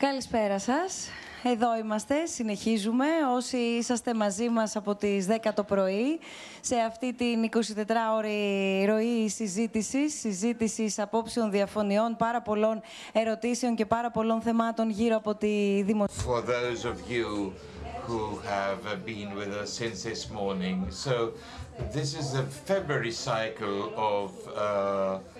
Καλησπέρα 0.00 0.58
σας. 0.58 1.08
Εδώ 1.42 1.76
είμαστε, 1.76 2.26
συνεχίζουμε. 2.26 3.04
Όσοι 3.36 3.56
είσαστε 3.56 4.14
μαζί 4.14 4.48
μας 4.48 4.76
από 4.76 4.94
τις 4.94 5.26
10 5.26 5.52
το 5.54 5.64
πρωί, 5.64 6.18
σε 6.60 6.76
αυτή 6.76 7.14
την 7.14 7.44
24ωρη 7.44 8.86
ροή 8.86 9.28
συζήτησης, 9.28 10.20
συζήτησης 10.20 10.98
απόψεων, 10.98 11.50
διαφωνιών, 11.50 12.16
πάρα 12.16 12.42
πολλών 12.42 12.80
ερωτήσεων 13.12 13.74
και 13.74 13.86
πάρα 13.86 14.10
πολλών 14.10 14.40
θεμάτων 14.40 14.90
γύρω 14.90 15.16
από 15.16 15.34
τη 15.34 15.82
δημοσιογραφία. 15.82 16.30
For 16.30 16.42
those 16.46 16.84
of 16.84 17.10
you 17.10 17.52
who 18.06 18.38
have 18.54 18.82
been 19.04 19.28
with 19.40 19.52
us 19.62 19.70
since 19.80 20.02
this 20.10 20.22
morning, 20.30 20.76
so 21.04 21.14
this 21.96 22.10
is 22.20 22.26
the 22.38 22.44
February 22.70 23.14
cycle 23.28 23.80
of 24.14 24.28
uh, 24.56 25.39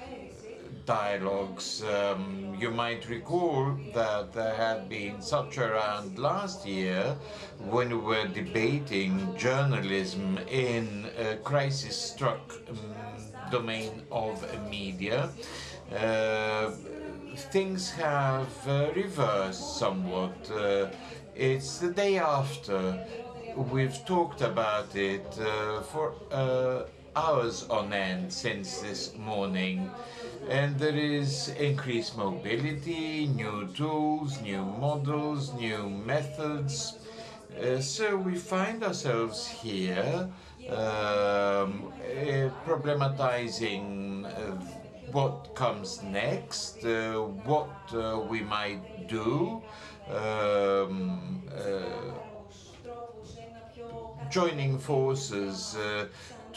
dialogues. 0.90 1.84
Um, 1.84 2.56
you 2.58 2.70
might 2.72 3.08
recall 3.08 3.78
that 3.94 4.32
there 4.32 4.54
had 4.54 4.88
been 4.88 5.22
such 5.22 5.56
a 5.58 5.68
round 5.68 6.18
last 6.18 6.66
year 6.66 7.16
when 7.58 7.88
we 7.90 8.02
were 8.12 8.26
debating 8.26 9.12
journalism 9.36 10.38
in 10.50 11.06
a 11.16 11.36
crisis-struck 11.36 12.44
um, 12.68 12.78
domain 13.50 14.02
of 14.10 14.34
media. 14.68 15.30
Uh, 15.94 16.72
things 17.54 17.90
have 17.92 18.52
uh, 18.66 18.90
reversed 18.96 19.78
somewhat. 19.78 20.36
Uh, 20.50 20.88
it's 21.36 21.78
the 21.78 21.92
day 21.92 22.18
after. 22.18 22.98
We've 23.54 24.04
talked 24.04 24.42
about 24.42 24.96
it 24.96 25.38
uh, 25.40 25.82
for 25.82 26.14
uh, 26.32 26.82
hours 27.14 27.66
on 27.68 27.92
end 27.92 28.32
since 28.32 28.80
this 28.80 29.14
morning. 29.16 29.90
And 30.48 30.78
there 30.78 30.96
is 30.96 31.48
increased 31.48 32.16
mobility, 32.16 33.26
new 33.26 33.68
tools, 33.74 34.40
new 34.40 34.64
models, 34.64 35.52
new 35.54 35.88
methods. 35.88 36.98
Uh, 37.58 37.80
so 37.80 38.16
we 38.16 38.36
find 38.36 38.82
ourselves 38.82 39.46
here 39.46 40.28
um, 40.68 41.92
uh, 42.00 42.50
problematizing 42.66 44.26
uh, 44.26 44.56
what 45.12 45.54
comes 45.54 46.02
next, 46.02 46.84
uh, 46.84 47.14
what 47.44 47.92
uh, 47.94 48.20
we 48.28 48.40
might 48.40 49.06
do. 49.06 49.62
Um, 50.08 51.42
uh, 51.54 52.14
joining 54.28 54.78
forces 54.78 55.76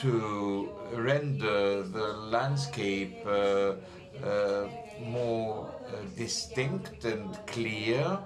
to 0.03 0.69
render 0.91 1.81
the 1.83 2.07
landscape 2.35 3.15
uh, 3.25 3.29
uh, 3.31 4.67
more 5.01 5.71
uh, 5.87 5.91
distinct 6.17 7.05
and 7.05 7.37
clear, 7.47 8.19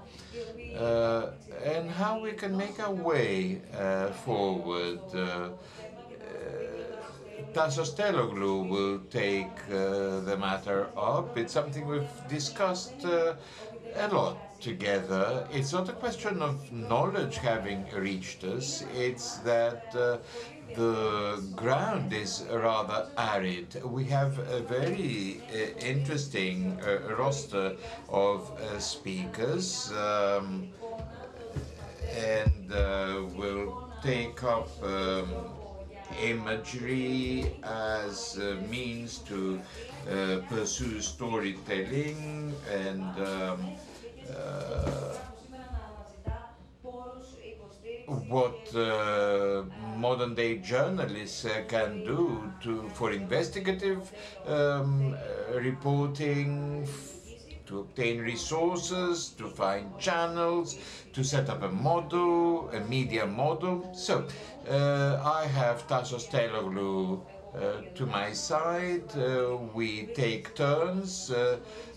uh, 0.76 1.26
and 1.64 1.88
how 1.88 2.20
we 2.20 2.32
can 2.32 2.56
make 2.56 2.80
our 2.80 2.92
way 2.92 3.62
uh, 3.78 4.08
forward. 4.24 5.00
Tassos 7.54 7.94
Telloglou 7.94 8.68
will 8.68 8.98
take 9.10 9.56
uh, 9.70 10.20
the 10.20 10.36
matter 10.38 10.88
up. 10.96 11.36
It's 11.38 11.52
something 11.52 11.86
we've 11.88 12.28
discussed 12.28 13.04
uh, 13.04 13.34
a 13.96 14.08
lot 14.08 14.60
together. 14.60 15.46
It's 15.50 15.72
not 15.72 15.88
a 15.88 15.92
question 15.92 16.42
of 16.42 16.70
knowledge 16.72 17.36
having 17.38 17.86
reached 17.96 18.44
us, 18.44 18.84
it's 18.94 19.38
that 19.38 19.94
uh, 19.94 20.18
the 20.74 21.42
ground 21.56 22.12
is 22.12 22.44
rather 22.50 23.08
arid. 23.16 23.82
We 23.84 24.04
have 24.06 24.38
a 24.38 24.60
very 24.60 25.44
uh, 25.52 25.56
interesting 25.80 26.80
uh, 26.86 27.14
roster 27.14 27.76
of 28.08 28.50
uh, 28.58 28.78
speakers. 28.78 29.92
Um, 29.92 30.68
and 32.14 32.72
uh, 32.72 33.22
we'll 33.34 33.74
take 34.02 34.42
up 34.44 34.68
um, 34.82 35.46
imagery 36.10 37.54
as 37.62 38.36
a 38.38 38.54
means 38.56 39.18
to 39.18 39.62
uh, 40.08 40.38
pursue 40.48 41.00
storytelling 41.00 42.60
and 42.70 43.18
um, 43.18 43.74
uh, 44.28 45.14
what 48.08 48.74
uh, 48.74 49.64
modern 49.96 50.34
day 50.34 50.56
journalists 50.58 51.44
uh, 51.44 51.62
can 51.68 52.04
do 52.04 52.50
to 52.62 52.88
for 52.94 53.12
investigative 53.12 54.10
um, 54.46 55.14
uh, 55.14 55.58
reporting 55.60 56.88
to 57.66 57.80
obtain 57.80 58.18
resources, 58.18 59.28
to 59.36 59.46
find 59.46 59.98
channels, 59.98 60.78
to 61.12 61.22
set 61.22 61.50
up 61.50 61.62
a 61.62 61.68
model, 61.68 62.70
a 62.70 62.80
media 62.80 63.26
model. 63.26 63.90
So 63.94 64.26
uh, 64.66 65.20
I 65.22 65.44
have 65.44 65.86
Tassos 65.86 66.30
Telloglou 66.30 67.20
uh, 67.54 67.82
to 67.94 68.06
my 68.06 68.32
side. 68.32 69.14
We 69.74 70.06
take 70.14 70.54
turns. 70.54 71.30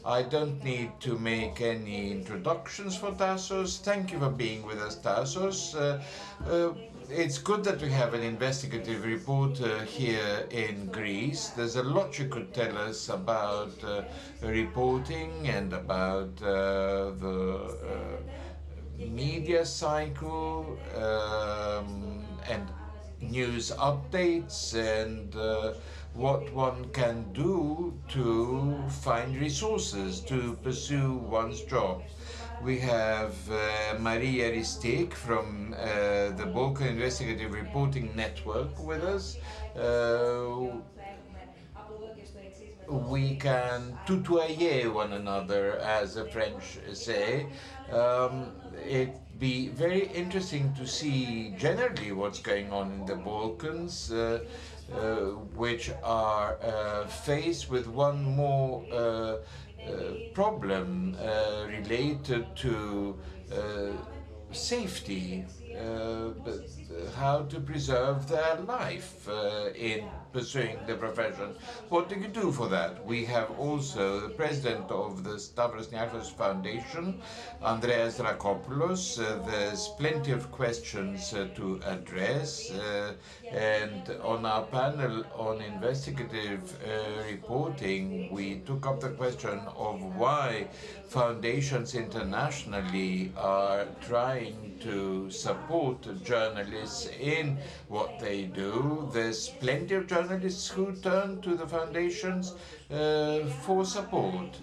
Uh, 0.03 0.09
I 0.09 0.23
don't 0.23 0.63
need 0.63 0.99
to 1.01 1.17
make 1.17 1.61
any 1.61 2.11
introductions 2.11 2.97
for 2.97 3.11
Tassos. 3.11 3.79
Thank 3.81 4.11
you 4.11 4.19
for 4.19 4.29
being 4.29 4.65
with 4.65 4.79
us, 4.79 4.95
Tassos. 4.97 5.75
Uh, 5.75 6.01
uh, 6.49 6.73
it's 7.09 7.37
good 7.37 7.63
that 7.65 7.81
we 7.81 7.89
have 7.91 8.13
an 8.13 8.21
investigative 8.23 9.03
reporter 9.05 9.83
here 9.83 10.47
in 10.49 10.87
Greece. 10.91 11.49
There's 11.49 11.75
a 11.75 11.83
lot 11.83 12.17
you 12.19 12.27
could 12.29 12.53
tell 12.53 12.77
us 12.77 13.09
about 13.09 13.83
uh, 13.83 14.03
reporting 14.41 15.47
and 15.49 15.73
about 15.73 16.41
uh, 16.41 17.11
the 17.23 17.77
uh, 17.83 19.05
media 19.05 19.65
cycle 19.65 20.77
um, 20.95 22.25
and 22.49 22.71
news 23.19 23.71
updates 23.71 24.73
and 24.73 25.35
uh, 25.35 25.73
what 26.13 26.51
one 26.53 26.89
can 26.89 27.31
do 27.33 27.93
to 28.09 28.77
find 28.89 29.37
resources 29.37 30.19
to 30.21 30.57
pursue 30.63 31.13
one's 31.15 31.61
job. 31.61 32.03
We 32.61 32.79
have 32.79 33.33
uh, 33.49 33.97
Marija 33.99 34.51
Ristic 34.51 35.13
from 35.13 35.73
uh, 35.73 36.29
the 36.37 36.51
Balkan 36.53 36.87
Investigative 36.87 37.53
Reporting 37.53 38.11
Network 38.15 38.77
with 38.83 39.03
us. 39.03 39.37
Uh, 39.75 40.81
we 42.87 43.35
can 43.35 43.97
tutoyer 44.05 44.93
one 44.93 45.13
another, 45.13 45.77
as 45.79 46.15
the 46.15 46.25
French 46.25 46.77
say. 46.93 47.47
Um, 47.91 48.51
it'd 48.85 49.17
be 49.39 49.69
very 49.69 50.07
interesting 50.07 50.73
to 50.75 50.85
see 50.85 51.55
generally 51.57 52.11
what's 52.11 52.39
going 52.39 52.71
on 52.71 52.91
in 52.91 53.05
the 53.05 53.15
Balkans, 53.15 54.11
uh, 54.11 54.39
which 55.55 55.91
are 56.03 56.57
uh, 56.61 57.05
faced 57.07 57.69
with 57.69 57.87
one 57.87 58.23
more 58.23 58.83
uh, 58.91 58.95
uh, 58.95 59.37
problem 60.33 61.15
uh, 61.19 61.65
related 61.67 62.45
to 62.55 63.17
uh, 63.51 63.91
safety, 64.51 65.45
uh, 65.73 65.79
uh, 65.79 66.31
how 67.15 67.43
to 67.43 67.59
preserve 67.59 68.27
their 68.27 68.57
life 68.67 69.27
uh, 69.27 69.69
in 69.75 70.03
pursuing 70.33 70.77
the 70.87 70.95
profession. 70.95 71.55
What 71.89 72.09
do 72.09 72.15
you 72.15 72.27
do 72.27 72.51
for 72.51 72.67
that? 72.69 73.05
We 73.05 73.25
have 73.25 73.51
also 73.59 74.19
the 74.21 74.29
president 74.29 74.89
of 74.89 75.23
the 75.23 75.39
Stavros 75.39 75.87
Niarchos 75.87 76.31
Foundation, 76.31 77.21
Andreas 77.61 78.19
Dracopoulos. 78.19 79.19
Uh, 79.19 79.45
there's 79.45 79.89
plenty 79.97 80.31
of 80.31 80.51
questions 80.51 81.33
uh, 81.33 81.47
to 81.55 81.79
address, 81.85 82.71
uh, 82.71 83.13
and 83.51 84.09
on 84.23 84.45
our 84.45 84.63
panel 84.63 85.23
on 85.35 85.61
investigative 85.61 86.77
uh, 86.83 87.23
reporting, 87.29 88.29
we 88.31 88.59
took 88.65 88.85
up 88.87 88.99
the 88.99 89.09
question 89.09 89.59
of 89.75 90.01
why 90.15 90.67
foundations 91.07 91.93
internationally 91.95 93.33
are 93.37 93.85
trying 93.99 94.77
to 94.79 95.29
support 95.29 96.07
journalists 96.23 97.09
in 97.19 97.57
what 97.89 98.19
they 98.19 98.43
do. 98.43 99.09
There's 99.13 99.49
plenty 99.49 99.95
of 99.95 100.07
journalists 100.07 100.20
who 100.21 100.93
turn 101.01 101.41
to 101.41 101.55
the 101.55 101.67
foundations 101.67 102.53
uh, 102.91 103.39
for 103.63 103.83
support. 103.83 104.59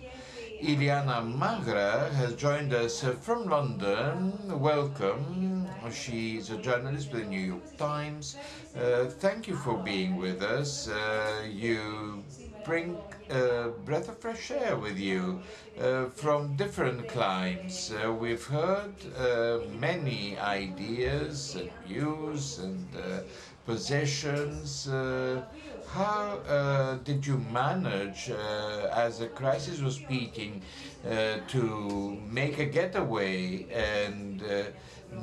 Iliana 0.63 1.21
Magra 1.23 2.11
has 2.15 2.35
joined 2.35 2.73
us 2.73 3.03
uh, 3.03 3.11
from 3.13 3.49
London. 3.49 4.61
Welcome. 4.61 5.69
She's 5.93 6.51
a 6.51 6.59
journalist 6.59 7.13
with 7.13 7.23
the 7.23 7.29
New 7.29 7.41
York 7.41 7.77
Times. 7.77 8.37
Uh, 8.77 9.07
thank 9.07 9.49
you 9.49 9.57
for 9.57 9.77
being 9.79 10.17
with 10.17 10.43
us. 10.43 10.89
Uh, 10.89 11.45
you 11.51 12.23
bring 12.65 12.99
a 13.31 13.69
breath 13.85 14.09
of 14.09 14.19
fresh 14.19 14.51
air 14.51 14.77
with 14.77 14.99
you 14.99 15.41
uh, 15.81 16.07
from 16.07 16.55
different 16.57 17.09
climes. 17.09 17.93
Uh, 17.93 18.13
we've 18.13 18.45
heard 18.45 18.93
uh, 19.17 19.61
many 19.79 20.39
ideas 20.39 21.57
and 21.57 21.71
views 21.87 22.59
and 22.59 22.87
positions. 23.69 24.89
Uh, 24.89 25.43
how 25.89 26.39
uh, 26.49 26.97
did 27.05 27.27
you 27.27 27.37
manage, 27.53 28.31
uh, 28.31 29.05
as 29.05 29.19
the 29.19 29.29
crisis 29.41 29.81
was 29.81 29.99
peaking, 29.99 30.63
to 31.55 31.63
make 32.31 32.59
a 32.59 32.65
getaway 32.65 33.67
and 33.73 34.43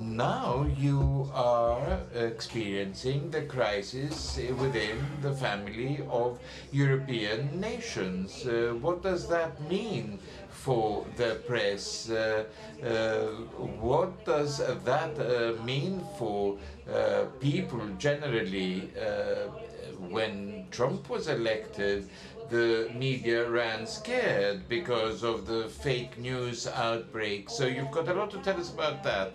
now 0.01 0.65
you 0.77 1.29
are 1.33 1.99
experiencing 2.15 3.29
the 3.29 3.43
crisis 3.43 4.39
within 4.59 4.97
the 5.21 5.31
family 5.33 5.99
of 6.09 6.39
European 6.71 7.59
nations. 7.59 8.45
Uh, 8.47 8.75
what 8.81 9.03
does 9.03 9.27
that 9.27 9.51
mean 9.69 10.19
for 10.65 11.05
the 11.15 11.35
press? 11.47 12.09
Uh, 12.09 12.43
uh, 12.83 13.27
what 13.79 14.25
does 14.25 14.57
that 14.83 15.13
uh, 15.19 15.63
mean 15.63 16.03
for 16.17 16.57
people 17.39 17.81
generally? 17.99 18.89
When 20.09 20.65
Trump 20.71 21.09
was 21.09 21.29
elected, 21.29 22.09
the 22.49 22.89
media 22.93 23.49
ran 23.49 23.87
scared 23.87 24.67
because 24.67 25.23
of 25.23 25.47
the 25.47 25.69
fake 25.69 26.17
news 26.19 26.67
outbreak. 26.67 27.49
So 27.49 27.65
you've 27.65 27.91
got 27.91 28.07
a 28.09 28.13
lot 28.13 28.29
to 28.31 28.39
tell 28.39 28.59
us 28.59 28.71
about 28.73 29.03
that. 29.03 29.33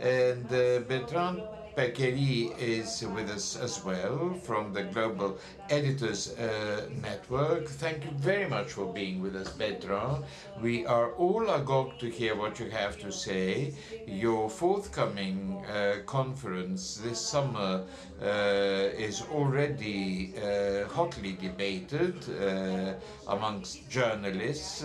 And 0.00 0.46
uh, 0.46 0.80
Bertrand 0.88 1.42
Pecquerie 1.76 2.52
is 2.58 3.04
with 3.14 3.30
us 3.30 3.56
as 3.56 3.84
well 3.84 4.34
from 4.42 4.72
the 4.72 4.82
Global 4.82 5.38
Editors 5.68 6.36
uh, 6.36 6.88
Network. 7.00 7.68
Thank 7.68 8.04
you 8.04 8.10
very 8.16 8.48
much 8.48 8.72
for 8.72 8.92
being 8.92 9.20
with 9.22 9.36
us, 9.36 9.50
Bertrand. 9.52 10.24
We 10.60 10.84
are 10.84 11.12
all 11.12 11.48
agog 11.50 11.98
to 12.00 12.10
hear 12.10 12.34
what 12.34 12.58
you 12.58 12.68
have 12.70 12.98
to 13.00 13.12
say. 13.12 13.74
Your 14.06 14.50
forthcoming 14.50 15.64
uh, 15.66 16.02
conference 16.06 16.96
this 16.96 17.20
summer 17.20 17.84
uh, 18.20 18.26
is 18.26 19.22
already 19.32 20.34
uh, 20.36 20.88
hotly 20.88 21.32
debated 21.32 22.16
uh, 22.28 22.94
amongst 23.28 23.88
journalists. 23.88 24.84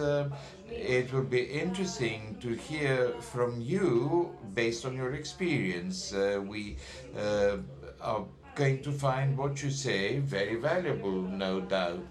Uh, 0.68 0.74
it 0.74 1.14
will 1.14 1.24
be 1.24 1.44
interesting 1.44 2.38
to 2.42 2.54
hear 2.56 3.10
from 3.20 3.62
you 3.62 4.36
based 4.54 4.86
on 4.86 4.96
your 4.96 5.14
experience. 5.14 6.14
Uh, 6.14 6.42
we 6.46 6.78
uh, 7.18 7.58
are 8.02 8.26
going 8.56 8.82
to 8.82 8.92
find 8.92 9.38
what 9.38 9.62
you 9.62 9.70
say 9.70 10.20
very 10.20 10.56
valuable, 10.56 11.22
no 11.22 11.60
doubt. 11.60 12.08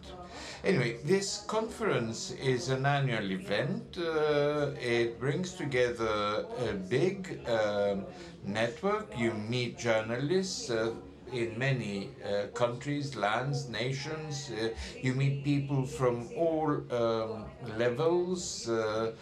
Anyway, 0.63 0.97
this 1.05 1.45
conference 1.47 2.31
is 2.33 2.69
an 2.69 2.87
annual 2.87 3.31
event. 3.31 3.99
Uh, 3.99 4.71
it 4.81 5.19
brings 5.21 5.53
together 5.53 6.47
a 6.69 6.73
big 6.75 7.41
um, 7.49 8.05
network. 8.45 9.07
You 9.19 9.33
meet 9.33 9.79
journalists 9.79 10.71
uh, 10.71 10.93
in 11.33 11.59
many 11.59 12.11
uh, 12.25 12.47
countries, 12.55 13.17
lands, 13.17 13.69
nations. 13.69 14.51
Uh, 14.51 14.69
you 15.03 15.15
meet 15.15 15.45
people 15.45 15.85
from 15.85 16.29
all 16.37 16.71
um, 16.93 17.45
levels, 17.77 18.69
uh, 18.69 19.13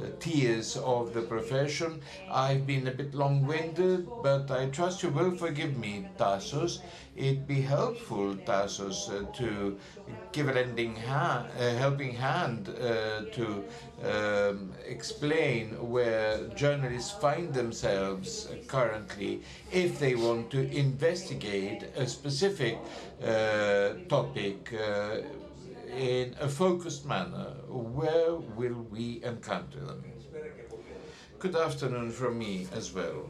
uh, 0.00 0.06
tiers 0.20 0.76
of 0.78 1.12
the 1.12 1.20
profession. 1.20 2.00
I've 2.30 2.66
been 2.66 2.88
a 2.88 2.92
bit 2.92 3.14
long-winded, 3.14 4.08
but 4.22 4.50
I 4.50 4.66
trust 4.70 5.02
you 5.02 5.10
will 5.10 5.36
forgive 5.36 5.76
me, 5.76 6.06
Tassos. 6.18 6.78
It'd 7.14 7.46
be 7.46 7.60
helpful, 7.60 8.34
Tassos, 8.36 9.10
uh, 9.10 9.30
to 9.36 9.78
give 10.32 10.48
a 10.48 10.52
lending 10.52 10.96
hand, 10.96 11.48
a 11.58 11.72
helping 11.72 12.14
hand 12.14 12.70
uh, 12.70 13.24
to 13.32 13.64
um, 14.04 14.72
explain 14.86 15.68
where 15.90 16.38
journalists 16.56 17.12
find 17.12 17.54
themselves 17.54 18.48
currently 18.66 19.42
if 19.70 19.98
they 19.98 20.14
want 20.14 20.50
to 20.50 20.70
investigate 20.76 21.84
a 21.96 22.06
specific 22.06 22.78
uh, 23.24 23.90
topic 24.08 24.72
uh, 24.74 25.18
in 25.96 26.34
a 26.40 26.48
focused 26.48 27.06
manner. 27.06 27.52
Where 27.68 28.34
will 28.34 28.86
we 28.90 29.20
encounter 29.22 29.80
them? 29.80 30.04
Good 31.38 31.56
afternoon 31.56 32.10
from 32.10 32.38
me 32.38 32.66
as 32.74 32.92
well. 32.92 33.26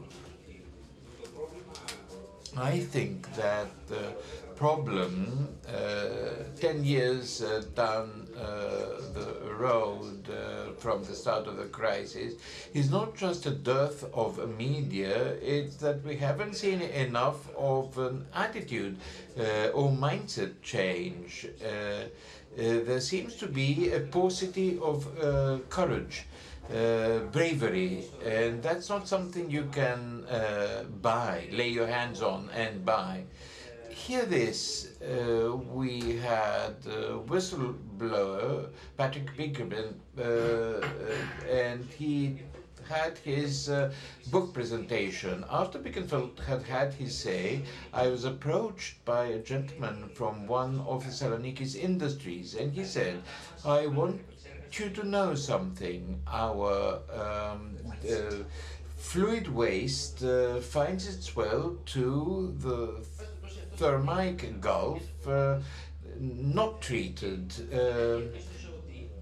I 2.55 2.79
think 2.79 3.33
that 3.35 3.67
the 3.87 4.13
problem, 4.55 5.49
uh, 5.67 6.43
10 6.59 6.83
years 6.83 7.41
uh, 7.41 7.63
down 7.75 8.22
the 8.35 9.55
road 9.57 10.29
uh, 10.29 10.73
from 10.77 11.03
the 11.03 11.15
start 11.15 11.47
of 11.47 11.57
the 11.57 11.65
crisis, 11.65 12.33
is 12.73 12.89
not 12.89 13.15
just 13.15 13.45
a 13.45 13.51
dearth 13.51 14.03
of 14.13 14.57
media, 14.57 15.33
it's 15.41 15.75
that 15.77 16.03
we 16.03 16.15
haven't 16.17 16.55
seen 16.55 16.81
enough 16.81 17.49
of 17.55 17.97
an 17.97 18.25
attitude 18.33 18.97
uh, 19.39 19.67
or 19.73 19.89
mindset 19.91 20.53
change. 20.61 21.47
Uh, 21.63 22.03
there 22.55 22.99
seems 22.99 23.35
to 23.35 23.47
be 23.47 23.91
a 23.93 23.99
paucity 23.99 24.77
of 24.79 25.07
courage 25.69 26.25
uh, 26.71 27.19
bravery, 27.31 28.05
and 28.25 28.63
that's 28.63 28.89
not 28.89 29.07
something 29.07 29.49
you 29.49 29.67
can 29.71 30.23
uh, 30.25 30.83
buy, 31.01 31.47
lay 31.51 31.67
your 31.67 31.87
hands 31.87 32.21
on 32.21 32.49
and 32.55 32.85
buy. 32.85 33.23
Hear 33.89 34.25
this, 34.25 34.87
uh, 35.01 35.55
we 35.55 36.17
had 36.17 36.75
a 36.87 37.17
Patrick 38.97 39.35
Bickerman, 39.37 39.93
uh, 40.17 40.85
and 41.49 41.83
he 41.85 42.39
had 42.89 43.17
his 43.19 43.69
uh, 43.69 43.91
book 44.31 44.53
presentation. 44.53 45.45
After 45.49 45.79
Bickenfeld 45.79 46.39
had 46.39 46.63
had 46.63 46.93
his 46.93 47.17
say, 47.17 47.61
I 47.93 48.07
was 48.07 48.25
approached 48.25 49.03
by 49.05 49.25
a 49.25 49.39
gentleman 49.39 50.09
from 50.13 50.47
one 50.47 50.81
of 50.81 51.05
Thessaloniki's 51.05 51.75
industries, 51.75 52.55
and 52.55 52.73
he 52.73 52.83
said, 52.83 53.21
I 53.65 53.87
want 53.87 54.21
you 54.73 54.89
to 54.89 55.03
know 55.07 55.35
something. 55.35 56.21
Our 56.27 56.99
um, 57.13 57.77
uh, 58.09 58.43
fluid 58.97 59.47
waste 59.47 60.23
uh, 60.23 60.59
finds 60.59 61.07
its 61.07 61.35
way 61.35 61.51
to 61.85 62.55
the 62.59 63.05
Thermaic 63.77 64.59
Gulf, 64.59 65.03
uh, 65.27 65.59
not 66.19 66.81
treated. 66.81 67.53
Uh, 67.73 68.21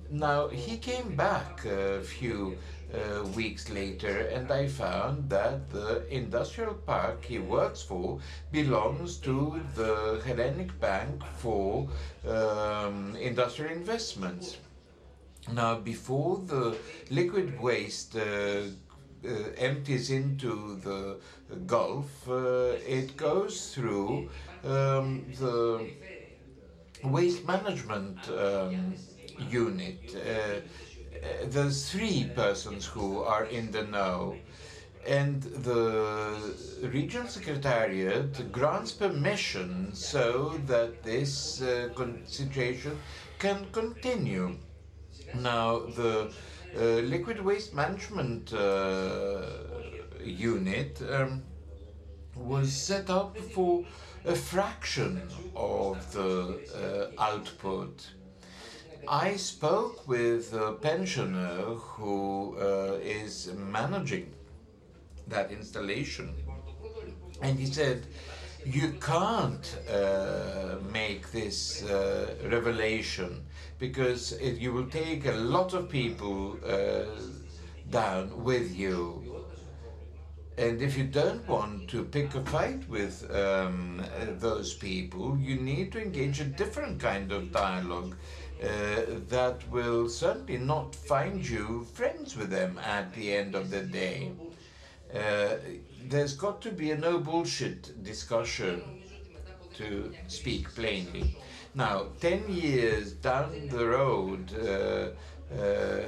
now, 0.09 0.49
he 0.49 0.77
came 0.77 1.15
back 1.15 1.65
a 1.65 2.01
few 2.01 2.57
uh, 2.93 3.23
weeks 3.29 3.69
later, 3.69 4.27
and 4.27 4.51
I 4.51 4.67
found 4.67 5.29
that 5.29 5.69
the 5.69 6.05
industrial 6.13 6.73
park 6.73 7.23
he 7.23 7.39
works 7.39 7.81
for 7.81 8.19
belongs 8.51 9.17
to 9.19 9.61
the 9.75 10.21
Hellenic 10.25 10.77
Bank 10.81 11.23
for 11.37 11.87
um, 12.27 13.15
Industrial 13.15 13.71
Investments. 13.71 14.57
Now, 15.53 15.79
before 15.79 16.39
the 16.45 16.75
liquid 17.09 17.59
waste 17.59 18.15
uh, 18.15 18.63
uh, 19.23 19.29
empties 19.57 20.09
into 20.09 20.75
the 20.83 21.19
Gulf, 21.65 22.27
uh, 22.27 22.75
it 22.85 23.15
goes 23.17 23.73
through 23.73 24.29
um, 24.63 25.25
the 25.39 25.87
waste 27.03 27.45
management 27.45 28.17
um, 28.29 28.93
unit. 29.49 30.15
Uh, 30.15 30.61
there's 31.45 31.91
three 31.91 32.31
persons 32.35 32.85
who 32.85 33.19
are 33.21 33.45
in 33.45 33.71
the 33.71 33.83
know 33.83 34.35
and 35.07 35.41
the 35.41 36.37
regional 36.83 37.27
secretariat 37.27 38.51
grants 38.51 38.91
permission 38.91 39.93
so 39.93 40.59
that 40.67 41.03
this 41.03 41.61
uh, 41.61 41.89
situation 42.25 42.97
can 43.39 43.65
continue. 43.71 44.55
Now, 45.33 45.79
the 45.79 46.31
uh, 46.77 46.83
liquid 46.83 47.41
waste 47.41 47.73
management 47.73 48.53
uh, 48.53 49.41
unit 50.23 51.01
um, 51.09 51.41
was 52.35 52.71
set 52.71 53.09
up 53.09 53.37
for 53.37 53.83
a 54.25 54.35
fraction 54.35 55.21
of 55.55 56.13
the 56.13 57.11
uh, 57.17 57.21
output. 57.21 58.07
I 59.07 59.35
spoke 59.35 60.07
with 60.07 60.53
a 60.53 60.73
pensioner 60.73 61.75
who 61.75 62.55
uh, 62.59 62.99
is 63.01 63.51
managing 63.57 64.31
that 65.27 65.51
installation, 65.51 66.35
and 67.41 67.57
he 67.57 67.65
said, 67.65 68.05
You 68.63 68.93
can't 69.01 69.77
uh, 69.89 70.75
make 70.91 71.31
this 71.31 71.83
uh, 71.83 72.35
revelation 72.45 73.43
because 73.79 74.33
it, 74.33 74.59
you 74.59 74.71
will 74.71 74.87
take 74.87 75.25
a 75.25 75.31
lot 75.31 75.73
of 75.73 75.89
people 75.89 76.57
uh, 76.63 77.05
down 77.89 78.43
with 78.43 78.75
you. 78.75 79.30
And 80.57 80.81
if 80.81 80.97
you 80.97 81.05
don't 81.05 81.47
want 81.47 81.87
to 81.89 82.03
pick 82.03 82.35
a 82.35 82.43
fight 82.43 82.87
with 82.89 83.29
um, 83.33 84.03
those 84.37 84.73
people, 84.73 85.37
you 85.37 85.55
need 85.55 85.91
to 85.93 86.01
engage 86.01 86.41
a 86.41 86.45
different 86.45 86.99
kind 86.99 87.31
of 87.31 87.51
dialogue 87.51 88.15
uh, 88.61 88.67
that 89.29 89.67
will 89.71 90.07
certainly 90.09 90.57
not 90.57 90.93
find 90.93 91.47
you 91.47 91.87
friends 91.93 92.35
with 92.37 92.49
them 92.49 92.79
at 92.79 93.13
the 93.13 93.33
end 93.33 93.55
of 93.55 93.71
the 93.71 93.81
day. 93.81 94.31
Uh, 95.13 95.55
there's 96.07 96.35
got 96.35 96.61
to 96.61 96.71
be 96.71 96.91
a 96.91 96.97
no 96.97 97.17
bullshit 97.17 98.03
discussion 98.03 98.81
to 99.73 100.13
speak 100.27 100.73
plainly. 100.75 101.37
Now, 101.73 102.07
10 102.19 102.53
years 102.53 103.13
down 103.13 103.69
the 103.69 103.87
road 103.87 104.53
uh, 104.53 105.55
uh, 105.59 106.03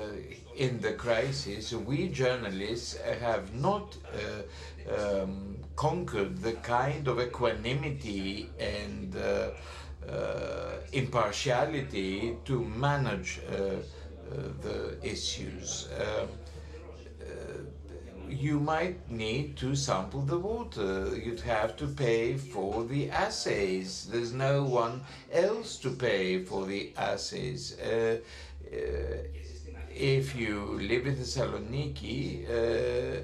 in 0.56 0.80
the 0.82 0.94
crisis, 0.94 1.74
we 1.74 2.10
journalists 2.10 2.98
have 3.20 3.54
not 3.56 3.96
uh, 4.14 5.22
um, 5.22 5.58
conquered 5.76 6.38
the 6.42 6.54
kind 6.54 7.08
of 7.08 7.20
equanimity 7.20 8.50
and 8.60 9.16
uh, 9.16 9.52
uh, 10.10 10.74
impartiality 10.92 12.38
to 12.46 12.64
manage 12.64 13.40
uh, 13.50 13.76
the 14.62 14.98
issues. 15.04 15.88
Um, 16.00 16.28
you 18.30 18.60
might 18.60 19.10
need 19.12 19.56
to 19.58 19.76
sample 19.76 20.22
the 20.22 20.38
water. 20.38 21.16
You'd 21.16 21.42
have 21.42 21.78
to 21.78 21.88
pay 21.88 22.36
for 22.36 22.84
the 22.84 23.10
assays. 23.12 24.08
There's 24.12 24.34
no 24.34 24.64
one 24.64 25.02
else 25.32 25.78
to 25.78 25.92
pay 25.92 26.44
for 26.44 26.66
the 26.66 26.94
assays. 26.98 27.80
Uh, 27.80 28.18
uh, 28.72 28.78
if 29.96 30.36
you 30.36 30.80
live 30.82 31.08
in 31.08 31.16
Thessaloniki, 31.16 32.50
uh, 32.50 33.22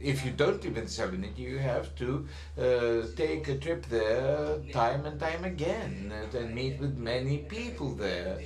if 0.00 0.24
you 0.24 0.32
don't 0.32 0.62
live 0.64 0.76
in 0.76 0.84
Thessaloniki, 0.84 1.38
you 1.38 1.58
have 1.58 1.94
to 1.96 2.26
uh, 2.58 3.06
take 3.16 3.48
a 3.48 3.56
trip 3.56 3.86
there 3.86 4.58
time 4.72 5.06
and 5.06 5.18
time 5.20 5.44
again 5.44 6.12
and 6.34 6.54
meet 6.54 6.80
with 6.80 6.96
many 6.96 7.38
people 7.38 7.94
there. 7.94 8.38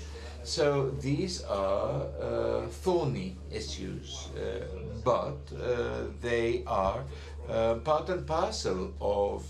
So 0.44 0.90
these 0.90 1.42
are 1.44 2.06
uh, 2.20 2.66
thorny 2.68 3.36
issues, 3.50 4.28
uh, 4.34 4.64
but 5.04 5.36
uh, 5.52 6.04
they 6.22 6.62
are 6.66 7.04
uh, 7.48 7.74
part 7.76 8.08
and 8.08 8.26
parcel 8.26 8.94
of 9.00 9.44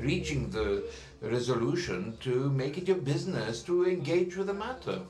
reaching 0.00 0.50
the 0.50 0.82
resolution 1.20 2.16
to 2.20 2.50
make 2.50 2.78
it 2.78 2.88
your 2.88 2.96
business 2.96 3.62
to 3.62 3.86
engage 3.86 4.36
with 4.36 4.46
the 4.46 4.54
matter. 4.54 5.00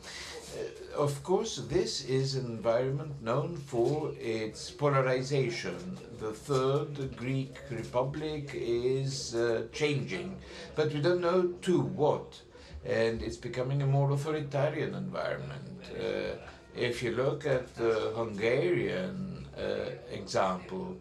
Of 1.00 1.23
course, 1.23 1.57
this 1.57 2.04
is 2.04 2.35
an 2.35 2.45
environment 2.45 3.23
known 3.23 3.57
for 3.57 4.12
its 4.21 4.71
polarization. 4.71 5.97
The 6.19 6.30
Third 6.30 7.16
Greek 7.16 7.57
Republic 7.71 8.50
is 8.52 9.35
uh, 9.35 9.69
changing, 9.73 10.37
but 10.76 10.92
we 10.92 11.00
don't 11.00 11.23
know 11.23 11.54
to 11.62 11.80
what 11.80 12.42
and 12.85 13.23
it's 13.23 13.38
becoming 13.38 13.80
a 13.80 13.87
more 13.87 14.11
authoritarian 14.11 14.95
environment. 14.95 15.80
Uh, 15.99 16.37
if 16.76 17.02
you 17.02 17.12
look 17.12 17.47
at 17.47 17.75
the 17.76 18.12
Hungarian 18.14 19.49
uh, 19.57 19.92
example, 20.12 20.99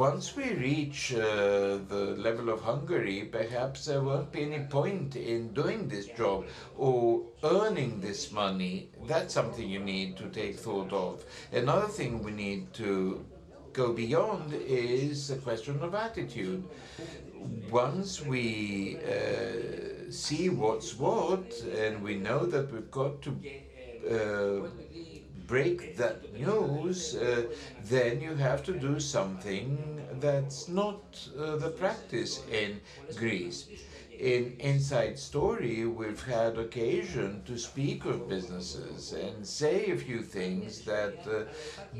once 0.00 0.34
we 0.34 0.54
reach 0.54 1.12
uh, 1.12 1.78
the 1.88 2.14
level 2.16 2.48
of 2.48 2.62
Hungary, 2.62 3.28
perhaps 3.30 3.84
there 3.84 4.02
won't 4.02 4.32
be 4.32 4.42
any 4.44 4.64
point 4.64 5.14
in 5.14 5.52
doing 5.52 5.88
this 5.88 6.06
job 6.06 6.46
or 6.78 7.22
earning 7.44 8.00
this 8.00 8.32
money. 8.32 8.88
That's 9.06 9.34
something 9.34 9.68
you 9.68 9.80
need 9.80 10.16
to 10.16 10.28
take 10.28 10.56
thought 10.58 10.92
of. 10.92 11.24
Another 11.52 11.88
thing 11.88 12.22
we 12.22 12.30
need 12.30 12.72
to 12.74 13.24
go 13.74 13.92
beyond 13.92 14.54
is 14.54 15.30
a 15.30 15.36
question 15.36 15.78
of 15.82 15.94
attitude. 15.94 16.64
Once 17.70 18.24
we 18.24 18.98
uh, 19.04 20.10
see 20.10 20.48
what's 20.48 20.98
what, 20.98 21.52
and 21.76 22.02
we 22.02 22.14
know 22.14 22.46
that 22.46 22.72
we've 22.72 22.90
got 22.90 23.20
to 23.22 23.30
uh, 24.08 24.66
break 25.50 25.96
that 25.96 26.18
news, 26.32 27.16
uh, 27.16 27.42
then 27.84 28.20
you 28.20 28.34
have 28.36 28.62
to 28.62 28.72
do 28.88 29.00
something 29.00 29.66
that's 30.20 30.68
not 30.68 31.00
uh, 31.36 31.56
the 31.56 31.70
practice 31.70 32.42
in 32.62 32.80
Greece 33.16 33.66
in 34.20 34.54
Inside 34.58 35.18
Story, 35.18 35.86
we've 35.86 36.22
had 36.22 36.58
occasion 36.58 37.42
to 37.46 37.56
speak 37.56 38.04
of 38.04 38.28
businesses 38.28 39.12
and 39.14 39.46
say 39.46 39.90
a 39.90 39.96
few 39.96 40.20
things 40.22 40.82
that 40.82 41.16
uh, 41.26 41.44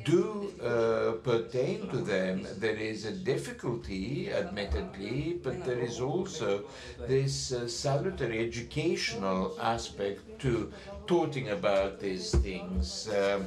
do 0.04 0.52
uh, 0.62 1.12
pertain 1.22 1.88
to 1.88 1.96
them. 1.96 2.46
There 2.58 2.76
is 2.76 3.06
a 3.06 3.12
difficulty, 3.12 4.30
admittedly, 4.30 5.40
but 5.42 5.64
there 5.64 5.78
is 5.78 5.98
also 5.98 6.64
this 7.08 7.52
uh, 7.52 7.66
salutary 7.66 8.46
educational 8.46 9.56
aspect 9.58 10.20
to 10.40 10.70
talking 11.10 11.48
about 11.48 11.98
these 11.98 12.30
things. 12.36 13.08
Um, 13.08 13.44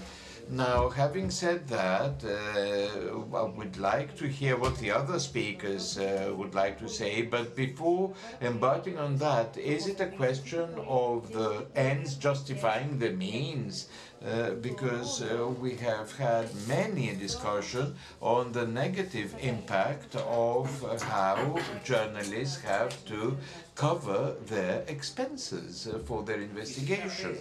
now, 0.49 0.89
having 0.89 1.29
said 1.31 1.65
that, 1.69 2.15
uh, 2.25 3.37
I 3.37 3.43
would 3.43 3.77
like 3.77 4.17
to 4.17 4.27
hear 4.27 4.57
what 4.57 4.77
the 4.79 4.91
other 4.91 5.17
speakers 5.17 5.97
uh, 5.97 6.33
would 6.35 6.53
like 6.53 6.77
to 6.79 6.89
say, 6.89 7.21
but 7.21 7.55
before 7.55 8.13
embarking 8.41 8.97
on 8.97 9.15
that, 9.19 9.57
is 9.57 9.87
it 9.87 10.01
a 10.01 10.07
question 10.07 10.67
of 10.85 11.31
the 11.31 11.65
ends 11.73 12.15
justifying 12.15 12.99
the 12.99 13.11
means? 13.11 13.87
Uh, 14.25 14.51
because 14.61 15.21
uh, 15.21 15.47
we 15.59 15.75
have 15.75 16.09
had 16.17 16.47
many 16.65 17.13
discussion 17.13 17.93
on 18.21 18.53
the 18.53 18.65
negative 18.65 19.35
impact 19.41 20.15
of 20.15 20.67
how 21.01 21.57
journalists 21.83 22.61
have 22.61 22.93
to 23.05 23.37
cover 23.75 24.35
their 24.47 24.83
expenses 24.87 25.87
uh, 25.87 25.99
for 26.05 26.23
their 26.23 26.39
investigation. 26.39 27.37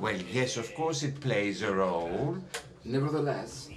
Well, 0.00 0.16
yes, 0.32 0.56
of 0.56 0.74
course 0.74 1.02
it 1.02 1.20
plays 1.20 1.62
a 1.62 1.72
role. 1.72 2.36
Nevertheless, 2.84 3.68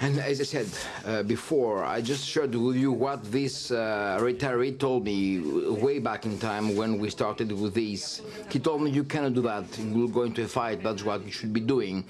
and 0.00 0.18
as 0.18 0.40
I 0.40 0.44
said 0.44 0.68
uh, 1.06 1.22
before, 1.22 1.84
I 1.84 2.00
just 2.00 2.26
shared 2.26 2.54
with 2.54 2.76
you 2.76 2.90
what 2.92 3.24
this 3.30 3.70
uh, 3.70 4.18
retiree 4.20 4.78
told 4.78 5.04
me 5.04 5.38
way 5.38 5.98
back 5.98 6.26
in 6.26 6.38
time 6.38 6.76
when 6.76 6.98
we 6.98 7.10
started 7.10 7.52
with 7.52 7.74
this. 7.74 8.20
He 8.50 8.58
told 8.58 8.82
me, 8.82 8.90
you 8.90 9.04
cannot 9.04 9.34
do 9.34 9.42
that, 9.42 9.64
you'll 9.78 10.08
go 10.08 10.22
into 10.22 10.42
a 10.42 10.48
fight, 10.48 10.82
that's 10.82 11.04
what 11.04 11.24
you 11.24 11.30
should 11.30 11.52
be 11.52 11.60
doing. 11.60 12.04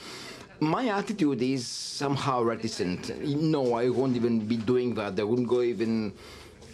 My 0.61 0.89
attitude 0.89 1.43
is 1.43 1.67
somehow 1.67 2.43
reticent. 2.43 3.17
No, 3.23 3.75
I 3.75 3.91
won't 3.91 4.17
even 4.17 4.41
be 4.41 4.57
doing 4.57 4.95
that. 4.95 5.21
I 5.21 5.25
wouldn't 5.25 5.49
go 5.49 5.61
even 5.63 6.13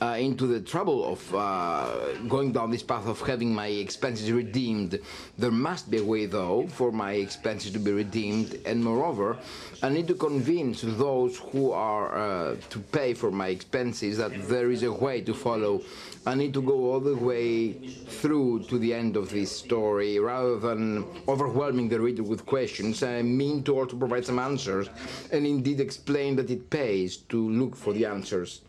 uh, 0.00 0.16
into 0.18 0.46
the 0.46 0.60
trouble 0.60 1.12
of 1.12 1.34
uh, 1.34 2.14
going 2.28 2.52
down 2.52 2.70
this 2.70 2.82
path 2.82 3.06
of 3.06 3.20
having 3.20 3.54
my 3.54 3.66
expenses 3.66 4.32
redeemed. 4.32 4.98
There 5.38 5.50
must 5.50 5.90
be 5.90 5.98
a 5.98 6.04
way, 6.04 6.26
though, 6.26 6.66
for 6.68 6.90
my 6.90 7.12
expenses 7.12 7.72
to 7.72 7.78
be 7.78 7.92
redeemed, 7.92 8.58
and 8.64 8.82
moreover, 8.82 9.36
I 9.82 9.88
need 9.88 10.08
to 10.08 10.14
convince 10.14 10.82
those 10.82 11.38
who 11.38 11.72
are 11.72 12.16
uh, 12.16 12.56
to 12.70 12.78
pay 12.78 13.14
for 13.14 13.30
my 13.30 13.48
expenses 13.48 14.16
that 14.18 14.48
there 14.48 14.70
is 14.70 14.82
a 14.82 14.92
way 14.92 15.20
to 15.22 15.34
follow. 15.34 15.82
I 16.26 16.34
need 16.34 16.52
to 16.54 16.62
go 16.62 16.92
all 16.92 17.00
the 17.00 17.16
way 17.16 17.72
through 17.72 18.64
to 18.64 18.78
the 18.78 18.92
end 18.92 19.16
of 19.16 19.30
this 19.30 19.50
story 19.50 20.18
rather 20.18 20.58
than 20.58 21.06
overwhelming 21.28 21.88
the 21.88 21.98
reader 21.98 22.22
with 22.22 22.44
questions. 22.44 23.02
I 23.02 23.22
mean 23.22 23.62
to 23.64 23.78
also 23.78 23.96
provide 23.96 24.26
some 24.26 24.38
answers 24.38 24.90
and 25.32 25.46
indeed 25.46 25.80
explain 25.80 26.36
that 26.36 26.50
it 26.50 26.68
pays 26.68 27.16
to 27.16 27.50
look 27.50 27.74
for 27.74 27.94
the 27.94 28.04
answers. 28.04 28.60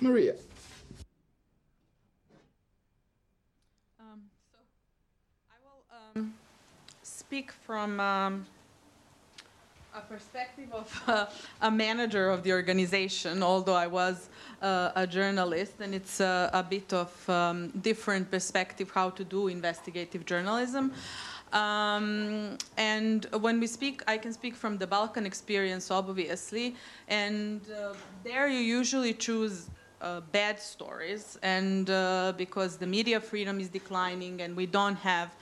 Marija. 0.00 0.36
Speak 7.28 7.52
from 7.52 8.00
um, 8.00 8.46
a 9.94 10.00
perspective 10.00 10.72
of 10.72 11.02
uh, 11.06 11.26
a 11.60 11.70
manager 11.70 12.30
of 12.30 12.42
the 12.42 12.52
organization, 12.52 13.42
although 13.42 13.74
I 13.74 13.86
was 13.86 14.30
uh, 14.62 14.92
a 14.96 15.06
journalist, 15.06 15.74
and 15.80 15.94
it's 15.94 16.22
uh, 16.22 16.48
a 16.54 16.62
bit 16.62 16.90
of 16.94 17.10
um, 17.28 17.68
different 17.82 18.30
perspective 18.30 18.90
how 18.94 19.10
to 19.10 19.24
do 19.24 19.48
investigative 19.48 20.24
journalism. 20.24 20.90
Um, 21.52 22.56
and 22.78 23.26
when 23.40 23.60
we 23.60 23.66
speak, 23.66 24.02
I 24.08 24.16
can 24.16 24.32
speak 24.32 24.56
from 24.56 24.78
the 24.78 24.86
Balkan 24.86 25.26
experience, 25.26 25.90
obviously, 25.90 26.76
and 27.08 27.60
uh, 27.70 27.92
there 28.24 28.48
you 28.48 28.60
usually 28.60 29.12
choose 29.12 29.68
uh, 30.00 30.20
bad 30.32 30.58
stories, 30.58 31.38
and 31.42 31.90
uh, 31.90 32.32
because 32.38 32.78
the 32.78 32.86
media 32.86 33.20
freedom 33.20 33.60
is 33.60 33.68
declining, 33.68 34.40
and 34.40 34.56
we 34.56 34.64
don't 34.64 34.96
have 34.96 35.34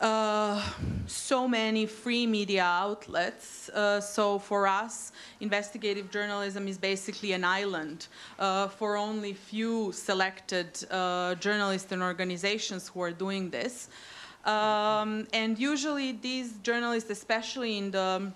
uh, 0.00 0.62
so 1.06 1.48
many 1.48 1.86
free 1.86 2.26
media 2.26 2.62
outlets. 2.62 3.68
Uh, 3.70 4.00
so 4.00 4.38
for 4.38 4.66
us, 4.66 5.12
investigative 5.40 6.10
journalism 6.10 6.68
is 6.68 6.78
basically 6.78 7.32
an 7.32 7.44
island 7.44 8.08
uh, 8.38 8.68
for 8.68 8.96
only 8.96 9.32
few 9.32 9.92
selected 9.92 10.68
uh, 10.90 11.34
journalists 11.36 11.92
and 11.92 12.02
organizations 12.02 12.88
who 12.88 13.00
are 13.02 13.12
doing 13.12 13.50
this. 13.50 13.88
Um, 14.44 15.26
and 15.32 15.58
usually 15.58 16.12
these 16.12 16.58
journalists, 16.62 17.10
especially 17.10 17.78
in 17.78 17.90
the 17.90 18.32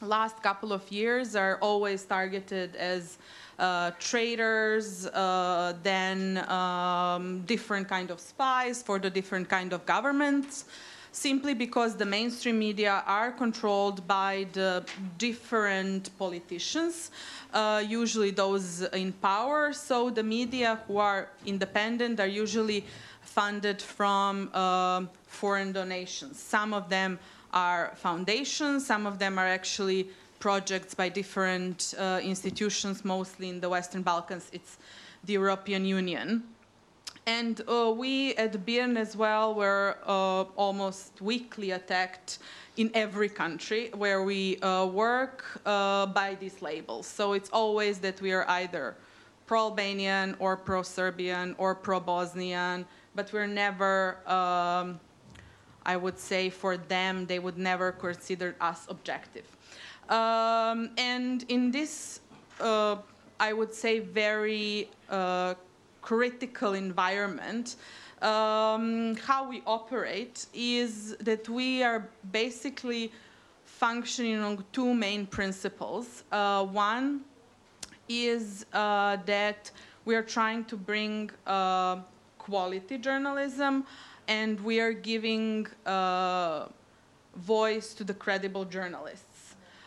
last 0.00 0.42
couple 0.42 0.72
of 0.72 0.90
years, 0.90 1.36
are 1.36 1.58
always 1.60 2.04
targeted 2.04 2.74
as 2.76 3.18
uh, 3.58 3.90
traitors, 3.98 5.06
uh, 5.06 5.74
then 5.82 6.38
um, 6.48 7.42
different 7.42 7.88
kind 7.88 8.10
of 8.10 8.18
spies 8.18 8.82
for 8.82 8.98
the 8.98 9.10
different 9.10 9.48
kind 9.48 9.72
of 9.72 9.84
governments. 9.84 10.64
Simply 11.12 11.52
because 11.54 11.94
the 11.96 12.06
mainstream 12.06 12.58
media 12.58 13.04
are 13.06 13.30
controlled 13.30 14.06
by 14.08 14.46
the 14.54 14.84
different 15.18 16.10
politicians, 16.18 17.10
uh, 17.52 17.82
usually 17.86 18.30
those 18.30 18.82
in 18.94 19.12
power. 19.12 19.72
So 19.72 20.10
the 20.10 20.22
media 20.22 20.80
who 20.86 20.96
are 20.96 21.28
independent 21.44 22.18
are 22.18 22.26
usually 22.26 22.84
funded 23.20 23.80
from 23.80 24.50
uh, 24.52 25.04
foreign 25.26 25.72
donations. 25.72 26.40
Some 26.40 26.72
of 26.72 26.88
them 26.88 27.18
are 27.52 27.92
foundations, 27.96 28.86
some 28.86 29.06
of 29.06 29.18
them 29.18 29.38
are 29.38 29.46
actually 29.46 30.08
projects 30.38 30.94
by 30.94 31.08
different 31.08 31.94
uh, 31.98 32.20
institutions, 32.22 33.04
mostly 33.04 33.48
in 33.48 33.60
the 33.60 33.68
Western 33.68 34.02
Balkans. 34.02 34.48
It's 34.52 34.78
the 35.24 35.34
European 35.34 35.84
Union. 35.84 36.42
And 37.26 37.60
uh, 37.68 37.92
we 37.96 38.34
at 38.34 38.66
BIRN 38.66 38.96
as 38.96 39.16
well 39.16 39.54
were 39.54 39.96
uh, 40.04 40.42
almost 40.56 41.20
weekly 41.20 41.70
attacked 41.70 42.38
in 42.76 42.90
every 42.94 43.28
country 43.28 43.90
where 43.94 44.22
we 44.24 44.58
uh, 44.58 44.86
work 44.86 45.44
uh, 45.64 46.06
by 46.06 46.34
these 46.34 46.60
labels. 46.62 47.06
So 47.06 47.34
it's 47.34 47.50
always 47.50 47.98
that 47.98 48.20
we 48.20 48.32
are 48.32 48.48
either 48.48 48.96
pro-Albanian 49.46 50.34
or 50.40 50.56
pro-Serbian 50.56 51.54
or 51.58 51.74
pro-Bosnian, 51.74 52.86
but 53.14 53.32
we're 53.32 53.46
never, 53.46 54.16
um, 54.26 54.98
I 55.84 55.96
would 55.96 56.18
say 56.18 56.50
for 56.50 56.76
them, 56.76 57.26
they 57.26 57.38
would 57.38 57.58
never 57.58 57.92
consider 57.92 58.56
us 58.60 58.86
objective. 58.88 59.44
Um, 60.08 60.90
and 60.96 61.44
in 61.48 61.70
this, 61.70 62.20
uh, 62.60 62.96
I 63.38 63.52
would 63.52 63.74
say, 63.74 63.98
very 64.00 64.88
uh, 65.08 65.54
critical 66.02 66.74
environment, 66.74 67.76
um, 68.20 69.16
how 69.16 69.48
we 69.48 69.62
operate 69.66 70.46
is 70.54 71.16
that 71.18 71.48
we 71.48 71.82
are 71.82 72.08
basically 72.30 73.12
functioning 73.64 74.38
on 74.38 74.64
two 74.72 74.94
main 74.94 75.26
principles. 75.26 76.24
Uh, 76.30 76.64
one 76.64 77.22
is 78.08 78.66
uh, 78.72 79.16
that 79.26 79.70
we 80.04 80.14
are 80.14 80.22
trying 80.22 80.64
to 80.66 80.76
bring 80.76 81.30
uh, 81.46 81.96
quality 82.38 82.98
journalism 82.98 83.84
and 84.28 84.60
we 84.60 84.80
are 84.80 84.92
giving 84.92 85.66
uh, 85.86 86.66
voice 87.36 87.94
to 87.94 88.04
the 88.04 88.14
credible 88.14 88.64
journalists. 88.64 89.41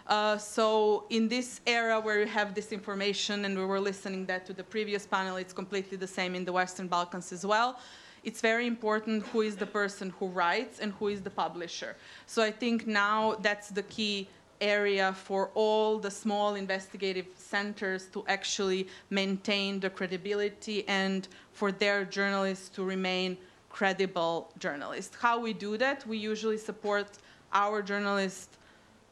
Uh, 0.07 0.37
so 0.37 1.05
in 1.09 1.27
this 1.27 1.61
era 1.65 1.99
where 1.99 2.19
you 2.19 2.27
have 2.27 2.53
disinformation, 2.53 3.45
and 3.45 3.57
we 3.57 3.65
were 3.65 3.79
listening 3.79 4.25
that 4.27 4.45
to 4.45 4.53
the 4.53 4.63
previous 4.63 5.07
panel, 5.07 5.37
it's 5.37 5.53
completely 5.53 5.97
the 5.97 6.07
same 6.07 6.35
in 6.35 6.45
the 6.45 6.53
Western 6.53 6.87
Balkans 6.87 7.31
as 7.31 7.45
well. 7.45 7.79
It's 8.23 8.41
very 8.41 8.67
important 8.67 9.25
who 9.27 9.41
is 9.41 9.55
the 9.55 9.65
person 9.65 10.11
who 10.19 10.27
writes 10.27 10.79
and 10.79 10.93
who 10.93 11.07
is 11.07 11.21
the 11.21 11.29
publisher. 11.29 11.95
So 12.25 12.43
I 12.43 12.51
think 12.51 12.87
now 12.87 13.35
that's 13.41 13.69
the 13.69 13.83
key 13.83 14.27
area 14.61 15.13
for 15.13 15.51
all 15.53 15.99
the 15.99 16.09
small 16.09 16.55
investigative 16.55 17.27
centers 17.35 18.07
to 18.07 18.23
actually 18.27 18.87
maintain 19.09 19.79
the 19.79 19.89
credibility 19.89 20.87
and 20.87 21.27
for 21.51 21.71
their 21.71 22.05
journalists 22.05 22.69
to 22.69 22.83
remain 22.83 23.37
credible 23.69 24.51
journalists. 24.59 25.15
How 25.19 25.39
we 25.39 25.53
do 25.53 25.77
that? 25.77 26.07
We 26.07 26.17
usually 26.17 26.57
support 26.57 27.07
our 27.53 27.81
journalists 27.81 28.57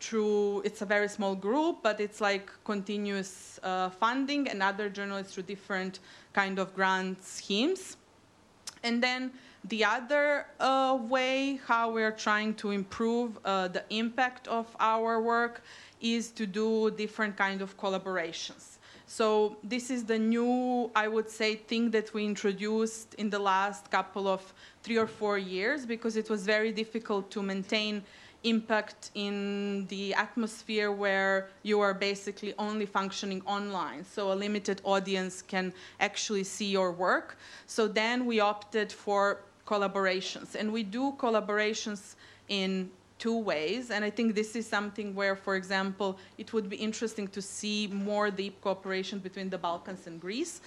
through 0.03 0.61
it's 0.65 0.81
a 0.81 0.85
very 0.85 1.07
small 1.07 1.33
group 1.33 1.77
but 1.81 1.99
it's 1.99 2.19
like 2.19 2.51
continuous 2.65 3.59
uh, 3.63 3.89
funding 3.89 4.47
and 4.49 4.61
other 4.61 4.89
journalists 4.89 5.33
through 5.33 5.43
different 5.43 5.99
kind 6.33 6.59
of 6.59 6.75
grant 6.75 7.23
schemes. 7.23 7.97
And 8.83 9.01
then 9.01 9.31
the 9.63 9.85
other 9.85 10.47
uh, 10.59 10.97
way 10.99 11.59
how 11.65 11.91
we're 11.91 12.17
trying 12.27 12.53
to 12.55 12.71
improve 12.71 13.39
uh, 13.45 13.69
the 13.69 13.83
impact 13.89 14.47
of 14.49 14.67
our 14.79 15.21
work 15.21 15.63
is 16.01 16.29
to 16.31 16.45
do 16.45 16.91
different 16.91 17.37
kind 17.37 17.61
of 17.61 17.77
collaborations. 17.77 18.77
So 19.07 19.57
this 19.63 19.89
is 19.89 20.03
the 20.03 20.17
new 20.17 20.89
i 20.95 21.07
would 21.07 21.29
say 21.29 21.55
thing 21.55 21.91
that 21.91 22.13
we 22.13 22.25
introduced 22.25 23.13
in 23.15 23.29
the 23.29 23.39
last 23.39 23.91
couple 23.91 24.27
of 24.27 24.41
three 24.81 24.97
or 24.97 25.07
four 25.07 25.37
years 25.37 25.85
because 25.85 26.15
it 26.17 26.29
was 26.29 26.45
very 26.45 26.71
difficult 26.71 27.29
to 27.31 27.41
maintain 27.41 28.03
impact 28.43 29.11
in 29.15 29.85
the 29.87 30.13
atmosphere 30.13 30.91
where 30.91 31.49
you 31.63 31.79
are 31.79 31.93
basically 31.93 32.53
only 32.57 32.85
functioning 32.85 33.41
online. 33.45 34.03
So 34.05 34.31
a 34.31 34.35
limited 34.35 34.81
audience 34.83 35.41
can 35.41 35.73
actually 35.99 36.43
see 36.43 36.69
your 36.69 36.91
work. 36.91 37.37
So 37.67 37.87
then 37.87 38.25
we 38.25 38.39
opted 38.39 38.91
for 38.91 39.39
collaborations. 39.65 40.55
And 40.55 40.71
we 40.73 40.83
do 40.83 41.13
collaborations 41.17 42.15
in 42.49 42.91
two 43.17 43.37
ways. 43.37 43.91
And 43.91 44.03
I 44.03 44.09
think 44.09 44.35
this 44.35 44.55
is 44.55 44.67
something 44.67 45.15
where, 45.15 45.35
for 45.35 45.55
example, 45.55 46.17
it 46.37 46.51
would 46.51 46.69
be 46.69 46.75
interesting 46.75 47.27
to 47.29 47.41
see 47.41 47.87
more 47.87 48.29
deep 48.29 48.59
cooperation 48.61 49.19
between 49.19 49.49
the 49.49 49.57
Balkans 49.57 50.07
and 50.07 50.19
Greece. 50.19 50.59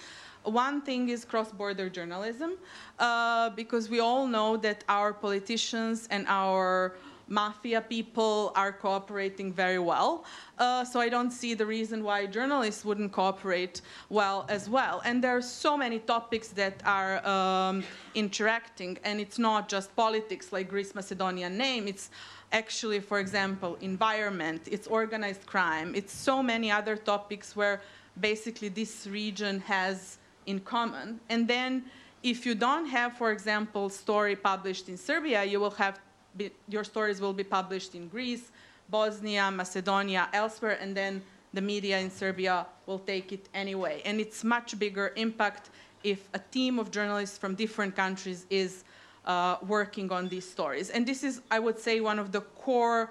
One 0.43 0.81
thing 0.81 1.09
is 1.09 1.25
cross-border 1.25 1.89
journalism, 1.89 2.53
uh, 2.99 3.49
because 3.49 3.89
we 3.89 3.99
all 3.99 4.25
know 4.25 4.55
that 4.57 4.83
our 4.87 5.11
politicians 5.11 6.07
and 6.09 6.25
our 6.27 6.95
mafia 7.27 7.81
people 7.81 8.51
are 8.55 8.71
cooperating 8.71 9.51
very 9.51 9.79
well. 9.79 10.25
Uh, 10.57 10.83
so 10.83 10.99
I 10.99 11.09
don't 11.09 11.31
see 11.31 11.53
the 11.53 11.65
reason 11.65 12.03
why 12.03 12.25
journalists 12.25 12.85
wouldn't 12.85 13.11
cooperate 13.11 13.81
well 14.09 14.45
as 14.49 14.69
well. 14.69 15.01
And 15.05 15.23
there 15.23 15.35
are 15.35 15.41
so 15.41 15.77
many 15.77 15.99
topics 15.99 16.49
that 16.49 16.81
are 16.85 17.25
um, 17.27 17.83
interacting, 18.15 18.97
and 19.03 19.19
it's 19.19 19.37
not 19.37 19.69
just 19.69 19.95
politics 19.95 20.51
like 20.51 20.69
Greece 20.69 20.95
Macedonia 20.95 21.49
name. 21.49 21.87
It's 21.87 22.09
actually, 22.51 22.99
for 22.99 23.19
example, 23.19 23.77
environment, 23.81 24.61
it's 24.71 24.87
organized 24.87 25.45
crime, 25.45 25.93
it's 25.95 26.13
so 26.13 26.41
many 26.41 26.71
other 26.71 26.95
topics 26.95 27.55
where 27.55 27.81
basically 28.19 28.69
this 28.69 29.05
region 29.05 29.59
has 29.59 30.17
in 30.45 30.59
common. 30.61 31.19
And 31.29 31.47
then 31.47 31.83
if 32.23 32.45
you 32.45 32.55
don't 32.55 32.87
have, 32.87 33.17
for 33.17 33.31
example, 33.31 33.89
story 33.89 34.35
published 34.35 34.89
in 34.89 34.97
Serbia, 34.97 35.43
you 35.43 35.59
will 35.59 35.71
have 35.71 35.99
be, 36.37 36.51
your 36.67 36.83
stories 36.83 37.19
will 37.19 37.33
be 37.33 37.43
published 37.43 37.95
in 37.95 38.07
Greece, 38.07 38.51
Bosnia, 38.89 39.51
Macedonia, 39.51 40.29
elsewhere, 40.33 40.77
and 40.81 40.95
then 40.95 41.21
the 41.53 41.61
media 41.61 41.97
in 41.99 42.09
Serbia 42.11 42.65
will 42.85 42.99
take 42.99 43.31
it 43.31 43.49
anyway. 43.53 44.01
And 44.05 44.19
it's 44.19 44.43
much 44.43 44.77
bigger 44.77 45.13
impact 45.15 45.69
if 46.03 46.29
a 46.33 46.39
team 46.39 46.79
of 46.79 46.91
journalists 46.91 47.37
from 47.37 47.55
different 47.55 47.95
countries 47.95 48.45
is 48.49 48.83
uh, 49.25 49.57
working 49.67 50.11
on 50.11 50.29
these 50.29 50.49
stories. 50.49 50.89
And 50.89 51.05
this 51.05 51.23
is, 51.23 51.41
I 51.51 51.59
would 51.59 51.79
say, 51.79 51.99
one 51.99 52.19
of 52.19 52.31
the 52.31 52.41
core 52.41 53.09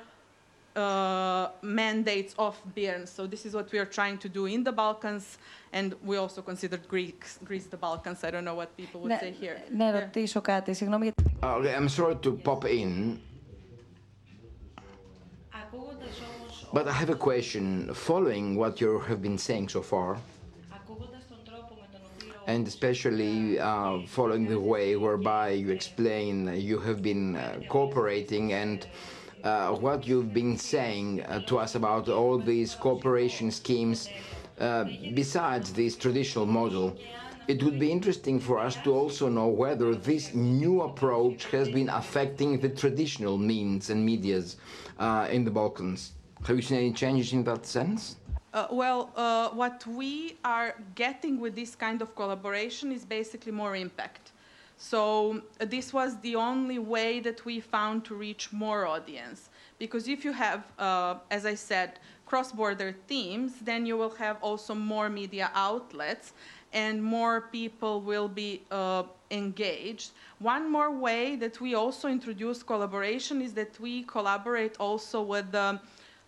uh, 0.77 1.49
mandates 1.63 2.35
of 2.39 2.61
BIRN. 2.75 3.07
So 3.07 3.27
this 3.27 3.47
is 3.47 3.55
what 3.55 3.73
we 3.73 3.79
are 3.79 3.87
trying 3.87 4.19
to 4.19 4.29
do 4.29 4.47
in 4.47 4.63
the 4.63 4.73
Balkans, 4.73 5.39
and 5.76 5.96
we 6.04 6.18
also 6.18 6.42
consider 6.42 6.78
Greece, 6.78 7.40
Greece 7.44 7.66
the 7.66 7.78
Balkans. 7.78 8.24
I 8.24 8.32
don't 8.32 8.44
know 8.44 8.56
what 8.56 8.76
people 8.76 9.02
would 9.02 9.20
say 9.20 9.32
here. 9.32 9.58
Να 9.78 9.92
ρωτήσω 9.92 10.42
κάτι, 10.42 10.74
συγγνώμη. 10.74 11.12
Okay, 11.44 11.76
I'm 11.76 11.90
sorry 11.90 12.16
to 12.16 12.32
pop 12.32 12.66
in. 12.66 13.20
But 16.74 16.88
I 16.88 16.94
have 16.94 17.10
a 17.10 17.16
question. 17.30 17.94
Following 17.94 18.56
what 18.56 18.80
you 18.82 19.00
have 19.00 19.22
been 19.22 19.38
saying 19.38 19.68
so 19.70 19.82
far, 19.82 20.18
and 22.48 22.68
especially 22.68 23.60
uh, 23.60 24.00
following 24.08 24.46
the 24.48 24.60
way 24.60 24.96
whereby 24.96 25.50
you 25.52 25.70
explain 25.70 26.34
you 26.70 26.80
have 26.80 27.02
been 27.02 27.36
uh, 27.36 27.60
cooperating 27.70 28.54
and 28.54 28.88
uh, 29.44 29.70
what 29.72 30.08
you've 30.08 30.34
been 30.34 30.58
saying 30.58 31.08
uh, 31.24 31.40
to 31.42 31.58
us 31.58 31.76
about 31.76 32.10
all 32.10 32.38
these 32.38 32.76
cooperation 32.76 33.52
schemes 33.52 34.08
uh, 34.08 34.35
besides 34.59 35.73
this 35.73 35.97
traditional 35.97 36.47
model, 36.47 36.97
it 37.49 37.63
would 37.63 37.79
be 37.79 37.93
interesting 37.93 38.41
for 38.41 38.59
us 38.59 38.77
to 38.83 38.93
also 38.93 39.29
know 39.29 39.47
whether 39.47 39.95
this 39.95 40.35
new 40.35 40.83
approach 40.83 41.45
has 41.47 41.69
been 41.69 41.89
affecting 41.89 42.59
the 42.59 42.69
traditional 42.69 43.39
means 43.39 43.91
and 43.91 44.05
medias 44.05 44.57
uh, 44.99 45.29
in 45.31 45.45
the 45.45 45.51
Balkans. 45.51 46.13
Have 46.45 46.57
you 46.57 46.63
seen 46.63 46.79
any 46.79 46.93
changes 46.93 47.33
in 47.33 47.45
that 47.45 47.65
sense? 47.65 48.17
Uh, 48.53 48.67
well, 48.71 49.11
uh, 49.17 49.51
what 49.51 49.87
we 49.87 50.37
are 50.45 50.75
getting 50.95 51.41
with 51.41 51.55
this 51.55 51.77
kind 51.77 52.03
of 52.03 52.17
collaboration 52.17 52.91
is 52.91 53.05
basically 53.05 53.53
more 53.53 53.77
impact. 53.77 54.33
So 54.79 55.43
uh, 55.61 55.65
this 55.67 55.93
was 55.93 56.19
the 56.21 56.37
only 56.37 56.79
way 56.79 57.21
that 57.21 57.45
we 57.45 57.61
found 57.61 58.05
to 58.07 58.15
reach 58.15 58.53
more 58.53 58.87
audience. 58.87 59.51
Because 59.79 60.09
if 60.09 60.25
you 60.25 60.33
have, 60.33 60.65
uh, 60.79 61.17
as 61.31 61.47
I 61.47 61.55
said, 61.55 61.99
cross-border 62.27 62.95
themes, 63.07 63.53
then 63.63 63.87
you 63.87 63.97
will 63.97 64.15
have 64.17 64.37
also 64.43 64.75
more 64.75 65.09
media 65.09 65.51
outlets 65.55 66.33
and 66.73 67.03
more 67.03 67.43
people 67.53 68.01
will 68.01 68.29
be 68.29 68.61
uh, 68.71 69.05
engaged. 69.31 70.11
One 70.41 70.71
more 70.71 70.91
way 70.91 71.37
that 71.37 71.61
we 71.61 71.75
also 71.75 72.09
introduce 72.09 72.63
collaboration 72.63 73.41
is 73.41 73.55
that 73.55 73.79
we 73.81 74.03
collaborate 74.03 74.77
also 74.79 75.23
with 75.23 75.47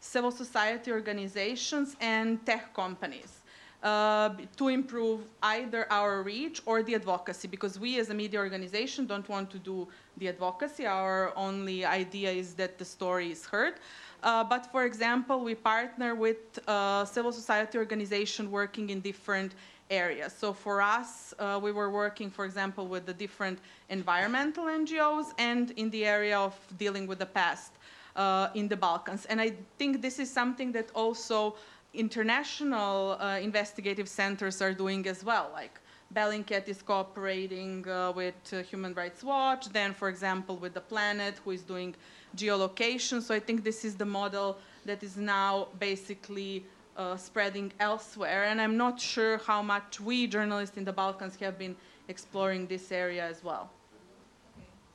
civil 0.00 0.30
society 0.30 0.92
organizations 0.92 1.96
and 2.00 2.44
tech 2.46 2.72
companies. 2.72 3.38
uh, 3.82 4.30
to 4.56 4.68
improve 4.68 5.20
either 5.42 5.86
our 5.90 6.22
reach 6.22 6.60
or 6.66 6.82
the 6.82 6.94
advocacy 6.94 7.46
because 7.46 7.78
we 7.78 7.98
as 8.00 8.10
a 8.10 8.14
media 8.14 8.40
organization 8.40 9.06
don't 9.06 9.28
want 9.28 9.50
to 9.50 9.58
do 9.58 9.86
the 10.16 10.28
advocacy. 10.28 10.86
Our 10.86 11.32
only 11.36 11.84
idea 11.84 12.30
is 12.30 12.54
that 12.54 12.78
the 12.78 12.84
story 12.84 13.30
is 13.30 13.46
heard. 13.46 13.74
Uh, 14.22 14.42
but 14.44 14.66
for 14.72 14.84
example, 14.84 15.44
we 15.44 15.54
partner 15.54 16.14
with 16.14 16.58
uh, 16.66 17.04
civil 17.04 17.32
society 17.32 17.78
organization 17.78 18.50
working 18.50 18.90
in 18.90 19.00
different 19.00 19.54
areas. 19.90 20.32
So 20.32 20.52
for 20.52 20.82
us, 20.82 21.34
uh, 21.38 21.58
we 21.62 21.72
were 21.72 21.90
working, 21.90 22.30
for 22.30 22.44
example, 22.44 22.86
with 22.86 23.06
the 23.06 23.14
different 23.14 23.58
environmental 23.88 24.64
NGOs 24.64 25.32
and 25.38 25.70
in 25.72 25.90
the 25.90 26.04
area 26.04 26.38
of 26.38 26.54
dealing 26.76 27.06
with 27.06 27.18
the 27.18 27.26
past 27.26 27.72
uh, 28.16 28.48
in 28.54 28.68
the 28.68 28.76
Balkans. 28.76 29.24
And 29.26 29.40
I 29.40 29.52
think 29.78 30.02
this 30.02 30.18
is 30.18 30.30
something 30.30 30.72
that 30.72 30.90
also 30.94 31.56
international 31.94 33.16
uh, 33.18 33.38
investigative 33.40 34.08
centers 34.08 34.60
are 34.60 34.74
doing 34.74 35.06
as 35.06 35.24
well. 35.24 35.50
Like 35.54 35.80
Bellingcat 36.14 36.68
is 36.68 36.82
cooperating 36.82 37.88
uh, 37.88 38.12
with 38.14 38.34
Human 38.70 38.94
Rights 38.94 39.22
Watch, 39.22 39.68
then, 39.70 39.94
for 39.94 40.08
example, 40.08 40.56
with 40.56 40.74
The 40.74 40.80
Planet, 40.80 41.40
who 41.44 41.52
is 41.52 41.62
doing 41.62 41.94
geolocation. 42.37 43.21
So 43.21 43.33
I 43.33 43.39
think 43.39 43.63
this 43.63 43.85
is 43.85 43.95
the 43.95 44.05
model 44.05 44.57
that 44.85 45.03
is 45.03 45.17
now 45.17 45.67
basically 45.79 46.65
uh, 46.97 47.17
spreading 47.17 47.71
elsewhere. 47.79 48.45
And 48.45 48.61
I'm 48.61 48.77
not 48.77 48.99
sure 48.99 49.37
how 49.37 49.61
much 49.61 49.99
we 49.99 50.27
journalists 50.27 50.77
in 50.77 50.85
the 50.85 50.93
Balkans 50.93 51.35
have 51.37 51.57
been 51.57 51.75
exploring 52.07 52.67
this 52.67 52.91
area 52.91 53.25
as 53.25 53.43
well. 53.43 53.69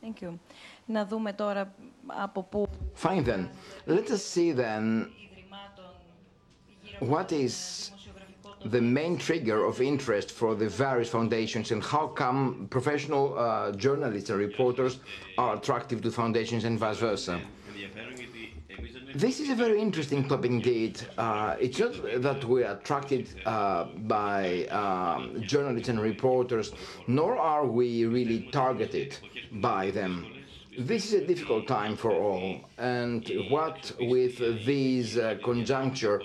Thank 0.01 0.23
you. 0.23 0.39
Να 0.87 1.05
δούμε 1.07 1.33
τώρα 1.33 1.75
από 2.07 2.43
πού 2.43 2.69
Fine 3.03 3.25
then. 3.25 3.49
Let 3.87 4.11
us 4.11 4.25
see 4.25 4.53
then 4.53 5.11
what 7.01 7.33
is 7.33 7.91
the 8.66 8.82
main 8.82 9.18
trigger 9.18 9.66
of 9.66 9.82
interest 9.82 10.32
for 10.32 10.56
the 10.56 10.70
various 10.70 11.10
foundations 11.10 11.72
and 11.72 11.84
how 11.84 12.08
come 12.08 12.68
professional 12.70 13.38
uh, 13.38 13.72
journalists 13.74 14.30
and 14.30 14.40
reporters 14.40 15.00
are 15.38 15.56
attractive 15.56 16.02
to 16.02 16.12
foundations 16.12 16.64
and 16.64 16.80
vice 16.80 16.98
versa. 16.98 17.42
This 19.16 19.40
is 19.40 19.50
a 19.50 19.56
very 19.56 19.80
interesting 19.80 20.28
topic 20.28 20.50
indeed. 20.50 21.00
Uh, 21.20 21.56
it's 21.60 21.78
not 21.78 21.94
that 22.24 22.44
we're 22.46 22.72
attracted 22.72 23.30
uh, 23.46 23.86
by 24.08 24.66
um, 24.68 25.44
journalists 25.44 25.90
and 25.90 26.02
reporters, 26.02 26.72
nor 27.06 27.38
are 27.38 27.68
we 27.68 28.06
really 28.06 28.50
targeted 28.52 29.16
by 29.52 29.92
them. 29.92 30.26
This 30.80 31.06
is 31.06 31.14
a 31.22 31.28
difficult 31.28 31.68
time 31.68 31.96
for 31.96 32.12
all, 32.12 32.62
and 32.80 33.32
what 33.52 33.92
with 34.00 34.66
these 34.66 35.20
uh, 35.20 35.38
conjuncture 35.44 36.24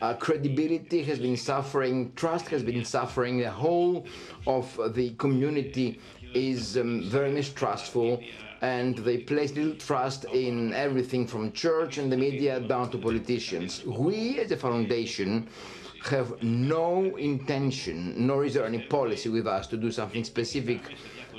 uh, 0.00 0.14
credibility 0.14 1.02
has 1.02 1.18
been 1.18 1.36
suffering, 1.36 2.12
trust 2.16 2.48
has 2.48 2.62
been 2.62 2.84
suffering, 2.84 3.38
the 3.38 3.50
whole 3.50 4.06
of 4.46 4.78
the 4.94 5.10
community 5.14 6.00
is 6.34 6.76
um, 6.78 7.02
very 7.10 7.30
mistrustful 7.30 8.22
and 8.62 8.98
they 8.98 9.18
place 9.18 9.54
little 9.54 9.74
trust 9.76 10.24
in 10.26 10.72
everything 10.74 11.26
from 11.26 11.50
church 11.52 11.98
and 11.98 12.12
the 12.12 12.16
media 12.16 12.60
down 12.60 12.90
to 12.90 12.98
politicians. 12.98 13.84
We 13.84 14.38
as 14.38 14.50
a 14.52 14.56
foundation 14.56 15.48
have 16.04 16.42
no 16.42 17.16
intention, 17.16 18.14
nor 18.26 18.44
is 18.44 18.54
there 18.54 18.66
any 18.66 18.80
policy 18.80 19.28
with 19.28 19.46
us 19.46 19.66
to 19.68 19.76
do 19.76 19.90
something 19.90 20.24
specific 20.24 20.80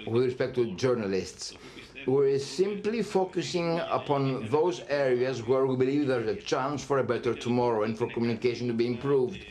with 0.07 0.23
respect 0.23 0.55
to 0.55 0.73
journalists. 0.75 1.53
We're 2.07 2.39
simply 2.39 3.03
focusing 3.03 3.79
upon 3.79 4.49
those 4.49 4.81
areas 4.89 5.45
where 5.45 5.67
we 5.67 5.75
believe 5.75 6.07
there's 6.07 6.27
a 6.27 6.35
chance 6.35 6.83
for 6.83 6.97
a 6.97 7.03
better 7.03 7.35
tomorrow 7.35 7.83
and 7.83 7.95
for 7.95 8.07
communication 8.11 8.67
to 8.67 8.73
be 8.73 8.87
improved. 8.87 9.45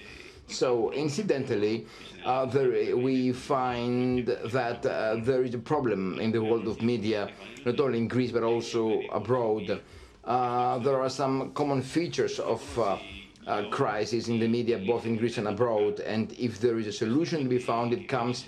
So, 0.49 0.93
incidentally, 0.93 1.87
uh, 2.25 2.47
there, 2.47 2.97
we 2.97 3.31
find 3.33 4.27
that 4.27 4.85
uh, 4.85 5.17
there 5.23 5.45
is 5.45 5.55
a 5.55 5.59
problem 5.59 6.19
in 6.19 6.33
the 6.33 6.43
world 6.43 6.67
of 6.67 6.83
media, 6.83 7.31
not 7.65 7.79
only 7.79 7.99
in 7.99 8.09
Greece 8.09 8.33
but 8.33 8.43
also 8.43 9.01
abroad. 9.13 9.81
Uh, 10.25 10.79
there 10.79 11.01
are 11.01 11.11
some 11.11 11.53
common 11.53 11.83
features 11.83 12.41
of 12.41 12.79
uh, 12.79 12.99
uh, 13.47 13.69
crisis 13.71 14.27
in 14.27 14.41
the 14.41 14.49
media, 14.49 14.79
both 14.79 15.07
in 15.07 15.17
Greece 15.17 15.39
and 15.39 15.47
abroad, 15.47 16.01
and 16.01 16.33
if 16.33 16.61
there 16.61 16.81
is 16.81 16.89
a 16.89 16.93
solution 16.93 17.45
to 17.45 17.49
be 17.49 17.59
found, 17.59 17.93
it 17.93 18.09
comes 18.09 18.45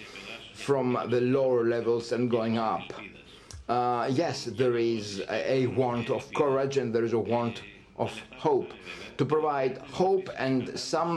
from 0.55 0.99
the 1.09 1.21
lower 1.21 1.65
levels 1.65 2.11
and 2.11 2.29
going 2.29 2.59
up 2.59 2.93
uh, 3.73 4.07
yes, 4.23 4.45
there 4.45 4.77
is 4.77 5.23
a 5.31 5.67
want 5.69 6.11
of 6.11 6.23
courage 6.35 6.77
and 6.81 6.95
there 6.95 7.05
is 7.05 7.15
a 7.15 7.25
want 7.35 7.63
of 7.97 8.13
hope. 8.47 8.71
To 9.19 9.25
provide 9.25 9.79
hope 10.03 10.29
and 10.39 10.79
some 10.79 11.17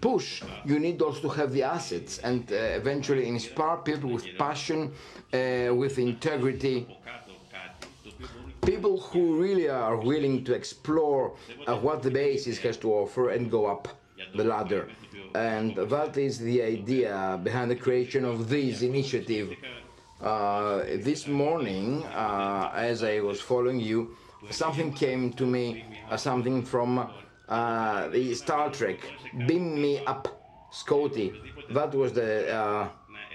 push, 0.00 0.42
you 0.64 0.78
need 0.78 1.02
also 1.02 1.22
to 1.22 1.30
have 1.40 1.50
the 1.52 1.64
assets 1.76 2.18
and 2.18 2.40
uh, 2.52 2.80
eventually 2.80 3.26
inspire 3.26 3.78
people 3.78 4.10
with 4.10 4.26
passion, 4.38 4.80
uh, 5.32 5.74
with 5.82 5.98
integrity. 5.98 6.76
People 8.72 9.00
who 9.08 9.22
really 9.44 9.68
are 9.68 9.96
willing 9.96 10.44
to 10.44 10.52
explore 10.54 11.22
uh, 11.66 11.76
what 11.86 12.02
the 12.02 12.10
basis 12.10 12.56
has 12.58 12.76
to 12.78 12.88
offer 12.92 13.30
and 13.30 13.50
go 13.50 13.66
up 13.66 13.88
the 14.36 14.44
ladder. 14.44 14.88
And 15.34 15.76
that 15.94 16.16
is 16.16 16.38
the 16.38 16.62
idea 16.62 17.40
behind 17.42 17.70
the 17.70 17.80
creation 17.86 18.24
of 18.24 18.48
this 18.48 18.82
initiative 18.82 19.56
uh, 20.24 20.84
this 21.02 21.26
morning, 21.28 22.02
uh, 22.04 22.70
as 22.74 23.04
I 23.04 23.20
was 23.20 23.42
following 23.42 23.78
you, 23.78 24.16
something 24.48 24.90
came 24.90 25.34
to 25.34 25.44
me, 25.44 25.84
uh, 26.10 26.16
something 26.16 26.64
from 26.64 27.10
uh, 27.46 28.08
the 28.08 28.34
Star 28.34 28.70
Trek, 28.70 29.00
Beam 29.46 29.78
Me 29.82 30.02
Up, 30.06 30.26
Scotty. 30.72 31.34
That 31.72 31.94
was 31.94 32.14
the 32.14 32.50
uh, 32.50 32.88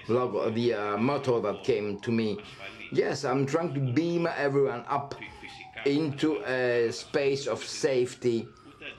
logo, 0.08 0.50
the 0.50 0.96
motto 0.98 1.40
that 1.40 1.62
came 1.62 2.00
to 2.00 2.10
me. 2.10 2.40
Yes, 2.90 3.24
I'm 3.24 3.46
trying 3.46 3.72
to 3.74 3.80
beam 3.80 4.26
everyone 4.26 4.84
up 4.88 5.14
into 5.86 6.42
a 6.44 6.90
space 6.90 7.46
of 7.46 7.62
safety. 7.62 8.48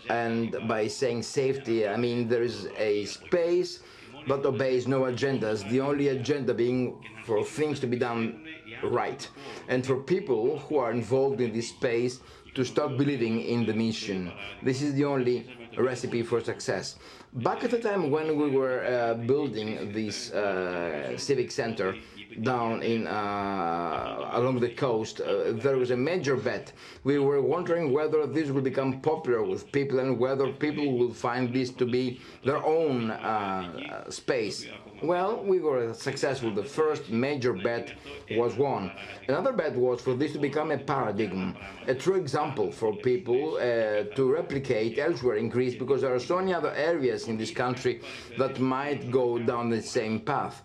And 0.10 0.56
by 0.66 0.88
saying 0.88 1.24
safety, 1.24 1.86
I 1.86 1.98
mean 1.98 2.30
there 2.30 2.42
is 2.42 2.70
a 2.78 3.04
space 3.04 3.82
that 4.28 4.46
obeys 4.46 4.88
no 4.88 5.02
agendas, 5.02 5.68
the 5.70 5.82
only 5.82 6.10
agenda 6.10 6.54
being 6.54 7.04
for 7.26 7.44
things 7.44 7.80
to 7.80 7.88
be 7.88 7.98
done 7.98 8.46
right. 8.84 9.28
And 9.68 9.86
for 9.86 9.98
people 9.98 10.60
who 10.60 10.78
are 10.78 10.92
involved 10.92 11.42
in 11.42 11.54
this 11.54 11.70
space 11.70 12.20
to 12.56 12.64
stop 12.66 12.98
believing 12.98 13.42
in 13.42 13.66
the 13.66 13.74
mission. 13.74 14.32
This 14.62 14.82
is 14.82 14.94
the 14.94 15.06
only 15.06 15.50
recipe 15.78 16.22
for 16.22 16.42
success. 16.42 16.98
Back 17.34 17.64
at 17.64 17.72
the 17.72 17.80
time 17.80 18.12
when 18.12 18.38
we 18.38 18.50
were 18.50 18.84
uh, 18.84 19.14
building 19.14 19.94
this 19.94 20.32
uh, 20.32 21.18
civic 21.18 21.50
center 21.52 21.96
down 22.44 22.82
in 22.84 23.08
uh, 23.08 24.30
along 24.34 24.60
the 24.60 24.70
coast, 24.70 25.22
uh, 25.22 25.52
there 25.54 25.78
was 25.78 25.91
a 25.91 25.98
major 25.98 26.36
bet. 26.36 26.74
We 27.04 27.20
were 27.20 27.41
wondering 27.41 27.91
whether 27.91 28.26
this 28.26 28.50
will 28.50 28.62
become 28.62 29.02
popular 29.02 29.44
with 29.44 29.72
people 29.72 30.00
and 30.00 30.17
whether 30.17 30.52
people 30.52 30.98
will 30.98 31.13
find 31.13 31.54
this 31.54 31.70
to 31.72 31.86
be 31.86 32.22
their 32.46 32.63
own 32.63 33.12
uh, 33.12 34.10
space. 34.10 34.65
Well, 35.04 35.44
we 35.44 35.60
were 35.60 35.94
successful. 35.94 36.54
The 36.54 36.63
first 36.63 37.10
major 37.10 37.54
bet 37.54 37.94
was 38.32 38.56
won. 38.56 38.91
Another 39.28 39.52
bet 39.52 39.76
was 39.76 40.00
for 40.00 40.13
this 40.13 40.34
to 40.34 40.39
become 40.39 40.70
a 40.72 40.78
paradigm, 40.78 41.58
a 41.88 41.96
true 41.96 42.15
example 42.15 42.72
for 42.72 42.96
people 42.96 43.56
uh, 43.56 44.04
to 44.15 44.32
replicate 44.32 45.00
elsewhere 45.00 45.38
in 45.38 45.50
Greece 45.50 45.74
because 45.74 46.02
there 46.02 46.13
are 46.13 46.20
so 46.20 46.38
many 46.38 46.54
other 46.54 46.72
areas 46.74 47.28
in 47.28 47.36
this 47.36 47.52
country 47.52 48.02
that 48.38 48.60
might 48.60 49.10
go 49.10 49.39
down 49.39 49.70
the 49.70 49.82
same 49.82 50.20
path. 50.20 50.62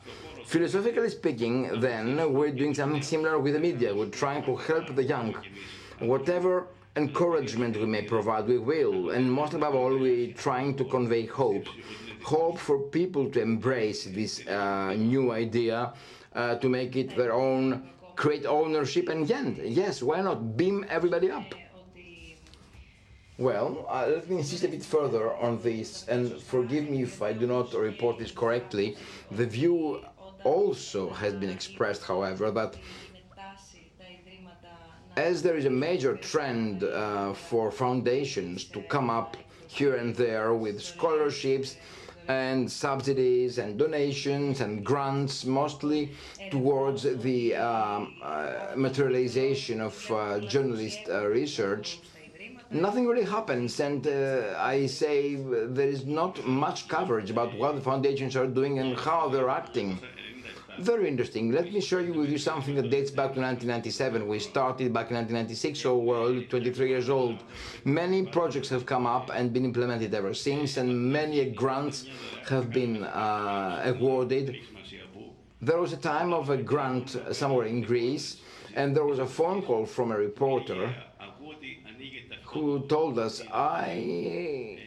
Philosophically 0.47 1.09
speaking, 1.11 1.81
then, 1.81 2.33
we're 2.33 2.53
doing 2.53 2.73
something 2.73 3.03
similar 3.03 3.37
with 3.37 3.55
the 3.55 3.59
media. 3.59 3.93
We're 3.93 4.07
trying 4.07 4.45
to 4.45 4.55
help 4.55 4.95
the 4.95 5.03
young. 5.03 5.35
Whatever 5.99 6.69
encouragement 6.95 7.77
we 7.77 7.85
may 7.85 8.03
provide, 8.03 8.47
we 8.47 8.59
will. 8.59 9.11
And 9.11 9.31
most 9.31 9.55
above 9.55 9.75
all, 9.75 9.99
we're 9.99 10.33
trying 10.35 10.77
to 10.77 10.85
convey 10.85 11.27
hope. 11.27 11.67
Hope 12.23 12.59
for 12.59 12.79
people 12.79 13.29
to 13.31 13.43
embrace 13.43 14.05
this 14.05 14.47
uh, 14.47 14.95
new 14.97 15.33
idea, 15.33 15.93
uh, 16.33 16.55
to 16.55 16.69
make 16.69 16.95
it 16.95 17.17
their 17.17 17.33
own, 17.33 17.91
create 18.15 18.47
ownership, 18.47 19.09
and 19.09 19.27
then, 19.27 19.61
yes, 19.65 20.01
why 20.01 20.21
not 20.21 20.57
beam 20.57 20.87
everybody 20.89 21.29
up? 21.29 21.57
Well, 23.39 23.85
uh, 23.89 24.07
let 24.07 24.31
me 24.31 24.39
insist 24.39 24.63
a 24.63 24.69
bit 24.69 24.85
further 24.85 25.35
on 25.35 25.61
this, 25.61 26.07
and 26.09 26.41
forgive 26.41 26.89
me 26.89 27.03
if 27.03 27.21
I 27.21 27.33
do 27.33 27.49
not 27.49 27.75
report 27.75 28.19
this 28.19 28.31
correctly. 28.31 28.97
The 29.33 29.45
view 29.45 30.01
also 30.47 31.11
has 31.11 31.35
been 31.35 31.51
expressed, 31.51 32.03
however, 32.05 32.51
that 32.53 32.73
as 35.17 35.43
there 35.43 35.57
is 35.57 35.65
a 35.65 35.77
major 35.89 36.15
trend 36.17 36.85
uh, 36.85 37.33
for 37.33 37.71
foundations 37.71 38.65
to 38.65 38.81
come 38.83 39.09
up 39.11 39.37
here 39.67 39.97
and 39.97 40.15
there 40.15 40.55
with 40.55 40.77
scholarships 40.83 41.77
and 42.29 42.71
subsidies 42.71 43.59
and 43.59 43.79
donations 43.79 44.61
and 44.61 44.85
grants, 44.85 45.45
mostly 45.45 46.13
towards 46.51 47.03
the 47.27 47.55
um, 47.55 48.15
uh, 48.23 48.73
materialization 48.77 49.81
of 49.81 49.95
uh, 50.11 50.41
journalist 50.41 51.01
uh, 51.09 51.27
research, 51.27 52.01
nothing 52.71 53.07
really 53.07 53.25
happens, 53.25 53.81
and 53.81 54.07
uh, 54.07 54.55
I 54.59 54.87
say 54.87 55.37
uh, 55.37 55.67
there 55.69 55.89
is 55.89 56.05
not 56.05 56.45
much 56.45 56.89
coverage 56.89 57.31
about 57.31 57.57
what 57.61 57.75
the 57.77 57.81
foundations 57.81 58.37
are 58.37 58.47
doing 58.47 58.79
and 58.81 58.99
how 58.99 59.29
they're 59.29 59.49
acting. 59.63 59.99
Very 60.79 61.09
interesting. 61.09 61.53
Let 61.53 61.73
me 61.73 61.81
show 61.81 61.99
you 62.01 62.13
with 62.13 62.31
you 62.31 62.37
something 62.39 62.75
that 62.75 62.91
dates 62.91 63.11
back 63.11 63.33
to 63.35 63.41
1997. 63.41 64.27
We 64.29 64.39
started 64.39 64.93
back 64.93 65.11
in 65.11 65.17
1996, 65.17 65.79
so 65.81 65.97
we're 65.97 66.43
23 66.43 66.89
years 66.89 67.09
old. 67.09 67.43
Many 67.85 68.27
projects 68.27 68.69
have 68.69 68.85
come 68.85 69.07
up 69.07 69.31
and 69.33 69.53
been 69.53 69.65
implemented 69.65 70.13
ever 70.15 70.35
since, 70.35 70.77
and 70.77 71.13
many 71.13 71.51
grants 71.51 72.07
have 72.49 72.71
been 72.71 73.05
uh, 73.05 73.83
awarded. 73.87 74.57
There 75.63 75.79
was 75.79 75.95
a 75.95 75.97
time 75.97 76.35
of 76.35 76.51
a 76.51 76.59
grant 76.59 77.17
somewhere 77.33 77.67
in 77.67 77.81
Greece, 77.81 78.43
and 78.75 78.95
there 78.95 79.07
was 79.07 79.19
a 79.19 79.27
phone 79.27 79.63
call 79.63 79.87
from 79.87 80.13
a 80.13 80.17
reporter 80.19 80.95
who 82.45 82.87
told 82.87 83.19
us, 83.19 83.43
I 83.51 84.79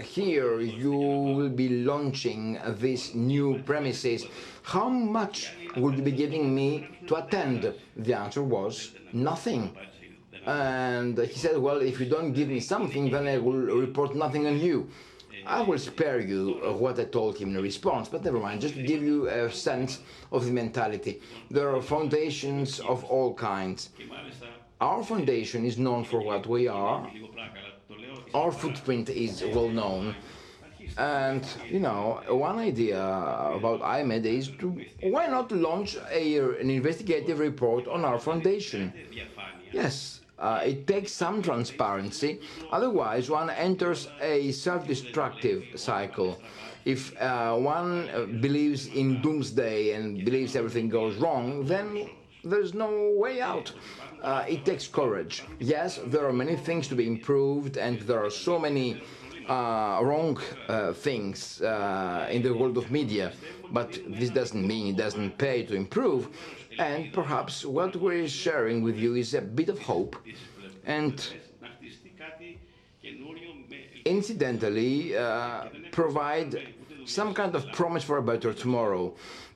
here 0.00 0.60
you 0.60 0.92
will 0.92 1.48
be 1.48 1.68
launching 1.84 2.58
these 2.78 3.14
new 3.14 3.62
premises. 3.64 4.26
How 4.62 4.88
much 4.88 5.52
would 5.76 5.96
you 5.96 6.02
be 6.02 6.12
giving 6.12 6.54
me 6.54 6.88
to 7.06 7.16
attend? 7.16 7.74
The 7.96 8.14
answer 8.14 8.42
was 8.42 8.92
nothing. 9.12 9.76
And 10.46 11.18
he 11.18 11.38
said, 11.38 11.56
well, 11.58 11.80
if 11.80 12.00
you 12.00 12.06
don't 12.06 12.32
give 12.32 12.48
me 12.48 12.60
something, 12.60 13.10
then 13.10 13.28
I 13.28 13.38
will 13.38 13.52
report 13.52 14.14
nothing 14.16 14.46
on 14.46 14.58
you. 14.58 14.88
I 15.46 15.60
will 15.60 15.78
spare 15.78 16.20
you 16.20 16.60
what 16.78 16.98
I 17.00 17.04
told 17.04 17.36
him 17.36 17.56
in 17.56 17.62
response, 17.62 18.08
but 18.08 18.24
never 18.24 18.38
mind, 18.38 18.60
just 18.60 18.74
to 18.74 18.82
give 18.82 19.02
you 19.02 19.28
a 19.28 19.50
sense 19.50 20.00
of 20.30 20.44
the 20.46 20.52
mentality. 20.52 21.20
There 21.50 21.74
are 21.74 21.82
foundations 21.82 22.78
of 22.80 23.04
all 23.04 23.34
kinds. 23.34 23.90
Our 24.80 25.02
foundation 25.04 25.64
is 25.64 25.78
known 25.78 26.04
for 26.04 26.20
what 26.22 26.46
we 26.46 26.68
are, 26.68 27.08
our 28.34 28.52
footprint 28.52 29.08
is 29.08 29.42
well 29.54 29.68
known. 29.68 30.14
And 30.98 31.46
you 31.68 31.80
know, 31.80 32.20
one 32.28 32.58
idea 32.58 33.00
about 33.00 33.80
iMEdD 33.80 34.26
is 34.26 34.48
to 34.58 34.84
why 35.02 35.26
not 35.26 35.52
launch 35.52 35.96
a, 36.10 36.38
an 36.60 36.70
investigative 36.70 37.38
report 37.38 37.86
on 37.88 38.04
our 38.04 38.18
foundation? 38.18 38.92
Yes, 39.72 40.20
uh, 40.38 40.60
it 40.64 40.86
takes 40.86 41.12
some 41.12 41.40
transparency, 41.40 42.40
otherwise, 42.72 43.30
one 43.30 43.48
enters 43.48 44.08
a 44.20 44.50
self 44.52 44.86
destructive 44.86 45.62
cycle. 45.76 46.42
If 46.84 47.16
uh, 47.20 47.54
one 47.56 48.08
uh, 48.10 48.26
believes 48.40 48.88
in 48.88 49.22
doomsday 49.22 49.92
and 49.92 50.24
believes 50.24 50.56
everything 50.56 50.88
goes 50.88 51.14
wrong, 51.16 51.64
then 51.64 52.10
there's 52.42 52.74
no 52.74 53.14
way 53.16 53.40
out 53.40 53.72
uh, 54.22 54.44
it 54.48 54.64
takes 54.64 54.86
courage. 54.86 55.42
Yes, 55.58 56.00
there 56.06 56.26
are 56.26 56.32
many 56.32 56.56
things 56.56 56.88
to 56.88 56.94
be 56.94 57.06
improved, 57.06 57.76
and 57.76 58.00
there 58.00 58.24
are 58.24 58.30
so 58.30 58.58
many 58.58 59.02
uh, 59.48 59.98
wrong 60.02 60.38
uh, 60.68 60.92
things 60.92 61.60
uh, 61.62 62.28
in 62.30 62.42
the 62.42 62.54
world 62.54 62.78
of 62.78 62.90
media, 62.90 63.32
but 63.72 63.98
this 64.08 64.30
doesn't 64.30 64.66
mean 64.66 64.94
it 64.94 64.96
doesn't 64.96 65.36
pay 65.38 65.64
to 65.64 65.74
improve. 65.74 66.28
And 66.78 67.12
perhaps 67.12 67.64
what 67.64 67.96
we're 67.96 68.28
sharing 68.28 68.82
with 68.82 68.96
you 68.96 69.14
is 69.14 69.34
a 69.34 69.42
bit 69.42 69.68
of 69.68 69.78
hope. 69.78 70.16
And 70.86 71.20
incidentally, 74.04 75.16
uh, 75.16 75.64
provide 75.90 76.74
some 77.04 77.34
kind 77.34 77.54
of 77.54 77.70
promise 77.72 78.04
for 78.04 78.18
a 78.18 78.22
better 78.22 78.52
tomorrow. 78.52 79.14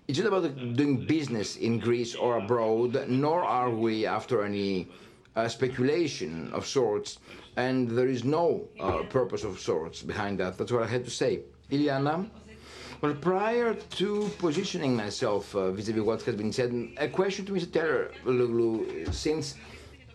It's 0.09 0.21
not 0.21 0.29
about 0.29 0.77
doing 0.77 1.05
business 1.05 1.57
in 1.57 1.81
Greece 1.81 2.15
or 2.15 2.39
abroad, 2.39 3.09
nor 3.09 3.43
are 3.43 3.71
we 3.71 4.07
after 4.07 4.45
any 4.45 4.89
uh, 5.35 5.49
speculation 5.49 6.53
of 6.53 6.65
sorts, 6.65 7.19
and 7.57 7.91
there 7.91 8.07
is 8.07 8.23
no 8.23 8.69
uh, 8.79 9.03
purpose 9.11 9.43
of 9.43 9.59
sorts 9.59 10.03
behind 10.03 10.39
that. 10.39 10.59
That's 10.59 10.71
what 10.71 10.85
I 10.85 10.87
had 10.87 11.05
to 11.07 11.11
say. 11.11 11.41
Iliana? 11.73 12.29
Well, 13.01 13.15
prior 13.15 13.75
to 13.75 14.31
positioning 14.39 14.95
myself 14.97 15.55
uh, 15.57 15.73
vis-a-vis 15.73 16.03
what 16.03 16.23
has 16.23 16.37
been 16.37 16.53
said, 16.53 16.71
a 16.99 17.09
question 17.09 17.45
to 17.47 17.53
Mr. 17.53 17.73
Taylor, 17.73 18.13
Lulu, 18.25 19.11
since 19.11 19.57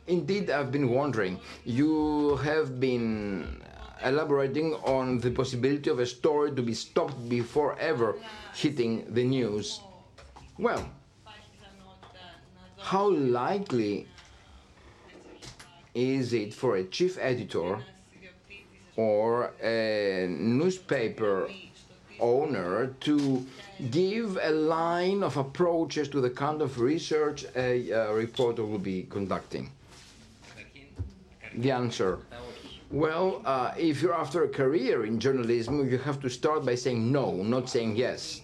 indeed 0.08 0.50
I've 0.50 0.72
been 0.72 0.90
wondering, 0.90 1.38
you 1.66 2.38
have 2.38 2.80
been 2.80 3.62
elaborating 4.04 4.74
on 4.84 5.20
the 5.20 5.32
possibility 5.32 5.90
of 5.90 6.00
a 6.00 6.06
story 6.06 6.52
to 6.52 6.62
be 6.62 6.74
stopped 6.74 7.30
before 7.30 7.78
ever 7.80 8.16
hitting 8.54 9.06
the 9.14 9.24
news. 9.24 9.82
Well, 10.58 10.90
how 12.78 13.10
likely 13.10 14.08
is 15.94 16.34
it 16.34 16.54
for 16.54 16.78
a 16.78 16.84
chief 16.86 17.18
editor 17.20 17.80
or 18.96 19.52
a 19.62 20.28
newspaper 20.30 21.50
owner 22.20 22.88
to 23.02 23.46
give 23.90 24.38
a 24.42 24.52
line 24.52 25.24
of 25.24 25.38
approaches 25.38 26.08
to 26.10 26.22
the 26.22 26.30
kind 26.30 26.62
of 26.62 26.80
research 26.80 27.46
a, 27.56 27.92
uh 27.92 28.12
reporter 28.14 28.64
will 28.66 28.78
be 28.80 29.04
conducting? 29.10 29.72
The 31.56 31.72
answer. 31.72 32.20
Well, 32.92 33.42
uh, 33.46 33.74
if 33.78 34.02
you're 34.02 34.14
after 34.14 34.44
a 34.44 34.50
career 34.50 35.06
in 35.06 35.18
journalism, 35.18 35.90
you 35.90 35.98
have 36.00 36.20
to 36.20 36.30
start 36.30 36.66
by 36.66 36.76
saying 36.76 37.10
no, 37.10 37.32
not 37.32 37.70
saying 37.70 37.96
yes. 37.96 38.42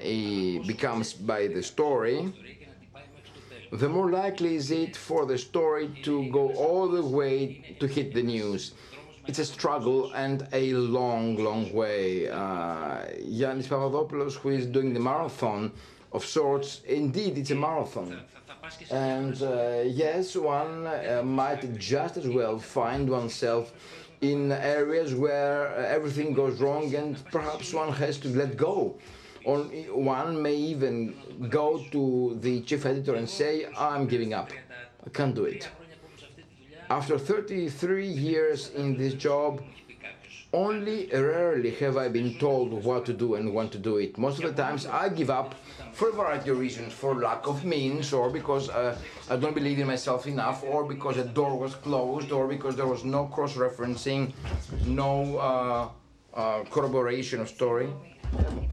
becomes 0.66 1.12
by 1.12 1.48
the 1.48 1.62
story, 1.62 2.32
the 3.74 3.90
more 3.90 4.10
likely 4.10 4.56
is 4.56 4.72
it 4.72 4.96
for 4.96 5.26
the 5.26 5.38
story 5.38 5.88
to 6.04 6.32
go 6.32 6.54
all 6.54 6.88
the 6.88 7.04
way 7.04 7.76
to 7.82 7.88
hit 7.88 8.14
the 8.14 8.24
news. 8.24 8.72
It's 9.30 9.38
a 9.38 9.46
struggle 9.46 10.12
and 10.14 10.48
a 10.54 10.74
long, 10.74 11.36
long 11.36 11.72
way. 11.72 12.28
Uh, 12.28 13.06
Yannis 13.22 13.68
Papadopoulos, 13.70 14.34
who 14.38 14.50
is 14.50 14.66
doing 14.66 14.92
the 14.92 15.00
marathon 15.00 15.72
of 16.14 16.26
sorts, 16.26 16.82
indeed, 16.88 17.38
it's 17.38 17.52
a 17.52 17.56
marathon. 17.56 18.20
And 18.90 19.40
uh, 19.44 19.84
yes, 19.86 20.36
one 20.36 20.88
uh, 20.88 21.22
might 21.24 21.78
just 21.78 22.18
as 22.18 22.28
well 22.28 22.58
find 22.58 23.08
oneself 23.08 23.72
in 24.22 24.52
areas 24.52 25.14
where 25.14 25.68
uh, 25.78 25.96
everything 25.98 26.34
goes 26.34 26.60
wrong 26.60 26.96
and 26.96 27.24
perhaps 27.26 27.72
one 27.72 27.94
has 27.94 28.18
to 28.22 28.30
let 28.30 28.58
go. 28.58 28.98
Or 29.46 29.60
one 29.94 30.42
may 30.42 30.56
even 30.56 31.14
go 31.50 31.86
to 31.92 32.36
the 32.42 32.62
chief 32.62 32.84
editor 32.84 33.14
and 33.14 33.30
say, 33.30 33.68
I'm 33.78 34.08
giving 34.08 34.34
up. 34.34 34.50
I 35.06 35.10
can't 35.12 35.36
do 35.36 35.44
it. 35.46 35.70
After 36.91 37.19
33 37.19 38.07
years 38.07 38.71
in 38.75 38.97
this 38.97 39.15
job, 39.15 39.63
only 40.53 41.09
rarely 41.13 41.71
have 41.83 41.97
I 41.97 42.09
been 42.09 42.39
told 42.39 42.73
what 42.85 43.05
to 43.07 43.13
do 43.13 43.35
and 43.35 43.53
when 43.53 43.69
to 43.71 43.79
do 43.79 43.97
it. 43.97 44.17
Most 44.17 44.37
of 44.39 44.45
the 44.45 44.63
times 44.63 44.87
I 44.87 45.09
give 45.09 45.31
up 45.31 45.55
for 45.93 46.11
a 46.11 46.13
variety 46.13 46.51
of 46.51 46.59
reasons, 46.59 46.93
for 46.93 47.15
lack 47.15 47.47
of 47.47 47.65
means, 47.65 48.13
or 48.13 48.31
because 48.31 48.69
uh, 48.69 48.97
I 49.31 49.37
don't 49.37 49.55
believe 49.55 49.79
in 49.79 49.87
myself 49.87 50.27
enough, 50.27 50.63
or 50.63 50.85
because 50.85 51.17
a 51.17 51.25
door 51.25 51.59
was 51.59 51.75
closed, 51.75 52.31
or 52.33 52.47
because 52.47 52.77
there 52.77 52.87
was 52.87 53.03
no 53.05 53.27
cross-referencing, 53.27 54.33
no 54.87 55.39
uh, 55.39 55.89
uh, 56.35 56.65
corroboration 56.71 57.41
of 57.41 57.49
story. 57.49 57.89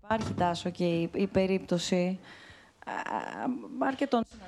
Υπάρχει 0.04 0.34
τάσο 0.34 0.70
και 0.70 0.86
η, 0.86 1.10
η 1.14 1.28
περίπτωση 1.28 2.20
α, 2.86 2.92
αρκετών 3.88 4.24
συναδέλφων 4.30 4.45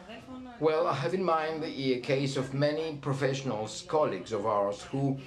well, 0.61 0.89
I 0.89 0.95
have 0.95 1.15
in 1.15 1.23
mind 1.23 1.63
the 1.63 2.01
case 2.01 2.37
of 2.37 2.53
many 2.53 2.97
professionals, 3.01 3.85
colleagues 3.87 4.33
of 4.33 4.45
ours, 4.45 4.83
who 4.83 5.19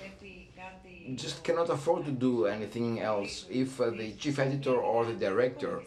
just 1.15 1.43
cannot 1.43 1.69
afford 1.69 2.05
to 2.05 2.11
do 2.11 2.45
anything 2.45 2.99
else 2.99 3.45
if 3.49 3.79
uh, 3.79 3.89
the 3.91 4.11
chief 4.13 4.39
editor 4.39 4.75
or 4.75 5.05
the 5.05 5.13
director 5.13 5.83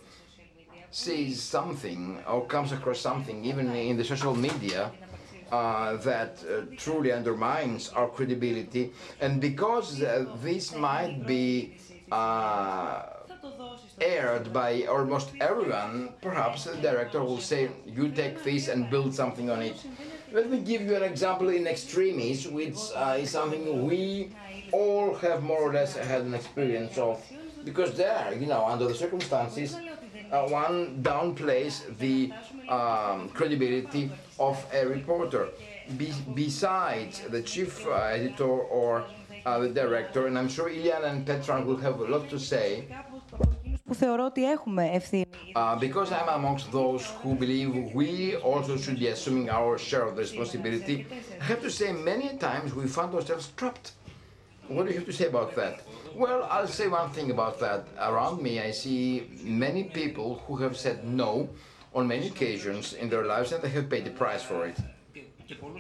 sees 0.91 1.43
something 1.43 2.23
or 2.27 2.47
comes 2.47 2.73
across 2.73 3.01
something, 3.01 3.45
even 3.45 3.75
in 3.75 3.97
the 3.97 4.05
social 4.05 4.35
media, 4.35 4.91
uh, 5.53 5.97
that 5.99 6.43
uh, 6.49 6.63
truly 6.77 7.13
undermines 7.13 7.91
our 7.91 8.09
credibility. 8.09 8.93
And 9.21 9.41
because 9.41 10.03
uh, 10.03 10.27
this 10.43 10.75
might 10.75 11.27
be 11.27 11.75
uh, 12.11 13.03
aired 14.01 14.53
by 14.53 14.85
almost 14.85 15.31
everyone, 15.41 16.11
perhaps 16.21 16.65
the 16.65 16.77
director 16.77 17.23
will 17.23 17.39
say, 17.39 17.71
you 17.87 18.09
take 18.09 18.43
this 18.43 18.69
and 18.69 18.91
build 18.91 19.15
something 19.15 19.51
on 19.51 19.63
it. 19.63 19.77
Let 20.33 20.51
me 20.51 20.59
give 20.59 20.83
you 20.83 20.97
an 20.97 21.03
example 21.03 21.49
in 21.49 21.67
extremis, 21.67 22.47
which 22.47 22.77
uh, 22.97 23.17
is 23.19 23.31
something 23.31 23.87
we 23.87 24.33
all 24.73 25.15
have 25.15 25.43
more 25.43 25.61
or 25.61 25.73
less 25.73 25.97
had 25.97 26.23
an 26.23 26.35
experience 26.35 26.99
of. 26.99 27.23
Because 27.65 27.97
there, 27.97 28.35
you 28.39 28.47
know, 28.47 28.65
under 28.67 28.87
the 28.87 28.95
circumstances, 28.95 29.77
uh, 30.31 30.49
one 30.49 31.03
downplays 31.03 31.97
the 31.99 32.33
um, 32.69 33.29
credibility 33.31 34.11
of 34.39 34.65
a 34.73 34.87
reporter. 34.87 35.49
Be 35.97 36.13
besides 36.35 37.21
the 37.21 37.43
chief 37.43 37.87
uh, 37.87 37.93
editor 37.93 38.45
or 38.45 39.05
uh, 39.47 39.59
the 39.61 39.69
director, 39.69 40.27
and 40.27 40.39
I'm 40.39 40.49
sure 40.49 40.69
Ilian 40.69 41.05
and 41.05 41.25
Bertrand 41.25 41.67
will 41.67 41.77
have 41.77 42.01
a 42.01 42.05
lot 42.05 42.29
to 42.31 42.39
say. 42.39 42.87
Που 43.85 43.95
θεωρώ 43.95 44.25
ότι 44.25 44.51
έχουμε 44.51 44.91
ευθύνη. 44.93 45.25
Uh, 45.55 45.77
because 45.79 46.11
I'm 46.11 46.29
amongst 46.41 46.67
those 46.73 47.03
who 47.21 47.35
believe 47.35 47.71
we 47.95 48.37
also 48.37 48.77
should 48.77 48.99
be 48.99 49.09
assuming 49.09 49.51
our 49.51 49.77
share 49.79 50.05
of 50.09 50.13
the 50.17 50.23
responsibility, 50.23 50.97
I 51.41 51.45
have 51.53 51.61
to 51.67 51.71
say 51.79 51.89
many 51.93 52.29
times 52.49 52.69
we 52.75 52.85
found 52.99 53.11
ourselves 53.15 53.47
trapped. 53.59 53.89
What 54.75 54.83
do 54.85 54.89
you 54.93 54.99
have 55.01 55.09
to 55.13 55.17
say 55.21 55.27
about 55.35 55.51
that? 55.61 55.75
Well, 56.23 56.41
I'll 56.55 56.75
say 56.81 56.87
one 56.89 57.11
thing 57.17 57.29
about 57.37 57.57
that. 57.65 57.81
Around 58.11 58.37
me, 58.47 58.53
I 58.69 58.71
see 58.83 59.03
many 59.65 59.83
people 60.01 60.29
who 60.45 60.55
have 60.65 60.75
said 60.85 60.97
no 61.23 61.31
on 61.97 62.03
many 62.15 62.27
occasions 62.29 62.85
in 62.95 63.07
their 63.13 63.25
lives 63.33 63.53
and 63.53 63.61
they 63.63 63.73
have 63.79 63.89
paid 63.91 64.05
the 64.07 64.15
price 64.23 64.43
for 64.51 64.61
it. 64.71 64.79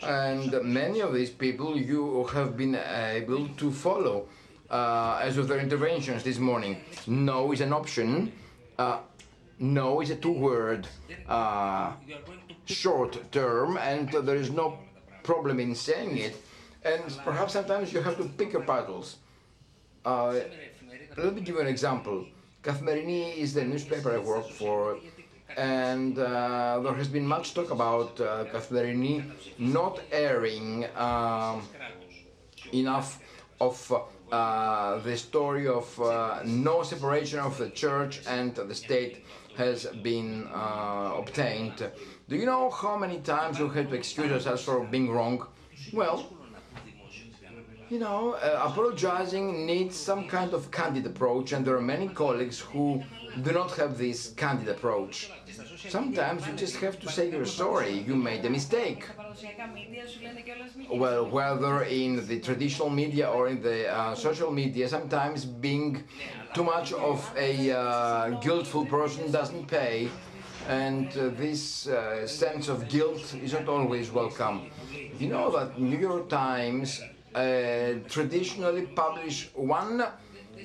And 0.03 0.51
many 0.63 1.01
of 1.01 1.11
these 1.15 1.31
people 1.31 1.71
you 1.91 2.27
have 2.35 2.51
been 2.63 2.75
able 3.19 3.49
to 3.61 3.67
follow 3.87 4.17
uh, 4.70 5.20
as 5.22 5.38
of 5.38 5.48
their 5.48 5.60
interventions 5.60 6.24
this 6.24 6.38
morning. 6.38 6.82
No 7.08 7.52
is 7.52 7.62
an 7.62 7.74
option. 7.74 8.32
Uh, 8.78 9.00
no 9.60 10.02
is 10.02 10.10
a 10.10 10.16
two-word 10.16 10.88
uh, 11.28 11.92
short 12.66 13.32
term, 13.32 13.78
and 13.78 14.10
there 14.12 14.38
is 14.38 14.52
no 14.52 14.80
problem 15.24 15.60
in 15.60 15.76
saying 15.76 16.18
it. 16.18 16.36
And 16.84 17.04
perhaps 17.26 17.54
sometimes 17.54 17.92
you 17.92 18.02
have 18.02 18.18
to 18.18 18.24
pick 18.24 18.54
your 18.54 18.62
battles. 18.64 19.18
Uh, 20.06 20.40
let 21.18 21.36
me 21.36 21.42
give 21.42 21.56
you 21.56 21.62
an 21.62 21.68
example. 21.68 22.26
Καθημερινή 22.64 23.38
is 23.38 23.54
the 23.54 23.64
newspaper 23.64 24.12
I 24.14 24.18
work 24.18 24.48
for, 24.50 24.98
and 25.58 26.18
uh, 26.20 26.80
there 26.84 26.94
has 26.94 27.08
been 27.08 27.26
much 27.26 27.54
talk 27.54 27.72
about 27.72 28.20
uh, 28.20 28.46
Καθημερινή 28.54 29.24
not 29.58 30.00
airing 30.12 30.86
um, 30.96 31.62
enough 32.74 33.20
of 33.60 33.76
uh, 34.33 34.99
the 34.99 35.17
story 35.17 35.69
of 35.69 36.01
uh, 36.01 36.41
no 36.45 36.83
separation 36.83 37.39
of 37.39 37.57
the 37.59 37.71
church 37.71 38.21
and 38.27 38.55
the 38.55 38.75
state 38.75 39.25
has 39.57 39.87
been 40.03 40.49
uh, 40.53 41.15
obtained. 41.17 41.91
Do 42.29 42.37
you 42.37 42.47
know 42.47 42.71
how 42.71 42.97
many 42.97 43.19
times 43.21 43.61
we 43.61 43.69
had 43.69 43.91
to 43.91 43.95
excuse 43.95 44.33
ourselves 44.33 44.65
for 44.65 44.85
being 44.85 45.11
wrong? 45.11 45.47
Well, 45.93 46.27
you 47.91 47.99
know, 47.99 48.33
uh, 48.33 48.63
apologizing 48.65 49.67
needs 49.67 49.95
some 49.95 50.27
kind 50.27 50.55
of 50.55 50.71
candid 50.71 51.07
approach, 51.07 51.53
and 51.53 51.65
there 51.65 51.77
are 51.77 51.83
many 51.83 52.09
colleagues 52.09 52.59
who 52.59 53.03
do 53.43 53.53
not 53.53 53.73
have 53.77 53.99
this 53.99 54.33
candid 54.37 54.69
approach. 54.69 55.31
Sometimes 55.89 56.47
you 56.47 56.55
just 56.55 56.77
have 56.77 56.99
to 57.01 57.09
say 57.09 57.31
you're 57.31 57.45
sorry, 57.45 57.99
you 58.01 58.17
made 58.17 58.45
a 58.47 58.51
mistake. 58.51 59.07
Well, 60.91 61.27
whether 61.27 61.83
in 61.83 62.27
the 62.27 62.41
traditional 62.41 62.91
media 62.91 63.29
or 63.29 63.49
in 63.49 63.63
the 63.63 63.89
uh, 63.93 64.15
social 64.15 64.51
media, 64.51 64.89
sometimes 64.89 65.45
being 65.45 66.05
too 66.53 66.63
much 66.65 66.93
of 66.93 67.33
a 67.37 67.71
uh, 67.73 68.31
guiltful 68.47 68.87
person 68.87 69.31
doesn't 69.31 69.67
pay, 69.67 70.09
and 70.69 71.17
uh, 71.17 71.29
this 71.31 71.87
uh, 71.89 72.27
sense 72.27 72.69
of 72.69 72.89
guilt 72.89 73.35
is 73.43 73.53
not 73.53 73.69
always 73.69 74.11
welcome. 74.11 74.67
You 75.19 75.29
know 75.29 75.51
that 75.57 75.79
New 75.79 75.99
York 75.99 76.29
Times 76.29 77.05
uh, 77.35 77.95
traditionally 78.09 78.83
publish 78.87 79.51
one 79.55 80.03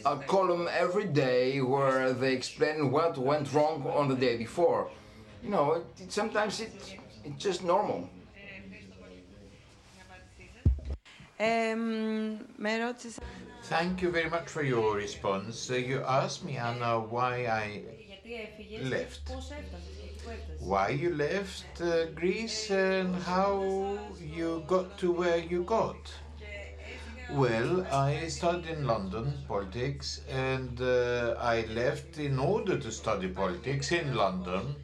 uh, 0.05 0.15
column 0.27 0.67
every 0.71 1.05
day 1.05 1.61
where 1.61 2.13
they 2.13 2.33
explain 2.33 2.91
what 2.91 3.17
went 3.17 3.51
wrong 3.53 3.85
on 3.87 4.07
the 4.09 4.15
day 4.15 4.37
before. 4.37 4.89
You 5.43 5.49
know, 5.49 5.73
it, 5.73 5.85
it, 5.99 6.11
sometimes 6.11 6.59
it, 6.59 6.93
it's 7.23 7.41
just 7.43 7.63
normal. 7.63 8.09
Thank 13.63 14.01
you 14.01 14.11
very 14.11 14.29
much 14.29 14.49
for 14.49 14.61
your 14.63 14.95
response. 14.95 15.69
You 15.69 16.03
asked 16.03 16.43
me, 16.43 16.57
Anna, 16.57 16.99
why 16.99 17.45
I 17.47 17.83
left. 18.81 19.31
Why 20.59 20.89
you 20.89 21.15
left 21.15 21.81
uh, 21.81 22.05
Greece 22.07 22.69
and 22.71 23.15
how 23.15 23.99
you 24.19 24.63
got 24.67 24.97
to 24.97 25.11
where 25.11 25.37
you 25.37 25.63
got. 25.63 26.13
Well, 27.29 27.85
I 27.91 28.27
studied 28.27 28.67
in 28.67 28.85
London 28.87 29.33
politics 29.47 30.21
and 30.29 30.81
uh, 30.81 31.35
I 31.39 31.61
left 31.67 32.17
in 32.17 32.39
order 32.39 32.77
to 32.77 32.91
study 32.91 33.29
politics 33.29 33.91
in 33.91 34.15
London. 34.15 34.75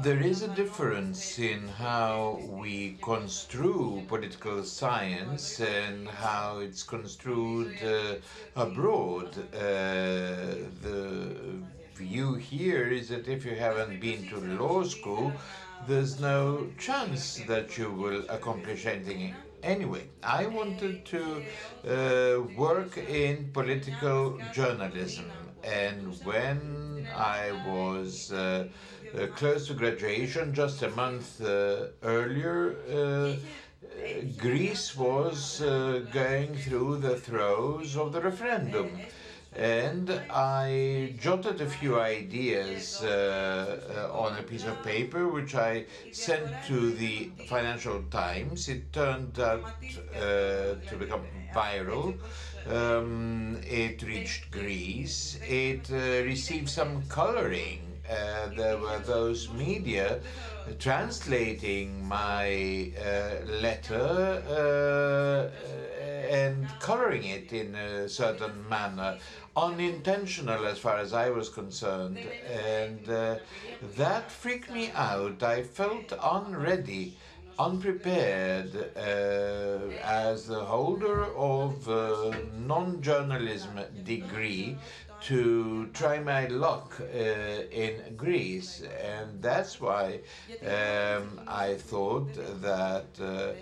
There 0.00 0.20
is 0.20 0.42
a 0.42 0.48
difference 0.48 1.38
in 1.38 1.68
how 1.68 2.40
we 2.48 2.96
construe 3.02 4.02
political 4.08 4.64
science 4.64 5.60
and 5.60 6.08
how 6.08 6.58
it's 6.58 6.82
construed 6.82 7.76
uh, 7.82 8.14
abroad. 8.56 9.36
Uh, 9.54 10.64
the 10.82 11.36
view 11.94 12.34
here 12.34 12.88
is 12.88 13.10
that 13.10 13.28
if 13.28 13.44
you 13.44 13.54
haven't 13.54 14.00
been 14.00 14.26
to 14.28 14.38
law 14.58 14.82
school, 14.82 15.32
there's 15.86 16.18
no 16.18 16.66
chance 16.78 17.42
that 17.46 17.76
you 17.76 17.90
will 17.90 18.24
accomplish 18.30 18.86
anything 18.86 19.34
Anyway, 19.62 20.08
I 20.24 20.46
wanted 20.46 21.04
to 21.04 21.42
uh, 21.86 22.42
work 22.56 22.98
in 22.98 23.48
political 23.52 24.40
journalism, 24.52 25.30
and 25.62 26.12
when 26.24 27.06
I 27.14 27.52
was 27.64 28.32
uh, 28.32 28.66
uh, 29.18 29.26
close 29.28 29.66
to 29.66 29.74
graduation, 29.74 30.54
just 30.54 30.82
a 30.82 30.90
month 30.90 31.40
uh, 31.40 31.86
earlier, 32.02 32.76
uh, 32.90 33.36
Greece 34.38 34.96
was 34.96 35.60
uh, 35.60 36.04
going 36.12 36.54
through 36.56 36.98
the 36.98 37.16
throes 37.16 37.96
of 37.96 38.12
the 38.12 38.20
referendum 38.20 38.88
and 39.54 40.10
I 40.30 41.14
jotted 41.20 41.60
a 41.60 41.66
few 41.66 42.00
ideas 42.00 43.02
uh, 43.02 44.08
uh, 44.10 44.18
on 44.18 44.38
a 44.38 44.42
piece 44.42 44.64
of 44.64 44.82
paper 44.82 45.28
which 45.28 45.54
I 45.54 45.84
sent 46.10 46.50
to 46.68 46.92
the 46.92 47.30
Financial 47.48 48.02
Times. 48.04 48.68
It 48.68 48.92
turned 48.92 49.38
out 49.38 49.64
uh, 50.16 50.20
to 50.88 50.96
become 50.98 51.22
viral. 51.54 52.16
Um, 52.66 53.60
it 53.68 54.02
reached 54.02 54.50
Greece. 54.50 55.38
It 55.46 55.90
uh, 55.90 56.24
received 56.24 56.70
some 56.70 57.02
coloring. 57.08 57.91
Uh, 58.12 58.48
there 58.56 58.78
were 58.78 58.98
those 59.00 59.50
media 59.52 60.20
translating 60.78 62.06
my 62.06 62.92
uh, 62.98 63.44
letter 63.60 65.50
and 66.32 66.66
coloring 66.80 67.24
it 67.24 67.52
in 67.52 67.74
a 67.74 68.08
certain 68.08 68.68
manner 68.68 69.18
unintentional 69.56 70.66
as 70.66 70.78
far 70.78 70.96
as 70.98 71.12
I 71.12 71.28
was 71.30 71.48
concerned, 71.48 72.18
and 72.50 73.06
uh, 73.08 73.36
that 73.96 74.30
freaked 74.30 74.70
me 74.70 74.90
out. 74.94 75.42
I 75.42 75.62
felt 75.62 76.12
unready, 76.22 77.16
unprepared 77.58 78.74
uh, 78.96 79.00
as 80.02 80.46
the 80.46 80.64
holder 80.64 81.24
of 81.36 81.86
a 81.86 82.34
non-journalism 82.66 83.80
degree 84.04 84.78
to 85.24 85.86
try 85.92 86.18
my 86.18 86.46
luck 86.46 87.00
uh, 87.00 87.04
in 87.04 88.16
Greece, 88.16 88.82
and 89.00 89.40
that's 89.40 89.80
why 89.80 90.20
um, 90.62 91.40
I 91.46 91.74
thought 91.74 92.34
that 92.60 93.06
uh, 93.20 93.52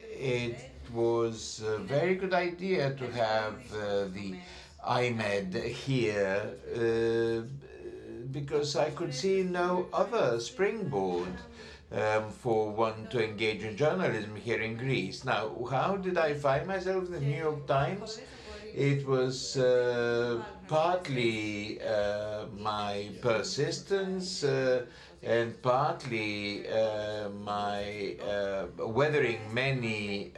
it 0.00 0.70
was 0.92 1.62
a 1.66 1.78
very 1.78 2.14
good 2.14 2.32
idea 2.32 2.94
to 2.94 3.10
have 3.10 3.54
uh, 3.74 4.04
the 4.14 4.36
iMEdD 4.86 5.64
here 5.64 6.42
uh, 6.74 7.42
because 8.30 8.76
I 8.76 8.90
could 8.90 9.14
see 9.14 9.42
no 9.42 9.86
other 9.92 10.38
springboard 10.40 11.34
um, 11.92 12.30
for 12.30 12.70
one 12.70 13.08
to 13.10 13.22
engage 13.22 13.62
in 13.62 13.76
journalism 13.76 14.36
here 14.36 14.60
in 14.60 14.76
Greece. 14.76 15.24
Now, 15.24 15.50
how 15.70 15.96
did 15.96 16.18
I 16.18 16.34
find 16.34 16.66
myself 16.66 17.06
in 17.06 17.12
the 17.12 17.20
New 17.20 17.36
York 17.36 17.66
Times? 17.66 18.20
It 18.76 19.06
was 19.08 19.56
uh, 19.56 20.42
partly 20.68 21.80
uh, 21.82 22.44
my 22.58 23.10
persistence 23.20 24.44
uh, 24.44 24.84
and 25.22 25.60
partly 25.62 26.68
uh, 26.68 27.30
my 27.30 28.16
uh, 28.22 28.66
weathering 28.86 29.52
many 29.52 30.32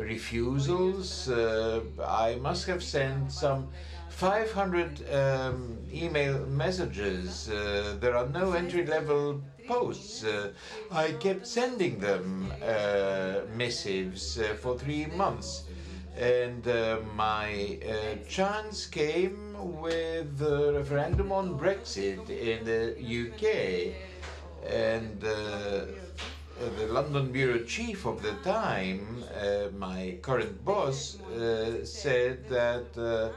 refusals. 0.00 1.28
I 1.28 2.36
must 2.40 2.66
have 2.66 2.82
sent 2.82 3.32
some 3.32 3.68
500 4.08 5.02
um, 5.12 5.78
email 5.92 6.46
messages. 6.46 7.48
Uh, 7.48 7.96
there 8.00 8.16
are 8.16 8.28
no 8.28 8.52
entry 8.52 8.86
level 8.86 9.42
posts. 9.66 10.24
Uh, 10.24 10.52
I 10.90 11.12
kept 11.12 11.46
sending 11.46 11.98
them 12.00 12.52
uh, 12.62 13.40
missives 13.54 14.38
for 14.60 14.78
three 14.78 15.06
months. 15.06 15.65
And 16.16 16.66
uh, 16.66 16.98
my 17.14 17.78
uh, 17.84 18.16
chance 18.28 18.86
came 18.86 19.54
with 19.80 20.38
the 20.38 20.72
referendum 20.74 21.30
on 21.30 21.58
Brexit 21.58 22.30
in 22.30 22.64
the 22.64 22.96
UK. 23.22 23.94
And 24.66 25.20
the 25.20 25.88
London 26.88 27.30
bureau 27.30 27.62
chief 27.64 28.06
of 28.06 28.22
the 28.22 28.32
time, 28.42 29.22
my 29.76 30.18
current 30.22 30.64
boss, 30.64 31.18
said 31.84 32.48
that 32.48 33.34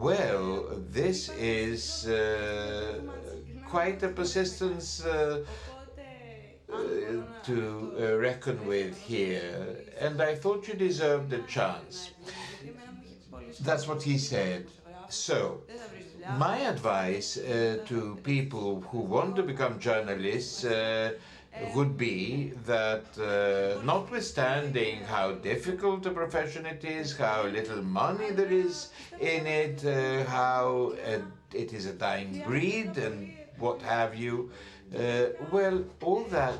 well, 0.00 0.66
this 0.90 1.28
is 1.30 2.06
uh, 2.06 3.00
quite 3.68 4.02
a 4.02 4.08
persistence 4.08 5.04
uh, 5.04 5.10
uh, 5.10 5.44
to 7.44 7.94
uh, 7.98 8.16
reckon 8.16 8.66
with 8.66 8.96
here, 8.98 9.76
and 10.00 10.20
I 10.22 10.34
thought 10.34 10.68
you 10.68 10.74
deserved 10.74 11.32
a 11.32 11.42
chance. 11.42 12.10
That's 13.60 13.86
what 13.86 14.02
he 14.02 14.18
said. 14.18 14.66
So, 15.08 15.62
my 16.38 16.58
advice 16.58 17.36
uh, 17.36 17.78
to 17.86 18.18
people 18.22 18.80
who 18.90 19.00
want 19.00 19.36
to 19.36 19.42
become 19.42 19.78
journalists 19.78 20.64
uh, 20.64 21.12
would 21.74 21.98
be 21.98 22.52
that 22.64 23.04
uh, 23.18 23.84
notwithstanding 23.84 25.02
how 25.04 25.32
difficult 25.32 26.06
a 26.06 26.10
profession 26.10 26.64
it 26.64 26.84
is, 26.84 27.16
how 27.16 27.46
little 27.46 27.82
money 27.82 28.30
there 28.30 28.50
is 28.50 28.88
in 29.20 29.46
it, 29.46 29.84
uh, 29.84 30.24
how 30.30 30.94
uh, 31.06 31.18
it 31.52 31.72
is 31.72 31.86
a 31.86 31.92
dying 31.92 32.42
breed 32.46 32.96
and 32.96 33.34
what 33.58 33.82
have 33.82 34.14
you, 34.14 34.50
uh, 34.96 35.26
well, 35.50 35.84
all 36.02 36.24
that 36.24 36.58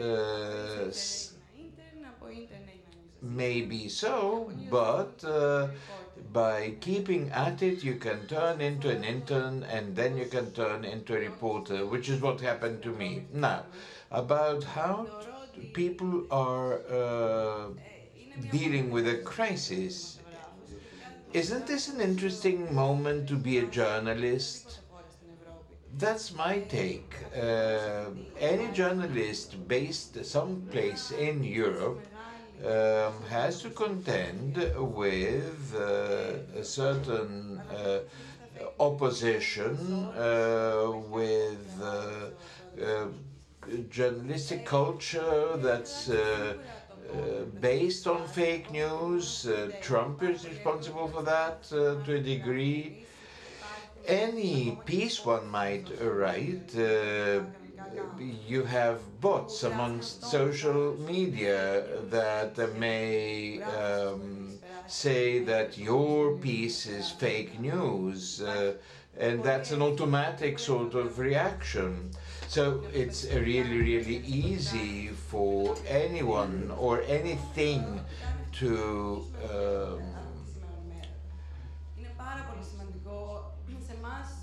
uh, 0.00 0.90
may 3.22 3.62
be 3.62 3.88
so, 3.88 4.50
but 4.70 5.24
uh, 5.24 5.68
by 6.32 6.74
keeping 6.80 7.30
at 7.30 7.62
it, 7.62 7.82
you 7.84 7.96
can 7.96 8.26
turn 8.26 8.60
into 8.60 8.90
an 8.90 9.04
intern 9.04 9.62
and 9.64 9.96
then 9.96 10.16
you 10.16 10.26
can 10.26 10.50
turn 10.52 10.84
into 10.84 11.14
a 11.14 11.20
reporter, 11.20 11.86
which 11.86 12.08
is 12.08 12.20
what 12.20 12.40
happened 12.40 12.82
to 12.82 12.90
me. 12.90 13.24
Now, 13.32 13.64
about 14.10 14.64
how 14.64 15.06
people 15.72 16.26
are 16.30 16.80
uh, 16.90 17.68
dealing 18.50 18.90
with 18.90 19.08
a 19.08 19.18
crisis. 19.18 20.18
Isn't 21.32 21.66
this 21.66 21.88
an 21.88 22.00
interesting 22.00 22.74
moment 22.74 23.28
to 23.28 23.36
be 23.36 23.58
a 23.58 23.66
journalist? 23.66 24.81
That's 25.98 26.34
my 26.34 26.60
take. 26.60 27.14
Uh, 27.36 28.06
any 28.38 28.68
journalist 28.72 29.68
based 29.68 30.24
someplace 30.24 31.10
in 31.10 31.44
Europe 31.44 32.08
um, 32.64 33.22
has 33.28 33.60
to 33.62 33.70
contend 33.70 34.56
with 34.76 35.74
uh, 35.76 36.58
a 36.60 36.64
certain 36.64 37.62
uh, 37.70 37.98
opposition, 38.80 40.10
uh, 40.16 40.90
with 41.10 41.80
uh, 41.82 42.30
uh, 42.82 43.06
journalistic 43.90 44.64
culture 44.64 45.56
that's 45.56 46.08
uh, 46.08 46.54
uh, 47.10 47.44
based 47.60 48.06
on 48.06 48.26
fake 48.26 48.70
news. 48.70 49.46
Uh, 49.46 49.70
Trump 49.80 50.22
is 50.22 50.46
responsible 50.48 51.08
for 51.08 51.22
that 51.22 51.62
to 51.64 52.14
a 52.14 52.20
degree. 52.20 52.98
Any 54.06 54.72
piece 54.84 55.24
one 55.24 55.48
might 55.48 55.90
write, 56.00 56.74
you 58.18 58.64
have 58.64 59.20
bots 59.20 59.62
amongst 59.62 60.24
social 60.24 60.96
media 60.96 61.84
that 62.10 62.56
may 62.78 63.62
um, 63.64 64.58
say 64.86 65.42
that 65.44 65.76
your 65.78 66.36
piece 66.36 66.86
is 66.86 67.10
fake 67.10 67.58
news, 67.58 68.40
uh, 68.42 68.74
and 69.18 69.42
that's 69.44 69.70
an 69.72 69.82
automatic 69.82 70.58
sort 70.58 70.94
of 70.94 71.18
reaction. 71.18 72.10
So 72.46 72.84
it's 72.92 73.24
really, 73.24 73.78
really 73.78 74.18
easy 74.24 75.08
for 75.08 75.76
anyone 75.86 76.72
or 76.76 77.02
anything 77.02 78.00
to 78.52 79.24
um, 79.50 80.11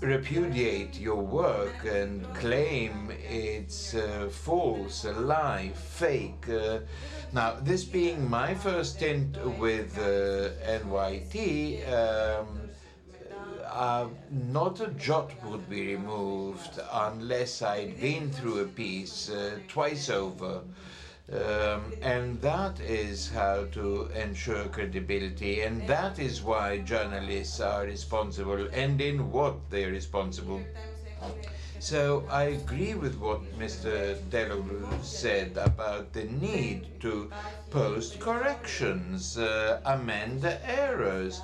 repudiate 0.00 0.98
your 0.98 1.22
work 1.22 1.84
and 1.84 2.24
claim 2.34 3.12
it's 3.28 3.94
uh, 3.94 4.28
false, 4.30 5.04
a 5.04 5.12
lie, 5.12 5.70
fake. 5.74 6.48
Uh, 6.48 6.78
now, 7.32 7.56
this 7.60 7.84
being 7.84 8.28
my 8.28 8.54
first 8.54 8.96
stint 8.96 9.36
with 9.58 9.96
uh, 9.98 10.50
NYT, 10.66 11.86
um, 11.92 12.60
uh, 13.66 14.08
not 14.30 14.80
a 14.80 14.88
jot 14.88 15.30
would 15.44 15.68
be 15.68 15.94
removed 15.94 16.80
unless 16.92 17.62
I'd 17.62 18.00
been 18.00 18.30
through 18.30 18.60
a 18.60 18.66
piece 18.66 19.30
uh, 19.30 19.58
twice 19.68 20.08
over. 20.10 20.62
Um, 21.32 21.92
and 22.02 22.40
that 22.40 22.80
is 22.80 23.30
how 23.30 23.66
to 23.72 24.06
ensure 24.16 24.64
credibility, 24.64 25.60
and 25.62 25.86
that 25.86 26.18
is 26.18 26.42
why 26.42 26.78
journalists 26.78 27.60
are 27.60 27.84
responsible 27.84 28.68
and 28.72 29.00
in 29.00 29.30
what 29.30 29.70
they're 29.70 29.92
responsible. 29.92 30.64
So 31.78 32.26
I 32.28 32.44
agree 32.44 32.94
with 32.94 33.16
what 33.20 33.42
Mr. 33.58 34.16
Telloglou 34.30 35.04
said 35.04 35.56
about 35.56 36.12
the 36.12 36.24
need 36.24 37.00
to 37.00 37.30
post 37.70 38.18
corrections, 38.18 39.38
uh, 39.38 39.80
amend 39.84 40.42
the 40.42 40.58
errors 40.68 41.42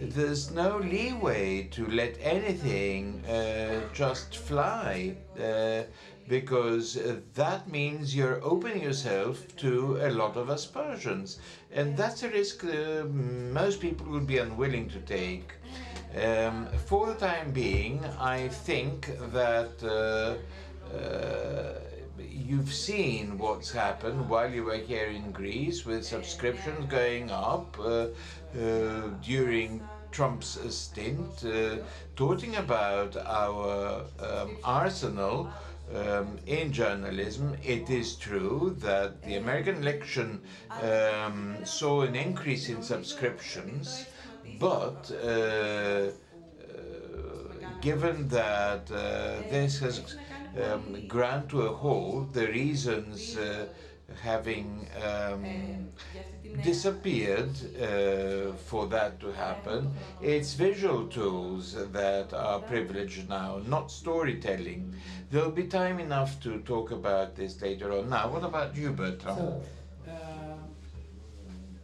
there's 0.00 0.52
no 0.52 0.78
leeway 0.78 1.64
to 1.64 1.84
let 1.88 2.16
anything 2.20 3.24
uh, 3.26 3.80
just 3.92 4.36
fly 4.36 5.16
uh, 5.40 5.82
because 6.28 6.96
uh, 6.96 7.16
that 7.34 7.68
means 7.68 8.14
you're 8.14 8.42
opening 8.44 8.82
yourself 8.82 9.56
to 9.56 9.98
a 10.02 10.10
lot 10.10 10.36
of 10.36 10.50
aspersions. 10.50 11.38
And 11.72 11.96
that's 11.96 12.22
a 12.22 12.28
risk 12.28 12.64
uh, 12.64 13.04
most 13.04 13.80
people 13.80 14.06
would 14.08 14.26
be 14.26 14.38
unwilling 14.38 14.88
to 14.90 15.00
take. 15.00 15.52
Um, 16.16 16.68
for 16.86 17.06
the 17.06 17.14
time 17.14 17.52
being, 17.52 18.04
I 18.18 18.48
think 18.48 19.10
that 19.32 19.74
uh, 19.82 20.96
uh, 20.96 21.74
you've 22.18 22.72
seen 22.72 23.38
what's 23.38 23.70
happened 23.70 24.28
while 24.28 24.50
you 24.50 24.64
were 24.64 24.78
here 24.78 25.08
in 25.08 25.30
Greece 25.32 25.84
with 25.84 26.04
subscriptions 26.04 26.86
going 26.90 27.30
up. 27.30 27.78
Uh, 27.78 28.06
during 29.22 29.82
Trump's 30.10 30.58
stint, 30.74 31.44
uh, 31.44 31.76
talking 32.16 32.56
about 32.56 33.16
our 33.16 34.04
um, 34.18 34.56
arsenal 34.64 35.52
um, 35.94 36.38
in 36.46 36.72
journalism, 36.72 37.56
it 37.62 37.88
is 37.90 38.16
true 38.16 38.76
that 38.80 39.22
the 39.22 39.36
American 39.36 39.76
election 39.76 40.42
um, 40.82 41.64
saw 41.64 42.02
an 42.02 42.14
increase 42.14 42.68
in 42.68 42.82
subscriptions, 42.82 44.06
but 44.58 45.10
uh, 45.24 45.26
uh, 45.26 46.10
given 47.80 48.28
that 48.28 48.90
uh, 48.90 49.42
this 49.48 49.78
has 49.80 50.16
um, 50.62 51.06
ground 51.06 51.48
to 51.50 51.62
a 51.62 51.74
halt, 51.74 52.32
the 52.32 52.46
reasons 52.48 53.36
uh, 53.36 53.66
having 54.22 54.88
um, 55.02 55.88
disappeared 56.62 57.50
uh, 57.80 58.52
for 58.52 58.86
that 58.88 59.20
to 59.20 59.32
happen. 59.32 59.92
It's 60.20 60.54
visual 60.54 61.06
tools 61.06 61.76
that 61.92 62.32
are 62.32 62.60
privileged 62.60 63.28
now, 63.28 63.60
not 63.66 63.90
storytelling. 63.90 64.94
There'll 65.30 65.50
be 65.50 65.64
time 65.64 66.00
enough 66.00 66.40
to 66.42 66.58
talk 66.60 66.90
about 66.90 67.36
this 67.36 67.60
later 67.62 67.92
on. 67.92 68.08
Now, 68.10 68.30
what 68.30 68.44
about 68.44 68.76
you, 68.76 68.92
Bertrand? 68.92 69.38
So, 69.38 69.62
uh, 70.06 70.12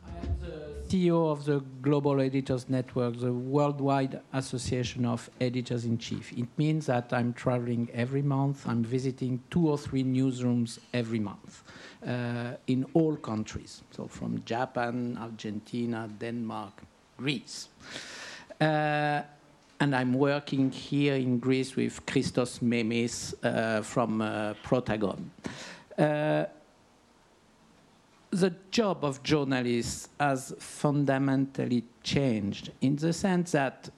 I 0.06 0.26
am 0.26 0.36
the 0.40 0.74
CEO 0.88 1.30
of 1.30 1.44
the 1.44 1.60
Global 1.82 2.20
Editors 2.20 2.68
Network, 2.68 3.18
the 3.18 3.32
worldwide 3.32 4.20
association 4.32 5.04
of 5.04 5.28
editors 5.40 5.84
in 5.84 5.98
chief. 5.98 6.32
It 6.32 6.48
means 6.56 6.86
that 6.86 7.12
I'm 7.12 7.32
traveling 7.32 7.90
every 7.92 8.22
month, 8.22 8.66
I'm 8.66 8.84
visiting 8.84 9.42
two 9.50 9.68
or 9.68 9.78
three 9.78 10.04
newsrooms 10.04 10.78
every 10.92 11.20
month. 11.20 11.62
Uh, 12.06 12.52
in 12.66 12.84
all 12.92 13.16
countries, 13.16 13.82
so 13.90 14.06
from 14.06 14.42
Japan, 14.44 15.16
Argentina, 15.18 16.06
Denmark, 16.20 16.82
Greece. 17.16 17.68
Uh, 18.60 19.22
and 19.80 19.96
I'm 19.96 20.12
working 20.12 20.70
here 20.70 21.14
in 21.14 21.38
Greece 21.38 21.76
with 21.76 22.04
Christos 22.04 22.60
Memis 22.60 23.34
uh, 23.42 23.80
from 23.80 24.18
Protagon. 24.62 25.30
the 25.96 26.50
job 28.70 29.02
of 29.02 29.22
journalists 29.22 30.10
has 30.20 30.54
fundamentally 30.58 31.84
changed 32.02 32.70
in 32.82 32.96
the 32.96 33.14
sense 33.14 33.52
that 33.52 33.88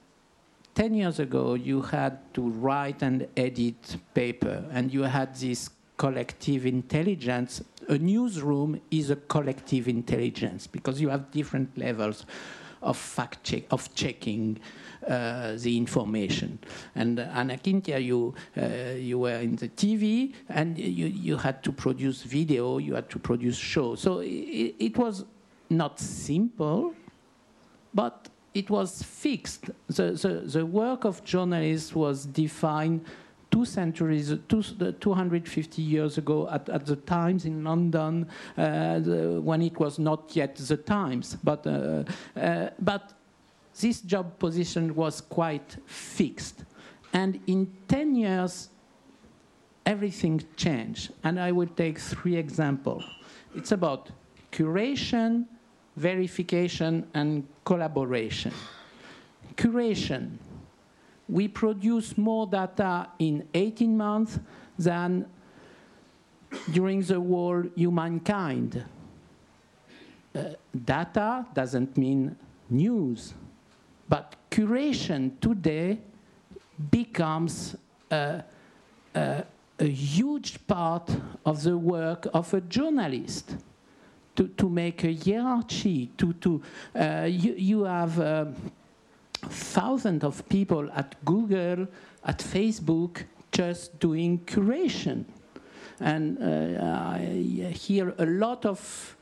10 0.75 0.93
years 0.93 1.19
ago 1.19 1.55
you 1.55 1.81
had 1.81 2.19
to 2.35 2.49
write 2.51 3.01
and 3.01 3.27
edit 3.35 3.97
paper 4.13 4.63
and 4.71 4.93
you 4.93 5.01
had 5.01 5.35
this 5.35 5.71
collective 5.97 6.65
intelligence 6.65 7.61
a 7.89 7.97
newsroom 7.97 8.79
is 8.91 9.09
a 9.09 9.15
collective 9.15 9.87
intelligence 9.87 10.67
because 10.67 10.99
you 10.99 11.09
have 11.09 11.31
different 11.31 11.77
levels 11.77 12.25
of 12.81 12.97
fact 12.97 13.43
check 13.43 13.63
of 13.71 13.93
checking 13.95 14.59
uh, 15.07 15.53
the 15.57 15.77
information. 15.77 16.59
And 16.95 17.19
uh, 17.19 17.23
Anna-Kynthia, 17.33 18.03
you 18.03 18.35
uh, 18.57 18.93
you 18.95 19.19
were 19.19 19.39
in 19.39 19.55
the 19.55 19.69
TV, 19.69 20.33
and 20.49 20.77
you 20.77 21.07
you 21.07 21.37
had 21.37 21.63
to 21.63 21.71
produce 21.71 22.23
video, 22.23 22.77
you 22.77 22.93
had 22.93 23.09
to 23.09 23.19
produce 23.19 23.57
show. 23.57 23.95
So 23.95 24.19
it, 24.19 24.75
it 24.79 24.97
was 24.97 25.25
not 25.69 25.99
simple, 25.99 26.93
but 27.93 28.29
it 28.53 28.69
was 28.69 29.01
fixed. 29.03 29.65
The, 29.87 30.11
the, 30.11 30.41
the 30.45 30.65
work 30.65 31.03
of 31.03 31.23
journalists 31.23 31.93
was 31.93 32.25
defined 32.25 33.05
two 33.57 33.65
centuries, 33.65 34.31
two, 34.47 34.61
250 34.61 35.81
years 35.81 36.19
ago 36.19 36.47
at, 36.51 36.69
at 36.69 36.85
the 36.85 36.95
Times 36.95 37.45
in 37.45 37.63
London, 37.63 38.27
uh, 38.55 38.99
the, 38.99 39.41
when 39.41 39.63
it 39.63 39.79
was 39.79 39.97
not 39.97 40.35
yet 40.35 40.55
the 40.55 40.77
Times. 40.77 41.37
But, 41.43 41.65
uh, 41.65 42.03
uh, 42.39 42.69
but 42.79 43.13
this 43.81 44.01
job 44.01 44.37
position 44.37 44.93
was 44.93 45.21
quite 45.21 45.77
fixed. 45.87 46.65
And 47.13 47.39
in 47.47 47.73
10 47.87 48.15
years, 48.15 48.69
everything 49.87 50.43
changed. 50.55 51.13
And 51.23 51.39
I 51.39 51.51
will 51.51 51.73
take 51.75 51.97
three 51.97 52.35
examples. 52.35 53.05
It's 53.55 53.71
about 53.71 54.11
curation, 54.51 55.45
verification, 55.95 57.07
and 57.15 57.47
collaboration. 57.65 58.53
Curation. 59.55 60.37
We 61.29 61.47
produce 61.47 62.17
more 62.17 62.47
data 62.47 63.07
in 63.19 63.47
18 63.53 63.97
months 63.97 64.39
than 64.77 65.25
during 66.71 67.01
the 67.01 67.19
whole 67.19 67.63
humankind. 67.75 68.85
Uh, 70.33 70.43
data 70.85 71.45
doesn't 71.53 71.97
mean 71.97 72.35
news. 72.69 73.33
But 74.07 74.35
curation 74.49 75.39
today 75.41 75.99
becomes 76.91 77.75
a, 78.11 78.43
a, 79.15 79.43
a, 79.79 79.85
huge 79.85 80.65
part 80.67 81.09
of 81.45 81.63
the 81.63 81.77
work 81.77 82.27
of 82.33 82.53
a 82.53 82.61
journalist. 82.61 83.55
To, 84.35 84.47
to 84.49 84.69
make 84.69 85.03
a 85.03 85.15
hierarchy, 85.15 86.11
to, 86.15 86.31
to 86.33 86.61
uh, 86.95 87.27
you, 87.27 87.55
you 87.55 87.83
have 87.85 88.19
uh, 88.19 88.45
thousands 89.49 90.23
of 90.23 90.47
people 90.49 90.89
at 90.93 91.15
Google, 91.25 91.87
at 92.23 92.39
Facebook, 92.39 93.23
just 93.51 93.99
doing 93.99 94.39
curation. 94.39 95.25
And 95.99 96.37
uh, 96.41 96.83
I 96.83 97.19
hear 97.73 98.13
a 98.17 98.25
lot 98.25 98.65
of 98.65 99.15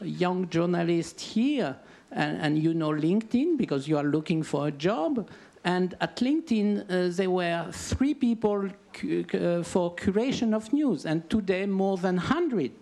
young 0.00 0.48
journalists 0.48 1.22
here 1.22 1.76
and, 2.10 2.40
and, 2.40 2.58
you 2.58 2.74
know 2.74 2.90
LinkedIn 2.90 3.56
because 3.56 3.86
you 3.86 3.96
are 3.96 4.04
looking 4.04 4.42
for 4.42 4.68
a 4.68 4.70
job. 4.70 5.28
And 5.64 5.94
at 6.00 6.16
LinkedIn, 6.16 6.90
uh, 6.90 7.14
there 7.14 7.30
were 7.30 7.68
three 7.70 8.14
people 8.14 8.66
uh, 8.66 9.62
for 9.62 9.94
curation 9.94 10.54
of 10.54 10.72
news, 10.72 11.06
and 11.06 11.28
today 11.30 11.66
more 11.66 11.96
than 11.96 12.16
100 12.16 12.72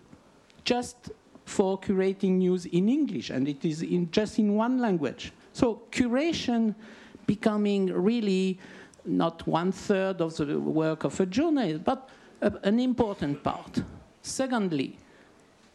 just 0.65 1.11
for 1.45 1.79
curating 1.79 2.39
news 2.39 2.67
in 2.67 2.89
English, 2.89 3.31
and 3.31 3.49
it 3.49 3.65
is 3.65 3.83
in, 3.83 4.11
just 4.11 4.39
in 4.39 4.55
one 4.55 4.79
language. 4.79 5.33
So 5.53 5.83
curation 5.91 6.75
becoming 7.27 7.87
really 7.87 8.59
not 9.05 9.47
one 9.47 9.73
third 9.73 10.21
of 10.21 10.37
the 10.37 10.59
work 10.59 11.05
of 11.05 11.19
a 11.21 11.27
journalist, 11.27 11.85
but 11.85 12.09
a, 12.41 12.53
an 12.63 12.79
important 12.79 13.43
part. 13.43 13.83
Secondly, 14.23 14.99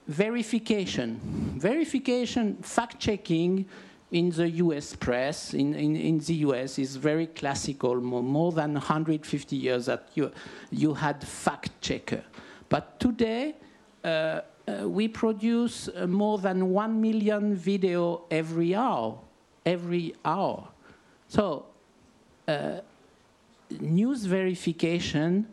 verification. 0.07 1.19
Verification, 1.57 2.57
fact 2.61 2.99
checking 2.99 3.65
in 4.11 4.29
the 4.29 4.49
US 4.49 4.95
press, 4.95 5.53
in, 5.53 5.73
in, 5.73 5.95
in 5.95 6.19
the 6.19 6.35
US, 6.35 6.79
is 6.79 6.95
very 6.95 7.27
classical. 7.27 7.99
More, 7.99 8.23
more 8.23 8.51
than 8.51 8.73
150 8.73 9.55
years 9.55 9.87
that 9.87 10.09
you, 10.13 10.31
you 10.71 10.93
had 10.93 11.23
fact 11.23 11.71
checker. 11.81 12.23
But 12.69 12.99
today, 12.99 13.55
uh, 14.03 14.41
uh, 14.67 14.89
we 14.89 15.07
produce 15.07 15.89
uh, 15.89 16.07
more 16.07 16.37
than 16.37 16.69
1 16.69 17.01
million 17.01 17.55
video 17.55 18.25
every 18.31 18.75
hour. 18.75 19.19
Every 19.65 20.15
hour. 20.23 20.67
So, 21.27 21.65
uh, 22.47 22.81
news 23.79 24.25
verification, 24.25 25.47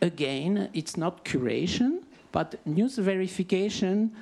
again, 0.00 0.70
it's 0.72 0.96
not 0.96 1.24
curation 1.24 2.02
but 2.32 2.54
news 2.66 2.98
verification 2.98 4.14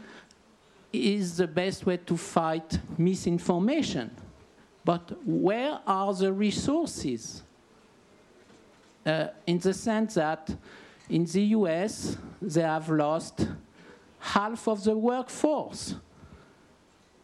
is 0.92 1.36
the 1.36 1.46
best 1.46 1.84
way 1.86 1.96
to 1.98 2.16
fight 2.16 2.78
misinformation. 2.96 4.10
But 4.84 5.26
where 5.26 5.80
are 5.86 6.14
the 6.14 6.32
resources? 6.32 7.42
Uh, 9.04 9.28
in 9.46 9.58
the 9.58 9.74
sense 9.74 10.14
that 10.14 10.54
in 11.08 11.24
the 11.24 11.42
US, 11.58 12.16
they 12.40 12.62
have 12.62 12.88
lost 12.88 13.46
half 14.18 14.66
of 14.68 14.84
the 14.84 14.96
workforce. 14.96 15.96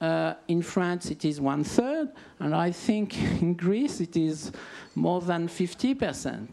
Uh, 0.03 0.35
in 0.49 0.61
France, 0.61 1.13
it 1.13 1.25
is 1.25 1.41
one 1.41 1.63
third, 1.63 2.09
and 2.41 2.57
I 2.57 2.73
think 2.73 3.17
in 3.41 3.55
Greece, 3.55 4.01
it 4.01 4.17
is 4.17 4.51
more 4.97 5.21
than 5.21 5.47
50%. 5.47 6.49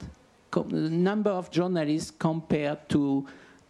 the 0.51 0.89
number 0.89 1.31
of 1.31 1.49
journalists 1.49 2.11
compared 2.11 2.87
to 2.89 3.25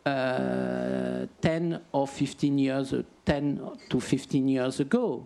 uh, 0.06 1.28
10 1.42 1.80
or 1.94 2.06
15 2.06 2.60
years, 2.60 2.94
10 3.26 3.72
to 3.90 4.00
15 4.02 4.50
years 4.50 4.82
ago. 4.82 5.26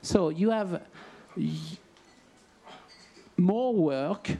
So 0.00 0.30
you 0.30 0.50
have 0.50 0.82
more 3.36 3.72
work, 3.72 4.30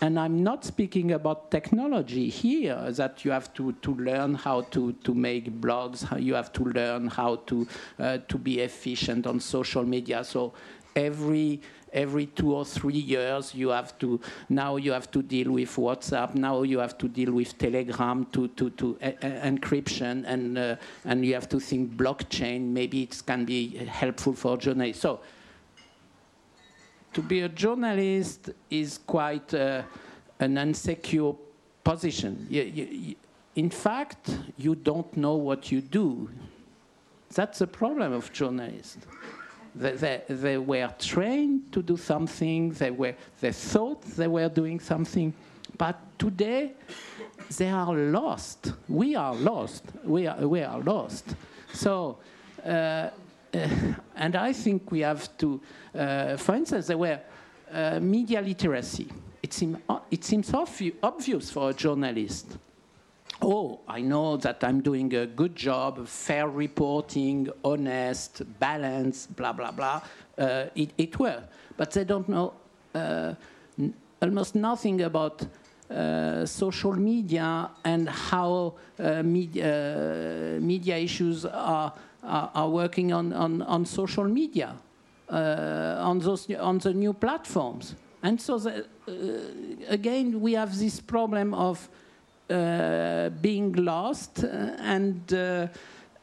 and 0.00 0.18
I'm 0.18 0.42
not 0.42 0.64
speaking 0.64 1.12
about 1.12 1.50
technology 1.50 2.28
here, 2.28 2.90
that 2.92 3.24
you 3.24 3.30
have 3.30 3.52
to, 3.54 3.72
to 3.72 3.94
learn 3.94 4.34
how 4.34 4.62
to, 4.62 4.92
to 4.92 5.14
make 5.14 5.60
blogs, 5.60 6.04
how 6.04 6.16
you 6.16 6.34
have 6.34 6.52
to 6.54 6.64
learn 6.64 7.08
how 7.08 7.36
to, 7.36 7.68
uh, 7.98 8.18
to 8.28 8.38
be 8.38 8.60
efficient 8.60 9.26
on 9.26 9.40
social 9.40 9.84
media. 9.84 10.24
So 10.24 10.54
every 10.96 11.60
every 11.92 12.26
two 12.26 12.54
or 12.54 12.64
three 12.64 12.94
years 12.94 13.52
you 13.52 13.68
have 13.70 13.98
to 13.98 14.20
now 14.48 14.76
you 14.76 14.92
have 14.92 15.10
to 15.10 15.22
deal 15.22 15.52
with 15.52 15.74
WhatsApp. 15.76 16.34
Now 16.34 16.62
you 16.62 16.78
have 16.78 16.96
to 16.98 17.08
deal 17.08 17.32
with 17.32 17.56
Telegram 17.58 18.26
to 18.26 18.48
to, 18.48 18.70
to 18.70 18.98
uh, 19.02 19.10
encryption, 19.44 20.24
and 20.26 20.56
uh, 20.56 20.76
and 21.04 21.24
you 21.24 21.34
have 21.34 21.48
to 21.48 21.60
think 21.60 21.96
blockchain. 21.96 22.68
Maybe 22.72 23.02
it 23.02 23.22
can 23.26 23.44
be 23.44 23.76
helpful 23.76 24.32
for 24.34 24.56
journalists. 24.56 25.02
So 25.02 25.20
to 27.12 27.22
be 27.22 27.40
a 27.40 27.48
journalist 27.48 28.50
is 28.70 28.98
quite 28.98 29.52
uh, 29.54 29.82
an 30.38 30.58
insecure 30.58 31.32
position. 31.82 32.46
You, 32.48 32.62
you, 32.62 33.14
in 33.56 33.70
fact, 33.70 34.38
you 34.56 34.74
don't 34.74 35.16
know 35.16 35.34
what 35.34 35.72
you 35.72 35.80
do. 35.80 36.30
That's 37.34 37.58
the 37.58 37.66
problem 37.66 38.12
of 38.12 38.32
journalists. 38.32 38.98
They, 39.74 39.92
they, 39.92 40.22
they, 40.28 40.58
were 40.58 40.92
trained 40.98 41.72
to 41.72 41.82
do 41.82 41.96
something, 41.96 42.72
they, 42.72 42.90
were, 42.90 43.14
they 43.40 43.52
thought 43.52 44.02
they 44.02 44.26
were 44.26 44.48
doing 44.48 44.80
something, 44.80 45.32
but 45.78 45.96
today 46.18 46.72
they 47.56 47.70
are 47.70 47.94
lost. 47.94 48.72
We 48.88 49.14
are 49.14 49.34
lost. 49.34 49.84
We 50.04 50.26
are, 50.26 50.46
we 50.46 50.62
are 50.62 50.80
lost. 50.80 51.36
So, 51.72 52.18
uh, 52.64 53.10
and 53.52 54.36
I 54.36 54.52
think 54.52 54.90
we 54.90 55.00
have 55.00 55.36
to, 55.38 55.60
uh, 55.94 56.36
for 56.36 56.54
instance, 56.54 56.86
there 56.86 56.98
were 56.98 57.20
uh, 57.72 58.00
media 58.00 58.40
literacy. 58.40 59.08
It, 59.42 59.52
seem, 59.52 59.78
it 60.10 60.24
seems 60.24 60.52
obvious 60.54 61.50
for 61.50 61.70
a 61.70 61.74
journalist 61.74 62.58
oh, 63.42 63.80
I 63.88 64.00
know 64.00 64.36
that 64.38 64.62
I'm 64.64 64.80
doing 64.80 65.14
a 65.14 65.26
good 65.26 65.56
job, 65.56 66.06
fair 66.06 66.48
reporting, 66.48 67.48
honest, 67.64 68.42
balanced, 68.58 69.34
blah, 69.36 69.52
blah, 69.52 69.70
blah, 69.70 70.02
uh, 70.38 70.66
it, 70.74 70.90
it 70.98 71.18
will. 71.18 71.42
But 71.76 71.92
they 71.92 72.04
don't 72.04 72.28
know 72.28 72.54
uh, 72.94 73.34
almost 74.20 74.54
nothing 74.54 75.02
about 75.02 75.46
uh, 75.90 76.46
social 76.46 76.92
media 76.92 77.70
and 77.84 78.08
how 78.08 78.74
uh, 78.98 79.22
media, 79.22 80.56
uh, 80.56 80.60
media 80.60 80.96
issues 80.96 81.44
are, 81.46 81.92
are, 82.22 82.50
are, 82.54 82.68
working 82.68 83.12
on, 83.12 83.32
on, 83.32 83.62
on 83.62 83.84
social 83.84 84.24
media, 84.24 84.74
uh, 85.28 85.96
on, 86.00 86.18
those, 86.18 86.50
on 86.54 86.78
the 86.78 86.92
new 86.92 87.12
platforms. 87.12 87.94
And 88.22 88.40
so, 88.40 88.58
the, 88.58 88.86
again, 89.88 90.40
we 90.40 90.52
have 90.52 90.78
this 90.78 91.00
problem 91.00 91.54
of 91.54 91.88
uh, 92.50 93.30
being 93.40 93.72
lost 93.72 94.44
uh, 94.44 94.48
and 94.78 95.32
uh, 95.32 95.68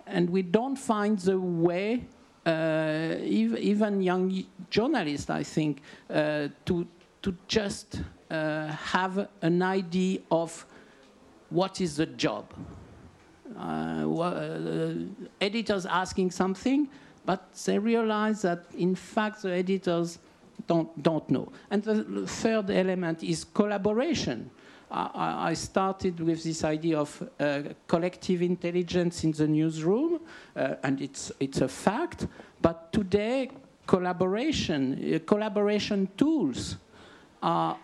and 0.08 0.30
we 0.30 0.42
don't 0.42 0.76
find 0.76 1.20
the 1.20 1.40
way, 1.40 2.04
uh, 2.46 3.16
even 3.22 4.02
young 4.02 4.44
journalists, 4.70 5.30
I 5.30 5.44
think, 5.44 5.82
uh, 6.10 6.48
to, 6.66 6.88
to 7.22 7.36
just 7.48 8.02
uh, 8.32 8.68
have 8.68 9.28
an 9.42 9.62
idea 9.62 10.20
of 10.32 10.66
what 11.50 11.82
is 11.82 11.98
the 11.98 12.06
job. 12.06 12.46
Uh, 13.56 14.06
uh, 14.22 14.94
editors 15.40 15.86
asking 15.86 16.32
something, 16.32 16.90
but 17.26 17.54
they 17.66 17.80
realize 17.80 18.42
that 18.42 18.66
in 18.78 18.94
fact 18.94 19.42
the 19.42 19.52
editors 19.52 20.20
don't, 20.68 21.02
don't 21.02 21.30
know. 21.30 21.52
And 21.72 21.82
the 21.84 22.28
third 22.28 22.70
element 22.70 23.24
is 23.24 23.46
collaboration. 23.46 24.50
I, 24.90 25.50
I 25.50 25.54
started 25.54 26.20
with 26.20 26.44
this 26.44 26.64
idea 26.64 27.00
of 27.00 27.30
uh, 27.40 27.62
collective 27.88 28.42
intelligence 28.42 29.24
in 29.24 29.32
the 29.32 29.48
newsroom, 29.48 30.22
uh, 30.56 30.76
and 30.84 31.02
it's, 31.02 31.32
it's 31.40 31.62
a 31.62 31.68
fact. 31.68 32.28
But 32.62 32.92
today, 32.92 33.52
collaboration, 33.86 35.16
uh, 35.16 35.20
collaboration 35.26 36.10
tools 36.18 36.78
are 37.42 37.78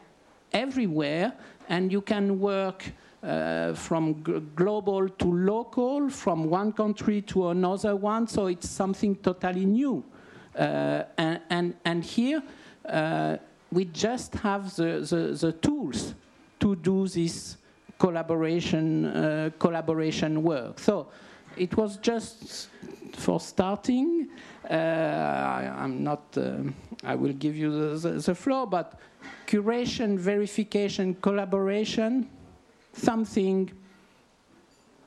everywhere, 0.51 1.34
and 1.70 1.91
you 1.91 2.01
can 2.01 2.39
work 2.39 2.84
uh, 3.24 3.74
from 3.74 4.21
global 4.55 5.07
to 5.07 5.32
local, 5.32 6.09
from 6.09 6.49
one 6.49 6.74
country 6.74 7.21
to 7.21 7.49
another 7.49 7.95
one, 7.95 8.28
so 8.28 8.47
it's 8.47 8.69
something 8.69 9.15
totally 9.15 9.65
new. 9.65 10.03
Uh, 10.57 11.03
and, 11.17 11.39
and, 11.49 11.76
and, 11.86 12.03
here, 12.03 12.43
uh, 12.89 13.38
we 13.71 13.86
just 13.86 14.36
have 14.36 14.76
the, 14.76 15.07
the, 15.09 15.38
the 15.39 15.51
tools 15.53 16.13
to 16.59 16.76
do 16.76 17.07
this 17.07 17.57
collaboration, 17.97 19.05
uh, 19.05 19.49
collaboration 19.57 20.43
work. 20.43 20.78
So 20.80 21.07
it 21.55 21.78
was 21.78 21.97
just 21.97 22.67
for 23.13 23.39
starting. 23.39 24.28
Uh, 24.69 24.74
I, 24.74 25.84
am 25.84 26.03
not, 26.03 26.38
I 27.03 27.15
will 27.15 27.34
give 27.34 27.55
you 27.55 27.71
the, 27.71 28.09
the, 28.09 28.19
the, 28.19 28.36
floor, 28.36 28.67
but 28.67 28.99
curation, 29.47 30.17
verification, 30.19 31.15
collaboration, 31.15 32.28
something 32.94 33.72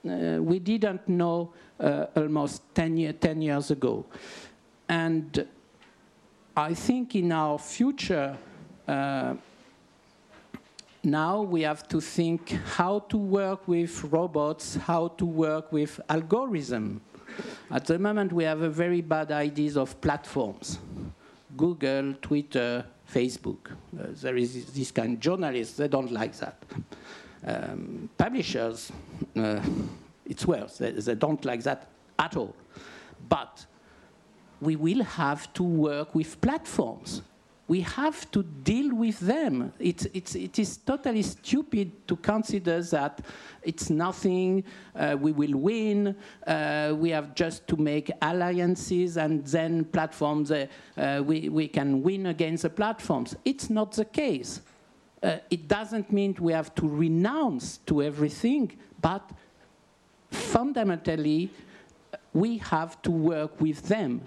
uh, 0.09 0.39
we 0.41 0.59
didn't 0.59 1.09
know 1.09 1.53
uh, 1.80 2.07
almost 2.14 2.62
10, 2.74 2.97
year, 2.97 3.12
10 3.12 3.43
years 3.43 3.70
ago. 3.70 4.05
And 4.89 5.47
I 6.57 6.74
think 6.74 7.14
in 7.16 7.32
our 7.32 7.59
future, 7.59 8.37
uh, 8.87 9.34
now 11.03 11.43
we 11.43 11.62
have 11.62 11.87
to 11.89 12.01
think 12.01 12.51
how 12.76 13.01
to 13.11 13.16
work 13.16 13.66
with 13.68 14.05
robots, 14.05 14.76
how 14.76 15.09
to 15.09 15.26
work 15.26 15.72
with 15.72 16.01
algorithm. 16.09 17.01
At 17.70 17.87
the 17.87 17.99
moment, 17.99 18.32
we 18.32 18.45
have 18.45 18.62
a 18.62 18.70
very 18.70 19.01
bad 19.01 19.32
ideas 19.32 19.76
of 19.76 20.01
platforms. 20.01 20.78
Google, 21.57 22.14
Twitter, 22.22 22.84
Facebook. 23.12 23.70
Uh, 23.99 24.07
there 24.12 24.37
is 24.37 24.66
this 24.72 24.91
kind 24.91 25.14
of 25.14 25.20
journalists, 25.20 25.76
they 25.76 25.89
don't 25.89 26.12
like 26.12 26.37
that. 26.39 26.62
Um, 27.47 28.11
publishers, 28.18 28.90
uh, 29.36 29.61
it's 30.24 30.47
worse. 30.47 30.78
They, 30.78 30.90
they 30.90 31.14
don't 31.14 31.44
like 31.44 31.62
that 31.62 31.88
at 32.18 32.36
all. 32.36 32.55
But 33.28 33.64
we 34.61 34.76
will 34.76 35.05
have 35.05 35.53
to 35.55 35.62
work 35.62 36.14
with 36.14 36.40
platforms 36.40 37.22
we 37.68 37.80
have 37.80 38.30
to 38.30 38.42
deal 38.42 38.94
with 38.94 39.18
them. 39.20 39.72
It's, 39.78 40.07
it's, 40.14 40.34
it 40.36 40.59
is 40.59 40.76
totally 40.76 41.22
stupid 41.22 42.07
to 42.07 42.16
consider 42.16 42.80
that 42.82 43.20
it's 43.62 43.90
nothing, 43.90 44.62
uh, 44.94 45.16
we 45.20 45.32
will 45.32 45.59
win, 45.59 46.14
uh, 46.47 46.94
we 46.97 47.11
have 47.11 47.34
just 47.34 47.66
to 47.68 47.76
make 47.76 48.12
alliances 48.22 49.16
and 49.16 49.44
then 49.47 49.84
platforms, 49.86 50.53
uh, 50.53 50.66
uh 50.97 51.22
we, 51.24 51.49
we 51.49 51.66
can 51.66 52.03
win 52.03 52.26
against 52.26 52.62
the 52.62 52.70
platforms. 52.70 53.34
It's 53.44 53.68
not 53.68 53.92
the 53.92 54.05
case. 54.05 54.61
Uh, 55.22 55.38
it 55.50 55.66
doesn't 55.66 56.12
mean 56.12 56.36
we 56.40 56.52
have 56.52 56.74
to 56.74 56.88
renounce 56.88 57.78
to 57.78 58.02
everything, 58.02 58.70
but 59.00 59.30
fundamentally, 60.30 61.50
we 62.32 62.58
have 62.58 63.00
to 63.02 63.10
work 63.10 63.60
with 63.60 63.82
them 63.88 64.20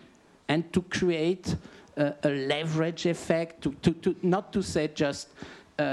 and 0.47 0.71
to 0.73 0.81
create 0.81 1.55
a, 1.95 2.13
a 2.23 2.29
leverage 2.29 3.05
effect, 3.05 3.61
to, 3.61 3.71
to, 3.81 3.93
to, 3.93 4.15
not 4.23 4.51
to 4.51 4.63
say 4.63 4.87
just 4.87 5.29
uh, 5.77 5.83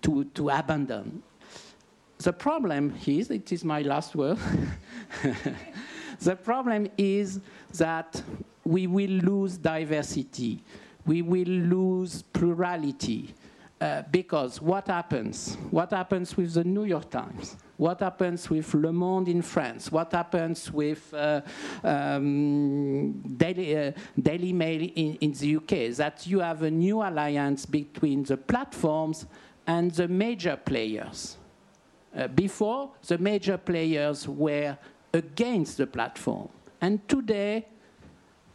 to, 0.00 0.24
to 0.34 0.48
abandon. 0.50 1.22
The 2.18 2.32
problem 2.32 2.94
is, 3.04 3.30
it 3.30 3.50
is 3.50 3.64
my 3.64 3.82
last 3.82 4.14
word, 4.14 4.38
the 6.20 6.36
problem 6.36 6.88
is 6.96 7.40
that 7.74 8.22
we 8.64 8.86
will 8.86 9.10
lose 9.10 9.56
diversity, 9.56 10.62
we 11.06 11.22
will 11.22 11.48
lose 11.48 12.22
plurality, 12.22 13.34
uh, 13.82 14.02
because 14.12 14.62
what 14.62 14.86
happens? 14.86 15.56
What 15.70 15.90
happens 15.90 16.36
with 16.36 16.54
the 16.54 16.62
New 16.62 16.84
York 16.84 17.10
Times? 17.10 17.56
What 17.76 17.98
happens 17.98 18.48
with 18.48 18.72
Le 18.74 18.92
Monde 18.92 19.28
in 19.28 19.42
France? 19.42 19.90
What 19.90 20.12
happens 20.12 20.70
with 20.72 21.12
uh, 21.12 21.40
um, 21.82 23.12
Daily, 23.36 23.76
uh, 23.76 23.92
Daily, 24.20 24.52
Mail 24.52 24.82
in, 24.82 25.16
in 25.16 25.32
the 25.32 25.56
UK? 25.56 25.96
That 25.96 26.24
you 26.28 26.38
have 26.38 26.62
a 26.62 26.70
new 26.70 27.02
alliance 27.02 27.66
between 27.66 28.22
the 28.22 28.36
platforms 28.36 29.26
and 29.66 29.90
the 29.90 30.06
major 30.06 30.56
players. 30.56 31.36
Uh, 32.16 32.28
before, 32.28 32.90
the 33.08 33.18
major 33.18 33.58
players 33.58 34.28
were 34.28 34.78
against 35.12 35.78
the 35.78 35.88
platform. 35.88 36.48
And 36.80 37.06
today, 37.08 37.66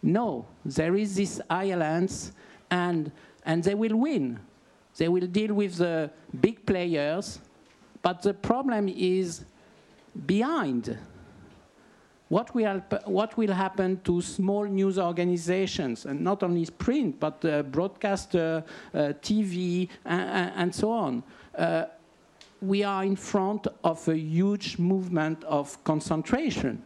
no, 0.01 0.45
there 0.63 0.95
is 0.95 1.15
this 1.15 1.41
alliance, 1.49 2.31
and, 2.69 3.11
and 3.45 3.63
they 3.63 3.75
will 3.75 3.95
win. 3.97 4.39
They 4.97 5.07
will 5.07 5.27
deal 5.27 5.53
with 5.53 5.77
the 5.77 6.11
big 6.39 6.65
players, 6.65 7.39
but 8.01 8.21
the 8.21 8.33
problem 8.33 8.89
is 8.89 9.45
behind. 10.25 10.97
What 12.29 12.53
will, 12.53 12.83
what 13.05 13.37
will 13.37 13.53
happen 13.53 14.01
to 14.03 14.21
small 14.21 14.65
news 14.65 14.99
organizations, 14.99 16.05
and 16.05 16.21
not 16.21 16.43
only 16.43 16.65
print, 16.65 17.19
but 17.19 17.43
uh, 17.45 17.63
broadcaster, 17.63 18.63
uh, 18.93 18.97
TV, 19.21 19.87
and, 20.03 20.51
and, 20.55 20.75
so 20.75 20.91
on? 20.91 21.23
Uh, 21.57 21.85
we 22.61 22.83
are 22.83 23.05
in 23.05 23.15
front 23.15 23.67
of 23.83 24.05
a 24.09 24.17
huge 24.17 24.77
movement 24.77 25.43
of 25.45 25.81
concentration. 25.85 26.81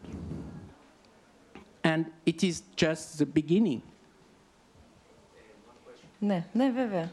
And 1.83 2.07
it 2.25 2.43
is 2.43 2.63
just 2.77 3.19
the 3.19 3.27
beginning. 3.27 3.81
Ναι, 6.19 6.47
ναι, 6.53 6.71
βέβαια. 6.71 7.11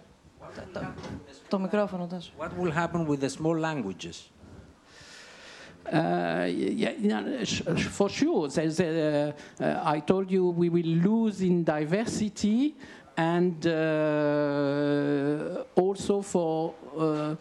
Το 1.48 1.60
μικρόφωνο 1.60 2.08
τόσο. 2.08 2.32
What 2.40 2.52
will 2.62 2.72
happen 2.72 3.08
with 3.08 3.20
the 3.20 3.30
small 3.30 3.60
languages? 3.60 4.30
Uh, 5.86 6.48
yeah, 6.48 6.94
yeah, 6.98 7.44
for 7.76 8.10
sure. 8.10 8.48
A, 8.48 8.64
uh, 8.64 9.32
uh, 9.60 9.82
I 9.84 10.00
told 10.00 10.32
you 10.32 10.48
we 10.48 10.70
will 10.70 10.94
lose 11.10 11.42
in 11.42 11.64
diversity 11.64 12.76
and 13.18 13.68
uh, 13.68 15.64
also 15.76 16.22
for 16.22 16.74
uh, 16.98 17.36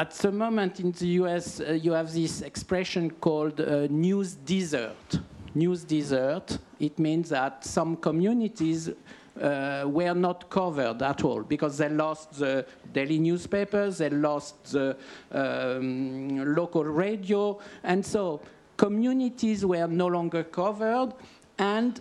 at 0.00 0.12
the 0.12 0.32
moment 0.32 0.80
in 0.80 0.92
the 0.92 1.08
US 1.20 1.60
uh, 1.60 1.72
you 1.72 1.92
have 1.92 2.10
this 2.10 2.40
expression 2.40 3.10
called 3.10 3.58
news 3.90 4.34
desert. 4.34 5.20
News 5.54 5.84
desert. 5.84 6.58
It 6.78 6.98
means 6.98 7.28
that 7.28 7.64
some 7.66 7.96
communities 7.96 8.88
uh, 8.88 9.84
were 9.86 10.14
not 10.14 10.48
covered 10.48 11.02
at 11.02 11.22
all 11.22 11.42
because 11.42 11.76
they 11.76 11.90
lost 11.90 12.38
the 12.38 12.64
daily 12.94 13.18
newspapers, 13.18 13.98
they 13.98 14.08
lost 14.08 14.72
the 14.72 14.96
um, 15.32 16.54
local 16.54 16.84
radio, 16.84 17.58
and 17.84 18.04
so 18.04 18.40
communities 18.78 19.66
were 19.66 19.86
no 19.86 20.06
longer 20.06 20.44
covered, 20.44 21.12
and 21.58 22.00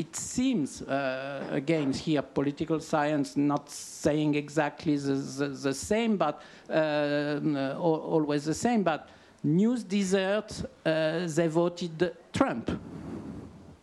it 0.00 0.16
seems, 0.16 0.80
uh, 0.80 1.46
again, 1.50 1.92
here 1.92 2.22
political 2.22 2.80
science 2.80 3.36
not 3.36 3.68
saying 3.68 4.34
exactly 4.34 4.96
the, 4.96 5.14
the, 5.14 5.48
the 5.48 5.74
same, 5.74 6.16
but 6.16 6.40
uh, 6.70 7.76
always 7.78 8.46
the 8.46 8.54
same, 8.54 8.82
but 8.82 9.10
news 9.42 9.84
desert, 9.84 10.50
uh, 10.86 11.26
they 11.26 11.48
voted 11.48 12.16
Trump. 12.32 12.70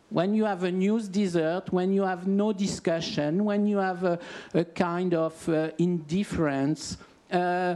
When 0.09 0.34
you 0.34 0.45
have 0.45 0.63
a 0.63 0.72
news 0.72 1.07
desert, 1.07 1.72
when 1.72 1.93
you 1.93 2.01
have 2.01 2.26
no 2.26 2.51
discussion, 2.51 3.45
when 3.45 3.68
you 3.68 3.78
have 3.78 4.03
a, 4.03 4.18
a 4.55 4.65
kind 4.65 5.13
of 5.13 5.49
uh, 5.49 5.70
indifference, 5.78 6.97
uh, 7.32 7.76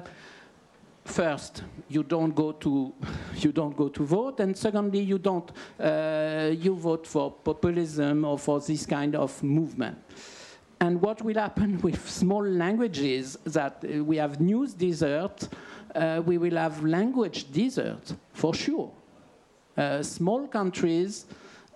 first 1.04 1.64
you 1.90 2.04
don't 2.04 2.36
go 2.36 2.52
to 2.52 2.94
you 3.38 3.52
don't 3.52 3.76
go 3.76 3.90
to 3.90 4.04
vote, 4.06 4.40
and 4.40 4.56
secondly 4.56 5.00
you 5.00 5.18
don't 5.18 5.52
uh, 5.80 6.52
you 6.52 6.76
vote 6.76 7.08
for 7.08 7.32
populism 7.32 8.26
or 8.26 8.38
for 8.38 8.60
this 8.60 8.86
kind 8.86 9.16
of 9.16 9.42
movement. 9.44 9.98
And 10.80 11.02
what 11.02 11.22
will 11.22 11.36
happen 11.36 11.80
with 11.84 12.10
small 12.10 12.44
languages 12.44 13.38
that 13.46 13.84
uh, 13.84 14.04
we 14.04 14.18
have 14.18 14.40
news 14.40 14.74
desert 14.74 15.48
uh, 15.96 16.22
we 16.26 16.38
will 16.38 16.58
have 16.58 16.84
language 16.84 17.52
desert 17.52 18.14
for 18.34 18.54
sure. 18.54 18.92
Uh, 19.78 20.04
small 20.04 20.48
countries 20.48 21.26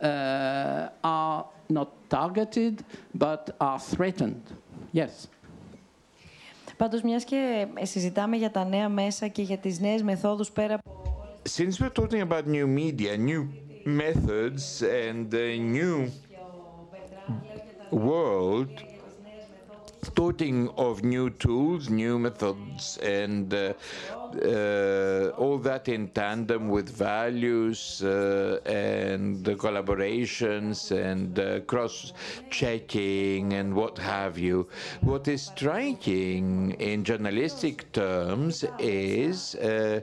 uh, 0.02 0.90
are 1.04 1.46
not 1.70 2.10
targeted 2.10 2.84
but 3.14 3.56
are 3.60 3.80
threatened. 3.80 4.44
Yes. 4.92 5.28
Πάντως, 6.78 7.02
μιας 7.02 7.24
και 7.24 7.68
συζητάμε 7.82 8.36
για 8.36 8.52
τα 8.52 8.66
νέα 8.66 8.90
μέσα 8.90 9.28
και 9.28 9.42
για 9.42 9.58
τις 9.58 9.80
νέες 9.80 10.04
μεθόδους 10.04 10.52
πέρα 10.52 10.74
από... 10.74 11.04
Since 11.58 11.80
we're 11.80 12.04
talking 12.04 12.22
about 12.22 12.48
new 12.48 12.68
media, 12.68 13.16
new 13.18 13.48
methods 13.86 14.82
and 14.82 15.34
a 15.34 15.58
new 15.60 16.10
world, 17.92 18.70
talking 20.14 20.70
of 20.78 21.04
new 21.04 21.30
tools, 21.30 21.90
new 21.90 22.20
methods, 22.20 22.98
and 22.98 23.54
uh, 23.54 23.74
uh, 24.44 25.32
all 25.38 25.58
that 25.58 25.88
in 25.88 26.10
tandem 26.10 26.70
with 26.70 26.90
values 26.90 28.04
uh, 28.04 28.60
and 28.66 29.46
collaborations 29.46 30.92
and 30.92 31.40
uh, 31.40 31.60
cross-checking 31.62 33.54
and 33.54 33.74
what 33.74 33.98
have 33.98 34.38
you. 34.38 34.68
What 35.02 35.28
is 35.28 35.44
striking 35.44 36.72
in 36.80 37.04
journalistic 37.04 37.92
terms 37.92 38.66
is 38.80 39.56
uh, 39.56 40.02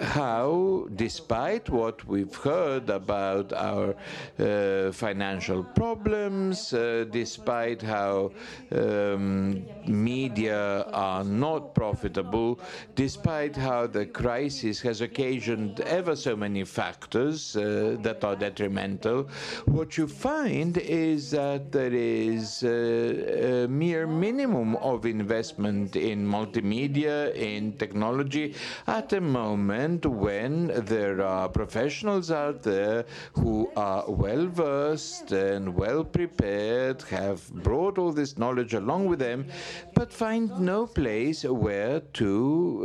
how, 0.00 0.88
despite 0.94 1.68
what 1.68 2.06
we've 2.06 2.34
heard 2.34 2.88
about 2.90 3.52
our 3.52 3.94
uh, 4.38 4.92
financial 4.92 5.62
problems, 5.62 6.72
uh, 6.72 7.04
despite 7.10 7.82
how 7.82 8.32
um, 8.72 9.64
media 9.86 10.82
are 10.92 11.24
not 11.24 11.74
profitable, 11.74 12.58
despite 12.94 13.56
how 13.56 13.86
the 13.86 14.06
crisis 14.06 14.80
has 14.80 15.00
occasioned 15.00 15.80
ever 15.80 16.16
so 16.16 16.34
many 16.36 16.64
factors 16.64 17.56
uh, 17.56 17.96
that 18.00 18.24
are 18.24 18.36
detrimental, 18.36 19.28
what 19.66 19.98
you 19.98 20.06
find 20.06 20.78
is 20.78 21.30
that 21.30 21.72
there 21.72 21.92
is 21.92 22.62
a 22.62 23.66
mere 23.68 24.06
minimum 24.06 24.76
of 24.76 25.04
investment 25.04 25.96
in 25.96 26.26
multimedia, 26.26 27.34
in 27.34 27.72
technology, 27.76 28.54
at 28.86 29.08
the 29.08 29.20
moment 29.20 29.73
moment 29.74 30.06
when 30.06 30.54
there 30.84 31.20
are 31.22 31.48
professionals 31.48 32.30
out 32.30 32.62
there 32.62 33.04
who 33.32 33.70
are 33.76 34.04
well 34.08 34.46
versed 34.46 35.32
and 35.32 35.74
well 35.74 36.04
prepared, 36.04 37.02
have 37.02 37.40
brought 37.66 37.98
all 37.98 38.12
this 38.12 38.38
knowledge 38.38 38.74
along 38.74 39.06
with 39.06 39.18
them, 39.18 39.46
but 39.94 40.12
find 40.12 40.48
no 40.60 40.86
place 40.86 41.44
where 41.44 42.00
to 42.20 42.30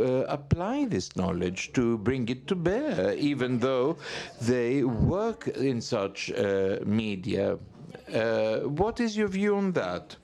uh, 0.01 0.33
apply 0.37 0.85
this 0.85 1.15
knowledge, 1.15 1.71
to 1.73 1.97
bring 1.99 2.27
it 2.29 2.47
to 2.47 2.55
bear, 2.55 3.13
even 3.13 3.59
though 3.59 3.97
they 4.41 4.83
work 4.83 5.47
in 5.47 5.81
such 5.81 6.31
uh, 6.31 6.79
media. 6.85 7.57
Uh, 8.13 8.59
what 8.61 8.99
is 8.99 9.15
your 9.15 9.27
view 9.27 9.55
on 9.55 9.71
that? 9.73 10.15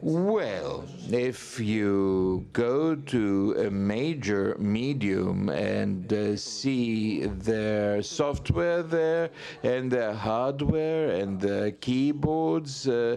Well, 0.00 0.84
if 1.10 1.58
you 1.58 2.46
go 2.52 2.94
to 2.94 3.54
a 3.58 3.68
major 3.68 4.54
medium 4.56 5.48
and 5.48 6.12
uh, 6.12 6.36
see 6.36 7.26
their 7.26 8.00
software 8.02 8.84
there 8.84 9.30
and 9.64 9.90
their 9.90 10.12
hardware 10.12 11.08
and 11.10 11.40
the 11.40 11.74
keyboards, 11.80 12.86
uh, 12.86 13.16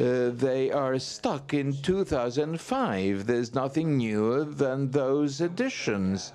uh, 0.00 0.30
they 0.30 0.70
are 0.70 0.98
stuck 0.98 1.52
in 1.52 1.74
2005. 1.82 3.26
There's 3.26 3.54
nothing 3.54 3.98
newer 3.98 4.44
than 4.44 4.90
those 4.90 5.42
editions. 5.42 6.32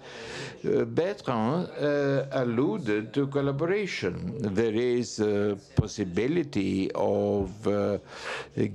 Uh, 0.64 0.84
Bertrand 0.86 1.70
uh, 1.70 2.28
alluded 2.34 3.16
to 3.16 3.26
collaboration. 3.26 4.38
There 4.42 4.76
is 4.76 5.20
a 5.20 5.58
possibility 5.76 6.92
of 6.98 7.68
uh, 7.68 7.98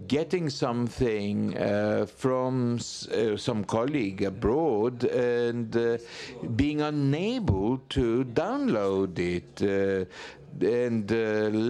getting 0.07 0.49
something 0.49 1.57
uh, 1.57 2.07
from 2.07 2.77
uh, 2.77 3.37
some 3.37 3.65
colleague 3.65 4.23
abroad 4.23 5.05
and 5.05 5.77
uh, 5.77 5.99
being 6.57 6.81
unable 6.81 7.79
to 7.89 8.25
download 8.25 9.19
it, 9.19 9.61
and 10.61 11.11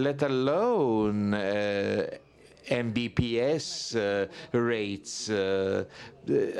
let 0.01 0.21
alone 0.21 1.33
Mbps 2.69 3.95
uh, 3.95 4.27
rates. 4.57 5.29
Uh, 5.29 5.85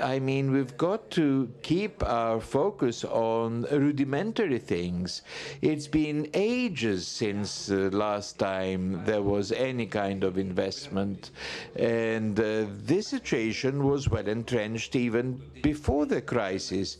I 0.01 0.19
mean, 0.19 0.51
we've 0.51 0.75
got 0.75 1.09
to 1.11 1.49
keep 1.61 2.03
our 2.03 2.41
focus 2.41 3.05
on 3.05 3.61
rudimentary 3.71 4.59
things. 4.59 5.21
It's 5.61 5.87
been 5.87 6.29
ages 6.33 7.07
since 7.07 7.71
uh, 7.71 7.89
last 7.93 8.37
time 8.39 9.05
there 9.05 9.21
was 9.21 9.53
any 9.53 9.85
kind 9.85 10.25
of 10.25 10.37
investment, 10.37 11.31
and 11.77 12.37
uh, 12.37 12.65
this 12.83 13.07
situation 13.07 13.85
was 13.85 14.09
well 14.09 14.27
entrenched 14.27 14.97
even 14.97 15.41
before 15.61 16.05
the 16.07 16.21
crisis, 16.21 16.97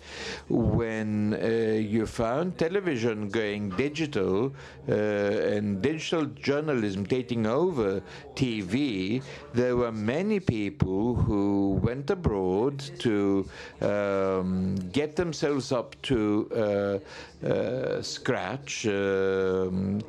when 0.48 1.34
uh, 1.34 1.48
you 1.48 2.06
found 2.06 2.58
television 2.58 3.28
going 3.28 3.72
digital 3.72 4.54
uh, 4.88 4.94
and 4.94 5.82
digital 5.82 6.26
journalism 6.28 7.06
taking 7.06 7.46
over 7.46 8.02
TV. 8.36 9.22
There 9.54 9.76
were 9.76 9.92
many 9.92 10.40
people 10.40 11.16
who 11.16 11.80
went 11.84 12.10
abroad 12.10 12.53
to 13.00 13.48
um, 13.82 14.76
get 14.92 15.16
themselves 15.16 15.72
up 15.72 16.02
to 16.04 16.50
uh, 16.56 17.48
uh, 17.48 18.02
scratch, 18.02 18.86
um, 18.88 20.02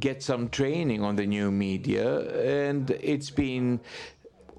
get 0.00 0.22
some 0.22 0.48
training 0.48 1.02
on 1.02 1.16
the 1.16 1.26
new 1.26 1.50
media, 1.50 2.08
and 2.66 2.90
it's 2.90 3.30
been 3.30 3.80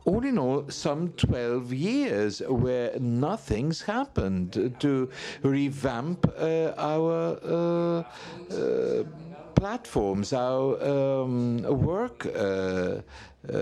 all 0.06 0.26
in 0.26 0.38
all, 0.38 0.66
some 0.70 1.10
12 1.10 1.74
years 1.74 2.42
where 2.48 2.98
nothing's 3.00 3.82
happened 3.82 4.76
to 4.80 5.10
revamp 5.44 6.26
uh, 6.38 6.74
our 6.78 7.38
uh, 7.44 8.04
uh, 8.54 9.04
platforms, 9.62 10.34
our 10.34 10.66
um, 10.82 11.62
work 11.62 12.26
uh, 12.26 12.32
uh, 12.32 13.58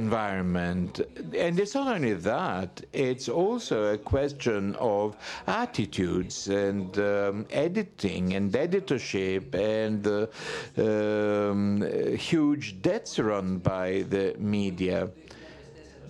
environment. 0.00 1.00
And 1.34 1.58
it's 1.58 1.74
not 1.74 1.88
only 1.96 2.12
that, 2.12 2.82
it's 2.92 3.30
also 3.30 3.94
a 3.94 3.96
question 3.96 4.76
of 4.78 5.16
attitudes 5.46 6.48
and 6.48 6.98
um, 6.98 7.46
editing 7.50 8.34
and 8.34 8.54
editorship 8.54 9.54
and 9.54 10.04
the 10.10 10.28
um, 10.76 11.80
huge 12.18 12.82
debts 12.82 13.18
run 13.18 13.56
by 13.56 14.04
the 14.10 14.36
media. 14.38 15.08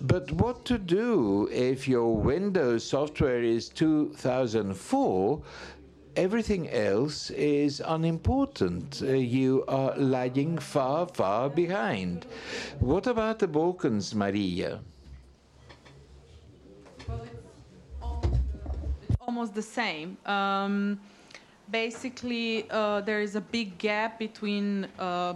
But 0.01 0.31
what 0.33 0.65
to 0.65 0.77
do 0.77 1.49
if 1.51 1.87
your 1.87 2.13
Windows 2.13 2.83
software 2.85 3.43
is 3.43 3.69
2004 3.69 5.41
everything 6.15 6.69
else 6.69 7.29
is 7.31 7.81
unimportant. 7.85 9.01
Uh, 9.01 9.13
you 9.13 9.63
are 9.67 9.95
lagging 9.97 10.57
far, 10.57 11.07
far 11.07 11.49
behind. 11.49 12.25
What 12.79 13.07
about 13.07 13.39
the 13.39 13.47
Balkans, 13.47 14.13
Marija? 14.15 14.81
Almost 19.21 19.53
the 19.53 19.61
same. 19.61 20.17
Um, 20.25 20.99
basically, 21.69 22.69
uh, 22.69 23.01
there 23.01 23.21
is 23.21 23.35
a 23.35 23.41
big 23.41 23.77
gap 23.77 24.19
between 24.19 24.87
uh, 24.97 25.33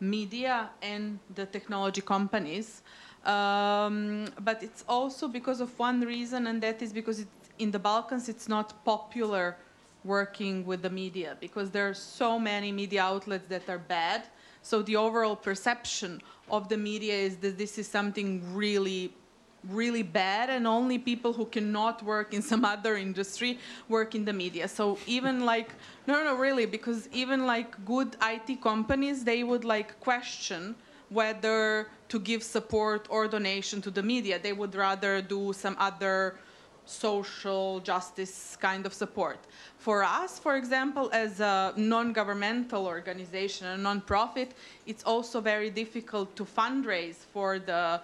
media 0.00 0.70
and 0.82 1.18
the 1.34 1.46
technology 1.46 2.00
companies. 2.00 2.82
Um, 3.24 4.26
but 4.40 4.62
it's 4.62 4.84
also 4.88 5.28
because 5.28 5.60
of 5.60 5.78
one 5.78 6.00
reason, 6.00 6.46
and 6.46 6.62
that 6.62 6.82
is 6.82 6.92
because 6.92 7.24
in 7.58 7.70
the 7.70 7.78
Balkans 7.78 8.28
it's 8.28 8.48
not 8.48 8.84
popular 8.84 9.56
working 10.04 10.64
with 10.66 10.82
the 10.82 10.90
media 10.90 11.36
because 11.40 11.70
there 11.70 11.88
are 11.88 11.94
so 11.94 12.38
many 12.38 12.70
media 12.70 13.02
outlets 13.02 13.46
that 13.48 13.68
are 13.68 13.78
bad. 13.78 14.24
So 14.62 14.82
the 14.82 14.96
overall 14.96 15.36
perception 15.36 16.20
of 16.50 16.68
the 16.68 16.76
media 16.76 17.14
is 17.14 17.36
that 17.38 17.58
this 17.58 17.78
is 17.78 17.88
something 17.88 18.42
really 18.54 19.12
really 19.70 20.02
bad 20.02 20.50
and 20.50 20.66
only 20.66 20.98
people 20.98 21.32
who 21.32 21.46
cannot 21.46 22.02
work 22.02 22.34
in 22.34 22.42
some 22.42 22.64
other 22.64 22.96
industry 22.96 23.58
work 23.88 24.14
in 24.14 24.24
the 24.24 24.32
media 24.32 24.68
so 24.68 24.98
even 25.06 25.44
like 25.44 25.70
no 26.06 26.22
no 26.22 26.36
really 26.36 26.66
because 26.66 27.08
even 27.12 27.46
like 27.46 27.82
good 27.84 28.16
IT 28.22 28.60
companies 28.60 29.24
they 29.24 29.42
would 29.42 29.64
like 29.64 29.98
question 30.00 30.74
whether 31.08 31.88
to 32.08 32.18
give 32.18 32.42
support 32.42 33.06
or 33.08 33.26
donation 33.26 33.80
to 33.80 33.90
the 33.90 34.02
media 34.02 34.38
they 34.38 34.52
would 34.52 34.74
rather 34.74 35.22
do 35.22 35.52
some 35.52 35.76
other 35.78 36.36
social 36.86 37.80
justice 37.80 38.56
kind 38.60 38.86
of 38.86 38.92
support. 38.92 39.38
For 39.78 40.02
us, 40.02 40.38
for 40.38 40.56
example, 40.56 41.10
as 41.12 41.40
a 41.40 41.72
non-governmental 41.76 42.86
organization, 42.86 43.66
a 43.66 43.76
non-profit, 43.76 44.52
it's 44.86 45.04
also 45.04 45.40
very 45.40 45.70
difficult 45.70 46.34
to 46.36 46.44
fundraise 46.44 47.16
for 47.32 47.58
the 47.58 48.00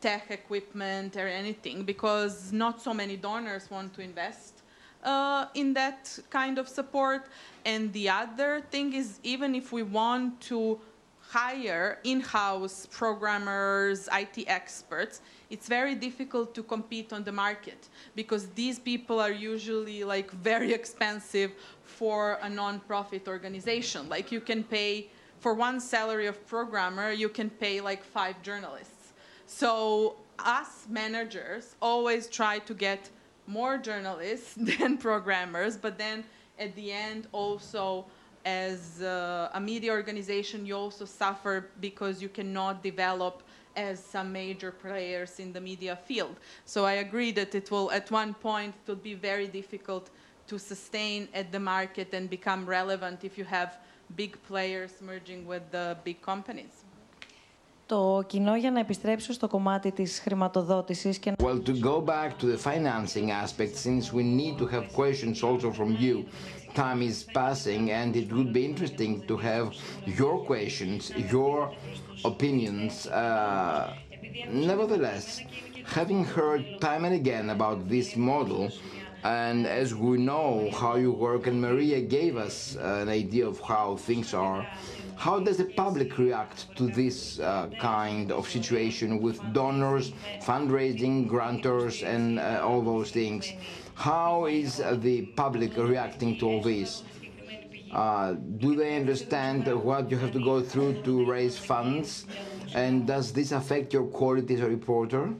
tech 0.00 0.30
equipment 0.30 1.16
or 1.16 1.28
anything 1.28 1.84
because 1.84 2.52
not 2.52 2.82
so 2.82 2.92
many 2.92 3.16
donors 3.16 3.70
want 3.70 3.94
to 3.94 4.02
invest 4.02 4.62
uh, 5.04 5.46
in 5.54 5.72
that 5.74 6.18
kind 6.30 6.58
of 6.58 6.68
support. 6.68 7.26
And 7.64 7.92
the 7.92 8.08
other 8.08 8.62
thing 8.70 8.92
is, 8.92 9.20
even 9.22 9.54
if 9.54 9.72
we 9.72 9.82
want 9.82 10.40
to 10.42 10.80
hire 11.20 11.98
in-house 12.04 12.86
programmers, 12.90 14.08
IT 14.12 14.44
experts, 14.48 15.22
it's 15.52 15.68
very 15.68 15.94
difficult 15.94 16.54
to 16.54 16.62
compete 16.62 17.12
on 17.12 17.22
the 17.24 17.30
market 17.30 17.90
because 18.16 18.46
these 18.62 18.78
people 18.78 19.20
are 19.20 19.30
usually 19.30 20.02
like 20.02 20.30
very 20.30 20.72
expensive 20.72 21.52
for 21.84 22.38
a 22.40 22.48
non-profit 22.48 23.28
organization. 23.28 24.08
Like 24.08 24.32
you 24.32 24.40
can 24.40 24.64
pay 24.64 25.08
for 25.40 25.52
one 25.52 25.78
salary 25.78 26.26
of 26.26 26.46
programmer, 26.46 27.12
you 27.12 27.28
can 27.28 27.50
pay 27.50 27.82
like 27.82 28.02
five 28.02 28.40
journalists. 28.42 29.12
So 29.46 30.16
us 30.38 30.86
managers 30.88 31.76
always 31.82 32.28
try 32.28 32.58
to 32.60 32.72
get 32.72 33.10
more 33.46 33.76
journalists 33.76 34.54
than 34.70 34.96
programmers, 34.96 35.76
but 35.76 35.98
then 35.98 36.24
at 36.58 36.74
the 36.76 36.90
end 36.90 37.26
also 37.32 38.06
as 38.46 39.02
uh, 39.02 39.50
a 39.52 39.60
media 39.60 39.92
organization 39.92 40.64
you 40.66 40.74
also 40.74 41.04
suffer 41.04 41.68
because 41.80 42.22
you 42.22 42.28
cannot 42.28 42.82
develop 42.82 43.42
as 43.75 44.03
some 44.03 44.31
major 44.31 44.71
players 44.71 45.39
in 45.39 45.53
the 45.53 45.61
media 45.61 45.95
field. 46.07 46.35
So 46.65 46.85
I 46.85 46.93
agree 46.93 47.31
that 47.33 47.53
it 47.55 47.69
will 47.71 47.91
at 47.91 48.09
one 48.11 48.33
point 48.33 48.73
it 48.75 48.89
will 48.89 49.03
be 49.11 49.13
very 49.13 49.47
difficult 49.47 50.09
to 50.47 50.57
sustain 50.57 51.27
at 51.33 51.51
the 51.51 51.59
market 51.59 52.13
and 52.13 52.29
become 52.29 52.65
relevant 52.65 53.23
if 53.23 53.37
you 53.37 53.45
have 53.45 53.77
big 54.15 54.37
players 54.47 54.93
merging 55.01 55.45
with 55.45 55.63
the 55.71 55.97
big 56.03 56.21
companies. 56.21 56.83
Το 57.87 58.23
κοινό 58.27 58.55
για 58.55 58.71
να 58.71 58.79
επιστρέψω 58.79 59.33
στο 59.33 59.47
κομμάτι 59.47 59.91
της 59.91 60.19
χρηματοδότησης 60.19 61.17
και 61.17 61.33
Well, 61.43 61.61
to 61.65 61.79
go 61.79 62.01
back 62.01 62.37
to 62.39 62.45
the 62.55 62.57
financing 62.57 63.31
aspect, 63.31 63.75
since 63.75 64.11
we 64.13 64.23
need 64.23 64.57
to 64.57 64.67
have 64.67 64.85
questions 64.93 65.43
also 65.43 65.71
from 65.71 65.95
you, 65.99 66.25
time 66.73 67.01
is 67.01 67.25
passing 67.33 67.91
and 67.99 68.15
it 68.15 68.27
would 68.35 68.51
be 68.53 68.63
interesting 68.71 69.13
to 69.29 69.35
have 69.37 69.65
your 70.19 70.35
questions, 70.51 71.01
your 71.33 71.59
opinions. 72.24 73.06
Uh, 73.06 73.94
nevertheless, 74.48 75.40
having 75.84 76.24
heard 76.24 76.80
time 76.80 77.04
and 77.04 77.14
again 77.14 77.50
about 77.50 77.88
this 77.88 78.16
model, 78.16 78.70
and 79.24 79.66
as 79.66 79.94
we 79.94 80.18
know 80.18 80.70
how 80.72 80.96
you 80.96 81.12
work, 81.12 81.46
and 81.46 81.60
Marija 81.60 82.00
gave 82.00 82.36
us 82.36 82.76
an 82.76 83.08
idea 83.08 83.46
of 83.46 83.60
how 83.60 83.96
things 83.96 84.34
are, 84.34 84.66
how 85.16 85.38
does 85.38 85.58
the 85.58 85.64
public 85.64 86.18
react 86.18 86.74
to 86.76 86.88
this 86.88 87.38
uh, 87.38 87.68
kind 87.78 88.32
of 88.32 88.48
situation 88.48 89.20
with 89.20 89.40
donors, 89.52 90.12
fundraising, 90.40 91.28
grantors, 91.28 92.02
and 92.04 92.40
uh, 92.40 92.60
all 92.64 92.82
those 92.82 93.12
things? 93.12 93.52
How 93.94 94.46
is 94.46 94.82
the 94.94 95.26
public 95.36 95.76
reacting 95.76 96.38
to 96.38 96.46
all 96.48 96.62
this? 96.62 97.04
Uh, 97.92 98.32
do 98.32 98.74
they 98.74 98.96
understand 98.96 99.66
what 99.84 100.10
you 100.10 100.18
have 100.18 100.32
to 100.32 100.40
go 100.40 100.62
through 100.62 101.02
to 101.02 101.24
raise 101.24 101.58
funds? 101.58 102.26
And 102.74 103.06
does 103.06 103.32
this 103.32 103.52
affect 103.52 103.92
your 103.92 104.06
quality 104.06 104.54
as 104.54 104.60
a 104.60 104.68
reporter? 104.68 105.34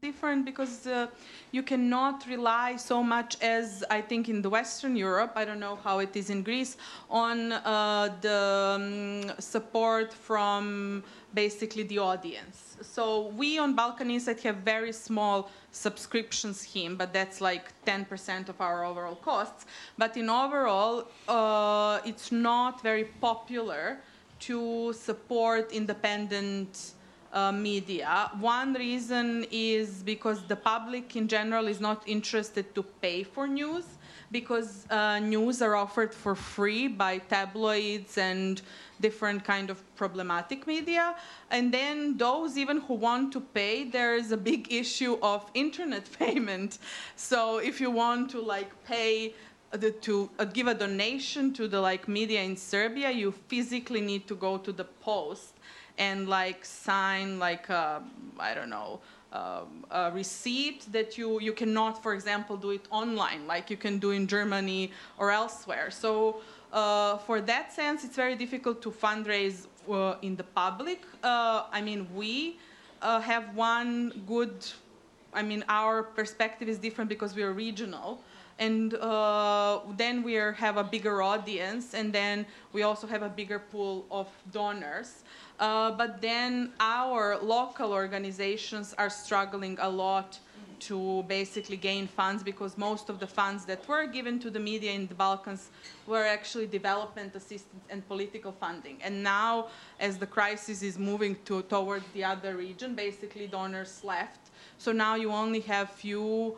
Different 0.00 0.44
because 0.44 0.86
uh, 0.86 1.06
you 1.52 1.62
cannot 1.62 2.26
rely 2.26 2.76
so 2.76 3.02
much 3.02 3.36
as 3.42 3.84
I 3.90 4.00
think 4.00 4.28
in 4.28 4.40
the 4.42 4.48
Western 4.48 4.96
Europe, 4.96 5.32
I 5.36 5.44
don't 5.44 5.60
know 5.60 5.76
how 5.84 5.98
it 5.98 6.16
is 6.16 6.30
in 6.30 6.42
Greece, 6.42 6.76
on 7.10 7.52
uh, 7.52 8.14
the 8.20 9.28
um, 9.28 9.32
support 9.38 10.12
from 10.12 11.04
basically 11.34 11.82
the 11.84 11.98
audience. 11.98 12.76
So 12.80 13.28
we 13.36 13.58
on 13.58 13.74
Balkan 13.74 14.10
Insight 14.10 14.40
have 14.40 14.56
very 14.56 14.92
small 14.92 15.50
subscription 15.70 16.54
scheme, 16.54 16.96
but 16.96 17.12
that's 17.12 17.40
like 17.40 17.72
10% 17.84 18.48
of 18.48 18.60
our 18.60 18.84
overall 18.84 19.16
costs. 19.16 19.66
But 19.98 20.16
in 20.16 20.30
overall, 20.30 21.08
uh, 21.28 22.00
it's 22.04 22.32
not 22.32 22.82
very 22.82 23.04
popular 23.04 23.98
to 24.40 24.94
support 24.94 25.72
independent 25.72 26.94
uh, 27.32 27.52
media. 27.52 28.30
One 28.40 28.74
reason 28.74 29.46
is 29.50 30.02
because 30.02 30.42
the 30.44 30.56
public 30.56 31.16
in 31.16 31.28
general 31.28 31.68
is 31.68 31.80
not 31.80 32.02
interested 32.06 32.74
to 32.74 32.82
pay 32.82 33.22
for 33.22 33.46
news 33.46 33.84
because 34.32 34.86
uh, 34.90 35.18
news 35.18 35.60
are 35.60 35.74
offered 35.74 36.14
for 36.14 36.34
free 36.34 36.86
by 36.86 37.18
tabloids 37.18 38.16
and 38.16 38.62
different 39.00 39.44
kind 39.44 39.70
of 39.70 39.82
problematic 39.96 40.66
media. 40.66 41.16
And 41.50 41.72
then 41.72 42.16
those 42.16 42.56
even 42.56 42.80
who 42.82 42.94
want 42.94 43.32
to 43.32 43.40
pay 43.40 43.84
there 43.84 44.14
is 44.14 44.30
a 44.30 44.36
big 44.36 44.72
issue 44.82 45.18
of 45.22 45.50
internet 45.54 46.08
payment. 46.18 46.78
So 47.16 47.58
if 47.58 47.80
you 47.80 47.90
want 47.90 48.30
to 48.30 48.40
like 48.40 48.70
pay 48.84 49.34
the, 49.72 49.90
to 49.92 50.30
uh, 50.38 50.44
give 50.44 50.66
a 50.66 50.74
donation 50.74 51.52
to 51.54 51.68
the 51.68 51.80
like 51.80 52.08
media 52.08 52.42
in 52.42 52.56
Serbia, 52.56 53.10
you 53.10 53.32
physically 53.48 54.00
need 54.00 54.26
to 54.28 54.34
go 54.34 54.58
to 54.58 54.72
the 54.72 54.84
post 54.84 55.54
and 55.98 56.28
like 56.28 56.64
sign 56.64 57.38
like 57.38 57.68
I 57.70 58.54
don't 58.54 58.70
know 58.70 59.00
um, 59.32 59.84
a 59.90 60.10
receipt 60.10 60.86
that 60.92 61.16
you 61.16 61.40
you 61.40 61.52
cannot, 61.52 62.02
for 62.02 62.14
example, 62.14 62.56
do 62.56 62.70
it 62.70 62.86
online 62.90 63.46
like 63.46 63.70
you 63.70 63.76
can 63.76 63.98
do 63.98 64.10
in 64.10 64.26
Germany 64.26 64.90
or 65.18 65.30
elsewhere. 65.30 65.90
So 65.90 66.40
uh, 66.72 67.18
for 67.18 67.40
that 67.42 67.72
sense, 67.72 68.04
it's 68.04 68.16
very 68.16 68.34
difficult 68.34 68.82
to 68.82 68.90
fundraise 68.90 69.66
uh, 69.88 70.16
in 70.22 70.36
the 70.36 70.44
public. 70.44 71.02
Uh, 71.22 71.64
I 71.70 71.80
mean, 71.80 72.08
we 72.14 72.58
uh, 73.02 73.20
have 73.20 73.54
one 73.54 74.22
good. 74.26 74.66
I 75.32 75.42
mean, 75.42 75.64
our 75.68 76.02
perspective 76.02 76.68
is 76.68 76.78
different 76.78 77.08
because 77.08 77.36
we 77.36 77.44
are 77.44 77.52
regional 77.52 78.20
and 78.60 78.92
uh, 78.94 79.80
then 79.96 80.22
we 80.22 80.36
are, 80.36 80.52
have 80.52 80.76
a 80.76 80.84
bigger 80.84 81.22
audience, 81.22 81.94
and 81.94 82.12
then 82.12 82.44
we 82.74 82.82
also 82.82 83.06
have 83.06 83.22
a 83.22 83.28
bigger 83.28 83.58
pool 83.58 84.04
of 84.10 84.28
donors. 84.52 85.24
Uh, 85.60 85.90
but 85.90 86.22
then 86.22 86.72
our 86.80 87.38
local 87.38 87.92
organizations 87.92 88.94
are 88.96 89.10
struggling 89.10 89.76
a 89.80 89.88
lot 89.88 90.38
to 90.80 91.22
basically 91.24 91.76
gain 91.76 92.06
funds 92.06 92.42
because 92.42 92.78
most 92.78 93.10
of 93.10 93.20
the 93.20 93.26
funds 93.26 93.66
that 93.66 93.86
were 93.86 94.06
given 94.06 94.38
to 94.38 94.48
the 94.48 94.58
media 94.58 94.92
in 94.92 95.06
the 95.06 95.14
Balkans 95.14 95.68
were 96.06 96.24
actually 96.24 96.66
development 96.66 97.36
assistance 97.36 97.84
and 97.90 98.06
political 98.08 98.50
funding. 98.50 98.96
And 99.02 99.22
now, 99.22 99.66
as 100.00 100.16
the 100.16 100.26
crisis 100.26 100.82
is 100.82 100.98
moving 100.98 101.36
to, 101.44 101.60
towards 101.62 102.06
the 102.14 102.24
other 102.24 102.56
region, 102.56 102.94
basically 102.94 103.46
donors 103.46 104.00
left. 104.02 104.40
So 104.78 104.92
now 104.92 105.16
you 105.16 105.30
only 105.30 105.60
have 105.60 105.90
few 105.90 106.56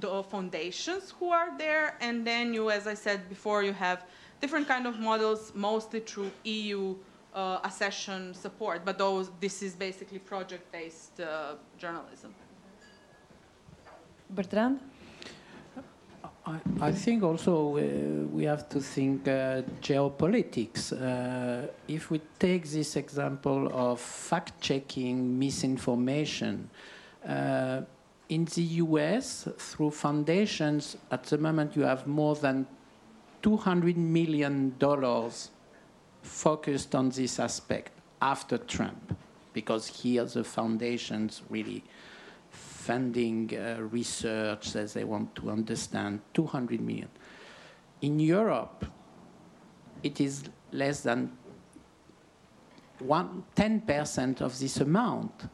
the 0.00 0.22
foundations 0.24 1.14
who 1.18 1.30
are 1.30 1.56
there, 1.56 1.96
and 2.02 2.26
then 2.26 2.52
you, 2.52 2.70
as 2.70 2.86
I 2.86 2.92
said 2.92 3.26
before, 3.30 3.62
you 3.62 3.72
have 3.72 4.04
different 4.38 4.68
kind 4.68 4.86
of 4.86 5.00
models, 5.00 5.52
mostly 5.54 6.00
through 6.00 6.30
EU 6.44 6.94
uh, 7.34 7.60
accession 7.64 8.34
support. 8.34 8.84
But 8.84 8.98
those, 8.98 9.30
this 9.40 9.62
is 9.62 9.74
basically 9.74 10.18
project-based 10.18 11.20
uh, 11.20 11.54
journalism. 11.78 12.34
Bertrand? 14.30 14.80
I, 16.46 16.60
I 16.80 16.92
think 16.92 17.22
also 17.22 17.76
uh, 17.76 18.26
we 18.32 18.44
have 18.44 18.68
to 18.70 18.80
think 18.80 19.28
uh, 19.28 19.62
geopolitics. 19.82 20.92
Uh, 20.92 21.68
if 21.86 22.10
we 22.10 22.20
take 22.38 22.66
this 22.66 22.96
example 22.96 23.70
of 23.72 24.00
fact-checking 24.00 25.38
misinformation, 25.38 26.70
uh, 27.26 27.82
in 28.28 28.44
the 28.44 28.62
US, 28.84 29.48
through 29.56 29.90
foundations, 29.90 30.96
at 31.10 31.24
the 31.24 31.38
moment 31.38 31.74
you 31.76 31.82
have 31.82 32.06
more 32.06 32.34
than 32.34 32.66
$200 33.42 33.96
million 33.96 34.74
focused 36.22 36.94
on 36.94 37.10
this 37.10 37.38
aspect 37.38 37.92
after 38.20 38.58
Trump, 38.58 39.16
because 39.52 39.86
here 39.86 40.24
the 40.24 40.44
foundations 40.44 41.42
really 41.48 41.84
funding 42.50 43.52
uh, 43.54 43.76
research 43.80 44.74
as 44.74 44.94
they 44.94 45.04
want 45.04 45.34
to 45.34 45.50
understand 45.50 46.20
200 46.34 46.80
million. 46.80 47.08
In 48.00 48.18
Europe, 48.18 48.86
it 50.02 50.20
is 50.20 50.44
less 50.72 51.02
than 51.02 51.30
one, 53.00 53.44
10% 53.56 54.40
of 54.40 54.58
this 54.58 54.80
amount. 54.80 55.48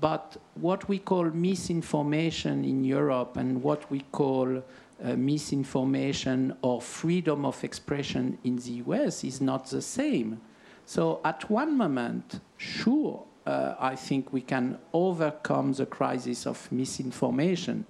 But 0.00 0.38
what 0.54 0.88
we 0.88 0.98
call 0.98 1.24
misinformation 1.24 2.64
in 2.64 2.84
Europe 2.84 3.36
and 3.36 3.62
what 3.62 3.90
we 3.90 4.00
call 4.12 4.62
uh, 5.02 5.16
misinformation 5.16 6.54
or 6.62 6.80
freedom 6.80 7.44
of 7.44 7.62
expression 7.64 8.38
in 8.44 8.56
the 8.56 8.82
US 8.86 9.24
is 9.24 9.40
not 9.40 9.66
the 9.70 9.82
same. 9.82 10.40
So 10.86 11.20
at 11.24 11.48
one 11.50 11.76
moment, 11.76 12.40
sure, 12.56 13.24
uh, 13.46 13.74
I 13.78 13.96
think 13.96 14.32
we 14.32 14.40
can 14.40 14.78
overcome 14.92 15.72
the 15.72 15.86
crisis 15.86 16.46
of 16.46 16.70
misinformation, 16.70 17.86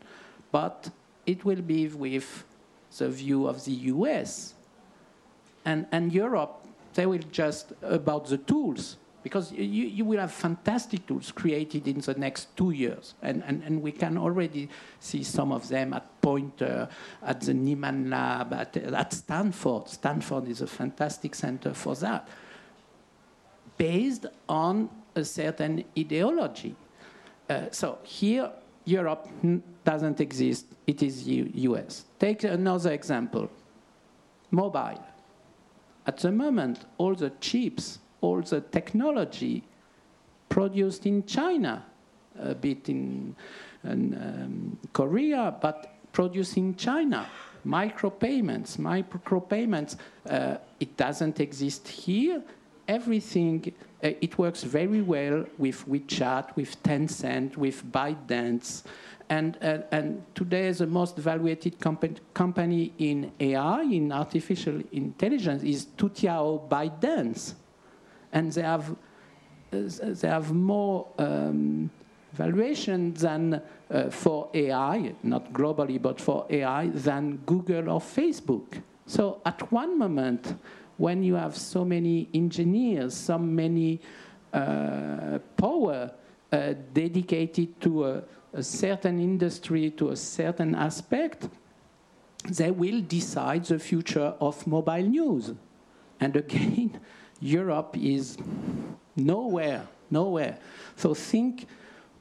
but 0.53 0.91
it 1.27 1.45
will 1.45 1.63
be 1.63 1.89
with 1.89 2.45
the 2.97 3.09
view 3.09 3.47
of 3.47 3.65
the 3.65 3.73
US. 3.73 4.55
And, 5.65 5.87
and 5.93 6.13
Europe, 6.13 6.67
they 6.95 7.07
will 7.07 7.25
just 7.31 7.73
about 7.83 8.27
the 8.27 8.39
tools 8.39 8.97
because 9.23 9.53
you, 9.53 9.62
you 9.62 10.05
will 10.05 10.18
have 10.18 10.33
fantastic 10.33 11.07
tools 11.07 11.31
created 11.31 11.87
in 11.87 12.01
the 12.01 12.14
next 12.14 12.57
two 12.57 12.71
years. 12.71 13.14
And, 13.23 13.43
and, 13.47 13.62
and 13.62 13.83
we 13.83 13.93
can 13.93 14.16
already 14.16 14.68
see 14.99 15.23
some 15.23 15.53
of 15.53 15.68
them 15.68 15.93
at 15.93 16.21
Poynter, 16.23 16.89
at 17.23 17.41
the 17.41 17.53
Nieman 17.53 18.11
Lab, 18.11 18.53
at, 18.53 18.77
at 18.77 19.12
Stanford. 19.12 19.89
Stanford 19.89 20.49
is 20.49 20.61
a 20.62 20.66
fantastic 20.66 21.35
center 21.35 21.75
for 21.75 21.95
that, 21.97 22.29
based 23.77 24.27
on 24.49 24.89
a 25.14 25.25
certain 25.25 25.85
ideology. 25.99 26.75
Uh, 27.49 27.66
so 27.71 27.99
here, 28.05 28.51
Europe 28.85 29.29
doesn't 29.85 30.21
exist, 30.21 30.66
it 30.87 31.03
is 31.03 31.27
U 31.29 31.51
US. 31.55 32.05
Take 32.18 32.45
another 32.45 32.93
example 32.93 33.51
mobile. 34.51 35.05
At 36.07 36.16
the 36.18 36.33
moment, 36.33 36.87
all 36.99 37.14
the 37.14 37.31
chips 37.41 37.99
all 38.21 38.41
the 38.43 38.61
technology 38.61 39.62
produced 40.49 41.07
in 41.07 41.25
China, 41.25 41.85
a 42.39 42.55
bit 42.55 42.89
in, 42.89 43.35
in 43.85 44.14
um, 44.14 44.79
Korea, 44.93 45.55
but 45.61 45.95
produced 46.12 46.57
in 46.57 46.75
China. 46.77 47.27
Micropayments, 47.66 48.79
micropayments, 48.79 49.97
uh, 50.29 50.57
it 50.79 50.97
doesn't 50.97 51.41
exist 51.41 51.87
here. 51.89 52.43
Everything, 52.89 53.73
uh, 54.03 54.09
it 54.21 54.37
works 54.39 54.62
very 54.62 55.03
well 55.03 55.45
with 55.59 55.87
WeChat, 55.87 56.57
with 56.57 56.83
Tencent, 56.83 57.57
with 57.57 57.85
ByteDance. 57.93 58.83
And, 59.29 59.57
uh, 59.62 59.79
and 59.93 60.25
today, 60.35 60.73
the 60.73 60.87
most 60.87 61.16
valued 61.16 61.79
comp 61.79 62.05
company 62.35 62.93
in 62.99 63.31
AI, 63.39 63.83
in 63.83 64.11
artificial 64.11 64.83
intelligence, 64.91 65.62
is 65.62 65.87
Toutiao 65.97 66.68
ByteDance 66.68 67.55
and 68.33 68.53
they 68.53 68.62
have 68.62 68.97
they 69.70 70.28
have 70.28 70.53
more 70.53 71.07
um, 71.18 71.91
valuation 72.33 73.12
than 73.14 73.62
uh, 73.91 74.11
for 74.11 74.49
AI, 74.55 75.14
not 75.22 75.53
globally, 75.53 76.01
but 76.01 76.20
for 76.20 76.47
AI, 76.51 76.89
than 76.89 77.37
Google 77.47 77.89
or 77.91 78.01
Facebook. 78.01 78.83
So 79.07 79.41
at 79.45 79.70
one 79.72 79.99
moment, 79.99 80.55
when 80.97 81.22
you 81.22 81.35
have 81.35 81.57
so 81.57 81.85
many 81.85 82.28
engineers, 82.35 83.14
so 83.14 83.39
many 83.39 84.01
uh, 84.53 85.39
power 85.57 86.11
uh, 86.53 86.74
dedicated 86.93 87.81
to 87.81 88.07
a, 88.07 88.22
a 88.53 88.62
certain 88.62 89.20
industry, 89.20 89.91
to 89.91 90.11
a 90.11 90.16
certain 90.16 90.74
aspect, 90.74 91.49
they 92.49 92.70
will 92.70 93.01
decide 93.03 93.64
the 93.64 93.78
future 93.78 94.35
of 94.41 94.66
mobile 94.66 95.03
news. 95.03 95.53
And 96.20 96.37
again, 96.37 97.01
Europe 97.41 97.97
is 97.97 98.36
nowhere, 99.16 99.86
nowhere. 100.11 100.59
So 100.97 101.14
think 101.14 101.66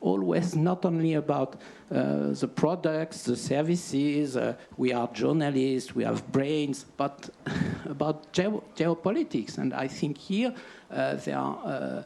always 0.02 0.56
not 0.56 0.86
only 0.86 1.14
about 1.14 1.56
uh, 1.92 2.30
the 2.30 2.48
products, 2.48 3.24
the 3.24 3.36
services, 3.36 4.38
uh, 4.38 4.56
we 4.78 4.94
are 4.94 5.10
journalists, 5.14 5.94
we 5.94 6.04
have 6.04 6.26
brains, 6.32 6.86
but 6.98 7.30
about 7.86 8.32
geo 8.32 8.64
geopolitics. 8.76 9.58
And 9.58 9.74
I 9.74 9.88
think 9.88 10.18
here 10.18 10.54
uh, 10.92 11.16
there 11.16 11.38
are 11.38 11.58
uh, 11.66 12.04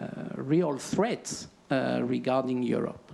uh, 0.00 0.08
real 0.36 0.76
threats 0.76 1.48
uh, 1.70 2.00
regarding 2.02 2.62
Europe. 2.62 3.12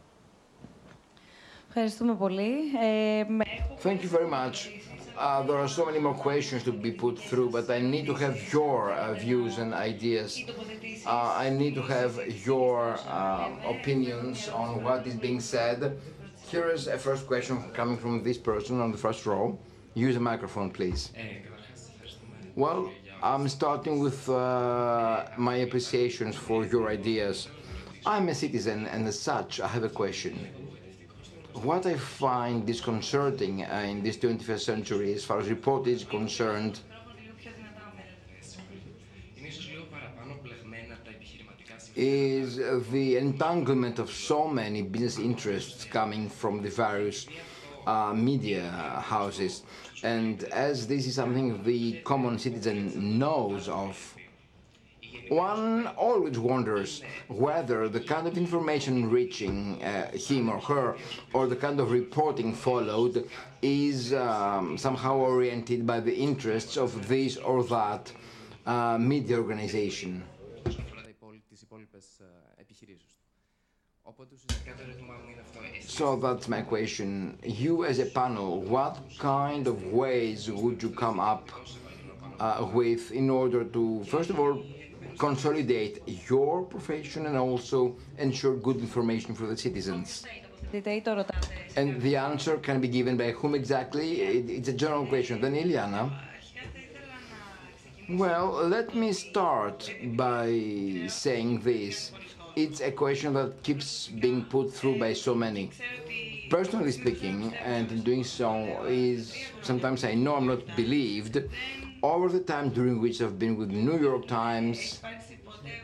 Thank 3.78 4.02
you 4.02 4.08
very 4.08 4.28
much. 4.28 4.81
Uh, 5.16 5.42
there 5.42 5.56
are 5.56 5.68
so 5.68 5.84
many 5.84 5.98
more 5.98 6.14
questions 6.14 6.62
to 6.64 6.72
be 6.72 6.90
put 6.90 7.18
through, 7.18 7.50
but 7.50 7.68
I 7.70 7.80
need 7.80 8.06
to 8.06 8.14
have 8.14 8.52
your 8.52 8.92
uh, 8.92 9.14
views 9.14 9.58
and 9.58 9.74
ideas. 9.74 10.40
Uh, 11.06 11.34
I 11.36 11.50
need 11.50 11.74
to 11.74 11.82
have 11.82 12.18
your 12.46 12.98
uh, 13.06 13.50
opinions 13.66 14.48
on 14.48 14.82
what 14.82 15.06
is 15.06 15.14
being 15.14 15.40
said. 15.40 15.98
Here 16.48 16.68
is 16.70 16.86
a 16.86 16.98
first 16.98 17.26
question 17.26 17.62
coming 17.72 17.98
from 17.98 18.22
this 18.22 18.38
person 18.38 18.80
on 18.80 18.92
the 18.92 18.98
first 18.98 19.26
row. 19.26 19.58
Use 19.94 20.16
a 20.16 20.20
microphone, 20.20 20.70
please. 20.70 21.12
Well, 22.56 22.90
I'm 23.22 23.48
starting 23.48 24.00
with 24.00 24.28
uh, 24.28 25.26
my 25.36 25.56
appreciations 25.56 26.36
for 26.36 26.64
your 26.66 26.88
ideas. 26.88 27.48
I'm 28.04 28.28
a 28.28 28.34
citizen, 28.34 28.86
and 28.86 29.06
as 29.06 29.18
such, 29.18 29.60
I 29.60 29.68
have 29.68 29.84
a 29.84 29.88
question 29.88 30.48
what 31.54 31.86
I 31.86 31.96
find 31.96 32.66
disconcerting 32.66 33.64
uh, 33.64 33.84
in 33.86 34.02
this 34.02 34.16
21st 34.16 34.60
century, 34.60 35.14
as 35.14 35.24
far 35.24 35.40
as 35.40 35.48
report 35.48 35.86
is 35.86 36.04
concerned, 36.04 36.80
is 41.94 42.56
the 42.90 43.16
entanglement 43.18 43.98
of 43.98 44.10
so 44.10 44.48
many 44.48 44.82
business 44.82 45.18
interests 45.18 45.84
coming 45.84 46.28
from 46.28 46.62
the 46.62 46.70
various 46.70 47.26
uh, 47.86 48.14
media 48.14 48.70
houses. 49.04 49.62
And 50.02 50.44
as 50.44 50.86
this 50.86 51.06
is 51.06 51.14
something 51.14 51.62
the 51.62 52.00
common 52.00 52.38
citizen 52.38 53.18
knows 53.18 53.68
of, 53.68 54.16
one 55.28 55.86
always 55.96 56.38
wonders 56.38 57.02
whether 57.28 57.88
the 57.88 58.00
kind 58.00 58.26
of 58.26 58.36
information 58.36 59.10
reaching 59.10 59.82
uh, 59.82 60.10
him 60.12 60.48
or 60.48 60.60
her 60.60 60.96
or 61.32 61.46
the 61.46 61.56
kind 61.56 61.80
of 61.80 61.90
reporting 61.90 62.54
followed 62.54 63.28
is 63.62 64.12
um, 64.14 64.76
somehow 64.76 65.16
oriented 65.16 65.86
by 65.86 66.00
the 66.00 66.14
interests 66.14 66.76
of 66.76 67.08
this 67.08 67.36
or 67.36 67.64
that 67.64 68.12
uh, 68.66 68.98
media 68.98 69.36
organization. 69.36 70.22
So 75.80 76.16
that's 76.16 76.48
my 76.48 76.62
question. 76.62 77.38
You 77.42 77.84
as 77.84 77.98
a 77.98 78.06
panel, 78.06 78.60
what 78.60 78.98
kind 79.18 79.66
of 79.66 79.86
ways 79.86 80.50
would 80.50 80.82
you 80.82 80.90
come 80.90 81.20
up 81.20 81.48
uh, 82.40 82.68
with 82.72 83.12
in 83.12 83.30
order 83.30 83.64
to, 83.64 84.04
first 84.04 84.30
of 84.30 84.38
all, 84.38 84.62
consolidate 85.18 86.02
your 86.28 86.62
profession 86.62 87.26
and 87.26 87.36
also 87.36 87.96
ensure 88.18 88.56
good 88.56 88.76
information 88.76 89.34
for 89.34 89.46
the 89.46 89.56
citizens? 89.56 90.24
And 91.76 92.00
the 92.00 92.16
answer 92.16 92.56
can 92.58 92.80
be 92.80 92.88
given 92.88 93.16
by 93.16 93.32
whom 93.32 93.54
exactly? 93.54 94.20
It's 94.20 94.68
a 94.68 94.72
general 94.72 95.06
question. 95.06 95.40
Then 95.40 95.54
Iliana. 95.54 96.10
Well, 98.10 98.68
let 98.68 98.94
me 98.94 99.12
start 99.12 99.90
by 100.16 101.06
saying 101.08 101.60
this. 101.60 102.12
It's 102.56 102.80
a 102.80 102.90
question 102.90 103.32
that 103.34 103.62
keeps 103.62 104.08
being 104.08 104.44
put 104.44 104.72
through 104.72 104.98
by 104.98 105.14
so 105.14 105.34
many. 105.34 105.70
Personally 106.50 106.92
speaking, 106.92 107.54
and 107.64 107.90
in 107.90 108.02
doing 108.02 108.24
so, 108.24 108.84
is 108.86 109.34
sometimes 109.62 110.04
I 110.04 110.14
know 110.14 110.36
I'm 110.36 110.46
not 110.46 110.76
believed, 110.76 111.38
over 112.02 112.28
the 112.28 112.40
time 112.40 112.70
during 112.70 113.00
which 113.00 113.22
I've 113.22 113.38
been 113.38 113.56
with 113.56 113.70
the 113.70 113.76
New 113.76 113.98
York 113.98 114.26
Times, 114.26 115.00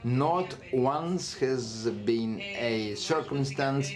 not 0.02 0.56
once 0.72 1.34
has 1.38 1.88
been 2.04 2.40
a 2.40 2.94
circumstance 2.96 3.92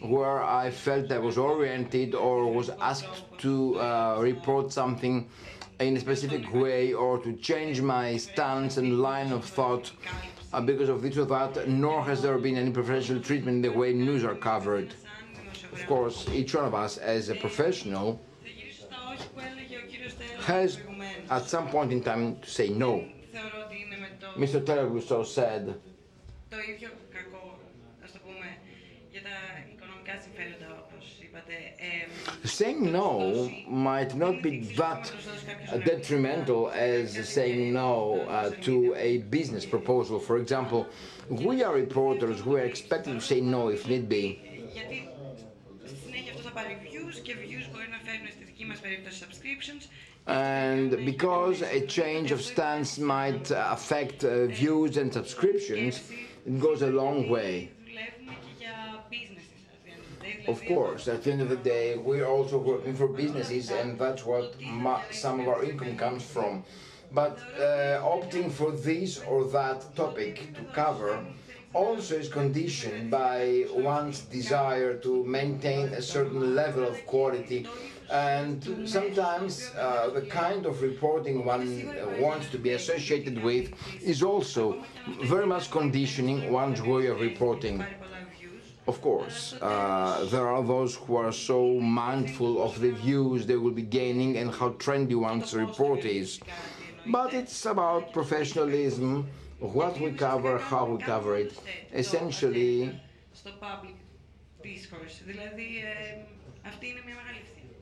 where 0.00 0.42
I 0.42 0.70
felt 0.70 1.12
I 1.12 1.18
was 1.18 1.36
oriented 1.36 2.14
or 2.14 2.52
was 2.52 2.70
asked 2.80 3.24
to 3.38 3.78
uh, 3.80 4.18
report 4.20 4.72
something 4.72 5.28
in 5.80 5.96
a 5.96 6.00
specific 6.00 6.52
way 6.54 6.94
or 6.94 7.18
to 7.18 7.34
change 7.34 7.80
my 7.82 8.16
stance 8.16 8.78
and 8.78 9.00
line 9.00 9.32
of 9.32 9.44
thought 9.44 9.92
uh, 10.52 10.60
because 10.60 10.88
of 10.88 11.02
this 11.02 11.18
or 11.18 11.26
that, 11.26 11.68
nor 11.68 12.02
has 12.02 12.22
there 12.22 12.38
been 12.38 12.56
any 12.56 12.70
professional 12.70 13.20
treatment 13.20 13.56
in 13.56 13.72
the 13.72 13.78
way 13.78 13.92
news 13.92 14.24
are 14.24 14.34
covered. 14.34 14.94
Of 15.72 15.86
course, 15.86 16.26
each 16.32 16.54
one 16.54 16.64
of 16.64 16.74
us 16.74 16.96
as 16.96 17.28
a 17.28 17.34
professional 17.34 18.20
has 20.40 20.78
at 21.30 21.48
some 21.48 21.68
point 21.68 21.92
in 21.92 22.02
time 22.02 22.36
to 22.40 22.50
say 22.50 22.68
no. 22.68 23.04
Mr. 24.36 24.60
Telloglou 24.64 25.24
said 25.24 25.74
saying 32.44 32.92
no 32.92 33.50
might 33.68 34.14
not 34.14 34.42
be 34.42 34.60
that 34.76 35.12
detrimental 35.84 36.70
as 36.70 37.28
saying 37.28 37.72
no 37.72 38.20
uh, 38.28 38.50
to 38.62 38.94
a 38.96 39.18
business 39.18 39.66
proposal. 39.66 40.18
For 40.18 40.38
example, 40.38 40.86
we 41.28 41.62
are 41.62 41.74
reporters 41.74 42.40
who 42.40 42.56
are 42.56 42.60
expected 42.60 43.14
to 43.14 43.20
say 43.20 43.40
no 43.40 43.68
if 43.68 43.86
need 43.88 44.08
be. 44.08 44.42
And 50.26 50.90
because 51.04 51.62
a 51.62 51.86
change 51.86 52.32
of 52.32 52.42
stance 52.42 52.98
might 52.98 53.50
affect 53.50 54.24
uh, 54.24 54.46
views 54.46 54.96
and 54.96 55.12
subscriptions, 55.12 56.10
it 56.44 56.60
goes 56.60 56.82
a 56.82 56.88
long 56.88 57.28
way. 57.28 57.70
Of 60.48 60.64
course, 60.66 61.08
at 61.08 61.22
the 61.22 61.32
end 61.32 61.42
of 61.42 61.48
the 61.48 61.56
day, 61.56 61.96
we're 61.96 62.26
also 62.26 62.58
working 62.58 62.94
for 62.94 63.08
businesses, 63.08 63.70
and 63.70 63.98
that's 63.98 64.24
what 64.24 64.54
some 65.10 65.40
of 65.40 65.48
our 65.48 65.64
income 65.64 65.96
comes 65.96 66.24
from. 66.24 66.64
But 67.12 67.38
uh, 67.56 68.00
opting 68.02 68.50
for 68.50 68.72
this 68.72 69.20
or 69.22 69.44
that 69.50 69.94
topic 69.94 70.54
to 70.54 70.62
cover 70.72 71.24
also 71.72 72.16
is 72.16 72.28
conditioned 72.28 73.10
by 73.10 73.66
one's 73.70 74.20
desire 74.20 74.96
to 74.98 75.24
maintain 75.24 75.88
a 75.88 76.02
certain 76.02 76.54
level 76.54 76.84
of 76.84 77.04
quality 77.06 77.66
and 78.10 78.88
sometimes 78.88 79.72
uh, 79.76 80.10
the 80.10 80.22
kind 80.22 80.66
of 80.66 80.82
reporting 80.82 81.44
one 81.44 81.90
wants 82.20 82.48
to 82.50 82.58
be 82.58 82.70
associated 82.72 83.42
with 83.42 83.72
is 84.02 84.22
also 84.22 84.82
very 85.22 85.46
much 85.46 85.70
conditioning 85.70 86.52
one's 86.52 86.82
way 86.82 87.06
of 87.06 87.20
reporting. 87.20 87.84
Of 88.88 89.02
course, 89.02 89.56
uh, 89.60 90.28
there 90.30 90.46
are 90.46 90.62
those 90.62 90.94
who 90.94 91.16
are 91.16 91.32
so 91.32 91.80
mindful 91.80 92.62
of 92.62 92.78
the 92.80 92.92
views 92.92 93.44
they 93.44 93.56
will 93.56 93.72
be 93.72 93.82
gaining 93.82 94.36
and 94.36 94.54
how 94.54 94.70
trendy 94.70 95.16
one's 95.16 95.52
report 95.54 96.04
is. 96.04 96.38
But 97.06 97.34
it's 97.34 97.66
about 97.66 98.12
professionalism, 98.12 99.28
what 99.58 100.00
we 100.00 100.12
cover, 100.12 100.58
how 100.58 100.86
we 100.86 100.98
cover 101.02 101.36
it. 101.36 101.58
Essentially, 101.92 103.00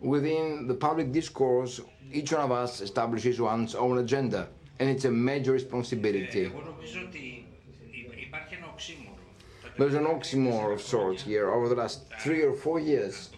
within 0.00 0.66
the 0.66 0.74
public 0.74 1.12
discourse, 1.12 1.80
each 2.12 2.32
one 2.32 2.42
of 2.42 2.52
us 2.52 2.80
establishes 2.80 3.40
one's 3.40 3.74
own 3.74 3.98
agenda, 3.98 4.48
and 4.78 4.88
it's 4.88 5.04
a 5.04 5.10
major 5.10 5.52
responsibility. 5.52 6.50
There's 9.76 9.94
an 9.94 10.04
oxymoron 10.04 10.74
of 10.74 10.80
sorts 10.80 11.22
here 11.22 11.50
over 11.50 11.68
the 11.68 11.74
last 11.74 12.04
three 12.20 12.42
or 12.42 12.54
four 12.54 12.78
years. 12.78 13.30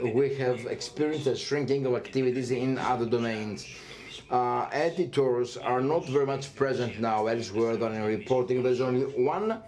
We 0.00 0.34
have 0.36 0.66
experienced 0.66 1.26
a 1.26 1.36
shrinking 1.36 1.86
of 1.86 1.94
activities 1.94 2.50
in 2.50 2.78
other 2.78 3.06
domains. 3.06 3.66
Uh, 4.30 4.66
editors 4.72 5.56
are 5.56 5.80
not 5.80 6.06
very 6.06 6.26
much 6.26 6.54
present 6.54 6.98
now 7.00 7.26
elsewhere 7.26 7.76
than 7.76 7.94
in 7.94 8.02
reporting. 8.02 8.62
There's 8.62 8.80
only 8.80 9.04
one 9.22 9.62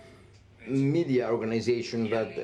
media 0.66 1.28
organization 1.30 2.08
that 2.10 2.30
uh, 2.38 2.40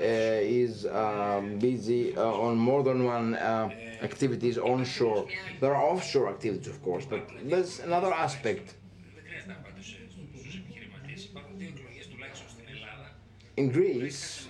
is 0.63 0.87
um, 0.87 1.59
busy 1.59 2.17
uh, 2.17 2.23
on 2.23 2.57
more 2.57 2.83
than 2.83 3.05
one 3.05 3.35
uh, 3.35 3.71
activities 4.03 4.59
onshore. 4.59 5.27
There 5.61 5.75
are 5.75 5.83
offshore 5.83 6.29
activities, 6.29 6.69
of 6.69 6.83
course, 6.83 7.07
but 7.07 7.29
there's 7.45 7.81
another 7.81 8.13
aspect. 8.13 8.75
In 13.57 13.71
Greece, 13.71 14.49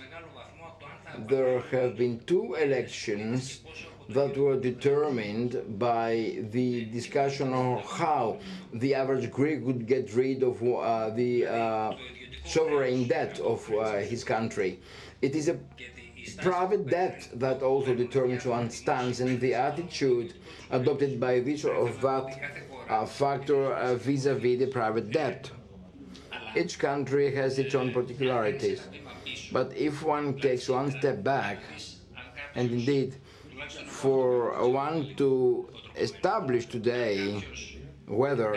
there 1.27 1.59
have 1.71 1.97
been 1.97 2.19
two 2.25 2.53
elections 2.55 3.61
that 4.09 4.37
were 4.37 4.57
determined 4.59 5.79
by 5.79 6.37
the 6.51 6.85
discussion 6.85 7.53
on 7.53 7.81
how 7.83 8.39
the 8.73 8.93
average 8.95 9.31
Greek 9.31 9.65
would 9.65 9.87
get 9.87 10.13
rid 10.13 10.43
of 10.43 10.61
uh, 10.61 11.09
the 11.11 11.45
uh, 11.45 11.93
sovereign 12.45 13.07
debt 13.07 13.39
of 13.39 13.69
uh, 13.71 13.97
his 13.97 14.23
country. 14.23 14.79
It 15.21 15.35
is 15.35 15.47
a 15.47 15.57
private 16.37 16.87
debt 16.87 17.27
that 17.33 17.61
also 17.61 17.95
determines 17.95 18.45
one's 18.45 18.75
stance 18.75 19.19
and 19.19 19.39
the 19.39 19.53
attitude 19.53 20.33
adopted 20.69 21.19
by 21.19 21.39
this 21.39 21.65
or 21.65 21.89
that 21.89 22.39
uh, 22.89 23.05
factor 23.05 23.73
uh, 23.73 23.95
vis-à-vis 23.95 24.57
-vis 24.57 24.59
the 24.59 24.67
private 24.67 25.11
debt. 25.11 25.51
Each 26.55 26.77
country 26.77 27.33
has 27.35 27.57
its 27.59 27.75
own 27.75 27.91
particularities. 27.91 28.81
But 29.51 29.75
if 29.75 30.03
one 30.03 30.39
takes 30.39 30.69
one 30.69 30.91
step 30.91 31.23
back, 31.23 31.59
and 32.55 32.71
indeed 32.71 33.15
for 33.85 34.67
one 34.69 35.15
to 35.15 35.69
establish 35.95 36.65
today 36.65 37.43
whether 38.07 38.55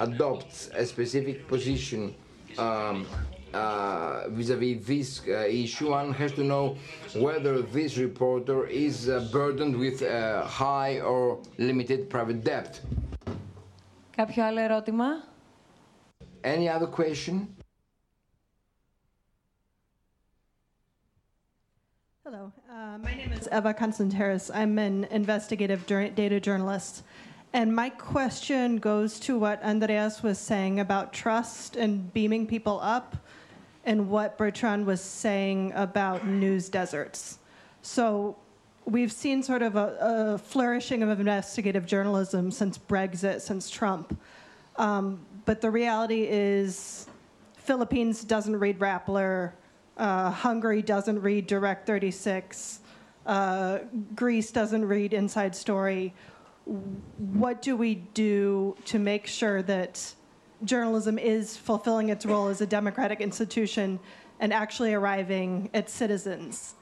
adopts 0.00 0.70
a 0.74 0.84
specific 0.84 1.46
position 1.48 2.14
um, 2.58 3.06
uh, 3.54 4.28
vis-à-vis 4.28 4.76
-vis 4.76 4.86
this 4.86 5.08
uh, 5.28 5.64
issue, 5.64 5.90
one 5.90 6.12
has 6.12 6.32
to 6.32 6.42
know 6.42 6.76
whether 7.14 7.62
this 7.62 7.96
reporter 7.96 8.66
is 8.66 9.08
uh, 9.08 9.26
burdened 9.32 9.74
with 9.76 10.02
uh, 10.02 10.44
high 10.44 11.00
or 11.00 11.38
limited 11.58 12.08
private 12.10 12.40
debt. 12.44 12.80
Κάποιο 14.16 14.44
άλλο 14.44 14.60
ερώτημα? 14.60 15.24
Any 16.42 16.68
other 16.68 16.86
question? 16.86 17.48
Hello, 22.24 22.52
uh, 22.70 22.98
my 22.98 23.14
name 23.14 23.32
is 23.32 23.48
Eva 23.50 23.72
Constantaras. 23.72 24.50
I'm 24.52 24.78
an 24.78 25.04
investigative 25.10 25.86
data 25.86 26.38
journalist. 26.38 27.02
And 27.52 27.74
my 27.74 27.88
question 27.88 28.76
goes 28.76 29.18
to 29.20 29.38
what 29.38 29.62
Andreas 29.62 30.22
was 30.22 30.38
saying 30.38 30.80
about 30.80 31.12
trust 31.12 31.76
and 31.76 32.12
beaming 32.12 32.46
people 32.46 32.78
up, 32.82 33.16
and 33.84 34.10
what 34.10 34.36
Bertrand 34.36 34.84
was 34.84 35.00
saying 35.00 35.72
about 35.74 36.26
news 36.26 36.68
deserts. 36.68 37.38
So 37.80 38.36
we've 38.84 39.12
seen 39.12 39.42
sort 39.42 39.62
of 39.62 39.76
a, 39.76 39.96
a 40.00 40.38
flourishing 40.38 41.02
of 41.02 41.18
investigative 41.18 41.86
journalism 41.86 42.50
since 42.50 42.76
Brexit, 42.76 43.40
since 43.40 43.70
Trump. 43.70 44.20
Um, 44.76 45.20
but 45.46 45.62
the 45.62 45.70
reality 45.70 46.26
is, 46.28 47.06
Philippines 47.56 48.24
doesn't 48.24 48.56
read 48.56 48.78
Rappler. 48.78 49.52
Uh, 49.96 50.30
Hungary 50.30 50.82
doesn't 50.82 51.20
read 51.20 51.48
Direkt36. 51.48 52.78
Uh, 53.26 53.78
Greece 54.14 54.50
doesn't 54.52 54.84
read 54.84 55.12
Inside 55.12 55.56
Story. 55.56 56.14
What 56.68 57.62
do 57.62 57.76
we 57.76 57.94
do 57.94 58.76
to 58.86 58.98
make 58.98 59.26
sure 59.26 59.62
that 59.62 60.14
journalism 60.64 61.18
is 61.18 61.56
fulfilling 61.56 62.10
its 62.10 62.26
role 62.26 62.48
as 62.48 62.60
a 62.60 62.66
democratic 62.66 63.20
institution 63.20 63.98
and 64.40 64.52
actually 64.52 64.92
arriving 64.92 65.70
at 65.72 65.88
citizens? 65.88 66.74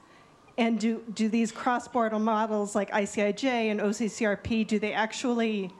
And 0.57 0.79
do, 0.79 1.03
do 1.13 1.29
these 1.29 1.51
cross-border 1.51 2.19
models 2.19 2.75
like 2.75 2.91
ICIJ 2.91 3.45
and 3.45 3.79
OCCRP, 3.79 4.67
do 4.67 4.79
they 4.79 4.91
actually 4.91 5.71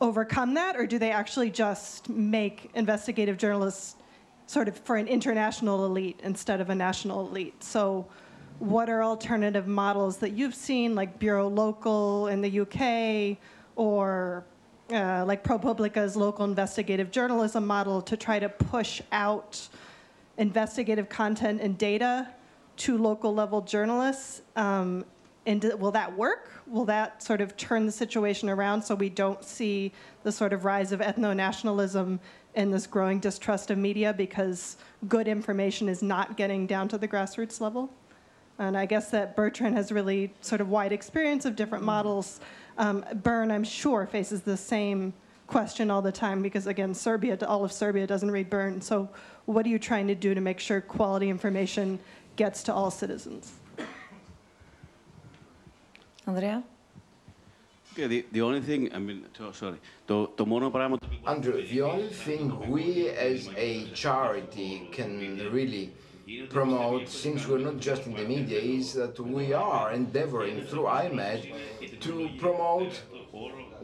overcome 0.00 0.54
that, 0.54 0.76
or 0.76 0.86
do 0.86 0.98
they 0.98 1.12
actually 1.12 1.50
just 1.50 2.08
make 2.08 2.70
investigative 2.74 3.38
journalists 3.38 3.96
sort 4.46 4.68
of 4.68 4.76
for 4.76 4.96
an 4.96 5.08
international 5.08 5.86
elite 5.86 6.20
instead 6.22 6.60
of 6.60 6.68
a 6.68 6.74
national 6.74 7.26
elite. 7.26 7.62
So 7.62 8.06
what 8.62 8.88
are 8.88 9.02
alternative 9.02 9.66
models 9.66 10.18
that 10.18 10.30
you've 10.34 10.54
seen, 10.54 10.94
like 10.94 11.18
Bureau 11.18 11.48
Local 11.48 12.28
in 12.28 12.40
the 12.42 12.60
UK, 12.60 13.36
or 13.74 14.44
uh, 14.88 15.24
like 15.26 15.42
ProPublica's 15.42 16.14
local 16.14 16.44
investigative 16.44 17.10
journalism 17.10 17.66
model 17.66 18.00
to 18.02 18.16
try 18.16 18.38
to 18.38 18.48
push 18.48 19.02
out 19.10 19.68
investigative 20.38 21.08
content 21.08 21.60
and 21.60 21.76
data 21.76 22.28
to 22.76 22.96
local 22.96 23.34
level 23.34 23.62
journalists? 23.62 24.42
Um, 24.54 25.06
and 25.44 25.64
will 25.80 25.90
that 25.90 26.16
work? 26.16 26.62
Will 26.68 26.84
that 26.84 27.20
sort 27.20 27.40
of 27.40 27.56
turn 27.56 27.84
the 27.84 27.90
situation 27.90 28.48
around 28.48 28.82
so 28.82 28.94
we 28.94 29.08
don't 29.08 29.42
see 29.42 29.90
the 30.22 30.30
sort 30.30 30.52
of 30.52 30.64
rise 30.64 30.92
of 30.92 31.00
ethno-nationalism 31.00 32.20
and 32.54 32.72
this 32.72 32.86
growing 32.86 33.18
distrust 33.18 33.72
of 33.72 33.78
media 33.78 34.12
because 34.12 34.76
good 35.08 35.26
information 35.26 35.88
is 35.88 36.00
not 36.00 36.36
getting 36.36 36.68
down 36.68 36.86
to 36.86 36.96
the 36.96 37.08
grassroots 37.08 37.60
level. 37.60 37.90
And 38.62 38.78
I 38.78 38.86
guess 38.86 39.10
that 39.10 39.34
Bertrand 39.34 39.76
has 39.76 39.90
really 39.90 40.32
sort 40.40 40.60
of 40.60 40.68
wide 40.68 40.92
experience 40.92 41.44
of 41.44 41.56
different 41.56 41.82
mm. 41.82 41.88
models. 41.88 42.38
Um, 42.78 43.04
BIRN, 43.22 43.50
I'm 43.50 43.64
sure, 43.64 44.06
faces 44.06 44.42
the 44.42 44.56
same 44.56 45.12
question 45.48 45.90
all 45.90 46.00
the 46.00 46.12
time 46.12 46.42
because, 46.42 46.68
again, 46.68 46.94
Serbia, 46.94 47.36
all 47.46 47.64
of 47.64 47.72
Serbia 47.72 48.06
doesn't 48.06 48.30
read 48.30 48.48
BIRN. 48.48 48.80
So, 48.80 49.08
what 49.46 49.66
are 49.66 49.68
you 49.68 49.80
trying 49.80 50.06
to 50.06 50.14
do 50.14 50.32
to 50.34 50.40
make 50.40 50.60
sure 50.60 50.80
quality 50.80 51.28
information 51.28 51.98
gets 52.36 52.62
to 52.62 52.72
all 52.72 52.90
citizens? 52.90 53.52
Andrea? 56.26 56.62
Yeah, 57.96 58.06
the, 58.06 58.24
the 58.30 58.40
only 58.42 58.60
thing, 58.60 58.94
I 58.94 58.98
mean, 58.98 59.26
sorry, 59.52 59.78
the, 60.06 60.28
the 60.36 60.46
μόνο. 60.46 60.70
Andrew, 61.26 61.66
the 61.66 61.82
only 61.82 62.08
thing 62.08 62.70
we 62.70 63.08
as 63.08 63.48
a 63.56 63.90
charity 63.90 64.88
can 64.92 65.50
really 65.52 65.92
promote, 66.50 67.08
since 67.08 67.46
we're 67.46 67.58
not 67.58 67.78
just 67.78 68.06
in 68.06 68.14
the 68.14 68.24
media, 68.24 68.58
is 68.58 68.94
that 68.94 69.18
we 69.18 69.52
are 69.52 69.92
endeavoring 69.92 70.62
through 70.62 70.84
iMEdD 70.84 72.00
to 72.00 72.30
promote 72.38 73.02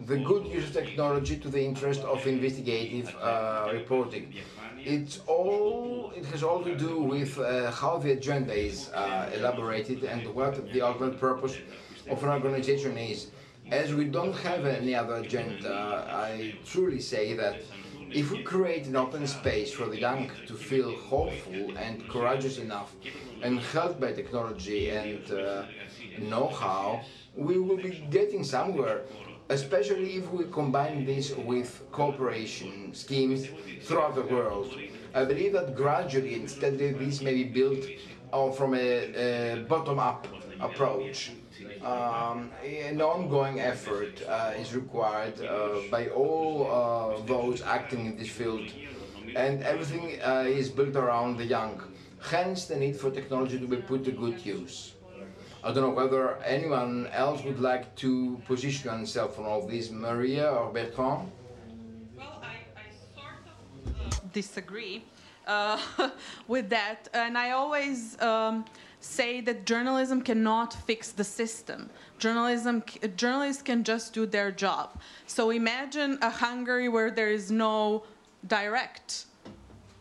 the 0.06 0.16
good 0.18 0.46
use 0.46 0.68
of 0.68 0.74
technology 0.74 1.36
to 1.38 1.48
the 1.48 1.62
interest 1.62 2.00
of 2.02 2.26
investigative 2.26 3.14
uh, 3.20 3.70
reporting. 3.72 4.34
It's 4.78 5.20
all, 5.26 6.12
it 6.14 6.24
has 6.26 6.42
all 6.42 6.62
to 6.62 6.76
do 6.76 7.00
with 7.00 7.38
uh, 7.38 7.70
how 7.70 7.98
the 7.98 8.12
agenda 8.12 8.54
is 8.54 8.90
uh, 8.90 9.30
elaborated 9.34 10.04
and 10.04 10.26
what 10.34 10.72
the 10.72 10.82
ultimate 10.82 11.18
purpose 11.18 11.56
of 12.08 12.22
an 12.22 12.30
organization 12.30 12.96
is. 12.96 13.30
As 13.70 13.92
we 13.92 14.04
don't 14.04 14.34
have 14.36 14.64
any 14.64 14.94
other 14.94 15.16
agenda, 15.16 16.06
I 16.10 16.54
truly 16.64 17.00
say 17.00 17.34
that 17.34 17.60
if 18.12 18.30
we 18.30 18.42
create 18.42 18.86
an 18.86 18.96
open 18.96 19.26
space 19.26 19.72
for 19.72 19.86
the 19.86 19.98
young 19.98 20.30
to 20.46 20.54
feel 20.54 20.96
hopeful 20.96 21.76
and 21.76 22.08
courageous 22.08 22.58
enough 22.58 22.94
and 23.42 23.60
helped 23.60 24.00
by 24.00 24.12
technology 24.12 24.90
and 24.90 25.30
uh, 25.30 25.64
know-how, 26.18 27.00
we 27.36 27.58
will 27.58 27.76
be 27.76 28.06
getting 28.10 28.42
somewhere, 28.42 29.02
especially 29.50 30.14
if 30.16 30.30
we 30.30 30.44
combine 30.44 31.04
this 31.04 31.34
with 31.36 31.82
cooperation 31.92 32.94
schemes 32.94 33.46
throughout 33.82 34.14
the 34.14 34.22
world. 34.22 34.76
I 35.14 35.24
believe 35.24 35.52
that 35.52 35.76
gradually 35.76 36.34
and 36.34 36.50
steadily 36.50 36.92
this 36.92 37.20
may 37.20 37.34
be 37.34 37.44
built 37.44 37.84
uh, 38.32 38.50
from 38.50 38.74
a, 38.74 39.54
a 39.58 39.64
bottom-up 39.68 40.26
approach. 40.60 41.32
Um, 41.82 42.50
an 42.64 43.00
ongoing 43.00 43.60
effort 43.60 44.22
uh, 44.26 44.52
is 44.56 44.74
required 44.74 45.40
uh, 45.40 45.80
by 45.90 46.08
all 46.08 46.66
uh, 46.70 47.22
those 47.26 47.62
acting 47.62 48.06
in 48.06 48.16
this 48.16 48.28
field, 48.28 48.68
and 49.36 49.62
everything 49.62 50.20
uh, 50.22 50.44
is 50.46 50.68
built 50.68 50.96
around 50.96 51.36
the 51.36 51.44
young. 51.44 51.82
Hence, 52.20 52.64
the 52.66 52.76
need 52.76 52.96
for 52.96 53.10
technology 53.10 53.58
to 53.58 53.66
be 53.66 53.76
put 53.76 54.04
to 54.04 54.12
good 54.12 54.44
use. 54.44 54.94
I 55.62 55.72
don't 55.72 55.82
know 55.82 55.90
whether 55.90 56.36
anyone 56.38 57.08
else 57.12 57.42
would 57.44 57.60
like 57.60 57.94
to 57.96 58.40
position 58.46 58.90
oneself 58.90 59.38
on 59.38 59.44
all 59.44 59.66
this, 59.66 59.90
Marija 59.90 60.50
or 60.50 60.72
Bertrand. 60.72 61.30
Well, 62.16 62.42
I, 62.42 62.58
I 62.76 62.86
sort 63.14 63.34
of 64.06 64.18
uh, 64.18 64.20
disagree 64.32 65.04
uh, 65.46 65.78
with 66.48 66.70
that, 66.70 67.08
and 67.12 67.36
I 67.36 67.50
always 67.52 68.20
um, 68.22 68.64
say 69.00 69.40
that 69.42 69.64
journalism 69.64 70.22
cannot 70.22 70.72
fix 70.72 71.12
the 71.12 71.24
system. 71.24 71.90
Journalism, 72.18 72.82
journalists 73.16 73.62
can 73.62 73.84
just 73.84 74.12
do 74.12 74.26
their 74.26 74.50
job. 74.50 75.00
So 75.26 75.50
imagine 75.50 76.18
a 76.22 76.30
Hungary 76.30 76.88
where 76.88 77.10
there 77.10 77.30
is 77.30 77.50
no 77.50 78.04
Direkt, 78.46 79.24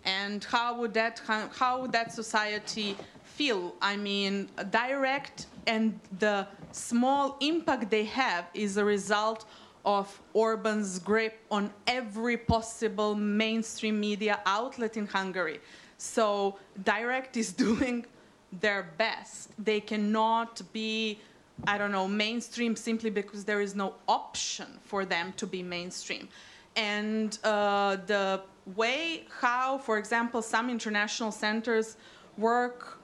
and 0.05 0.43
how 0.43 0.79
would 0.79 0.93
that 0.93 1.21
how 1.27 1.81
would 1.81 1.91
that 1.91 2.13
society 2.13 2.95
feel? 3.23 3.73
I 3.81 3.97
mean, 3.97 4.49
Direkt 4.69 5.47
and 5.65 5.99
the 6.19 6.47
small 6.71 7.37
impact 7.41 7.89
they 7.89 8.05
have 8.05 8.45
is 8.53 8.77
a 8.77 8.85
result 8.85 9.45
of 9.85 10.21
Orban's 10.33 10.99
grip 10.99 11.39
on 11.49 11.71
every 11.87 12.37
possible 12.37 13.15
mainstream 13.15 13.99
media 13.99 14.39
outlet 14.45 14.97
in 14.97 15.07
Hungary. 15.07 15.59
So 15.97 16.59
Direkt 16.83 17.37
is 17.37 17.53
doing 17.67 18.05
their 18.51 18.91
best. 18.97 19.51
They 19.63 19.79
cannot 19.79 20.61
be, 20.73 21.19
I 21.67 21.77
don't 21.77 21.91
know, 21.91 22.07
mainstream 22.07 22.75
simply 22.75 23.09
because 23.09 23.45
there 23.45 23.61
is 23.61 23.75
no 23.75 23.95
option 24.07 24.67
for 24.81 25.05
them 25.05 25.33
to 25.37 25.47
be 25.47 25.63
mainstream. 25.63 26.29
And 26.75 27.37
uh, 27.43 27.97
the 28.05 28.41
way 28.75 29.25
how, 29.39 29.77
for 29.79 29.97
example, 29.97 30.41
some 30.41 30.69
international 30.69 31.31
centers 31.31 31.97
work, 32.37 32.99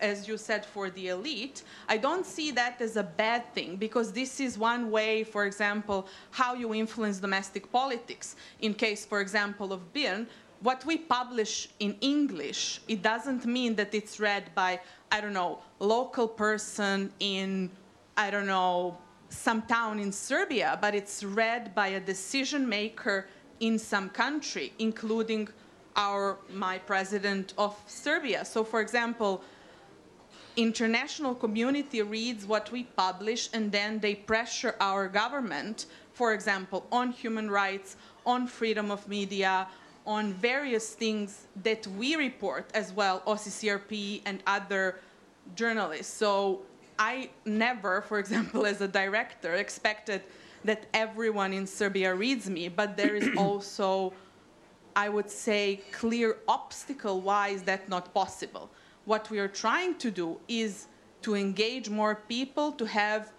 as 0.00 0.28
you 0.28 0.38
said, 0.38 0.64
for 0.64 0.90
the 0.90 1.08
elite, 1.08 1.62
I 1.88 1.96
don't 1.98 2.24
see 2.24 2.50
that 2.52 2.80
as 2.80 2.96
a 2.96 3.02
bad 3.02 3.52
thing 3.54 3.76
because 3.76 4.12
this 4.12 4.40
is 4.40 4.56
one 4.56 4.90
way, 4.90 5.24
for 5.24 5.44
example, 5.44 6.06
how 6.30 6.54
you 6.54 6.72
influence 6.72 7.18
domestic 7.18 7.70
politics. 7.70 8.36
In 8.60 8.74
case, 8.74 9.04
for 9.04 9.20
example, 9.20 9.72
of 9.72 9.92
BIRN, 9.92 10.28
what 10.60 10.84
we 10.84 10.96
publish 10.96 11.68
in 11.78 11.96
English, 12.00 12.80
it 12.88 13.02
doesn't 13.02 13.46
mean 13.46 13.76
that 13.76 13.94
it's 13.94 14.18
read 14.18 14.50
by, 14.54 14.80
I 15.12 15.20
don't 15.20 15.32
know, 15.32 15.60
local 15.78 16.26
person 16.26 17.12
in, 17.20 17.70
I 18.16 18.30
don't 18.30 18.46
know, 18.46 18.98
some 19.28 19.62
town 19.62 20.00
in 20.00 20.10
Serbia, 20.10 20.78
but 20.80 20.94
it's 20.94 21.22
read 21.22 21.74
by 21.74 21.88
a 21.88 22.00
decision 22.00 22.68
maker 22.68 23.28
in 23.60 23.78
some 23.78 24.08
country, 24.08 24.72
including 24.78 25.48
our 25.96 26.38
my 26.52 26.78
president 26.78 27.54
of 27.58 27.76
Serbia. 27.86 28.44
So, 28.44 28.64
for 28.64 28.80
example, 28.80 29.42
international 30.56 31.34
community 31.34 32.02
reads 32.02 32.46
what 32.46 32.70
we 32.72 32.84
publish 32.84 33.48
and 33.52 33.70
then 33.70 33.98
they 34.00 34.14
pressure 34.14 34.74
our 34.80 35.08
government, 35.08 35.86
for 36.12 36.32
example, 36.32 36.86
on 36.90 37.12
human 37.12 37.50
rights, 37.50 37.96
on 38.26 38.46
freedom 38.46 38.90
of 38.90 39.06
media, 39.08 39.68
on 40.08 40.32
various 40.32 40.94
things 40.94 41.46
that 41.62 41.86
we 41.86 42.16
report 42.16 42.70
as 42.72 42.94
well, 42.94 43.20
OCCRP 43.26 44.22
and 44.24 44.42
other 44.46 44.96
journalists. 45.54 46.12
So 46.12 46.62
I 46.98 47.28
never, 47.44 48.00
for 48.00 48.18
example, 48.18 48.64
as 48.64 48.80
a 48.80 48.88
director, 48.88 49.54
expected 49.54 50.22
that 50.64 50.86
everyone 50.94 51.52
in 51.52 51.66
Serbia 51.66 52.14
reads 52.14 52.48
me, 52.48 52.68
but 52.68 52.96
there 52.96 53.14
is 53.14 53.28
also, 53.36 54.14
I 54.96 55.10
would 55.10 55.30
say, 55.30 55.82
clear 55.92 56.38
obstacle 56.48 57.20
why 57.20 57.48
is 57.48 57.62
that 57.64 57.90
not 57.90 58.14
possible. 58.14 58.70
What 59.04 59.30
we 59.30 59.38
are 59.38 59.48
trying 59.48 59.96
to 59.96 60.10
do 60.10 60.40
is 60.48 60.86
to 61.20 61.34
engage 61.34 61.90
more 61.90 62.14
people, 62.14 62.72
to 62.72 62.86
have 62.86 63.32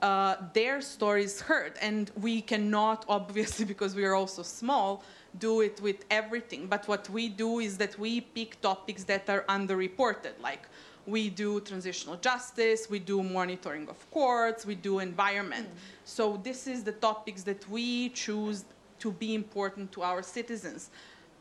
uh, 0.00 0.36
their 0.54 0.80
stories 0.80 1.40
heard. 1.40 1.74
And 1.82 2.10
we 2.20 2.40
cannot, 2.40 3.04
obviously, 3.08 3.66
because 3.66 3.94
we 3.94 4.04
are 4.04 4.14
also 4.14 4.42
small, 4.42 5.04
do 5.38 5.60
it 5.60 5.80
with 5.80 6.04
everything. 6.10 6.66
But 6.66 6.86
what 6.88 7.08
we 7.10 7.28
do 7.28 7.58
is 7.58 7.76
that 7.78 7.98
we 7.98 8.20
pick 8.20 8.60
topics 8.60 9.04
that 9.04 9.28
are 9.28 9.42
underreported, 9.48 10.32
like 10.40 10.68
we 11.06 11.28
do 11.28 11.60
transitional 11.60 12.16
justice, 12.16 12.88
we 12.88 12.98
do 12.98 13.22
monitoring 13.22 13.88
of 13.88 14.10
courts, 14.10 14.64
we 14.64 14.74
do 14.74 15.00
environment. 15.00 15.68
Mm. 15.68 15.78
So 16.04 16.40
this 16.42 16.66
is 16.66 16.84
the 16.84 16.92
topics 16.92 17.42
that 17.42 17.68
we 17.68 18.10
choose 18.10 18.64
to 19.00 19.12
be 19.12 19.34
important 19.34 19.92
to 19.92 20.02
our 20.02 20.22
citizens. 20.22 20.90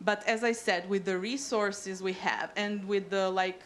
But 0.02 0.28
as 0.28 0.44
I 0.44 0.52
said, 0.52 0.90
with 0.90 1.06
the 1.06 1.18
resources 1.18 2.03
we 2.03 2.14
have 2.14 2.52
and 2.56 2.86
with 2.86 3.10
the 3.10 3.30
like 3.30 3.61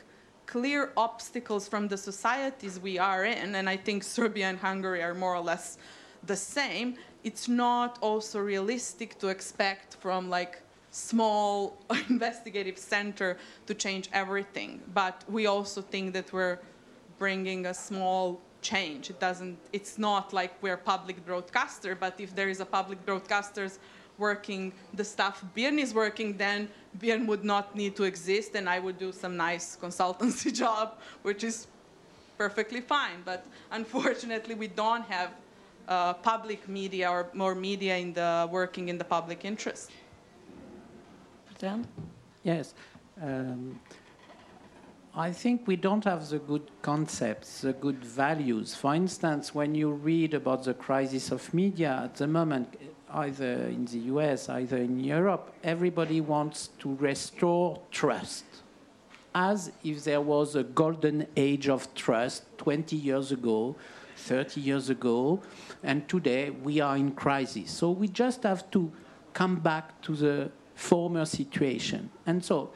clear 0.45 0.91
obstacles 0.95 1.67
from 1.67 1.87
the 1.87 1.97
societies 1.97 2.79
we 2.79 2.99
are 2.99 3.25
in, 3.25 3.55
and 3.55 3.67
I 3.67 3.77
think 3.77 4.03
Serbia 4.03 4.47
and 4.47 4.59
Hungary 4.59 5.01
are 5.01 5.13
more 5.13 5.35
or 5.35 5.41
less 5.41 5.77
the 6.23 6.35
same, 6.35 6.95
it's 7.23 7.47
not 7.47 7.97
also 8.01 8.39
realistic 8.39 9.19
to 9.19 9.27
expect 9.27 9.95
from 9.95 10.29
like 10.29 10.61
small 10.91 11.77
investigative 12.09 12.77
center 12.77 13.37
to 13.65 13.73
change 13.73 14.09
everything. 14.13 14.81
But 14.93 15.23
we 15.29 15.45
also 15.45 15.81
think 15.81 16.13
that 16.13 16.31
we're 16.33 16.59
bringing 17.19 17.65
a 17.65 17.73
small 17.73 18.39
change. 18.61 19.09
It 19.09 19.19
doesn't. 19.19 19.57
It's 19.73 19.97
not 19.97 20.33
like 20.33 20.51
we're 20.61 20.77
public 20.77 21.25
broadcaster. 21.25 21.95
But 21.95 22.19
if 22.19 22.35
there 22.35 22.49
is 22.49 22.59
a 22.59 22.65
public 22.65 23.05
broadcasters 23.05 23.79
working 24.17 24.73
the 24.93 25.03
stuff 25.03 25.43
BIRN 25.53 25.77
is 25.79 25.93
working, 25.93 26.37
then 26.37 26.69
BIRN 26.99 27.27
would 27.27 27.43
not 27.43 27.75
need 27.75 27.95
to 27.95 28.03
exist, 28.03 28.55
and 28.55 28.67
I 28.67 28.79
would 28.79 28.97
do 28.97 29.11
some 29.11 29.37
nice 29.37 29.77
consultancy 29.79 30.51
job, 30.63 30.97
which 31.21 31.43
is 31.43 31.67
perfectly 32.37 32.81
fine. 32.81 33.21
But 33.23 33.45
unfortunately, 33.71 34.55
we 34.55 34.67
don't 34.67 35.05
have 35.05 35.29
uh, 35.87 36.13
public 36.13 36.67
media 36.67 37.09
or 37.09 37.27
more 37.33 37.55
media 37.55 37.97
in 37.97 38.13
the 38.13 38.47
working 38.51 38.89
in 38.89 38.97
the 38.97 39.03
public 39.03 39.45
interest. 39.45 39.91
Dan? 41.59 41.87
Yes. 42.43 42.73
Um, 43.21 43.79
I 45.15 45.31
think 45.31 45.67
we 45.67 45.75
don't 45.75 46.03
have 46.03 46.29
the 46.29 46.37
good 46.37 46.69
concepts, 46.83 47.61
the 47.61 47.73
good 47.73 48.05
values. 48.05 48.75
For 48.75 48.93
instance, 48.93 49.55
when 49.55 49.73
you 49.73 49.89
read 49.89 50.35
about 50.35 50.63
the 50.63 50.75
crisis 50.75 51.31
of 51.31 51.51
media 51.55 52.01
at 52.03 52.15
the 52.17 52.27
moment, 52.27 52.77
either 53.11 53.53
in 53.63 53.85
the 53.85 53.97
US, 54.13 54.47
either 54.47 54.77
in 54.77 54.99
Europe, 54.99 55.53
everybody 55.63 56.21
wants 56.21 56.69
to 56.79 56.93
restore 56.95 57.81
trust. 57.89 58.45
As 59.33 59.71
if 59.83 60.03
there 60.03 60.21
was 60.21 60.55
a 60.55 60.63
golden 60.63 61.25
age 61.35 61.67
of 61.67 61.93
trust 61.95 62.43
20 62.59 62.95
years 62.95 63.31
ago, 63.31 63.75
30 64.17 64.61
years 64.61 64.89
ago, 64.89 65.41
and 65.83 66.07
today 66.07 66.49
we 66.49 66.79
are 66.79 66.97
in 66.97 67.11
crisis. 67.11 67.71
So 67.71 67.91
we 67.91 68.07
just 68.07 68.43
have 68.43 68.69
to 68.71 68.91
come 69.33 69.57
back 69.57 70.01
to 70.03 70.15
the 70.15 70.51
former 70.75 71.25
situation. 71.25 72.09
And 72.25 72.43
so 72.43 72.71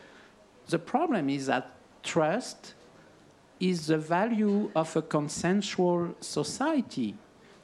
the 0.69 0.79
problem 0.79 1.29
is 1.29 1.47
that 1.47 1.71
trust 2.03 2.73
is 3.59 3.87
the 3.87 3.97
value 3.97 4.71
of 4.75 4.95
a 4.95 5.01
consensual 5.01 6.15
society. 6.19 7.15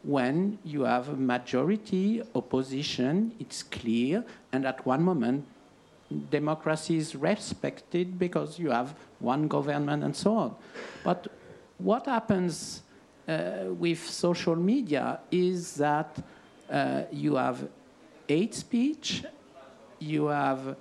When 0.04 0.60
you 0.64 0.84
have 0.84 1.10
a 1.10 1.16
majority 1.16 2.22
opposition, 2.36 3.34
it's 3.40 3.64
clear, 3.64 4.24
and 4.52 4.66
at 4.66 4.86
one 4.86 5.04
moment, 5.04 5.46
democracy 6.30 6.98
is 6.98 7.16
respected 7.16 8.18
because 8.18 8.60
you 8.60 8.70
have 8.72 8.96
one 9.20 9.48
government 9.48 10.04
and 10.04 10.16
so 10.16 10.38
on. 10.38 10.56
But 11.04 11.28
what 11.78 12.06
happens 12.06 12.84
with 13.28 14.10
social 14.10 14.56
media 14.56 15.20
is 15.32 15.76
that 15.76 16.18
uh, 16.70 17.04
you 17.12 17.36
have 17.36 17.68
hate 18.28 18.54
speech 18.54 19.24
you 20.00 20.28
have 20.28 20.76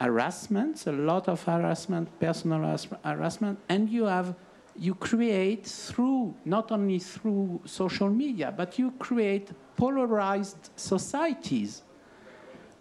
harassment, 0.00 0.86
a 0.86 0.92
lot 0.92 1.28
of 1.28 1.42
harassment, 1.44 2.08
personal 2.18 2.76
harassment, 3.04 3.58
and 3.68 3.88
you 3.88 4.04
have 4.04 4.34
you 4.74 4.94
create 4.94 5.66
through 5.66 6.34
not 6.46 6.72
only 6.72 6.98
through 6.98 7.60
social 7.66 8.08
media, 8.08 8.52
but 8.56 8.78
you 8.78 8.90
create 8.92 9.50
polarized 9.76 10.70
societies. 10.76 11.82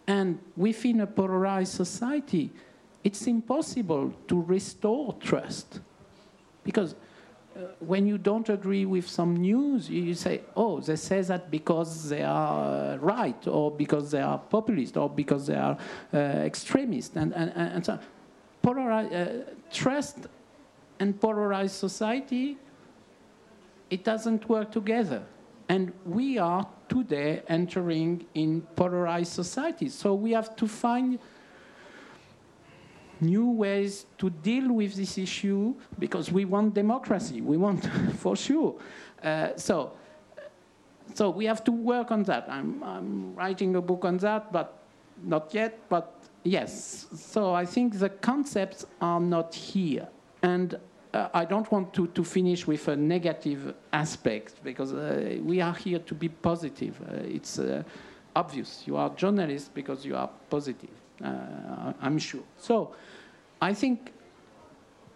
And 0.08 0.40
within 0.56 1.02
a 1.02 1.08
polarized 1.08 1.74
society, 1.74 2.50
it's 3.04 3.28
impossible 3.28 4.14
to 4.30 4.42
restore 4.42 5.14
trust. 5.20 5.82
because 6.64 6.94
uh, 6.94 6.98
when 7.80 8.08
you 8.08 8.18
don't 8.18 8.50
agree 8.50 8.86
with 8.86 9.08
some 9.08 9.36
news, 9.36 9.90
you, 9.90 10.04
you 10.04 10.14
say, 10.14 10.42
oh, 10.56 10.80
they 10.80 10.96
say 10.96 11.22
that 11.22 11.52
because 11.52 12.10
they 12.10 12.24
are 12.24 12.94
uh, 12.94 12.98
right, 12.98 13.48
or 13.48 13.72
because 13.72 14.12
they 14.12 14.22
are 14.22 14.38
populist, 14.38 14.98
or 14.98 15.10
because 15.10 15.48
they 15.48 15.56
are 15.56 15.78
uh, 16.14 16.18
extremist, 16.18 17.16
and, 17.16 17.34
and, 17.34 17.52
and 17.56 17.86
so 17.86 18.00
polarize, 18.64 19.12
uh, 19.14 19.44
trust 19.72 20.28
and 21.00 21.20
polarized 21.20 21.76
society, 21.76 22.58
it 23.90 24.04
doesn't 24.04 24.48
work 24.48 24.72
together. 24.72 25.24
And 25.68 25.94
we 26.06 26.38
are 26.38 26.68
today 26.90 27.42
entering 27.48 28.26
in 28.34 28.62
polarized 28.76 29.32
society. 29.32 29.90
So 29.90 30.14
we 30.14 30.32
have 30.32 30.56
to 30.58 30.68
find 30.68 31.18
new 33.22 33.50
ways 33.50 34.06
to 34.18 34.30
deal 34.30 34.74
with 34.74 34.96
this 34.96 35.18
issue 35.18 35.76
because 36.00 36.32
we 36.32 36.46
want 36.46 36.74
democracy. 36.74 37.42
We 37.42 37.58
want, 37.58 37.86
for 38.18 38.36
sure. 38.36 38.76
Uh, 39.24 39.50
so, 39.56 39.94
so 41.14 41.30
we 41.30 41.46
have 41.46 41.64
to 41.66 41.72
work 41.72 42.12
on 42.12 42.24
that. 42.24 42.48
I'm, 42.50 42.84
I'm 42.84 43.36
writing 43.36 43.76
a 43.76 43.82
book 43.82 44.06
on 44.06 44.18
that, 44.18 44.52
but 44.52 44.84
not 45.24 45.54
yet. 45.54 45.78
But 45.90 46.14
yes. 46.44 47.08
So 47.16 47.54
I 47.54 47.66
think 47.66 48.00
the 48.00 48.10
concepts 48.10 48.86
are 49.00 49.20
not 49.20 49.54
here, 49.54 50.08
and 50.42 50.78
uh, 51.14 51.28
I 51.34 51.46
don't 51.46 51.70
want 51.72 51.94
to, 51.94 52.08
to 52.08 52.24
finish 52.24 52.66
with 52.66 52.88
a 52.88 52.96
negative 52.96 53.74
aspect 53.92 54.64
because 54.64 54.94
uh, 54.94 55.38
we 55.44 55.62
are 55.62 55.74
here 55.74 56.00
to 56.00 56.16
be 56.16 56.30
positive. 56.30 57.00
Uh, 57.02 57.16
it's 57.24 57.60
uh, 57.60 57.84
obvious. 58.36 58.84
You 58.86 58.98
are 58.98 59.10
journalists 59.10 59.70
because 59.74 60.06
you 60.06 60.16
are 60.16 60.30
positive. 60.50 60.90
Uh, 61.24 61.94
I'm 62.02 62.18
sure. 62.18 62.44
So 62.58 62.94
I 63.62 63.74
think 63.74 64.12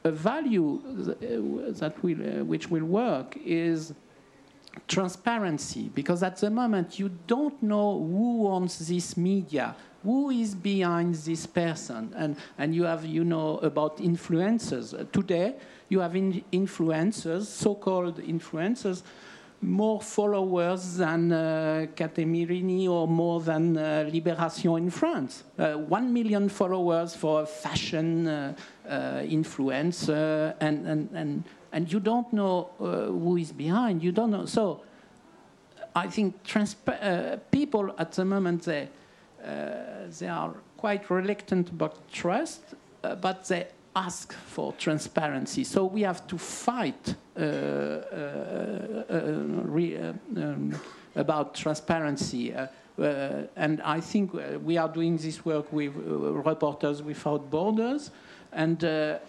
a 0.04 0.12
value 0.12 0.82
that 0.86 1.94
will, 2.04 2.22
uh, 2.22 2.44
which 2.44 2.70
will 2.70 2.84
work 2.84 3.38
is 3.44 3.94
transparency 4.88 5.90
because 5.96 6.22
at 6.22 6.38
the 6.38 6.50
moment 6.50 7.00
you 7.00 7.10
don't 7.28 7.62
know 7.64 7.98
who 7.98 8.48
owns 8.48 8.88
this 8.88 9.18
media 9.18 9.76
who 10.04 10.30
is 10.30 10.54
behind 10.54 11.16
this 11.16 11.48
person 11.48 12.14
and, 12.16 12.36
and 12.60 12.76
you 12.76 12.84
have 12.84 13.04
you 13.06 13.24
know 13.24 13.58
about 13.60 13.98
influencers. 13.98 15.12
Today 15.12 15.56
you 15.90 16.00
have 16.00 16.16
in 16.16 16.44
influencers 16.54 17.46
so-called 17.46 18.20
influencers 18.20 19.02
more 19.62 20.02
followers 20.02 20.98
than 20.98 21.32
uh, 21.32 21.88
or 22.90 23.08
more 23.08 23.42
than 23.42 23.78
uh, 23.78 24.10
Libération 24.12 24.78
in 24.78 24.90
France. 24.90 25.44
Uh, 25.58 25.74
one 25.74 26.14
million 26.14 26.50
followers 26.50 27.16
for 27.16 27.42
a 27.42 27.46
fashion 27.46 28.28
uh, 28.28 28.54
uh, 28.88 28.92
influencer, 29.22 30.54
and, 30.60 30.86
and, 30.86 31.10
and, 31.14 31.44
and 31.72 31.92
you 31.92 32.00
don't 32.00 32.32
know 32.32 32.70
uh, 32.80 33.06
who 33.08 33.38
is 33.38 33.52
behind. 33.52 34.04
You 34.04 34.12
don't 34.12 34.32
know. 34.32 34.46
So 34.46 34.82
I 35.96 36.08
think 36.08 36.36
uh, 36.88 37.38
people 37.52 37.96
at 37.98 38.12
the 38.12 38.26
moment, 38.26 38.64
they, 38.64 38.90
they 40.20 40.28
are 40.28 40.54
quite 40.78 41.10
reluctant 41.10 41.70
about 41.70 42.12
trust, 42.12 42.62
but 43.02 43.48
they 43.48 43.68
ask 43.96 44.34
for 44.34 44.74
transparency. 44.74 45.64
So 45.64 45.86
we 45.86 46.02
have 46.02 46.28
to 46.28 46.38
fight 46.38 47.16
uh, 47.38 47.42
uh, 47.42 49.04
uh, 49.10 49.32
re, 49.64 49.98
um, 49.98 50.76
about 51.16 51.56
transparency. 51.56 52.54
and 52.98 53.82
I 53.82 54.00
think 54.02 54.34
we 54.64 54.78
are 54.78 54.90
doing 54.90 55.18
this 55.18 55.46
work 55.46 55.72
with 55.72 55.94
Reporters 55.96 57.02
Without 57.02 57.50
Borders. 57.50 58.12
And 58.52 58.84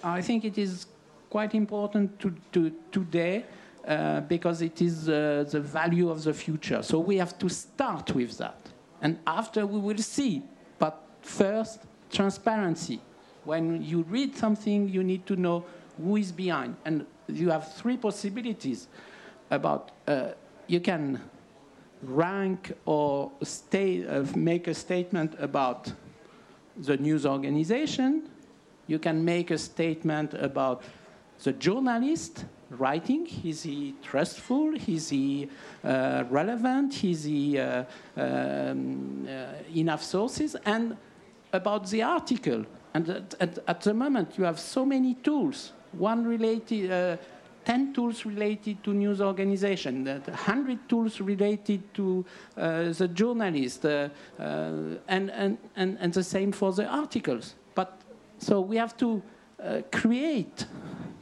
I 0.05 0.22
think 0.22 0.44
it 0.44 0.59
is 0.59 0.86
quite 1.30 1.55
important 1.55 2.18
to, 2.20 2.34
to 2.52 2.72
today 2.93 3.44
uh, 3.86 4.20
because 4.22 4.62
it 4.62 4.82
is 4.82 5.09
uh, 5.09 5.44
the 5.48 5.60
value 5.60 6.10
of 6.10 6.24
the 6.24 6.34
future. 6.34 6.82
So 6.82 6.98
we 6.98 7.18
have 7.18 7.38
to 7.38 7.48
start 7.48 8.12
with 8.14 8.36
that. 8.38 8.59
And 9.01 9.18
after 9.26 9.64
we 9.66 9.78
will 9.78 9.98
see. 9.98 10.43
But 10.78 11.01
first, 11.20 11.80
transparency. 12.10 13.01
When 13.47 13.82
you 13.82 14.02
read 14.02 14.36
something, 14.36 14.89
you 14.89 15.02
need 15.02 15.24
to 15.27 15.36
know 15.36 15.64
who 16.02 16.16
is 16.16 16.32
behind. 16.32 16.77
And 16.85 17.06
you 17.28 17.51
have 17.51 17.73
three 17.74 17.97
possibilities 17.97 18.89
about 19.51 19.93
uh, 20.06 20.31
you 20.66 20.81
can 20.81 21.20
rank 22.02 22.73
or 22.85 23.31
state, 23.43 24.06
uh, 24.09 24.24
make 24.35 24.66
a 24.66 24.74
statement 24.74 25.35
about 25.39 25.93
the 26.77 26.97
news 26.97 27.24
organization. 27.24 28.28
You 28.89 28.98
can 28.98 29.24
make 29.24 29.52
a 29.52 29.59
statement 29.59 30.35
about 30.35 30.82
the 31.43 31.52
journalist 31.52 32.44
writing. 32.70 33.28
Is 33.44 33.62
he 33.62 33.94
trustful? 34.02 34.74
Is 34.89 35.09
he 35.10 35.48
uh, 35.85 36.24
relevant? 36.28 37.05
Is 37.05 37.24
he 37.24 37.59
uh, 37.59 37.85
um, 38.16 39.27
uh, 39.28 39.47
enough 39.74 40.02
sources? 40.02 40.56
And 40.64 40.97
about 41.52 41.89
the 41.89 42.02
article. 42.02 42.66
And 42.97 43.10
at, 43.10 43.35
at, 43.40 43.59
at 43.68 43.81
the 43.82 43.93
moment, 43.93 44.39
you 44.39 44.44
have 44.44 44.59
so 44.59 44.86
many 44.86 45.14
tools 45.16 45.73
one 45.93 46.24
related, 46.27 46.90
uh, 46.90 47.16
10 47.66 47.93
tools 47.93 48.24
related 48.24 48.82
to 48.85 48.94
news 48.94 49.20
organization, 49.20 50.06
100 50.06 50.89
tools 50.89 51.20
related 51.20 51.82
to 51.93 52.24
uh, 52.56 52.93
the 52.93 53.09
journalist, 53.09 53.85
uh, 53.85 54.09
uh, 54.39 54.43
and, 55.09 55.31
and, 55.31 55.59
and, 55.77 55.98
and 56.01 56.12
the 56.12 56.23
same 56.23 56.52
for 56.52 56.73
the 56.73 56.86
articles. 56.86 57.55
But 57.74 58.01
so 58.39 58.62
we 58.62 58.77
have 58.77 58.97
to 58.97 59.23
uh, 59.62 59.82
create 59.93 60.66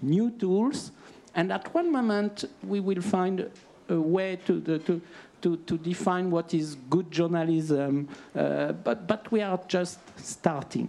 new 0.01 0.31
tools, 0.31 0.93
and 1.35 1.51
at 1.51 1.75
one 1.75 1.91
moment 1.91 2.45
we 2.63 2.79
will 2.79 3.03
find 3.03 3.51
a 3.89 4.01
way 4.01 4.39
to, 4.47 4.61
to, 4.61 5.01
to, 5.43 5.57
to 5.57 5.79
define 5.79 6.31
what 6.31 6.55
is 6.55 6.77
good 6.89 7.11
journalism, 7.11 8.09
uh, 8.37 8.71
but, 8.73 9.09
but 9.09 9.31
we 9.33 9.41
are 9.43 9.59
just 9.67 9.99
starting. 10.17 10.89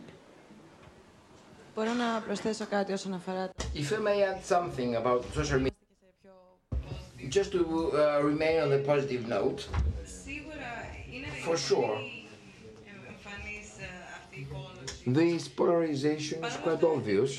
Μπορώ 1.76 1.94
να 1.94 2.22
προσθέσω 2.26 2.66
κάτι 2.66 2.94
όσον 2.94 3.14
αφορά... 3.14 3.50
If 3.74 3.92
I 3.92 4.00
may 4.00 4.22
add 4.24 4.42
something 4.56 4.96
about 4.96 5.22
social 5.34 5.60
media, 5.60 5.72
just 7.30 7.52
to 7.52 7.60
uh, 7.60 8.22
remain 8.32 8.58
on 8.66 8.72
a 8.80 8.82
positive 8.92 9.28
note, 9.28 9.68
for 11.46 11.58
sure, 11.58 11.96
this 15.06 15.48
polarization 15.48 16.38
is 16.50 16.58
quite 16.66 16.84
obvious. 16.96 17.32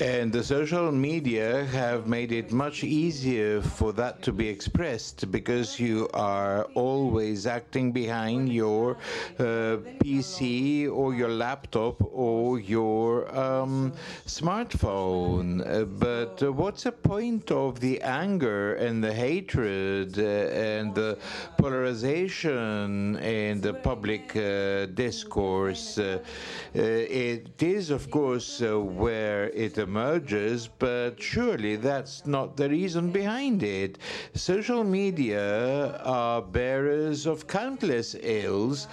And 0.00 0.30
the 0.30 0.44
social 0.44 0.92
media 0.92 1.64
have 1.66 2.06
made 2.06 2.30
it 2.30 2.52
much 2.52 2.84
easier 2.84 3.62
for 3.62 3.94
that 3.94 4.20
to 4.22 4.32
be 4.32 4.46
expressed 4.46 5.30
because 5.30 5.80
you 5.80 6.10
are 6.12 6.64
always 6.74 7.46
acting 7.46 7.92
behind 7.92 8.52
your 8.52 8.98
uh, 9.38 9.78
PC 10.02 10.90
or 10.92 11.14
your 11.14 11.30
laptop 11.30 11.96
or 12.12 12.60
your 12.60 13.34
um, 13.34 13.94
smartphone. 14.26 15.66
Uh, 15.66 15.84
but 15.86 16.42
uh, 16.42 16.52
what's 16.52 16.82
the 16.82 16.92
point 16.92 17.50
of 17.50 17.80
the 17.80 18.02
anger 18.02 18.74
and 18.74 19.02
the 19.02 19.14
hatred 19.14 20.18
uh, 20.18 20.22
and 20.22 20.94
the 20.94 21.16
polarization 21.56 23.16
in 23.16 23.62
the 23.62 23.72
public 23.72 24.36
uh, 24.36 24.84
discourse? 24.92 25.96
Uh, 25.96 26.18
it 26.74 27.62
is, 27.62 27.88
of 27.88 28.10
course, 28.10 28.60
where 28.60 29.48
it 29.50 29.85
emerges, 29.86 30.68
but 30.78 31.22
surely 31.22 31.76
that's 31.76 32.26
not 32.26 32.56
the 32.56 32.68
reason 32.68 33.12
behind 33.12 33.62
it. 33.62 33.98
Social 34.34 34.82
media 34.82 35.96
are 36.02 36.42
bearers 36.42 37.24
of 37.26 37.46
countless 37.46 38.16
ills 38.20 38.88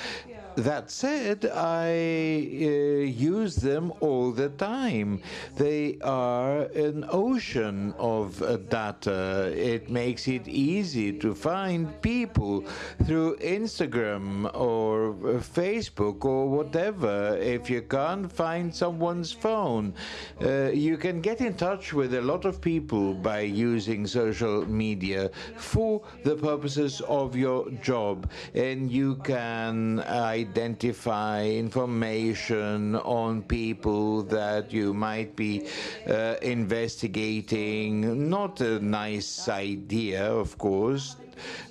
that 0.56 0.92
said, 0.92 1.46
I 1.54 1.90
uh, 1.90 3.04
use 3.06 3.56
them 3.56 3.94
all 4.00 4.32
the 4.32 4.50
time. 4.50 5.22
They 5.56 5.98
are 6.02 6.62
an 6.76 7.06
ocean 7.10 7.94
of 7.98 8.42
uh, 8.42 8.58
data. 8.58 9.52
It 9.56 9.90
makes 9.90 10.28
it 10.28 10.48
easy 10.48 11.12
to 11.20 11.34
find 11.34 12.02
people 12.02 12.66
through 13.06 13.38
Instagram 13.38 14.50
or 14.54 15.14
Facebook 15.40 16.26
or 16.26 16.50
whatever. 16.50 17.38
If 17.38 17.70
you 17.70 17.82
can't 17.82 18.32
find 18.32 18.74
someone's 18.74 19.32
phone, 19.32 19.94
uh, 20.42 20.70
you 20.72 20.98
can 20.98 21.22
get 21.22 21.42
in 21.42 21.56
touch 21.56 21.94
with 21.94 22.14
a 22.14 22.22
lot 22.22 22.46
of 22.46 22.62
people 22.62 23.14
by 23.14 23.42
using 23.42 24.06
social 24.08 24.66
media 24.68 25.32
for 25.58 26.02
the 26.24 26.36
purposes 26.36 27.02
of 27.08 27.36
your 27.36 27.70
job. 27.82 28.30
And 28.54 28.92
you 28.92 29.16
can 29.18 30.00
identify 30.44 31.46
information 31.46 32.96
on 32.98 33.42
people 33.44 34.24
that 34.24 34.74
you 34.74 34.94
might 34.94 35.36
be 35.36 35.68
uh, 36.08 36.36
investigating. 36.42 38.30
Not 38.30 38.62
a 38.62 38.80
nice 38.80 39.48
idea, 39.48 40.22
of 40.32 40.58
course, 40.58 41.16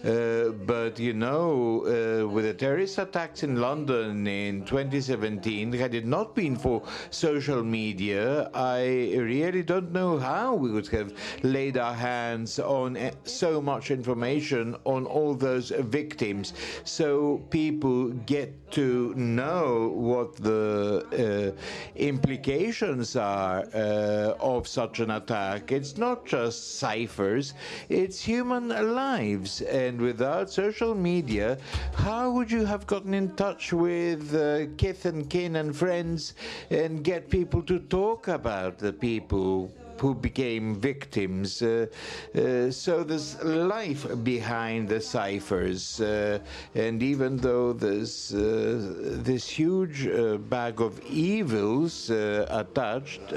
but 0.02 0.98
you 0.98 1.12
know, 1.12 1.84
uh, 1.86 2.28
with 2.28 2.44
the 2.44 2.54
terrorist 2.54 2.98
attacks 2.98 3.42
in 3.42 3.60
London 3.60 4.26
in 4.26 4.64
2017, 4.64 5.72
had 5.72 5.94
it 5.94 6.06
not 6.06 6.34
been 6.34 6.56
for 6.56 6.82
social 7.10 7.62
media, 7.62 8.50
I 8.54 9.14
really 9.16 9.62
don't 9.62 9.92
know 9.92 10.18
how 10.18 10.54
we 10.54 10.70
would 10.70 10.88
have 10.88 11.12
laid 11.42 11.76
our 11.76 11.94
hands 11.94 12.58
on 12.58 12.96
eh, 12.96 13.12
so 13.24 13.60
much 13.60 13.90
information 13.90 14.76
on 14.84 15.06
all 15.06 15.34
those 15.34 15.70
victims. 15.70 16.54
So 16.84 17.38
people 17.50 18.08
get 18.10 18.70
to 18.72 19.12
know 19.14 19.88
what 19.94 20.36
the 20.36 21.54
uh, 21.56 21.60
implications 21.96 23.16
are 23.16 23.64
uh, 23.74 24.34
of 24.40 24.66
such 24.66 25.00
an 25.00 25.10
attack. 25.10 25.72
It's 25.72 25.98
not 25.98 26.24
just 26.26 26.78
ciphers, 26.78 27.54
it's 27.88 28.22
human 28.22 28.68
lives. 28.68 29.51
And 29.60 30.00
without 30.00 30.50
social 30.50 30.94
media, 30.94 31.58
how 31.94 32.30
would 32.30 32.50
you 32.50 32.64
have 32.64 32.86
gotten 32.86 33.14
in 33.14 33.34
touch 33.36 33.72
with 33.72 34.34
uh, 34.34 34.66
kith 34.76 35.04
and 35.04 35.28
kin 35.28 35.56
and 35.56 35.76
friends 35.76 36.34
and 36.70 37.04
get 37.04 37.28
people 37.28 37.62
to 37.62 37.78
talk 37.78 38.28
about 38.28 38.78
the 38.78 38.92
people 38.92 39.70
who 39.98 40.14
became 40.14 40.74
victims. 40.74 41.62
Uh, 41.62 41.86
uh, 42.34 42.70
so 42.70 43.02
there's 43.04 43.42
life 43.42 44.06
behind 44.24 44.88
the 44.88 45.00
ciphers, 45.00 46.00
uh, 46.00 46.38
and 46.74 47.02
even 47.02 47.36
though 47.36 47.72
there's 47.72 48.30
this 48.30 49.48
huge 49.48 50.08
bag 50.48 50.80
of 50.80 51.00
evils 51.06 52.10
attached, 52.10 53.28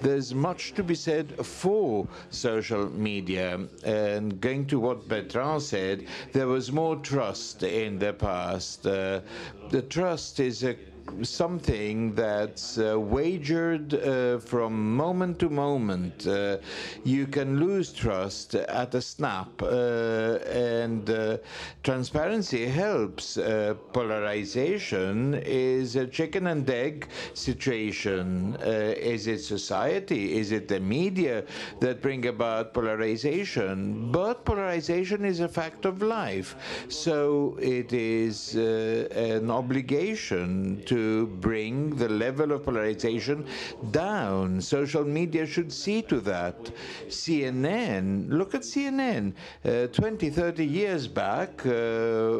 there's 0.00 0.34
much 0.34 0.72
to 0.74 0.82
be 0.82 0.94
said 0.94 1.44
for 1.44 2.06
social 2.30 2.88
media. 2.90 3.60
And 3.84 4.40
going 4.40 4.66
to 4.66 4.78
what 4.78 5.08
Bertrand 5.08 5.62
said, 5.62 6.06
there 6.32 6.46
was 6.46 6.72
more 6.72 6.96
trust 6.96 7.62
in 7.62 7.98
the 7.98 8.12
past. 8.12 8.82
the 8.82 9.82
trust 9.88 10.40
is 10.40 10.64
a 10.64 10.76
something 11.22 12.14
that's 12.14 12.78
uh, 12.78 12.98
wagered 12.98 13.94
uh, 13.94 14.38
from 14.38 14.96
moment 14.96 15.38
to 15.38 15.48
moment. 15.48 16.26
Uh, 16.26 16.58
you 17.04 17.26
can 17.26 17.60
lose 17.60 17.92
trust 17.92 18.54
at 18.54 18.94
a 18.94 19.00
snap, 19.00 19.62
uh, 19.62 20.38
and 20.52 21.08
uh, 21.10 21.36
transparency 21.82 22.66
helps. 22.66 23.36
Uh, 23.36 23.74
polarization 23.92 25.34
is 25.44 25.96
a 25.96 26.06
chicken 26.06 26.46
and 26.46 26.68
egg 26.68 27.08
situation. 27.34 28.56
is 28.62 29.26
it 29.26 29.40
society? 29.40 30.38
Is 30.38 30.52
it 30.52 30.68
the 30.68 30.80
media 30.80 31.44
that 31.80 32.02
bring 32.02 32.26
about 32.26 32.74
polarization? 32.74 34.10
But 34.12 34.44
polarization 34.44 35.24
is 35.24 35.40
a 35.40 35.48
fact 35.48 35.84
of 35.84 36.02
life, 36.02 36.56
so 36.88 37.56
it 37.60 37.92
is 37.92 38.54
an 38.54 39.50
obligation 39.50 40.82
to 40.86 40.91
bring 41.40 41.96
the 41.96 42.08
level 42.08 42.52
of 42.52 42.64
polarization 42.64 43.46
down. 43.90 44.60
Social 44.60 45.04
media 45.04 45.46
should 45.46 45.72
see 45.72 46.02
to 46.02 46.20
that. 46.20 46.70
CNN, 47.08 48.28
look 48.30 48.54
at 48.54 48.62
CNN. 48.62 49.32
Uh, 49.64 49.86
20, 49.88 50.30
30 50.30 50.64
years 50.66 51.08
back, 51.08 51.64
uh, 51.66 52.32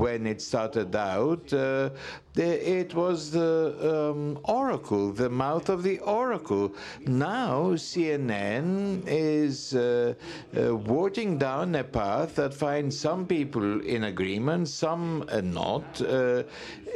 when 0.00 0.26
it 0.26 0.40
started 0.40 0.94
out, 0.94 1.52
uh, 1.52 1.90
it 2.36 2.94
was 2.94 3.30
the 3.30 4.12
um, 4.12 4.38
oracle, 4.44 5.12
the 5.12 5.28
mouth 5.28 5.68
of 5.68 5.82
the 5.82 5.98
oracle. 6.00 6.72
Now 7.06 7.72
CNN 7.74 9.02
is 9.06 9.74
uh, 9.74 10.14
uh, 10.56 10.76
walking 10.76 11.38
down 11.38 11.74
a 11.74 11.84
path 11.84 12.36
that 12.36 12.54
finds 12.54 12.98
some 12.98 13.26
people 13.26 13.80
in 13.84 14.04
agreement, 14.04 14.68
some 14.68 15.24
not. 15.42 16.00
Uh, 16.00 16.44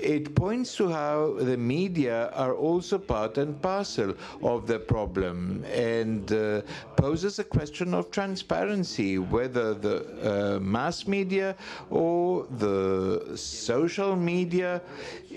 it 0.00 0.34
points 0.34 0.76
to 0.76 0.88
how 0.88 1.34
the 1.38 1.56
media 1.56 2.28
are 2.34 2.54
also 2.54 2.98
part 2.98 3.38
and 3.38 3.60
parcel 3.62 4.14
of 4.42 4.66
the 4.66 4.78
problem 4.78 5.64
and 5.72 6.32
uh, 6.32 6.60
poses 6.96 7.38
a 7.38 7.44
question 7.44 7.94
of 7.94 8.10
transparency, 8.10 9.18
whether 9.18 9.74
the 9.74 10.56
uh, 10.56 10.60
mass 10.60 11.06
media 11.06 11.56
or 11.90 12.46
the 12.58 13.36
social 13.36 14.16
media 14.16 14.82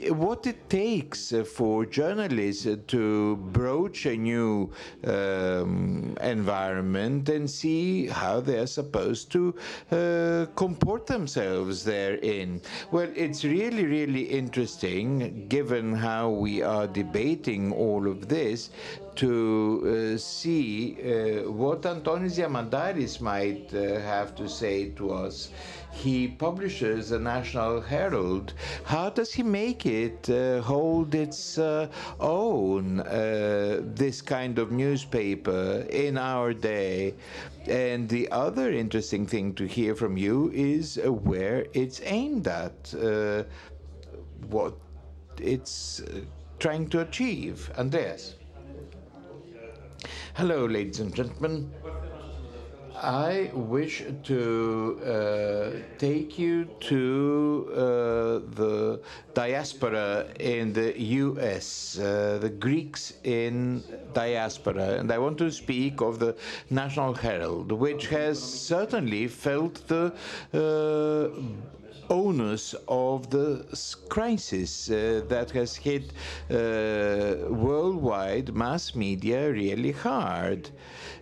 what 0.09 0.45
it 0.47 0.69
takes 0.69 1.33
for 1.53 1.85
journalists 1.85 2.67
to 2.87 3.35
broach 3.51 4.05
a 4.05 4.15
new 4.15 4.71
um, 5.05 6.15
environment 6.21 7.29
and 7.29 7.49
see 7.49 8.07
how 8.07 8.39
they're 8.39 8.67
supposed 8.67 9.31
to 9.31 9.55
uh, 9.91 10.45
comport 10.55 11.07
themselves 11.07 11.83
therein. 11.83 12.61
Well, 12.91 13.09
it's 13.15 13.43
really, 13.43 13.85
really 13.85 14.23
interesting, 14.23 15.47
given 15.47 15.93
how 15.93 16.29
we 16.29 16.61
are 16.61 16.87
debating 16.87 17.71
all 17.73 18.07
of 18.07 18.27
this, 18.27 18.69
to 19.17 20.13
uh, 20.13 20.17
see 20.17 20.95
uh, 21.01 21.51
what 21.51 21.81
Antonis 21.81 22.37
Diamataris 22.37 23.19
might 23.19 23.73
uh, 23.73 23.99
have 24.01 24.35
to 24.35 24.47
say 24.47 24.89
to 24.89 25.11
us 25.11 25.49
he 25.97 26.27
publishes 26.27 27.09
the 27.09 27.19
National 27.19 27.81
Herald. 27.81 28.53
How 28.85 29.09
does 29.09 29.33
he 29.33 29.43
make 29.43 29.85
it 29.85 30.29
uh, 30.29 30.61
hold 30.61 31.15
its 31.15 31.57
uh, 31.57 31.87
own, 32.19 32.99
uh, 32.99 33.81
this 33.81 34.21
kind 34.21 34.59
of 34.59 34.71
newspaper 34.71 35.85
in 35.89 36.17
our 36.17 36.53
day? 36.53 37.15
And 37.67 38.07
the 38.07 38.29
other 38.31 38.71
interesting 38.71 39.25
thing 39.25 39.53
to 39.55 39.65
hear 39.65 39.95
from 39.95 40.17
you 40.17 40.51
is 40.53 40.99
uh, 41.03 41.11
where 41.11 41.65
it's 41.73 41.99
aimed 42.03 42.47
at, 42.47 42.93
uh, 42.93 43.43
what 44.49 44.75
it's 45.41 46.01
uh, 46.01 46.21
trying 46.59 46.87
to 46.89 47.01
achieve. 47.01 47.71
Andreas. 47.77 48.35
Hello, 50.35 50.65
ladies 50.67 50.99
and 50.99 51.13
gentlemen. 51.15 51.71
I 53.01 53.51
wish 53.53 54.03
to 54.23 54.99
uh, 55.05 55.97
take 55.99 56.39
you 56.39 56.65
to 56.79 57.69
uh, 57.71 57.77
the 58.55 59.01
diaspora 59.35 60.25
in 60.39 60.73
the 60.73 60.99
US, 60.99 61.99
uh, 61.99 62.39
the 62.41 62.49
Greeks 62.49 63.13
in 63.23 63.83
diaspora, 64.13 64.97
and 64.99 65.11
I 65.11 65.19
want 65.19 65.37
to 65.37 65.51
speak 65.51 66.01
of 66.01 66.17
the 66.17 66.35
National 66.71 67.13
Herald, 67.13 67.71
which 67.71 68.07
has 68.07 68.41
certainly 68.41 69.27
felt 69.27 69.87
the 69.87 70.13
onus 72.09 72.75
of 72.87 73.29
the 73.29 73.65
crisis 74.09 74.89
uh, 74.89 75.21
that 75.27 75.51
has 75.51 75.75
hit 75.75 76.13
uh, 76.49 77.49
worldwide 77.49 78.53
mass 78.53 78.95
media 78.95 79.51
really 79.51 79.91
hard. 79.91 80.69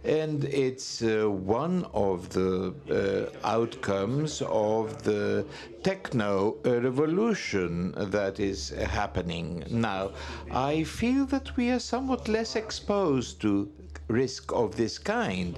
And 0.03 0.43
it's 0.45 1.01
uh, 1.01 1.29
one 1.29 1.85
of 1.93 2.29
the 2.29 2.73
uh, 2.89 3.47
outcomes 3.47 4.41
of 4.45 5.03
the 5.03 5.45
techno 5.83 6.57
revolution 6.63 7.93
that 7.97 8.39
is 8.39 8.69
happening 8.69 9.63
now. 9.69 10.11
I 10.51 10.83
feel 10.83 11.25
that 11.27 11.55
we 11.57 11.71
are 11.71 11.79
somewhat 11.79 12.27
less 12.27 12.55
exposed 12.55 13.41
to 13.41 13.71
risk 14.07 14.51
of 14.53 14.75
this 14.75 14.97
kind 14.97 15.57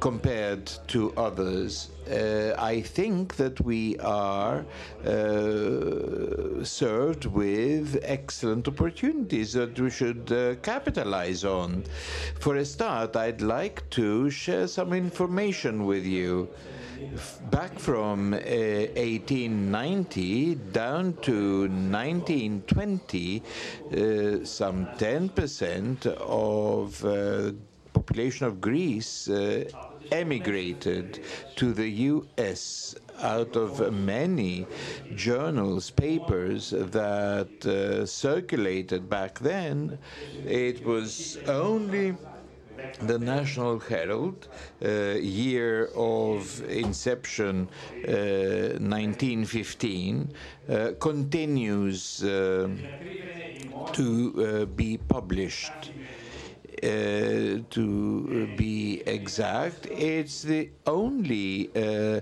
compared 0.00 0.66
to 0.88 1.12
others. 1.16 1.90
Uh, 2.10 2.52
I 2.58 2.80
think 2.80 3.36
that 3.36 3.60
we 3.60 3.96
are 3.98 4.64
uh, 5.04 6.62
served 6.62 7.26
with 7.26 7.98
excellent 8.02 8.66
opportunities 8.68 9.52
that 9.54 9.80
we 9.80 9.90
should 9.90 10.30
uh, 10.30 10.54
capitalize 10.56 11.44
on. 11.44 11.84
For 12.38 12.56
a 12.56 12.64
start, 12.64 13.16
I'd 13.16 13.42
like 13.42 13.88
to 13.90 14.30
share 14.30 14.68
some 14.68 14.92
information 14.92 15.86
with 15.86 16.04
you. 16.04 16.48
Back 17.50 17.78
from 17.78 18.30
1890 18.30 20.52
uh, 20.52 20.56
down 20.72 21.12
to 21.22 21.68
1920, 21.68 23.42
uh, 23.42 23.44
some 24.44 24.86
10% 24.96 26.06
of 26.06 27.04
uh, 27.04 27.52
population 27.96 28.46
of 28.46 28.60
Greece 28.60 29.28
uh, 29.28 29.64
emigrated 30.12 31.20
to 31.56 31.72
the 31.72 31.88
U.S. 32.12 32.94
out 33.20 33.56
of 33.56 33.70
many 33.92 34.66
journals, 35.14 35.90
papers 35.90 36.62
that 36.98 37.54
uh, 37.66 38.04
circulated 38.04 39.08
back 39.08 39.38
then. 39.38 39.98
It 40.44 40.84
was 40.84 41.38
only 41.48 42.06
the 43.12 43.18
National 43.18 43.78
Herald, 43.78 44.48
uh, 44.84 44.88
year 45.46 45.86
of 45.96 46.62
inception 46.68 47.68
uh, 48.06 48.76
1915, 48.78 50.32
uh, 50.68 50.92
continues 51.00 52.22
uh, 52.22 52.68
to 53.92 54.66
be 54.76 54.98
published. 54.98 55.92
Uh, 56.82 57.62
to 57.70 58.54
be 58.56 59.02
exact, 59.06 59.86
it's 59.86 60.42
the 60.42 60.68
only 60.86 61.70
uh, 61.74 62.20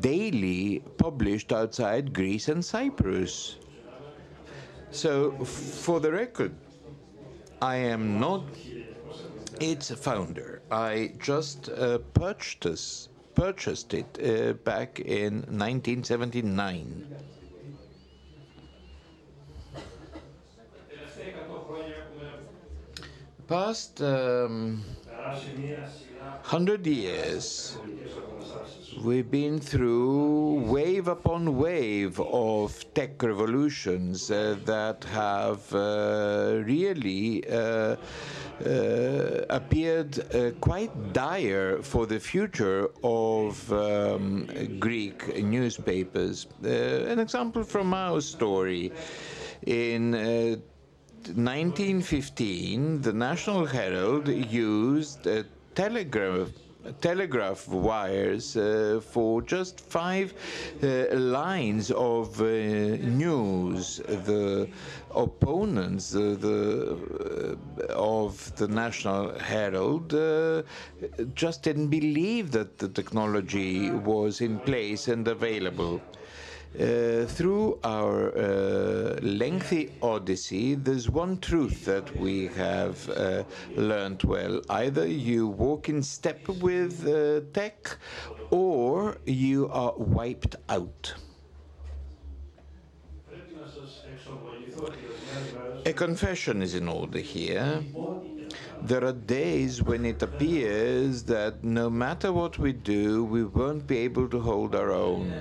daily 0.00 0.82
published 0.96 1.52
outside 1.52 2.14
Greece 2.14 2.48
and 2.48 2.64
Cyprus. 2.64 3.56
So, 4.90 5.32
for 5.44 6.00
the 6.00 6.10
record, 6.10 6.54
I 7.60 7.76
am 7.76 8.18
not 8.18 8.44
its 9.60 9.90
founder. 9.90 10.62
I 10.70 11.12
just 11.20 11.68
uh, 11.68 11.98
purchased 12.14 13.10
purchased 13.34 13.94
it 13.94 14.18
uh, 14.22 14.52
back 14.64 15.00
in 15.00 15.42
1979. 15.48 17.14
Past 23.52 24.00
um, 24.00 24.82
hundred 26.42 26.86
years, 26.86 27.76
we've 29.04 29.30
been 29.30 29.60
through 29.60 30.62
wave 30.64 31.06
upon 31.06 31.58
wave 31.58 32.18
of 32.18 32.82
tech 32.94 33.22
revolutions 33.22 34.30
uh, 34.30 34.56
that 34.64 35.04
have 35.04 35.60
uh, 35.74 36.62
really 36.64 37.46
uh, 37.46 37.96
uh, 38.64 39.44
appeared 39.50 40.34
uh, 40.34 40.52
quite 40.62 41.12
dire 41.12 41.82
for 41.82 42.06
the 42.06 42.18
future 42.18 42.88
of 43.04 43.70
um, 43.70 44.48
Greek 44.78 45.44
newspapers. 45.44 46.46
Uh, 46.64 46.68
an 47.12 47.18
example 47.18 47.64
from 47.64 47.92
our 47.92 48.22
story. 48.22 48.90
In 49.66 50.62
1915, 51.28 53.00
the 53.00 53.12
National 53.12 53.64
Herald 53.64 54.28
used 54.28 55.26
a 55.26 55.44
telegraph 55.74 56.48
telegraph 57.00 57.68
wires 57.68 58.56
uh, 58.56 59.00
for 59.12 59.40
just 59.40 59.80
five 59.80 60.34
uh, 60.82 61.14
lines 61.14 61.92
of 61.92 62.40
uh, 62.40 62.44
news. 62.44 63.98
The 63.98 64.68
opponents 65.14 66.10
the, 66.10 67.56
of 67.90 68.56
the 68.56 68.66
National 68.66 69.38
Herald 69.38 70.10
just 71.34 71.62
didn't 71.62 71.88
believe 71.88 72.50
that 72.50 72.78
the 72.78 72.88
technology 72.88 73.90
was 73.90 74.40
in 74.40 74.58
place 74.58 75.06
and 75.06 75.28
available. 75.28 76.00
Uh, 76.72 77.26
through 77.26 77.78
our 77.84 78.34
uh, 78.34 79.18
lengthy 79.20 79.92
odyssey, 80.00 80.74
there's 80.74 81.10
one 81.10 81.36
truth 81.38 81.84
that 81.84 82.16
we 82.16 82.46
have 82.46 83.08
uh, 83.10 83.42
learned 83.76 84.22
well. 84.22 84.62
Either 84.70 85.06
you 85.06 85.46
walk 85.46 85.90
in 85.90 86.02
step 86.02 86.48
with 86.48 87.06
uh, 87.06 87.40
tech 87.52 87.98
or 88.50 89.18
you 89.26 89.68
are 89.68 89.92
wiped 89.98 90.56
out. 90.70 91.14
A 95.84 95.92
confession 95.92 96.62
is 96.62 96.74
in 96.74 96.88
order 96.88 97.18
here. 97.18 97.82
There 98.80 99.04
are 99.04 99.12
days 99.12 99.82
when 99.82 100.06
it 100.06 100.22
appears 100.22 101.22
that 101.24 101.62
no 101.62 101.90
matter 101.90 102.32
what 102.32 102.58
we 102.58 102.72
do, 102.72 103.24
we 103.24 103.44
won't 103.44 103.86
be 103.86 103.98
able 103.98 104.28
to 104.30 104.40
hold 104.40 104.74
our 104.74 104.90
own. 104.90 105.32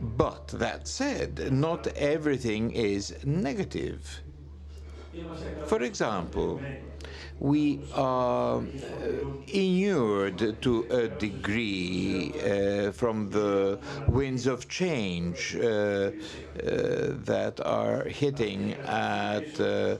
But 0.00 0.48
that 0.48 0.86
said, 0.86 1.52
not 1.52 1.86
everything 1.88 2.70
is 2.70 3.14
negative. 3.24 4.20
For 5.66 5.82
example, 5.82 6.60
we 7.40 7.80
are 7.94 8.58
uh, 8.58 8.62
inured 9.52 10.60
to 10.60 10.84
a 10.90 11.08
degree 11.08 12.32
uh, 12.42 12.90
from 12.90 13.30
the 13.30 13.78
winds 14.08 14.46
of 14.46 14.68
change 14.68 15.56
uh, 15.56 15.60
uh 15.68 16.10
that 17.24 17.60
are 17.64 18.02
hitting 18.08 18.72
at 18.86 19.60
uh, 19.60 19.96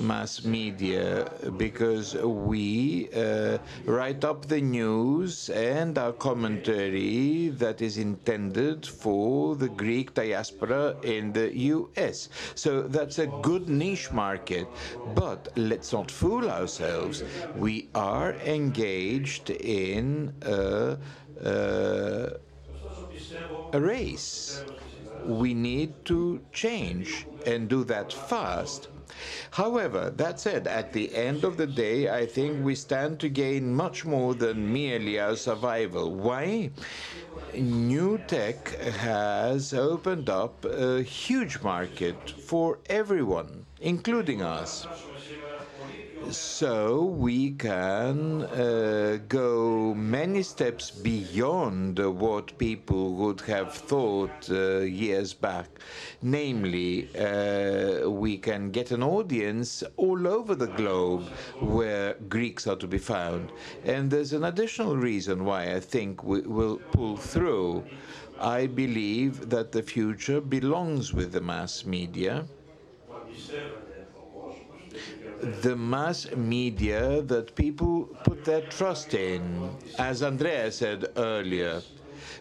mass 0.00 0.44
media 0.44 1.30
because 1.56 2.16
we 2.16 3.08
uh, 3.14 3.58
write 3.84 4.24
up 4.24 4.46
the 4.46 4.60
news 4.60 5.50
and 5.50 5.98
our 5.98 6.12
commentary 6.12 7.48
that 7.50 7.80
is 7.80 7.98
intended 7.98 8.84
for 8.84 9.54
the 9.54 9.68
Greek 9.68 10.14
diaspora 10.14 10.96
in 11.02 11.32
the 11.32 11.56
US. 11.58 12.28
So 12.56 12.82
that's 12.82 13.18
a 13.18 13.28
good 13.42 13.68
niche 13.68 14.10
market. 14.10 14.66
But 15.14 15.48
let's 15.56 15.92
not 15.92 16.10
fool 16.10 16.50
ourselves. 16.50 16.71
We 17.56 17.88
are 17.94 18.32
engaged 18.34 19.50
in 19.50 20.34
a, 20.42 20.96
a, 21.40 22.32
a 23.72 23.80
race. 23.80 24.64
We 25.24 25.54
need 25.54 26.04
to 26.06 26.40
change 26.52 27.26
and 27.46 27.68
do 27.68 27.84
that 27.84 28.12
fast. 28.12 28.88
However, 29.50 30.10
that 30.16 30.40
said, 30.40 30.66
at 30.66 30.92
the 30.92 31.14
end 31.14 31.44
of 31.44 31.56
the 31.56 31.66
day, 31.66 32.08
I 32.08 32.26
think 32.26 32.64
we 32.64 32.74
stand 32.74 33.20
to 33.20 33.28
gain 33.28 33.74
much 33.74 34.04
more 34.04 34.34
than 34.34 34.72
merely 34.72 35.20
our 35.20 35.36
survival. 35.36 36.14
Why? 36.14 36.70
New 37.54 38.18
tech 38.26 38.68
has 38.78 39.74
opened 39.74 40.30
up 40.30 40.64
a 40.64 41.02
huge 41.02 41.60
market 41.60 42.30
for 42.30 42.78
everyone, 42.86 43.66
including 43.80 44.42
us 44.42 44.86
so 46.32 47.04
we 47.04 47.50
can 47.52 48.42
uh, 48.42 49.18
go 49.28 49.94
many 49.94 50.42
steps 50.42 50.90
beyond 50.90 51.98
what 51.98 52.56
people 52.58 53.14
would 53.14 53.40
have 53.42 53.74
thought 53.74 54.50
uh, 54.50 54.78
years 54.78 55.34
back. 55.34 55.68
Namely, 56.22 57.08
uh, 57.16 58.08
we 58.08 58.38
can 58.38 58.70
get 58.70 58.90
an 58.90 59.02
audience 59.02 59.84
all 59.96 60.26
over 60.26 60.54
the 60.54 60.68
globe 60.68 61.28
where 61.60 62.14
Greeks 62.28 62.66
are 62.66 62.76
to 62.76 62.86
be 62.86 62.98
found. 62.98 63.52
And 63.84 64.10
there's 64.10 64.32
an 64.32 64.44
additional 64.44 64.96
reason 64.96 65.44
why 65.44 65.74
I 65.74 65.80
think 65.80 66.24
we 66.24 66.40
will 66.40 66.78
pull 66.92 67.16
through. 67.16 67.84
I 68.40 68.66
believe 68.66 69.50
that 69.50 69.72
the 69.72 69.82
future 69.82 70.40
belongs 70.40 71.12
with 71.12 71.32
the 71.32 71.40
mass 71.40 71.84
media 71.84 72.46
the 75.42 75.74
mass 75.74 76.30
media 76.36 77.20
that 77.22 77.54
people 77.56 78.04
put 78.24 78.44
their 78.44 78.60
trust 78.62 79.14
in. 79.14 79.70
As 79.98 80.22
Andrea 80.22 80.70
said 80.70 81.06
earlier, 81.16 81.82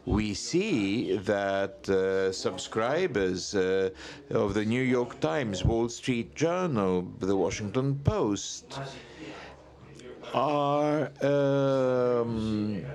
we 0.06 0.34
see 0.34 1.18
that 1.18 1.90
uh, 1.90 2.32
subscribers 2.32 3.56
uh, 3.56 3.90
of 4.30 4.54
the 4.54 4.66
New 4.66 4.84
York 4.84 5.20
Times, 5.20 5.66
Wall 5.66 5.90
Street 5.90 6.36
Journal, 6.36 7.08
the 7.20 7.36
Washington 7.36 8.00
Post 8.04 8.80
are 10.34 11.12
um, 11.22 12.86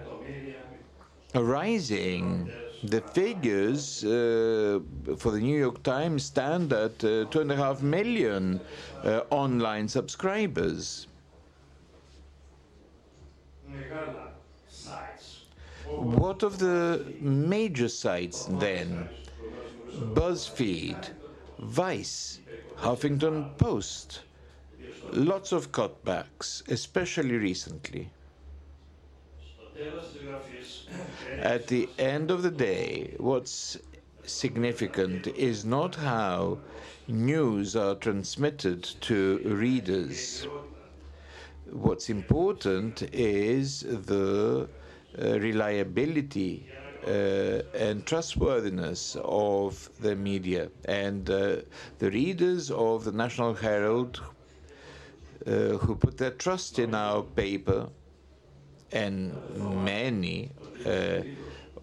rising 1.35 2.51
the 2.83 3.01
figures 3.01 4.05
uh, 4.05 4.81
for 5.17 5.33
the 5.33 5.41
New 5.41 5.59
York 5.59 5.83
Times 5.83 6.25
stand 6.25 6.73
at 6.73 7.03
uh, 7.05 7.25
two 7.31 7.41
and 7.41 7.51
a 7.51 7.57
half 7.57 7.83
million 7.83 8.61
uh, 9.05 9.23
online 9.31 9.89
subscribers. 9.89 11.07
What 15.87 16.43
of 16.43 16.59
the 16.59 17.15
major 17.21 17.89
sites 17.89 18.47
then? 18.47 19.09
BuzzFeed, 20.15 21.11
Vice, 21.59 22.41
Huffington 22.77 23.57
Post. 23.57 24.21
Lots 25.13 25.53
of 25.53 25.73
cutbacks, 25.73 26.69
especially 26.69 27.37
recently. 27.37 28.11
At 31.39 31.67
the 31.67 31.89
end 31.99 32.31
of 32.31 32.43
the 32.43 32.51
day, 32.51 33.15
what's 33.19 33.79
significant 34.25 35.27
is 35.27 35.65
not 35.65 35.95
how 35.97 36.59
news 37.07 37.77
are 37.77 37.95
transmitted 37.95 38.83
to 39.03 39.41
readers. 39.45 40.47
What's 41.71 42.09
important 42.09 43.03
is 43.13 43.81
the 43.81 44.69
uh, 45.19 45.41
reliability 45.41 46.67
uh, 47.07 47.11
and 47.75 48.05
trustworthiness 48.07 49.17
of 49.23 49.91
the 50.01 50.17
media. 50.17 50.71
And 50.87 51.29
uh, 51.29 51.57
the 51.99 52.11
readers 52.11 52.71
of 52.71 53.05
the 53.05 53.13
National 53.13 53.55
Herald 53.55 54.23
uh, 55.47 55.51
who 55.51 55.95
put 55.97 56.17
their 56.19 56.33
trust 56.33 56.79
in 56.79 56.95
our 56.95 57.23
paper 57.23 57.89
and 58.93 59.35
many 59.85 60.51
uh, 60.85 61.21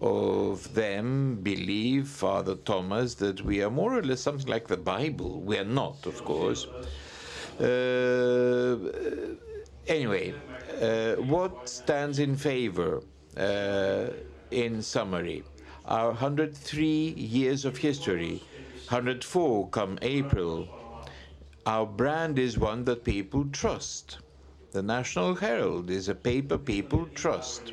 of 0.00 0.74
them 0.74 1.36
believe, 1.42 2.08
Father 2.08 2.56
Thomas, 2.56 3.14
that 3.14 3.42
we 3.42 3.62
are 3.62 3.70
more 3.70 3.96
or 3.96 4.02
less 4.02 4.20
something 4.20 4.48
like 4.48 4.68
the 4.68 4.76
Bible. 4.76 5.40
We 5.40 5.58
are 5.58 5.64
not, 5.64 6.06
of 6.06 6.24
course. 6.24 6.66
Uh, 7.60 8.76
anyway, 9.86 10.34
uh, 10.80 11.14
what 11.22 11.68
stands 11.68 12.18
in 12.18 12.36
favor? 12.36 13.02
Uh, 13.36 14.06
in 14.50 14.80
summary, 14.80 15.42
our 15.86 16.08
103 16.08 16.86
years 16.86 17.64
of 17.64 17.76
history, 17.76 18.40
104 18.88 19.68
come 19.70 19.98
April, 20.02 20.68
our 21.66 21.86
brand 21.86 22.38
is 22.38 22.58
one 22.58 22.84
that 22.84 23.04
people 23.04 23.44
trust. 23.52 24.18
The 24.74 24.82
National 24.82 25.36
Herald 25.36 25.88
is 25.88 26.08
a 26.08 26.16
paper 26.16 26.58
people 26.58 27.06
trust. 27.14 27.72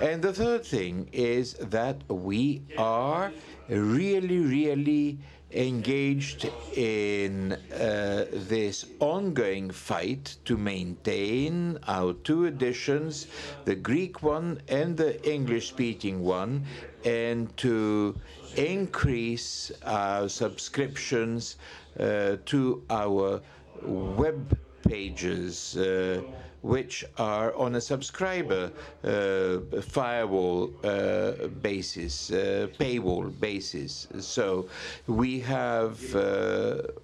And 0.00 0.20
the 0.20 0.32
third 0.32 0.66
thing 0.66 1.08
is 1.12 1.54
that 1.54 2.02
we 2.08 2.62
are 2.76 3.30
really, 3.68 4.40
really 4.40 5.20
engaged 5.52 6.50
in 6.74 7.52
uh, 7.52 8.26
this 8.32 8.84
ongoing 8.98 9.70
fight 9.70 10.38
to 10.46 10.56
maintain 10.56 11.78
our 11.86 12.14
two 12.14 12.46
editions, 12.46 13.28
the 13.64 13.76
Greek 13.76 14.24
one 14.24 14.60
and 14.66 14.96
the 14.96 15.22
English 15.22 15.68
speaking 15.68 16.24
one, 16.24 16.64
and 17.04 17.56
to 17.58 18.18
increase 18.56 19.70
our 19.84 20.28
subscriptions 20.28 21.58
uh, 22.00 22.38
to 22.46 22.82
our 22.90 23.40
web 23.84 24.58
pages. 24.82 25.76
Uh, 25.76 26.22
which 26.62 27.04
are 27.18 27.52
on 27.56 27.74
a 27.74 27.80
subscriber 27.80 28.70
uh, 29.02 29.80
firewall 29.82 30.72
uh, 30.84 31.48
basis, 31.60 32.30
paywall 32.30 33.28
basis. 33.40 34.06
So 34.20 34.68
we 35.08 35.40
have 35.40 35.98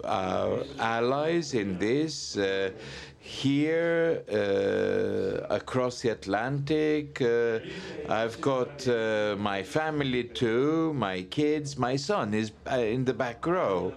our 0.05 0.63
allies 0.79 1.55
in 1.55 1.77
this 1.79 2.39
here 3.29 4.23
uh, 4.33 5.55
across 5.55 6.01
the 6.01 6.09
Atlantic. 6.09 7.21
Uh, 7.21 7.61
I've 8.09 8.41
got 8.41 8.89
uh, 8.89 9.37
my 9.39 9.63
family 9.63 10.25
too, 10.25 10.95
my 10.95 11.23
kids, 11.23 11.77
my 11.77 11.97
son 11.97 12.33
is 12.33 12.53
uh, 12.73 12.77
in 12.77 13.05
the 13.05 13.13
back 13.13 13.47
row. 13.47 13.93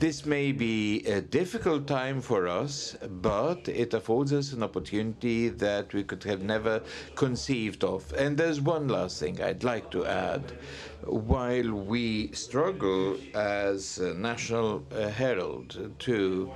This 0.00 0.26
may 0.26 0.50
be 0.50 1.06
a 1.06 1.20
difficult 1.20 1.86
time 1.86 2.20
for 2.20 2.48
us, 2.48 2.96
but 3.22 3.68
it 3.68 3.94
affords 3.94 4.32
us 4.32 4.52
an 4.52 4.64
opportunity 4.64 5.48
that 5.48 5.94
we 5.94 6.02
could 6.02 6.24
have 6.24 6.42
never 6.42 6.82
conceived 7.14 7.84
of. 7.84 8.12
And 8.14 8.36
there's 8.36 8.60
one 8.60 8.88
last 8.88 9.20
thing 9.20 9.40
I'd 9.40 9.62
like 9.62 9.90
to 9.92 10.04
add. 10.06 10.52
While 11.04 11.72
we 11.72 12.30
struggle 12.32 13.16
as 13.34 13.98
a 13.98 14.14
National 14.14 14.84
uh, 14.92 15.08
Herald 15.08 15.94
to 16.00 16.52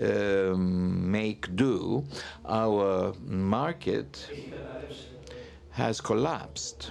make 0.00 1.54
do, 1.56 2.04
our 2.46 3.14
market 3.20 4.28
has 5.70 6.00
collapsed. 6.00 6.90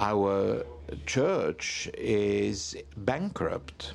Our 0.00 0.64
church 1.06 1.88
is 1.96 2.76
bankrupt. 2.96 3.94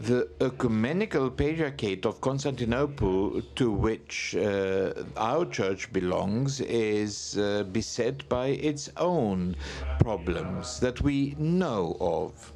The 0.00 0.28
ecumenical 0.40 1.30
patriarchate 1.30 2.06
of 2.06 2.20
Constantinople, 2.20 3.42
to 3.56 3.72
which 3.72 4.36
uh, 4.36 4.92
our 5.16 5.44
church 5.46 5.92
belongs, 5.92 6.60
is 6.60 7.36
uh, 7.36 7.64
beset 7.64 8.28
by 8.28 8.48
its 8.48 8.90
own 8.96 9.56
problems 9.98 10.78
that 10.80 11.00
we 11.00 11.34
know 11.38 11.96
of. 12.00 12.52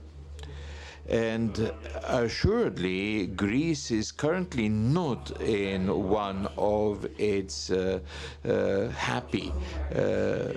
And 1.06 1.72
assuredly, 2.04 3.26
Greece 3.26 3.90
is 3.90 4.12
currently 4.12 4.68
not 4.68 5.30
in 5.40 5.88
one 6.08 6.48
of 6.56 7.06
its 7.18 7.70
uh, 7.70 8.00
uh, 8.44 8.88
happy 8.88 9.56
uh, 9.94 10.52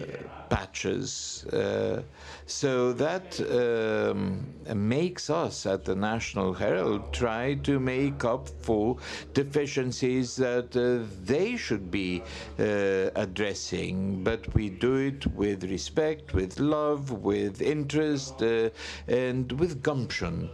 patches. 0.49 1.45
Uh, 1.45 2.01
so 2.45 2.93
that 2.93 3.39
um, 3.51 4.45
makes 4.75 5.29
us 5.29 5.65
at 5.65 5.85
the 5.85 5.95
National 5.95 6.53
Herald 6.53 7.13
try 7.13 7.55
to 7.63 7.79
make 7.79 8.23
up 8.23 8.47
for 8.61 8.97
deficiencies 9.33 10.35
that 10.35 10.75
uh, 10.75 11.05
they 11.23 11.55
should 11.57 11.89
be 11.89 12.21
uh, 12.59 13.09
addressing. 13.15 14.23
But 14.23 14.53
we 14.53 14.69
do 14.69 14.95
it 14.95 15.25
with 15.27 15.63
respect, 15.63 16.33
with 16.33 16.59
love, 16.59 17.11
with 17.11 17.61
interest, 17.61 18.41
uh, 18.41 18.69
and 19.07 19.51
with 19.53 19.81
gumption. 19.81 20.49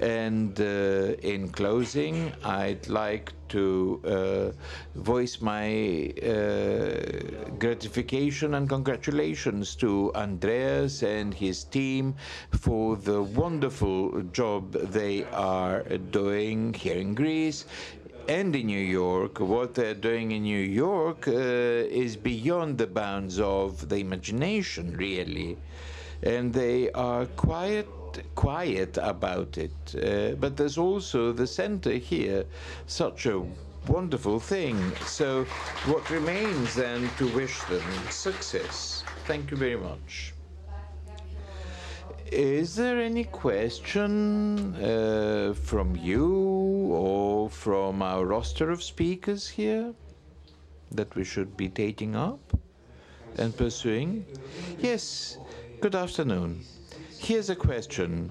And 0.00 0.58
uh, 0.58 1.14
in 1.22 1.50
closing, 1.50 2.32
I'd 2.42 2.88
like 2.88 3.34
to 3.50 4.00
uh, 4.04 4.98
voice 4.98 5.42
my 5.42 6.10
uh, 6.22 7.52
gratification 7.58 8.54
and 8.54 8.66
congratulations 8.66 9.74
to 9.76 10.10
Andreas 10.14 11.02
and 11.02 11.34
his 11.34 11.64
team 11.64 12.14
for 12.50 12.96
the 12.96 13.22
wonderful 13.22 14.22
job 14.32 14.72
they 14.72 15.24
are 15.32 15.82
doing 16.10 16.72
here 16.72 16.96
in 16.96 17.14
Greece 17.14 17.66
and 18.26 18.56
in 18.56 18.66
New 18.66 18.78
York. 18.78 19.38
What 19.40 19.74
they're 19.74 19.92
doing 19.92 20.32
in 20.32 20.44
New 20.44 20.64
York 20.86 21.28
uh, 21.28 21.32
is 22.04 22.16
beyond 22.16 22.78
the 22.78 22.86
bounds 22.86 23.38
of 23.38 23.88
the 23.90 23.96
imagination, 23.96 24.96
really. 24.96 25.58
And 26.22 26.52
they 26.52 26.90
are 26.92 27.26
quiet 27.26 27.86
quiet 28.34 28.98
about 28.98 29.58
it. 29.58 29.72
Uh, 29.94 30.34
but 30.36 30.56
there's 30.56 30.78
also 30.78 31.32
the 31.32 31.46
center 31.46 31.92
here, 31.92 32.44
such 32.86 33.26
a 33.26 33.42
wonderful 33.88 34.40
thing. 34.40 34.76
So, 35.06 35.44
what 35.86 36.10
remains 36.10 36.74
then 36.74 37.10
to 37.18 37.28
wish 37.34 37.60
them 37.64 37.82
success? 38.10 39.04
Thank 39.26 39.50
you 39.50 39.56
very 39.56 39.76
much. 39.76 40.34
Is 42.30 42.76
there 42.76 43.00
any 43.00 43.24
question 43.24 44.76
uh, 44.76 45.52
from 45.54 45.96
you 45.96 46.28
or 46.92 47.50
from 47.50 48.02
our 48.02 48.24
roster 48.24 48.70
of 48.70 48.82
speakers 48.84 49.48
here 49.48 49.92
that 50.92 51.14
we 51.16 51.24
should 51.24 51.56
be 51.56 51.68
taking 51.68 52.14
up 52.14 52.56
and 53.36 53.56
pursuing? 53.56 54.24
Yes, 54.78 55.38
good 55.80 55.96
afternoon. 55.96 56.64
Here's 57.22 57.50
a 57.50 57.54
question. 57.54 58.30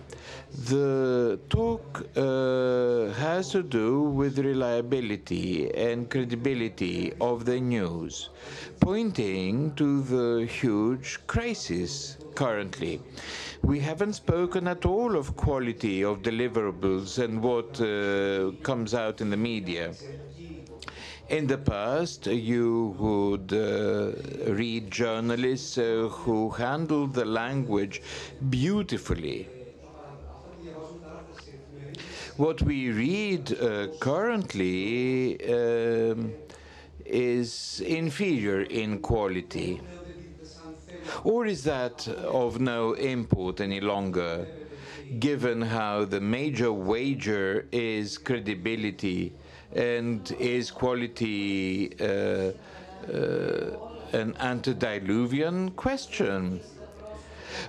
The 0.52 1.40
talk 1.50 2.04
uh, 2.18 3.14
has 3.14 3.52
to 3.52 3.62
do 3.62 4.02
with 4.02 4.40
reliability 4.40 5.72
and 5.76 6.10
credibility 6.10 7.14
of 7.22 7.46
the 7.46 7.60
news, 7.60 8.30
pointing 8.80 9.76
to 9.76 10.02
the 10.02 10.46
huge 10.48 11.20
crisis 11.28 12.18
currently. 12.34 13.00
We 13.62 13.80
haven't 13.80 14.14
spoken 14.14 14.68
at 14.68 14.86
all 14.86 15.16
of 15.16 15.36
quality 15.36 16.04
of 16.04 16.24
deliverables 16.24 17.24
and 17.24 17.44
what 17.44 17.80
uh, 17.80 18.58
comes 18.64 18.94
out 18.96 19.22
in 19.22 19.30
the 19.30 19.38
media. 19.38 19.94
In 21.30 21.46
the 21.46 21.60
past, 21.60 22.26
you 22.26 22.96
would 22.98 23.54
uh, 23.54 24.52
read 24.52 24.90
journalists 24.90 25.78
uh, 25.78 26.08
who 26.10 26.50
handled 26.50 27.14
the 27.14 27.24
language 27.26 28.02
beautifully. 28.50 29.48
What 32.38 32.64
we 32.64 32.90
read 32.90 33.52
uh, 33.62 33.88
currently 34.00 35.38
um, 35.54 36.34
is 37.06 37.82
inferior 37.86 38.62
in 38.62 38.98
quality. 39.00 39.82
Or 41.24 41.46
is 41.46 41.64
that 41.66 42.08
of 42.08 42.60
no 42.60 42.94
import 42.94 43.62
any 43.62 43.82
longer, 43.82 44.48
given 45.20 45.62
how 45.62 46.06
the 46.06 46.22
major 46.22 46.74
wager 46.74 47.68
is 47.72 48.18
credibility? 48.18 49.34
And 49.76 50.32
is 50.40 50.72
quality 50.72 51.94
uh, 52.00 52.52
uh, 53.14 53.78
an 54.14 54.36
antediluvian 54.40 55.72
question? 55.72 56.60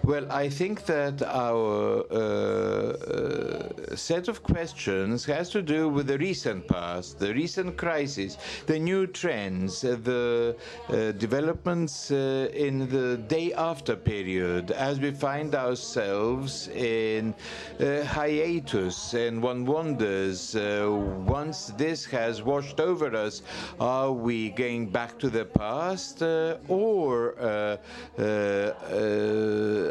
Well, 0.02 0.30
I 0.30 0.48
think 0.48 0.84
that 0.86 1.22
our 1.22 2.04
uh, 2.10 2.14
uh, 2.14 3.96
set 3.96 4.28
of 4.28 4.42
questions 4.42 5.24
has 5.26 5.50
to 5.50 5.62
do 5.62 5.88
with 5.88 6.06
the 6.06 6.18
recent 6.18 6.66
past, 6.66 7.18
the 7.18 7.32
recent 7.34 7.76
crisis, 7.76 8.38
the 8.66 8.78
new 8.78 9.06
trends, 9.06 9.84
uh, 9.84 9.96
the 10.02 10.56
uh, 10.88 11.12
developments 11.12 12.10
uh, 12.10 12.48
in 12.54 12.88
the 12.88 13.16
day 13.16 13.52
after 13.52 13.96
period, 13.96 14.70
as 14.70 15.00
we 15.00 15.10
find 15.10 15.54
ourselves 15.54 16.68
in 16.68 17.34
uh, 17.80 18.02
hiatus, 18.04 19.14
and 19.14 19.42
one 19.42 19.64
wonders 19.64 20.54
once 21.26 21.66
this 21.76 22.04
has 22.04 22.42
washed 22.42 22.80
over 22.80 23.14
us, 23.14 23.42
are 23.78 24.12
we 24.12 24.50
going 24.50 24.88
back 24.88 25.18
to 25.18 25.28
the 25.28 25.44
past 25.44 26.22
or 26.68 27.34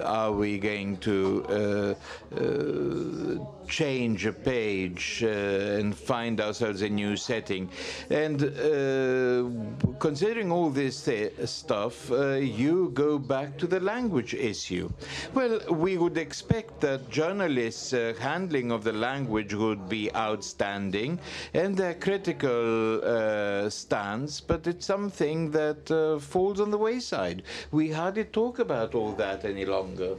are 0.03 0.31
we 0.31 0.57
going 0.59 0.97
to 0.97 1.45
uh, 1.49 1.95
uh, 2.35 3.58
change 3.69 4.25
a 4.25 4.33
page 4.33 5.23
uh, 5.23 5.27
and 5.27 5.95
find 5.95 6.41
ourselves 6.41 6.81
a 6.81 6.89
new 6.89 7.15
setting. 7.15 7.69
And 8.09 8.43
uh, 8.43 9.95
considering 9.99 10.51
all 10.51 10.69
this 10.69 11.03
th- 11.03 11.33
stuff, 11.45 12.11
uh, 12.11 12.33
you 12.33 12.91
go 12.93 13.19
back 13.19 13.57
to 13.59 13.67
the 13.67 13.79
language 13.79 14.33
issue. 14.33 14.89
Well, 15.33 15.59
we 15.69 15.97
would 15.97 16.17
expect 16.17 16.81
that 16.81 17.09
journalists' 17.09 17.91
handling 18.19 18.71
of 18.71 18.83
the 18.83 18.93
language 18.93 19.53
would 19.53 19.87
be 19.87 20.13
outstanding 20.15 21.19
and 21.53 21.77
their 21.77 21.93
critical 21.93 23.03
uh, 23.03 23.69
stance, 23.69 24.41
but 24.41 24.67
it's 24.67 24.85
something 24.85 25.51
that 25.51 25.91
uh, 25.91 26.19
falls 26.19 26.59
on 26.59 26.71
the 26.71 26.77
wayside. 26.77 27.43
We 27.71 27.91
hardly 27.91 28.25
talk 28.25 28.59
about 28.59 28.95
all 28.95 29.11
that 29.13 29.45
any 29.45 29.65
longer. 29.65 30.17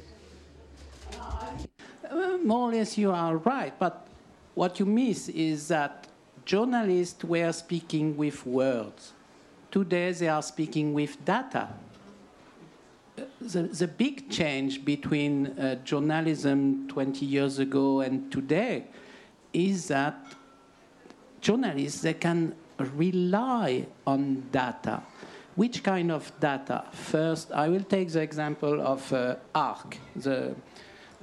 More 2.45 2.69
or 2.69 2.73
less, 2.73 2.99
you 2.99 3.11
are 3.13 3.37
right. 3.37 3.79
But 3.79 4.07
what 4.55 4.81
you 4.81 4.87
miss 4.87 5.29
is 5.29 5.69
that 5.69 6.09
journalists 6.45 7.23
were 7.25 7.53
speaking 7.53 8.17
with 8.17 8.45
words. 8.47 9.13
Today, 9.71 10.13
they 10.13 10.29
are 10.29 10.43
speaking 10.43 10.93
with 10.95 11.25
data. 11.25 11.69
The, 13.41 13.63
the 13.63 13.87
big 13.87 14.31
change 14.31 14.85
between 14.85 15.47
uh, 15.47 15.77
journalism 15.85 16.89
20 16.89 17.27
years 17.27 17.59
ago 17.59 18.01
and 18.01 18.33
today 18.33 18.85
is 19.53 19.89
that 19.89 20.15
journalists 21.41 22.01
they 22.01 22.15
can 22.15 22.55
rely 22.79 23.87
on 24.07 24.49
data. 24.51 25.03
Which 25.55 25.83
kind 25.83 26.11
of 26.11 26.33
data? 26.41 26.85
First, 26.93 27.53
I 27.53 27.69
will 27.69 27.83
take 27.83 28.11
the 28.11 28.23
example 28.23 28.81
of 28.81 29.13
uh, 29.13 29.37
ARC, 29.55 29.99
the 30.17 30.55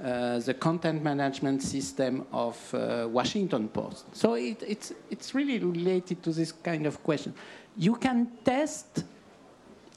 uh, 0.02 0.38
the 0.38 0.54
content 0.54 1.02
management 1.02 1.62
system 1.62 2.24
of 2.32 2.56
uh, 2.72 3.08
Washington 3.10 3.68
Post. 3.68 4.14
So 4.14 4.34
it, 4.34 4.62
it's, 4.66 4.92
it's 5.10 5.34
really 5.34 5.58
related 5.58 6.22
to 6.22 6.30
this 6.30 6.52
kind 6.52 6.86
of 6.86 7.02
question. 7.02 7.34
You 7.76 7.96
can 7.96 8.30
test 8.44 9.04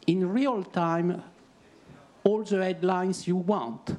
in 0.08 0.28
real 0.28 0.64
time 0.64 1.22
all 2.24 2.44
the 2.44 2.64
headlines 2.64 3.28
you 3.28 3.36
want. 3.36 3.96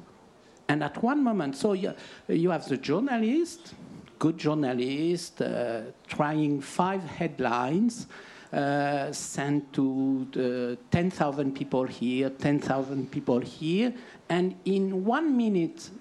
And 0.67 0.83
at 0.83 1.01
one 1.01 1.23
moment, 1.23 1.55
so 1.55 1.73
you, 1.73 1.93
you 2.27 2.49
have 2.49 2.67
the 2.67 2.77
journalist, 2.77 3.73
good 4.19 4.37
journalist, 4.37 5.41
uh, 5.41 5.81
trying 6.07 6.61
five 6.61 7.03
headlines, 7.03 8.07
uh, 8.53 9.11
sent 9.11 9.73
to 9.73 10.77
10,000 10.91 11.53
people 11.53 11.85
here, 11.85 12.29
10,000 12.29 13.09
people 13.11 13.39
here, 13.39 13.93
and 14.33 14.55
in 14.65 15.05
one 15.05 15.37
minute, 15.37 15.91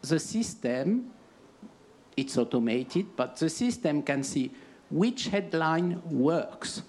the 0.00 0.18
system, 0.18 1.10
it's 2.16 2.38
automated, 2.38 3.14
but 3.14 3.36
the 3.36 3.50
system 3.50 4.02
can 4.02 4.22
see 4.22 4.50
which 4.88 5.28
headline 5.28 6.00
works. 6.10 6.80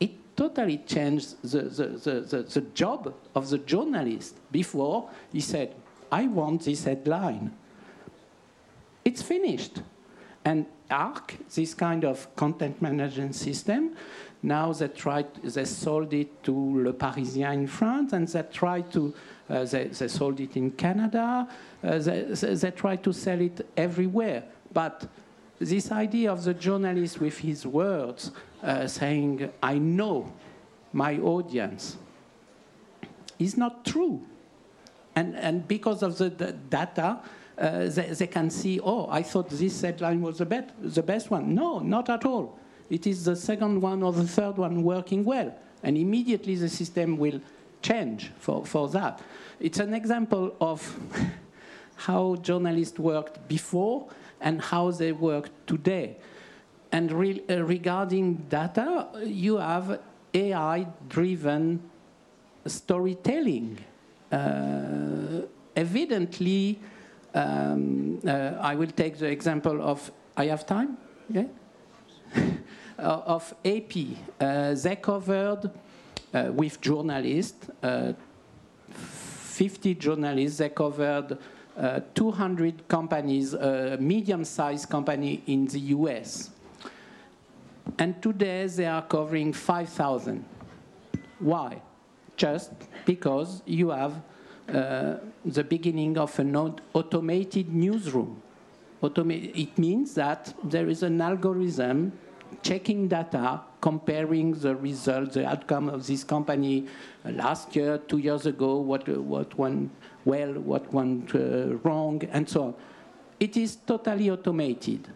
It 0.00 0.12
totally 0.34 0.78
changed 0.78 1.42
the, 1.42 1.64
the, 1.64 1.86
the, 1.88 2.20
the, 2.22 2.42
the 2.42 2.60
job 2.72 3.14
of 3.34 3.50
the 3.50 3.58
journalist. 3.58 4.36
Before, 4.50 5.10
he 5.30 5.40
said, 5.40 5.74
I 6.10 6.26
want 6.26 6.64
this 6.64 6.84
headline. 6.84 7.52
It's 9.04 9.20
finished. 9.20 9.82
And 10.42 10.64
ARC, 10.90 11.36
this 11.54 11.74
kind 11.74 12.06
of 12.06 12.34
content 12.34 12.80
management 12.80 13.34
system, 13.34 13.94
now 14.42 14.72
they 14.72 14.88
tried, 14.88 15.34
they 15.42 15.66
sold 15.66 16.14
it 16.14 16.42
to 16.44 16.82
Le 16.82 16.94
Parisien 16.94 17.52
in 17.52 17.66
France, 17.66 18.14
and 18.14 18.26
they 18.26 18.42
tried 18.50 18.90
to, 18.92 19.12
they, 19.64 19.88
they 19.88 20.08
sold 20.08 20.40
it 20.40 20.56
in 20.56 20.70
Canada. 20.72 21.48
Uh, 21.82 21.98
they, 21.98 22.22
they, 22.22 22.54
they 22.54 22.70
try 22.70 22.96
to 22.96 23.12
sell 23.12 23.40
it 23.40 23.66
everywhere. 23.76 24.44
But 24.72 25.08
this 25.58 25.90
idea 25.92 26.32
of 26.32 26.44
the 26.44 26.54
journalist 26.54 27.20
with 27.20 27.38
his 27.38 27.66
words 27.66 28.32
uh, 28.62 28.86
saying, 28.86 29.50
"I 29.62 29.78
know 29.78 30.32
my 30.92 31.18
audience," 31.18 31.96
is 33.38 33.56
not 33.56 33.84
true. 33.84 34.22
And 35.14 35.36
and 35.36 35.66
because 35.66 36.02
of 36.02 36.18
the, 36.18 36.30
the 36.30 36.52
data. 36.52 37.20
Uh, 37.58 37.90
they, 37.90 38.06
they, 38.06 38.26
can 38.26 38.48
see, 38.48 38.80
oh, 38.80 39.06
I 39.10 39.22
thought 39.22 39.50
this 39.50 39.82
headline 39.82 40.22
was 40.22 40.38
the, 40.38 40.46
bet- 40.46 40.72
the 40.80 41.02
best 41.02 41.30
one. 41.30 41.54
No, 41.54 41.78
not 41.80 42.08
at 42.08 42.24
all 42.24 42.58
it 42.90 43.06
is 43.06 43.24
the 43.24 43.36
second 43.36 43.80
one 43.80 44.02
or 44.02 44.12
the 44.12 44.26
third 44.26 44.58
one 44.58 44.82
working 44.82 45.24
well. 45.24 45.54
And 45.82 45.96
immediately 45.96 46.56
the 46.56 46.68
system 46.68 47.16
will 47.16 47.40
change 47.82 48.30
for, 48.38 48.64
for 48.64 48.88
that. 48.88 49.20
It's 49.58 49.78
an 49.78 49.94
example 49.94 50.54
of 50.60 50.98
how 51.96 52.36
journalists 52.36 52.98
worked 52.98 53.46
before 53.48 54.08
and 54.40 54.60
how 54.60 54.90
they 54.90 55.12
work 55.12 55.50
today. 55.66 56.16
And 56.92 57.12
re- 57.12 57.42
uh, 57.48 57.62
regarding 57.62 58.34
data, 58.48 59.08
you 59.24 59.58
have 59.58 60.00
AI 60.34 60.86
driven 61.08 61.82
storytelling. 62.66 63.78
Uh, 64.32 65.42
evidently, 65.76 66.78
um, 67.34 68.18
uh, 68.26 68.56
I 68.60 68.74
will 68.74 68.90
take 68.90 69.18
the 69.18 69.26
example 69.26 69.80
of. 69.82 70.10
I 70.36 70.46
have 70.46 70.66
time? 70.66 70.96
Yeah? 71.28 71.44
Uh, 73.00 73.22
of 73.24 73.54
AP. 73.64 73.92
Uh, 74.38 74.74
they 74.74 74.94
covered 74.96 75.70
Uh, 76.32 76.52
with 76.52 76.80
journalists, 76.80 77.68
uh, 77.82 78.12
50 78.90 79.94
journalists, 79.96 80.58
they 80.58 80.68
covered 80.68 81.36
uh, 81.76 82.00
200 82.14 82.86
companies, 82.86 83.54
a 83.54 83.96
medium-sized 83.98 84.88
company 84.88 85.42
in 85.46 85.66
the 85.66 85.80
US. 85.96 86.50
And 87.98 88.22
today 88.22 88.66
they 88.66 88.86
are 88.86 89.02
covering 89.02 89.52
5,000. 89.52 90.44
Why? 91.40 91.82
Just 92.36 92.72
because 93.04 93.62
you 93.66 93.90
have 93.90 94.22
uh, 94.72 95.16
the 95.44 95.64
beginning 95.64 96.16
of 96.16 96.38
an 96.38 96.54
automated 96.94 97.74
newsroom. 97.74 98.40
Automa- 99.02 99.52
it 99.54 99.76
means 99.78 100.14
that 100.14 100.54
there 100.62 100.88
is 100.88 101.02
an 101.02 101.20
algorithm 101.20 102.12
checking 102.62 103.08
data, 103.08 103.62
comparing 103.80 104.52
the 104.52 104.76
results, 104.76 105.34
the 105.34 105.46
outcome 105.46 105.88
of 105.88 106.06
this 106.06 106.24
company 106.24 106.86
uh, 107.24 107.30
last 107.30 107.74
year, 107.74 107.98
two 107.98 108.18
years 108.18 108.46
ago, 108.46 108.76
what, 108.76 109.08
uh, 109.08 109.20
what 109.20 109.56
went 109.58 109.90
well, 110.24 110.52
what 110.52 110.92
went 110.92 111.34
uh, 111.34 111.76
wrong, 111.82 112.22
and 112.30 112.48
so 112.48 112.62
on. 112.64 112.74
It 113.38 113.56
is 113.56 113.76
totally 113.76 114.30
automated. 114.30 115.08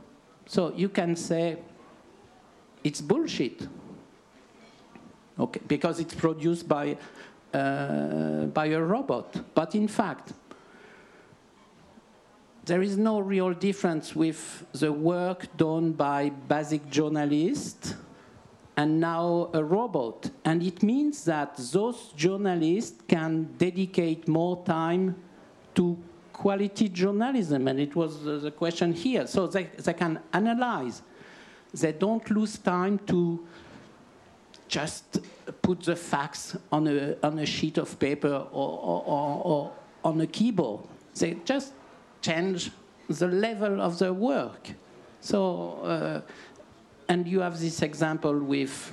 So 0.47 0.73
you 0.75 0.89
can 0.89 1.17
say 1.17 1.59
it's 2.83 3.01
bullshit. 3.01 3.69
Okay, 5.39 5.61
because 5.67 6.01
it's 6.01 6.15
produced 6.15 6.69
by, 6.69 6.97
uh, 7.53 8.45
by 8.47 8.67
a 8.67 8.81
robot. 8.81 9.55
But 9.55 9.75
in 9.75 9.89
fact, 9.89 10.33
there 12.65 12.81
is 12.81 12.97
no 12.97 13.19
real 13.19 13.53
difference 13.53 14.17
with 14.17 14.65
the 14.73 14.91
work 14.93 15.55
done 15.57 15.93
by 15.93 16.31
basic 16.31 16.89
journalists 16.89 17.95
and 18.77 19.01
now 19.01 19.51
a 19.53 19.63
robot. 19.63 20.31
And 20.45 20.63
it 20.63 20.83
means 20.83 21.25
that 21.25 21.57
those 21.57 22.13
journalists 22.17 23.01
can 23.07 23.55
dedicate 23.57 24.27
more 24.27 24.63
time 24.65 25.17
to 25.77 25.97
quality 26.33 26.89
journalism. 26.89 27.69
And 27.69 27.79
it 27.79 27.95
was 27.95 28.25
the 28.25 28.51
question 28.51 28.93
here. 28.93 29.27
So 29.27 29.47
they, 29.47 29.65
they 29.79 29.95
can 29.95 30.19
analyze. 30.33 31.03
They 31.73 31.93
don't 31.93 32.29
lose 32.31 32.59
time 32.59 32.99
to 33.07 33.47
just 34.69 35.21
put 35.63 35.83
the 35.83 35.97
facts 35.97 36.57
on 36.73 36.89
a, 36.89 37.17
on 37.23 37.39
a 37.39 37.47
sheet 37.47 37.79
of 37.79 37.99
paper 37.99 38.47
or, 38.51 38.71
or, 38.71 39.05
or, 39.07 39.43
or 39.45 39.73
on 40.05 40.21
a 40.21 40.27
keyboard. 40.27 40.81
They 41.15 41.37
just 41.45 41.73
change 42.21 42.71
the 43.09 43.29
level 43.29 43.81
of 43.81 43.99
their 43.99 44.13
work. 44.13 44.71
So, 45.21 45.79
uh, 45.83 46.21
and 47.09 47.27
you 47.27 47.41
have 47.41 47.61
this 47.61 47.83
example 47.83 48.39
with 48.39 48.93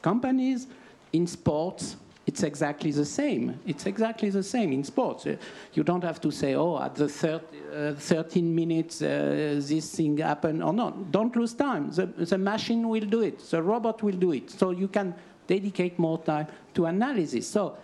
companies 0.00 0.66
in 1.12 1.26
sports. 1.26 1.96
It's 2.24 2.44
exactly 2.44 2.92
the 2.92 3.04
same. 3.04 3.58
It's 3.66 3.86
exactly 3.86 4.30
the 4.30 4.42
same 4.44 4.72
in 4.72 4.84
sports. 4.84 5.26
You 5.74 5.82
don't 5.82 6.04
have 6.04 6.20
to 6.20 6.30
say, 6.30 6.54
oh, 6.54 6.80
at 6.80 6.94
the 6.94 7.08
thir- 7.08 7.40
uh, 7.74 7.94
13 7.94 8.54
minutes 8.54 9.02
uh, 9.02 9.60
this 9.60 9.96
thing 9.96 10.18
happened 10.18 10.62
or 10.62 10.72
not. 10.72 11.10
Don't 11.10 11.34
lose 11.34 11.52
time. 11.52 11.90
The, 11.90 12.06
the 12.06 12.38
machine 12.38 12.88
will 12.88 13.06
do 13.06 13.22
it. 13.22 13.40
The 13.40 13.60
robot 13.60 14.02
will 14.02 14.16
do 14.16 14.32
it. 14.32 14.50
So 14.50 14.70
you 14.70 14.88
can 14.88 15.14
dedicate 15.48 15.98
more 15.98 16.18
time 16.18 16.46
to 16.74 16.86
analysis. 16.86 17.48
So 17.48 17.76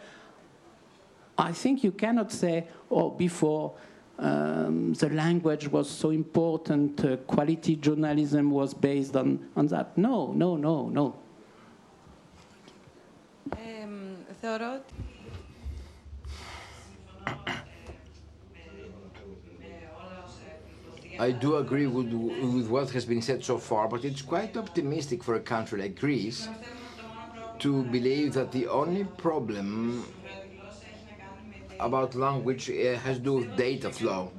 I 1.36 1.52
think 1.52 1.82
you 1.82 1.92
cannot 1.92 2.30
say, 2.30 2.68
oh, 2.90 3.10
before 3.10 3.74
um, 4.18 4.92
the 4.94 5.10
language 5.10 5.68
was 5.68 5.88
so 5.88 6.10
important, 6.10 7.04
uh, 7.04 7.16
quality 7.18 7.76
journalism 7.76 8.50
was 8.50 8.74
based 8.74 9.16
on, 9.16 9.48
on 9.56 9.66
that. 9.68 9.96
No, 9.96 10.32
no, 10.32 10.56
no, 10.56 10.88
no. 10.88 11.14
Um, 13.52 14.16
I 21.20 21.32
do 21.32 21.56
agree 21.56 21.86
with, 21.86 22.12
with 22.12 22.68
what 22.68 22.90
has 22.90 23.04
been 23.04 23.22
said 23.22 23.44
so 23.44 23.58
far, 23.58 23.88
but 23.88 24.04
it's 24.04 24.22
quite 24.22 24.56
optimistic 24.56 25.24
for 25.24 25.34
a 25.34 25.40
country 25.40 25.80
like 25.80 25.98
Greece 25.98 26.48
to 27.58 27.82
believe 27.84 28.34
that 28.34 28.52
the 28.52 28.68
only 28.68 29.04
problem 29.04 30.04
about 31.80 32.14
language 32.14 32.66
has 32.66 33.16
to 33.16 33.22
do 33.22 33.32
with 33.34 33.56
data 33.56 33.90
flow. 33.90 34.32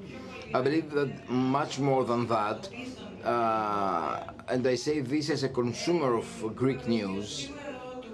I 0.54 0.62
believe 0.62 0.92
that 0.92 1.30
much 1.30 1.80
more 1.80 2.04
than 2.06 2.28
that, 2.28 2.70
uh, 3.24 4.24
and 4.48 4.66
I 4.66 4.76
say 4.76 5.00
this 5.02 5.30
as 5.30 5.44
a 5.44 5.50
consumer 5.50 6.16
of 6.16 6.56
Greek 6.56 6.88
news, 6.88 7.50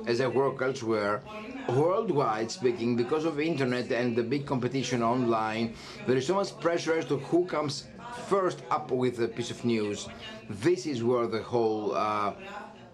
as 0.05 0.21
I 0.21 0.27
work 0.27 0.61
elsewhere, 0.61 1.23
worldwide 1.69 2.51
speaking, 2.51 2.95
because 2.95 3.25
of 3.25 3.39
internet 3.39 3.91
and 3.91 4.15
the 4.15 4.23
big 4.23 4.45
competition 4.45 5.01
online, 5.01 5.73
there 6.05 6.17
is 6.17 6.27
so 6.27 6.35
much 6.35 6.59
pressure 6.59 6.93
as 6.93 7.05
to 7.05 7.17
who 7.17 7.45
comes 7.45 7.85
first 8.27 8.61
up 8.69 8.91
with 8.91 9.19
a 9.21 9.27
piece 9.27 9.51
of 9.51 9.63
news. 9.65 10.07
This 10.49 10.85
is 10.85 11.03
where 11.03 11.27
the 11.27 11.41
whole 11.41 11.95
uh, 11.95 12.33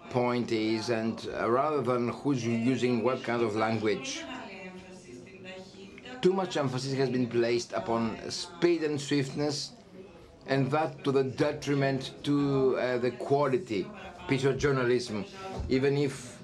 point 0.09 0.51
is, 0.51 0.89
and 0.89 1.27
uh, 1.39 1.49
rather 1.49 1.81
than 1.81 2.09
who's 2.09 2.45
using 2.45 3.03
what 3.03 3.23
kind 3.23 3.41
of 3.41 3.55
language. 3.55 4.23
Too 6.21 6.33
much 6.33 6.55
emphasis 6.55 6.93
has 6.93 7.09
been 7.09 7.27
placed 7.27 7.73
upon 7.73 8.17
speed 8.29 8.83
and 8.83 9.01
swiftness, 9.01 9.71
and 10.45 10.69
that 10.69 11.03
to 11.03 11.11
the 11.11 11.23
detriment 11.23 12.11
to 12.23 12.77
uh, 12.77 12.97
the 12.99 13.11
quality 13.11 13.87
piece 14.27 14.43
of 14.43 14.57
journalism, 14.59 15.25
even 15.67 15.97
if 15.97 16.37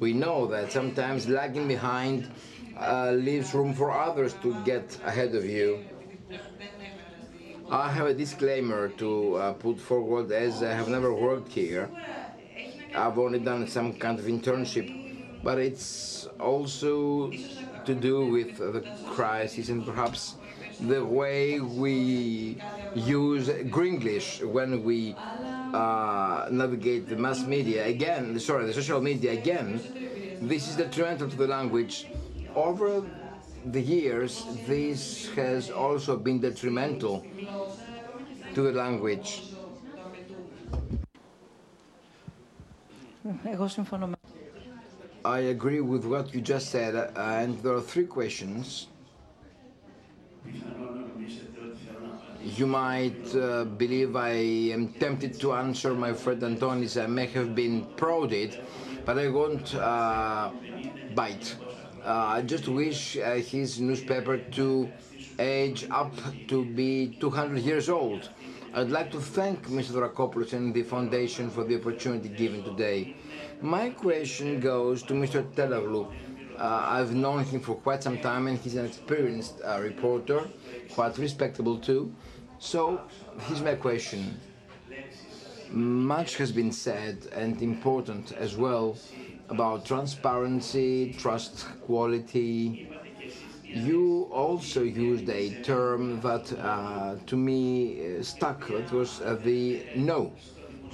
we 0.00 0.12
know 0.12 0.46
that 0.46 0.72
sometimes 0.72 1.28
lagging 1.28 1.68
behind 1.68 2.30
uh, 2.78 3.10
leaves 3.10 3.52
room 3.52 3.74
for 3.74 3.90
others 3.90 4.32
to 4.42 4.54
get 4.64 4.98
ahead 5.04 5.34
of 5.34 5.44
you. 5.44 5.84
I 7.70 7.90
have 7.92 8.06
a 8.06 8.14
disclaimer 8.14 8.88
to 8.96 9.34
uh, 9.34 9.52
put 9.52 9.78
forward 9.78 10.32
as 10.32 10.62
I 10.62 10.72
have 10.72 10.88
never 10.88 11.12
worked 11.12 11.52
here. 11.52 11.90
I've 12.94 13.18
only 13.18 13.38
done 13.38 13.66
some 13.68 13.92
kind 13.94 14.18
of 14.18 14.26
internship, 14.26 15.42
but 15.42 15.58
it's 15.58 16.26
also 16.40 17.30
to 17.84 17.94
do 17.94 18.26
with 18.26 18.58
the 18.58 18.84
crisis 19.06 19.68
and 19.68 19.84
perhaps 19.84 20.34
the 20.80 21.04
way 21.04 21.60
we 21.60 22.58
use 22.94 23.48
Gringlish 23.48 24.44
when 24.44 24.84
we 24.84 25.14
uh, 25.74 26.48
navigate 26.50 27.08
the 27.08 27.16
mass 27.16 27.44
media 27.44 27.86
again, 27.86 28.38
sorry, 28.38 28.66
the 28.66 28.72
social 28.72 29.00
media 29.00 29.32
again. 29.32 29.80
This 30.40 30.68
is 30.68 30.76
detrimental 30.76 31.28
to 31.28 31.36
the 31.36 31.46
language. 31.48 32.06
Over 32.54 33.04
the 33.66 33.80
years, 33.80 34.44
this 34.66 35.28
has 35.30 35.70
also 35.70 36.16
been 36.16 36.40
detrimental 36.40 37.26
to 38.54 38.62
the 38.62 38.72
language. 38.72 39.42
Εγώ 43.43 43.67
συμφωνώ 43.67 44.07
με 44.07 44.13
I 45.25 45.39
agree 45.39 45.79
with 45.79 46.03
what 46.05 46.33
you 46.33 46.41
just 46.41 46.69
said, 46.69 46.95
uh, 46.95 47.07
and 47.15 47.57
there 47.63 47.73
are 47.73 47.79
three 47.93 48.05
questions. 48.05 48.87
You 52.59 52.67
might 52.67 53.33
uh, 53.33 53.63
believe 53.63 54.17
I 54.17 54.35
am 54.77 54.89
tempted 55.03 55.39
to 55.39 55.53
answer 55.53 55.93
my 55.93 56.11
friend 56.11 56.41
Antonis. 56.41 57.01
I 57.01 57.07
may 57.07 57.27
have 57.27 57.55
been 57.55 57.85
prodded, 57.95 58.59
but 59.05 59.17
I 59.17 59.29
won't 59.29 59.73
uh, 59.75 60.51
bite. 61.15 61.55
Uh, 62.05 62.37
I 62.37 62.41
just 62.41 62.67
wish 62.67 63.15
uh, 63.17 63.35
his 63.35 63.79
newspaper 63.79 64.37
to 64.37 64.91
age 65.39 65.87
up 65.89 66.13
to 66.49 66.65
be 66.65 67.17
200 67.21 67.59
years 67.63 67.87
old. 67.87 68.29
I'd 68.78 68.90
like 68.90 69.10
to 69.10 69.20
thank 69.20 69.66
Mr. 69.66 69.90
Dracopoulos 69.90 70.52
and 70.52 70.72
the 70.72 70.84
Foundation 70.84 71.50
for 71.50 71.64
the 71.64 71.74
opportunity 71.74 72.28
given 72.28 72.62
today. 72.62 73.16
My 73.60 73.90
question 73.90 74.60
goes 74.60 75.02
to 75.02 75.14
Mr. 75.14 75.42
Telloglou. 75.52 76.06
Uh, 76.56 76.86
I've 76.86 77.12
known 77.12 77.42
him 77.42 77.58
for 77.58 77.74
quite 77.74 78.04
some 78.04 78.20
time 78.20 78.46
and 78.46 78.56
he's 78.56 78.76
an 78.76 78.86
experienced 78.86 79.60
uh, 79.64 79.80
reporter, 79.82 80.48
quite 80.92 81.18
respectable 81.18 81.76
too. 81.76 82.14
So, 82.60 83.00
here's 83.48 83.62
my 83.62 83.74
question. 83.74 84.40
Much 85.72 86.36
has 86.36 86.52
been 86.52 86.70
said 86.70 87.26
and 87.32 87.60
important 87.60 88.30
as 88.30 88.56
well 88.56 88.96
about 89.48 89.86
transparency, 89.86 91.14
trust 91.18 91.66
quality. 91.80 92.88
You 93.84 94.28
also 94.32 94.82
used 94.82 95.28
a 95.28 95.62
term 95.62 96.20
that 96.20 96.52
uh, 96.58 97.16
to 97.26 97.36
me 97.36 98.16
uh, 98.18 98.22
stuck, 98.22 98.66
that 98.68 98.90
was 98.90 99.20
uh, 99.20 99.38
the 99.44 99.84
no, 99.94 100.32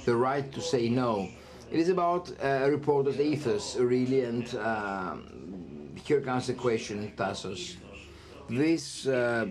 the 0.05 0.15
right 0.15 0.51
to 0.51 0.61
say 0.61 0.87
no. 0.89 1.27
It 1.71 1.79
is 1.79 1.89
about 1.89 2.29
uh, 2.31 2.65
a 2.65 2.69
reporter's 2.69 3.19
ethos, 3.19 3.75
really, 3.75 4.21
and 4.21 4.55
um, 4.57 5.95
here 6.03 6.21
comes 6.21 6.45
the 6.45 6.53
question, 6.53 7.11
Tasos. 7.17 7.77
This 8.49 9.07
uh, 9.07 9.47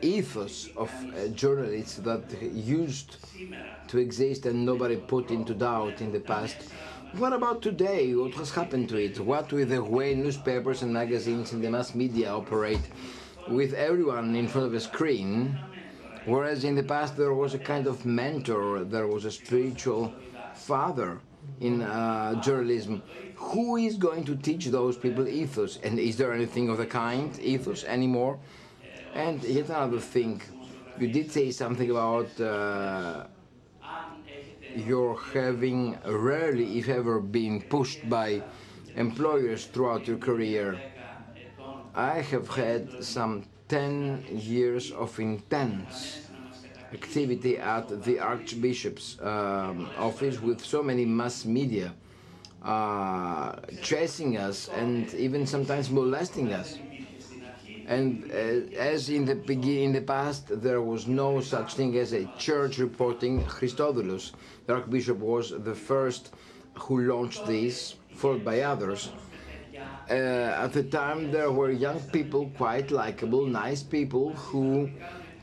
ethos 0.00 0.68
of 0.76 0.90
journalists 1.34 1.96
that 1.96 2.24
used 2.40 3.16
to 3.88 3.98
exist 3.98 4.46
and 4.46 4.64
nobody 4.64 4.96
put 4.96 5.30
into 5.32 5.54
doubt 5.54 6.00
in 6.00 6.12
the 6.12 6.20
past. 6.20 6.56
What 7.14 7.32
about 7.32 7.60
today? 7.60 8.14
What 8.14 8.34
has 8.34 8.52
happened 8.52 8.88
to 8.90 8.96
it? 8.96 9.18
What 9.18 9.52
with 9.52 9.70
the 9.70 9.82
way 9.82 10.14
newspapers 10.14 10.82
and 10.82 10.92
magazines 10.92 11.52
and 11.52 11.62
the 11.62 11.68
mass 11.68 11.92
media 11.92 12.32
operate 12.32 12.80
with 13.48 13.74
everyone 13.74 14.36
in 14.36 14.46
front 14.46 14.68
of 14.68 14.74
a 14.74 14.80
screen? 14.80 15.58
Whereas 16.24 16.62
in 16.62 16.76
the 16.76 16.84
past 16.84 17.16
there 17.16 17.34
was 17.34 17.52
a 17.52 17.58
kind 17.58 17.88
of 17.88 18.06
mentor, 18.06 18.84
there 18.84 19.08
was 19.08 19.24
a 19.24 19.30
spiritual 19.32 20.14
father 20.54 21.18
in 21.58 21.82
uh, 21.82 22.40
journalism. 22.40 23.02
Who 23.34 23.76
is 23.76 23.96
going 23.96 24.22
to 24.24 24.36
teach 24.36 24.66
those 24.66 24.96
people 24.96 25.26
ethos? 25.26 25.78
And 25.82 25.98
is 25.98 26.16
there 26.16 26.32
anything 26.32 26.68
of 26.68 26.78
the 26.78 26.86
kind, 26.86 27.36
ethos, 27.40 27.82
anymore? 27.82 28.38
And 29.14 29.42
yet 29.42 29.68
another 29.68 29.98
thing, 29.98 30.42
you 30.96 31.08
did 31.08 31.32
say 31.32 31.50
something 31.50 31.90
about 31.90 32.40
uh, 32.40 33.26
your 34.76 35.18
having 35.34 35.98
rarely, 36.04 36.78
if 36.78 36.88
ever, 36.88 37.20
been 37.20 37.60
pushed 37.62 38.08
by 38.08 38.42
employers 38.96 39.66
throughout 39.66 40.06
your 40.06 40.18
career. 40.18 40.80
I 41.94 42.20
have 42.20 42.48
had 42.48 43.04
some 43.04 43.44
10 43.68 44.24
years 44.30 44.90
of 44.92 45.18
intense 45.18 46.28
activity 46.92 47.56
at 47.58 48.02
the 48.04 48.18
Archbishop's 48.18 49.16
um, 49.20 49.88
office 49.96 50.40
with 50.40 50.64
so 50.64 50.82
many 50.82 51.04
mass 51.04 51.44
media 51.44 51.92
uh, 52.62 53.56
chasing 53.80 54.36
us 54.36 54.68
and 54.68 55.12
even 55.14 55.46
sometimes 55.46 55.90
molesting 55.90 56.52
us. 56.52 56.78
And 57.90 58.30
uh, 58.30 58.36
as 58.78 59.10
in 59.10 59.24
the 59.24 59.36
in 59.84 59.92
the 59.92 60.00
past, 60.00 60.44
there 60.62 60.80
was 60.80 61.08
no 61.08 61.40
such 61.40 61.74
thing 61.74 61.96
as 61.98 62.12
a 62.12 62.24
church 62.38 62.78
reporting 62.78 63.44
Christodoulos. 63.44 64.30
The 64.66 64.74
Archbishop 64.74 65.18
was 65.18 65.50
the 65.50 65.74
first 65.74 66.32
who 66.74 67.00
launched 67.12 67.44
this, 67.46 67.96
followed 68.14 68.44
by 68.44 68.60
others. 68.60 69.10
Uh, 70.08 70.14
at 70.64 70.72
the 70.72 70.84
time, 70.84 71.32
there 71.32 71.50
were 71.50 71.72
young 71.72 72.00
people, 72.12 72.50
quite 72.56 72.92
likable, 72.92 73.44
nice 73.46 73.82
people, 73.82 74.34
who 74.34 74.88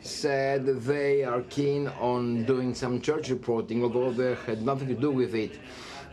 said 0.02 0.66
they 0.94 1.26
are 1.26 1.42
keen 1.50 1.90
on 2.00 2.46
doing 2.46 2.74
some 2.74 3.02
church 3.02 3.30
reporting, 3.30 3.84
although 3.84 4.12
they 4.12 4.36
had 4.46 4.62
nothing 4.62 4.88
to 4.88 4.96
do 4.96 5.12
with 5.12 5.36
it. 5.36 5.60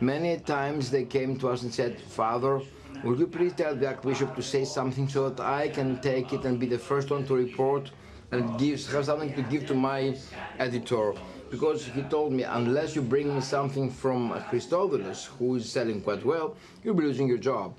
Many 0.00 0.38
times 0.38 0.90
they 0.90 1.04
came 1.04 1.38
to 1.38 1.50
us 1.50 1.62
and 1.62 1.72
said, 1.72 2.00
Father, 2.00 2.60
Would 3.04 3.18
you 3.18 3.26
please 3.26 3.52
tell 3.52 3.76
the 3.76 3.86
Archbishop 3.86 4.34
to 4.34 4.42
say 4.42 4.64
something 4.64 5.06
so 5.10 5.28
that 5.28 5.44
I 5.44 5.68
can 5.68 6.00
take 6.00 6.32
it 6.32 6.46
and 6.46 6.58
be 6.58 6.64
the 6.64 6.78
first 6.78 7.10
one 7.10 7.26
to 7.26 7.34
report 7.34 7.90
and 8.30 8.58
have 8.58 9.04
something 9.04 9.34
to 9.34 9.42
give 9.42 9.66
to 9.66 9.74
my 9.74 10.16
editor? 10.58 11.12
Because 11.50 11.84
he 11.84 12.00
told 12.04 12.32
me, 12.32 12.44
unless 12.44 12.96
you 12.96 13.02
bring 13.02 13.34
me 13.34 13.42
something 13.42 13.90
from 13.90 14.30
Christodoulos, 14.50 15.26
who 15.38 15.56
is 15.56 15.70
selling 15.70 16.00
quite 16.00 16.24
well, 16.24 16.56
you'll 16.82 16.94
be 16.94 17.02
losing 17.02 17.28
your 17.28 17.36
job. 17.36 17.76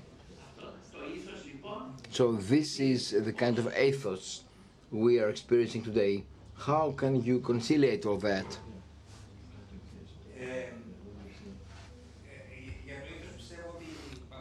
So 2.10 2.34
this 2.34 2.78
is 2.78 3.10
the 3.10 3.32
kind 3.32 3.58
of 3.58 3.76
ethos 3.76 4.44
we 4.92 5.18
are 5.18 5.28
experiencing 5.28 5.82
today. 5.82 6.22
How 6.54 6.92
can 6.92 7.24
you 7.24 7.40
conciliate 7.40 8.06
all 8.06 8.18
that? 8.18 8.46
Uh, 10.40 10.44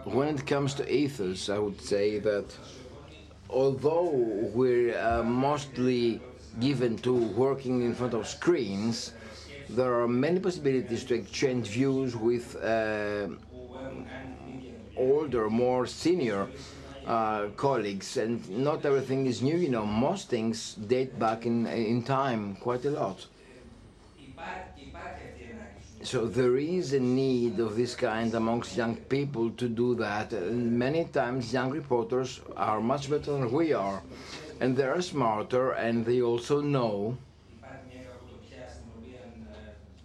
When 0.06 0.30
it 0.30 0.45
comes 0.48 0.73
to 0.76 0.90
ethos, 0.90 1.49
I 1.49 1.60
would 1.60 1.82
say 1.82 2.19
that 2.19 2.57
although 3.49 4.10
we're 4.53 4.98
uh, 4.99 5.23
mostly 5.23 6.23
given 6.60 6.98
to 6.99 7.14
working 7.14 7.82
in 7.84 7.94
front 7.95 8.14
of 8.14 8.27
screens, 8.27 9.14
there 9.69 9.94
are 10.02 10.07
many 10.07 10.40
possibilities 10.40 11.03
to 11.06 11.15
exchange 11.15 11.69
views 11.69 12.15
with 12.15 12.56
uh, 12.57 13.27
older, 14.95 15.49
more 15.49 15.86
senior 15.86 16.49
uh, 17.06 17.48
colleagues, 17.56 18.18
and 18.18 18.49
not 18.49 18.86
everything 18.86 19.26
is 19.26 19.41
new. 19.41 19.57
You 19.57 19.69
know, 19.69 19.86
most 19.86 20.30
things 20.30 20.76
date 20.76 21.18
back 21.19 21.45
in 21.45 21.65
in 21.68 22.03
time 22.03 22.56
quite 22.56 22.86
a 22.86 22.91
lot. 22.91 23.27
So 26.06 26.27
there 26.27 26.56
is 26.57 26.94
a 26.94 26.99
need 26.99 27.60
of 27.60 27.76
this 27.76 27.95
kind 27.95 28.32
amongst 28.36 28.77
young 28.77 28.95
people 28.95 29.49
to 29.49 29.68
do 29.68 29.95
that. 29.95 30.34
And 30.34 30.77
many 30.77 31.06
times 31.06 31.52
young 31.52 31.72
reporters 31.72 32.41
are 32.56 32.80
much 32.80 33.10
better 33.10 33.32
than 33.32 33.52
we 33.52 33.73
are. 33.73 34.03
And 34.60 34.77
they 34.77 34.84
are 34.84 35.02
smarter 35.02 35.72
and 35.72 36.06
they 36.06 36.22
also 36.22 36.61
know 36.61 37.18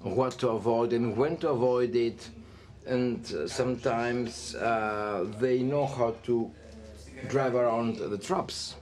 what 0.01 0.39
to 0.39 0.49
avoid 0.49 0.95
and 0.95 1.15
when 1.19 1.37
to 1.37 1.51
avoid 1.51 1.95
it. 1.95 2.31
And 2.87 3.27
sometimes 3.47 4.55
uh, 4.55 5.27
they 5.39 5.59
know 5.63 5.85
how 5.85 6.17
to 6.23 6.51
drive 7.29 7.55
around 7.55 7.99
the 7.99 8.17
traps. 8.17 8.77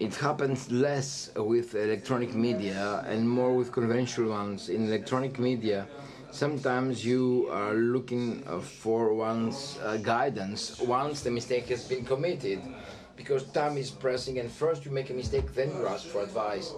It 0.00 0.14
happens 0.16 0.70
less 0.72 1.30
with 1.36 1.74
electronic 1.74 2.34
media 2.34 3.04
and 3.06 3.28
more 3.28 3.54
with 3.54 3.70
conventional 3.72 4.30
ones. 4.30 4.68
In 4.68 4.86
electronic 4.88 5.38
media, 5.38 5.88
sometimes 6.30 7.04
you 7.04 7.48
are 7.50 7.74
looking 7.74 8.42
uh, 8.46 8.60
for 8.60 9.14
one's 9.14 9.78
uh, 9.82 9.96
guidance 9.98 10.78
once 10.80 11.22
the 11.22 11.30
mistake 11.30 11.68
has 11.68 11.84
been 11.84 12.04
committed 12.04 12.68
because 13.16 13.44
time 13.50 13.76
is 13.76 13.90
pressing 13.90 14.38
and 14.38 14.50
first 14.50 14.84
you 14.84 14.90
make 14.92 15.10
a 15.10 15.14
mistake 15.14 15.54
then 15.54 15.72
you 15.72 15.86
ask 15.86 16.06
for 16.06 16.22
advice. 16.22 16.74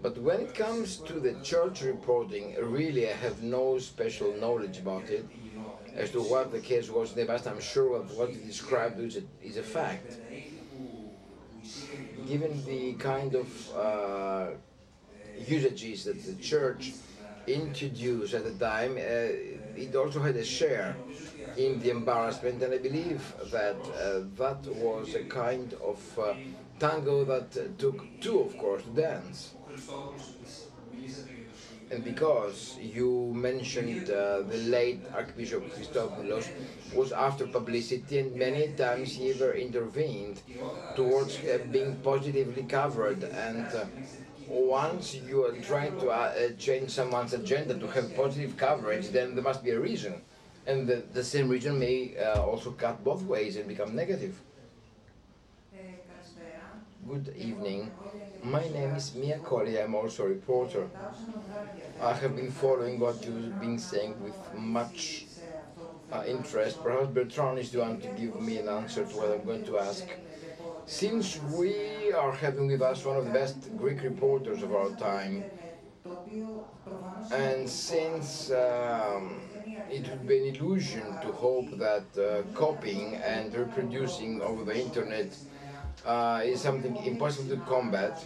But 0.00 0.18
when 0.18 0.40
it 0.40 0.54
comes 0.54 0.98
to 1.08 1.20
the 1.20 1.34
church 1.36 1.82
reporting 1.82 2.54
really 2.62 3.08
i 3.08 3.14
have 3.14 3.42
no 3.42 3.78
special 3.78 4.32
knowledge 4.34 4.78
about 4.78 5.10
it. 5.10 5.26
As 5.94 6.10
to 6.12 6.22
what 6.22 6.50
the 6.52 6.60
case 6.60 6.88
was 6.90 7.12
in 7.12 7.18
the 7.20 7.26
past 7.26 7.46
i'm 7.46 7.60
sure 7.60 8.00
what, 8.02 8.32
you 8.34 8.40
described 8.40 9.00
is 9.00 9.16
a, 9.16 9.22
is 9.42 9.56
a 9.58 9.62
fact 9.62 10.18
given 12.28 12.64
the 12.64 12.94
kind 12.94 13.34
of 13.34 13.48
uh, 13.76 14.48
usages 15.36 16.04
that 16.04 16.24
the 16.24 16.34
church 16.36 16.94
introduced 17.46 18.34
at 18.34 18.44
the 18.44 18.54
time, 18.72 18.92
uh, 18.96 19.80
it 19.84 19.94
also 19.96 20.20
had 20.20 20.36
a 20.36 20.44
share 20.44 20.98
in 21.56 21.80
the 21.80 21.90
embarrassment, 21.90 22.62
and 22.62 22.74
I 22.74 22.78
believe 22.78 23.34
that 23.50 23.88
uh, 23.88 24.20
that 24.36 24.60
was 24.74 25.14
a 25.14 25.24
kind 25.24 25.74
of 25.74 26.00
uh, 26.18 26.34
tango 26.78 27.24
that 27.24 27.56
uh, 27.56 27.68
took 27.78 28.06
two, 28.20 28.40
of 28.40 28.56
course, 28.56 28.82
to 28.84 28.90
dance. 28.90 29.54
And 31.90 32.04
because 32.04 32.76
you 32.80 33.32
mentioned 33.34 34.10
uh, 34.10 34.42
the 34.42 34.58
late 34.58 35.00
Archbishop 35.14 35.74
Christodoulos 35.74 36.48
was 36.94 37.12
after 37.12 37.46
publicity, 37.46 38.18
and 38.18 38.34
many 38.36 38.68
times 38.74 39.12
he 39.12 39.30
ever 39.30 39.52
intervened 39.54 40.42
towards 40.94 41.38
uh, 41.38 41.58
being 41.70 41.96
positively 41.96 42.64
covered. 42.64 43.24
And 43.24 43.66
uh, 43.74 43.86
once 44.46 45.14
you 45.14 45.44
are 45.46 45.52
trying 45.62 45.98
to 46.00 46.10
uh, 46.10 46.14
uh, 46.14 46.50
change 46.58 46.90
someone's 46.90 47.32
agenda 47.32 47.74
to 47.78 47.86
have 47.88 48.14
positive 48.14 48.56
coverage, 48.56 49.08
then 49.10 49.34
there 49.34 49.44
must 49.44 49.64
be 49.64 49.70
a 49.70 49.80
reason. 49.80 50.20
And 50.66 50.86
the, 50.86 51.02
the 51.14 51.24
same 51.24 51.48
reason 51.48 51.78
may 51.78 52.16
uh, 52.18 52.42
also 52.42 52.72
cut 52.72 53.02
both 53.02 53.22
ways 53.22 53.56
and 53.56 53.66
become 53.66 53.96
negative. 53.96 54.38
Good 57.08 57.34
evening. 57.36 57.90
My 58.42 58.66
name 58.68 58.94
is 58.94 59.14
Mia 59.14 59.38
Colli. 59.38 59.80
I'm 59.80 59.94
also 59.94 60.24
a 60.24 60.28
reporter. 60.28 60.88
I 62.00 62.12
have 62.14 62.36
been 62.36 62.50
following 62.50 62.98
what 62.98 63.24
you've 63.24 63.58
been 63.60 63.78
saying 63.78 64.22
with 64.22 64.36
much 64.54 65.26
uh, 66.12 66.22
interest. 66.26 66.82
Perhaps 66.82 67.08
Bertrand 67.08 67.58
is 67.58 67.70
the 67.72 67.80
one 67.80 68.00
to 68.00 68.08
give 68.08 68.40
me 68.40 68.58
an 68.58 68.68
answer 68.68 69.04
to 69.04 69.16
what 69.16 69.30
I'm 69.32 69.44
going 69.44 69.64
to 69.66 69.78
ask. 69.78 70.04
Since 70.86 71.40
we 71.42 72.12
are 72.12 72.32
having 72.32 72.68
with 72.68 72.82
us 72.82 73.04
one 73.04 73.16
of 73.16 73.24
the 73.24 73.30
best 73.30 73.76
Greek 73.76 74.02
reporters 74.02 74.62
of 74.62 74.74
our 74.74 74.90
time, 74.90 75.44
and 77.30 77.68
since 77.68 78.50
um, 78.50 79.40
it 79.90 80.08
would 80.08 80.26
be 80.26 80.38
an 80.38 80.54
illusion 80.54 81.18
to 81.20 81.32
hope 81.32 81.70
that 81.78 82.06
uh, 82.18 82.42
copying 82.56 83.16
and 83.16 83.54
reproducing 83.54 84.40
over 84.42 84.64
the 84.64 84.76
internet 84.78 85.28
uh, 86.08 86.40
is 86.44 86.60
something 86.62 86.96
impossible 87.04 87.50
to 87.56 87.62
combat, 87.62 88.24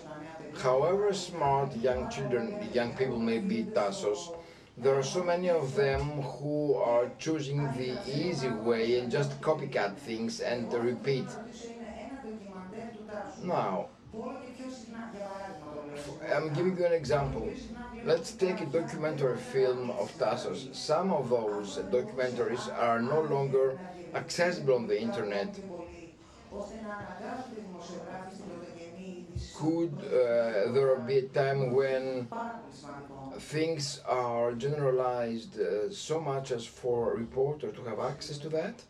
however 0.63 1.13
smart 1.13 1.77
young 1.77 2.09
children, 2.09 2.59
young 2.73 2.95
people 2.95 3.19
may 3.19 3.39
be, 3.39 3.65
Tasos, 3.65 4.35
there 4.79 4.95
are 4.99 5.03
so 5.03 5.23
many 5.23 5.51
of 5.51 5.75
them 5.75 6.23
who 6.23 6.75
are 6.77 7.11
choosing 7.19 7.71
the 7.73 7.99
easy 8.07 8.49
way 8.49 8.99
and 8.99 9.11
just 9.11 9.41
copycat 9.43 9.97
things 9.97 10.41
and 10.41 10.73
repeat 10.73 11.27
now, 13.43 13.89
I'm 16.35 16.53
giving 16.53 16.77
you 16.77 16.87
an 16.87 16.93
example. 16.93 17.49
Let's 18.05 18.33
take 18.33 18.61
a 18.61 18.67
documentary 18.67 19.37
film 19.39 19.91
of 19.91 20.17
Tasos. 20.19 20.75
Some 20.75 21.13
of 21.13 21.29
those 21.29 21.79
documentaries 21.79 22.69
are 22.79 23.01
no 23.01 23.21
longer 23.23 23.79
accessible 24.15 24.75
on 24.75 24.87
the 24.87 25.01
internet. 25.01 25.59
Could 29.53 30.05
uh, 30.05 30.71
there 30.73 30.97
be 30.97 31.19
a 31.19 31.29
time 31.29 31.71
when 31.73 32.29
things 33.39 34.01
are 34.07 34.53
generalized 34.53 35.59
uh, 35.61 35.91
so 35.91 36.21
much 36.21 36.51
as 36.51 36.65
for 36.67 37.13
a 37.13 37.17
reporter 37.17 37.71
to 37.73 37.83
have 37.85 37.99
access 38.01 38.39
to 38.39 38.49
that? 38.51 38.85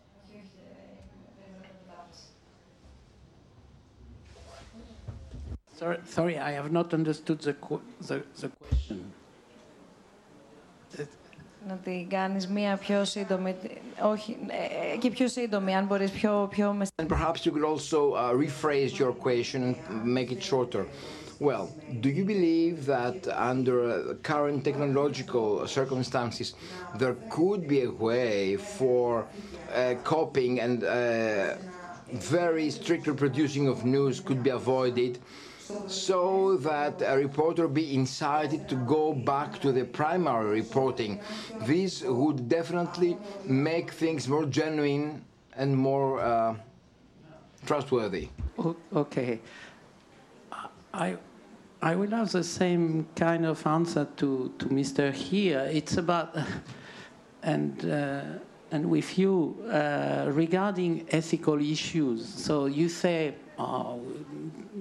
Sorry, 5.77 5.99
sorry, 6.05 6.39
I 6.39 6.53
have 6.53 6.71
not 6.73 6.95
understood 6.95 7.41
the, 7.41 7.57
the, 8.01 8.25
the 8.41 8.49
question. 8.49 9.13
Να 11.69 11.75
την 11.75 12.09
κάνεις 12.09 12.49
μία 12.49 12.77
πιο 12.77 13.05
σύντομη, 13.05 13.55
όχι, 14.13 14.37
και 14.99 15.11
πιο 15.11 15.29
σύντομη, 15.29 15.75
αν 15.75 15.87
μπορείς 15.87 16.11
πιο, 16.11 16.49
πιο 16.51 16.73
με... 16.73 16.87
And 17.03 17.09
perhaps 17.09 17.47
you 17.47 17.53
could 17.53 17.65
also 17.65 18.15
uh, 18.15 18.33
rephrase 18.33 18.99
your 18.99 19.13
question 19.13 19.63
and 19.63 20.05
make 20.05 20.31
it 20.33 20.43
shorter. 20.43 20.87
Well, 21.49 21.67
do 22.01 22.09
you 22.09 22.25
believe 22.25 22.87
that 22.87 23.27
under 23.53 23.77
uh, 23.91 24.15
current 24.23 24.65
technological 24.69 25.67
circumstances 25.67 26.55
there 27.01 27.17
could 27.37 27.67
be 27.67 27.81
a 27.83 27.91
way 27.91 28.57
for 28.79 29.09
uh, 29.75 29.95
copying 30.05 30.61
and 30.61 30.85
uh, 30.85 31.57
very 32.13 32.71
strict 32.71 33.07
reproducing 33.07 33.67
of 33.67 33.85
news 33.85 34.21
could 34.21 34.43
be 34.43 34.51
avoided 34.51 35.19
so 35.86 36.57
that 36.59 37.03
a 37.03 37.16
reporter 37.16 37.69
be 37.69 37.94
incited 37.94 38.69
to 38.69 38.77
go 38.77 39.12
back 39.12 39.61
to 39.61 39.73
the 39.73 39.85
primary 39.85 40.61
reporting. 40.61 41.20
This 41.62 42.03
would 42.03 42.49
definitely 42.49 43.16
make 43.44 43.93
things 43.93 44.28
more 44.28 44.44
genuine 44.47 45.24
and 45.57 45.77
more 45.77 46.20
uh, 46.20 46.55
trustworthy. 47.66 48.28
Okay. 48.94 49.40
I, 50.94 51.16
I 51.81 51.94
will 51.97 52.11
have 52.11 52.32
the 52.32 52.44
same 52.44 53.07
kind 53.16 53.47
of 53.47 53.66
answer 53.66 54.07
to, 54.16 54.53
to 54.59 54.66
Mr. 54.66 55.12
Here. 55.12 55.69
It's 55.73 55.97
about, 55.97 56.36
and, 57.43 57.85
uh, 57.90 58.23
and 58.70 58.89
with 58.89 59.19
you, 59.19 59.57
uh, 59.70 60.31
regarding 60.32 61.07
ethical 61.11 61.61
issues. 61.61 62.27
So 62.27 62.66
you 62.66 62.89
say, 62.89 63.35
uh, 63.63 63.97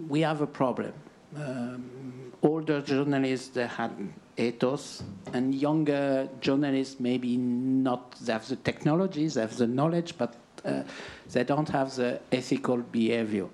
we 0.08 0.22
have 0.22 0.42
a 0.42 0.48
problem. 0.48 0.94
Um, 1.36 2.34
older 2.42 2.82
journalists 2.82 3.50
they 3.50 3.68
had 3.68 3.92
ethos, 4.38 5.04
and 5.34 5.54
younger 5.54 6.28
journalists 6.42 7.00
maybe 7.00 7.38
not. 7.38 8.16
They 8.22 8.34
have 8.34 8.48
the 8.48 8.56
technologies, 8.58 9.36
they 9.36 9.42
have 9.42 9.58
the 9.58 9.68
knowledge, 9.68 10.18
but 10.18 10.36
uh, 10.66 10.84
they 11.32 11.44
don't 11.44 11.70
have 11.70 11.96
the 11.96 12.20
ethical 12.32 12.78
behavior. 12.78 13.48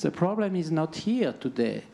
The 0.00 0.10
problem 0.10 0.54
is 0.56 0.70
not 0.70 0.94
here 0.94 1.34
today. 1.40 1.84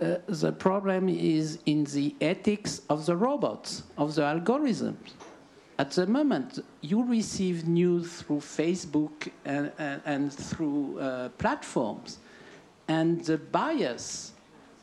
Uh, 0.00 0.16
the 0.26 0.52
problem 0.52 1.08
is 1.08 1.58
in 1.66 1.84
the 1.84 2.14
ethics 2.20 2.80
of 2.88 3.06
the 3.06 3.16
robots, 3.16 3.82
of 3.98 4.14
the 4.14 4.22
algorithms. 4.22 5.12
At 5.76 5.90
the 5.90 6.06
moment, 6.06 6.64
you 6.82 7.02
receive 7.04 7.66
news 7.66 8.22
through 8.22 8.40
Facebook 8.40 9.30
and, 9.44 9.72
and, 9.78 10.00
and 10.04 10.32
through 10.32 10.98
uh, 11.00 11.28
platforms 11.30 12.18
and 12.88 13.24
the 13.24 13.38
bias 13.38 14.32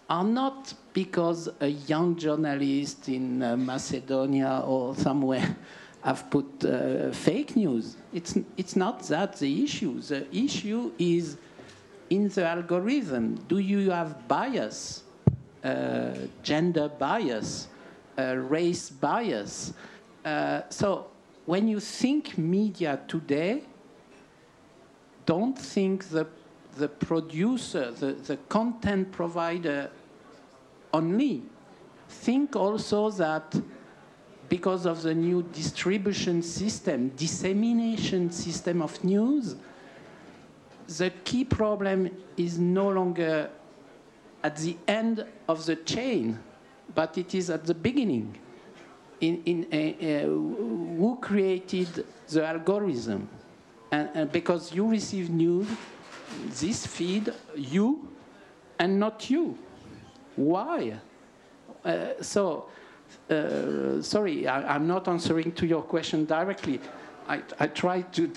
are 0.10 0.24
not 0.24 0.74
because 0.94 1.50
a 1.62 1.68
young 1.68 2.18
journalist 2.18 3.08
in 3.08 3.42
uh, 3.42 3.56
Macedonia 3.56 4.64
or 4.66 4.96
somewhere 4.96 5.56
have 6.04 6.30
put 6.30 6.66
uh, 6.66 7.12
fake 7.12 7.56
news. 7.56 7.96
It's, 8.12 8.38
it's 8.58 8.76
not 8.76 9.04
that 9.08 9.38
the 9.38 9.64
issue. 9.64 10.02
The 10.02 10.26
issue 10.36 10.92
is 10.98 11.38
in 12.10 12.28
the 12.28 12.46
algorithm. 12.46 13.36
Do 13.48 13.60
you 13.60 13.92
have 13.92 14.28
bias, 14.28 15.04
uh, 15.64 16.14
gender 16.44 16.90
bias, 16.90 17.68
uh, 18.18 18.36
race 18.36 18.90
bias? 18.90 19.74
Uh, 20.24 20.62
so 20.70 21.08
when 21.46 21.68
you 21.68 21.80
think 21.80 22.38
media 22.38 23.00
today, 23.08 23.64
don't 25.26 25.58
think 25.58 26.06
the, 26.06 26.28
the 26.78 26.88
producer, 26.88 27.92
the, 27.92 28.14
the 28.14 28.38
content 28.50 29.12
provider 29.12 29.90
only. 30.94 31.44
Think 32.10 32.56
also 32.56 33.10
that 33.12 33.60
because 34.50 34.86
of 34.86 35.02
the 35.02 35.14
new 35.14 35.44
distribution 35.54 36.42
system, 36.42 37.10
dissemination 37.16 38.32
system 38.32 38.82
of 38.82 39.02
news, 39.04 39.56
the 40.98 41.10
key 41.24 41.46
problem 41.46 42.10
is 42.36 42.60
no 42.60 42.90
longer 42.90 43.50
at 44.44 44.58
the 44.58 44.76
end 44.88 45.26
of 45.48 45.66
the 45.66 45.78
chain, 45.78 46.38
but 46.94 47.18
it 47.18 47.34
is 47.34 47.50
at 47.50 47.64
the 47.64 47.74
beginning. 47.74 48.38
In, 49.22 49.42
in 49.46 49.68
a, 49.72 49.96
a, 50.02 50.26
who 50.26 51.18
created 51.22 52.06
the 52.28 52.46
algorithm? 52.46 53.30
And, 53.92 54.10
and 54.14 54.32
because 54.32 54.74
you 54.74 54.88
receive 54.90 55.30
news, 55.30 55.68
this 56.60 56.86
feed 56.86 57.32
you 57.56 58.08
and 58.80 59.00
not 59.00 59.30
you. 59.30 59.58
Why? 60.36 61.00
Uh, 61.84 62.08
so, 62.22 62.70
uh, 63.30 64.02
sorry, 64.02 64.48
I, 64.48 64.76
am 64.76 64.88
not 64.88 65.08
answering 65.08 65.52
to 65.54 65.68
your 65.68 65.82
question 65.82 66.26
directly. 66.26 66.80
I, 67.28 67.42
I 67.60 67.68
try 67.68 68.02
to, 68.02 68.28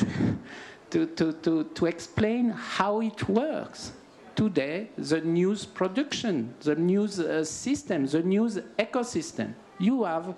to, 0.90 1.06
to, 1.06 1.32
to, 1.32 1.65
to 1.65 1.86
explain 1.86 2.51
how 2.51 3.01
it 3.01 3.28
works. 3.28 3.93
Today, 4.35 4.90
the 4.98 5.20
news 5.20 5.65
production, 5.65 6.55
the 6.61 6.74
news 6.74 7.20
uh, 7.20 7.44
system, 7.44 8.06
the 8.06 8.23
news 8.23 8.59
ecosystem. 8.78 9.55
You 9.78 10.02
have 10.05 10.35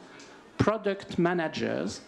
product 0.59 1.19
managers. 1.19 2.01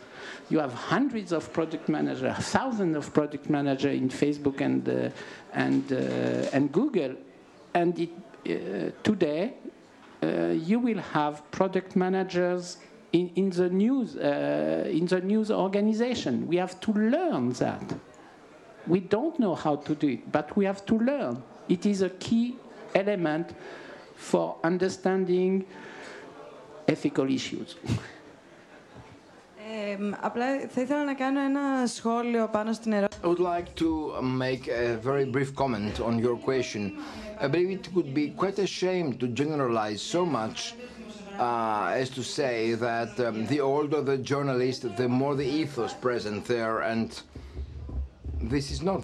You 0.50 0.58
have 0.58 0.72
hundreds 0.72 1.32
of 1.32 1.52
product 1.52 1.88
managers, 1.88 2.36
thousands 2.46 2.96
of 2.96 3.12
product 3.12 3.48
managers 3.48 3.96
in 3.96 4.08
Facebook 4.08 4.60
and, 4.60 4.88
uh, 4.88 5.10
and, 5.52 5.92
uh, 5.92 6.50
and 6.52 6.72
Google. 6.72 7.16
And 7.74 7.98
it, 7.98 8.10
uh, 8.46 8.90
today, 9.02 9.54
uh, 10.22 10.48
you 10.48 10.78
will 10.78 10.98
have 10.98 11.48
product 11.50 11.94
managers 11.96 12.78
in, 13.12 13.30
in 13.36 13.50
the 13.50 13.68
news 13.68 14.16
uh, 14.16 14.88
in 14.90 15.06
the 15.06 15.20
news 15.20 15.50
organization. 15.50 16.46
We 16.46 16.56
have 16.56 16.80
to 16.80 16.92
learn 16.92 17.52
that. 17.54 17.82
We 18.86 19.00
don't 19.00 19.38
know 19.38 19.54
how 19.54 19.76
to 19.76 19.94
do 19.94 20.08
it, 20.08 20.32
but 20.32 20.56
we 20.56 20.64
have 20.64 20.84
to 20.86 20.98
learn. 20.98 21.42
It 21.68 21.86
is 21.86 22.02
a 22.02 22.10
key 22.10 22.56
element 22.94 23.54
for 24.16 24.56
understanding 24.64 25.66
ethical 26.86 27.30
issues. 27.30 27.76
απλά 30.21 30.45
θα 30.69 30.81
ήθελα 30.81 31.03
να 31.03 31.13
κάνω 31.13 31.39
ένα 31.39 31.87
σχόλιο 31.87 32.47
πάνω 32.51 32.73
στην 32.73 32.91
ερώτηση. 32.91 33.19
I 33.23 33.27
would 33.27 33.39
like 33.39 33.75
to 33.75 34.21
make 34.21 34.67
a 34.67 34.97
very 35.09 35.25
brief 35.25 35.55
comment 35.55 35.99
on 35.99 36.19
your 36.19 36.37
question. 36.49 36.81
I 37.39 37.47
believe 37.47 37.71
it 37.79 37.87
would 37.95 38.13
be 38.13 38.25
quite 38.41 38.59
a 38.59 38.67
shame 38.67 39.07
to 39.21 39.27
generalize 39.27 40.01
so 40.15 40.25
much 40.25 40.59
uh, 41.39 42.01
as 42.01 42.09
to 42.09 42.23
say 42.23 42.73
that 42.87 43.19
um, 43.19 43.45
the 43.47 43.59
older 43.59 44.01
the 44.01 44.17
journalist, 44.17 44.81
the 44.97 45.07
more 45.07 45.35
the 45.35 45.49
ethos 45.61 45.93
present 45.93 46.45
there, 46.45 46.81
and 46.91 47.21
this 48.53 48.71
is 48.71 48.81
not. 48.81 49.03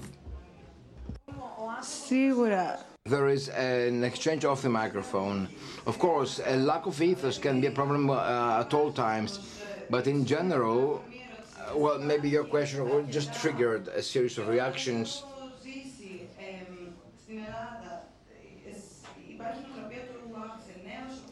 Σίγουρα. 1.81 2.80
There 3.10 3.30
is 3.30 3.49
an 3.49 4.03
exchange 4.03 4.44
of 4.45 4.61
the 4.61 4.69
microphone. 4.69 5.48
Of 5.88 5.98
course, 5.98 6.41
a 6.45 6.57
lack 6.57 6.86
of 6.86 7.02
ethos 7.02 7.38
can 7.40 7.60
be 7.61 7.68
a 7.68 7.72
problem 7.72 8.10
uh, 8.10 8.64
at 8.64 8.73
all 8.73 8.91
times. 8.91 9.40
But 9.89 10.06
in 10.06 10.24
general, 10.27 11.05
uh, 11.59 11.77
well, 11.77 11.98
maybe 11.98 12.28
your 12.28 12.44
question 12.44 13.11
just 13.11 13.32
triggered 13.32 13.89
a 13.89 14.02
series 14.02 14.39
of 14.39 14.48
reactions. 14.48 15.24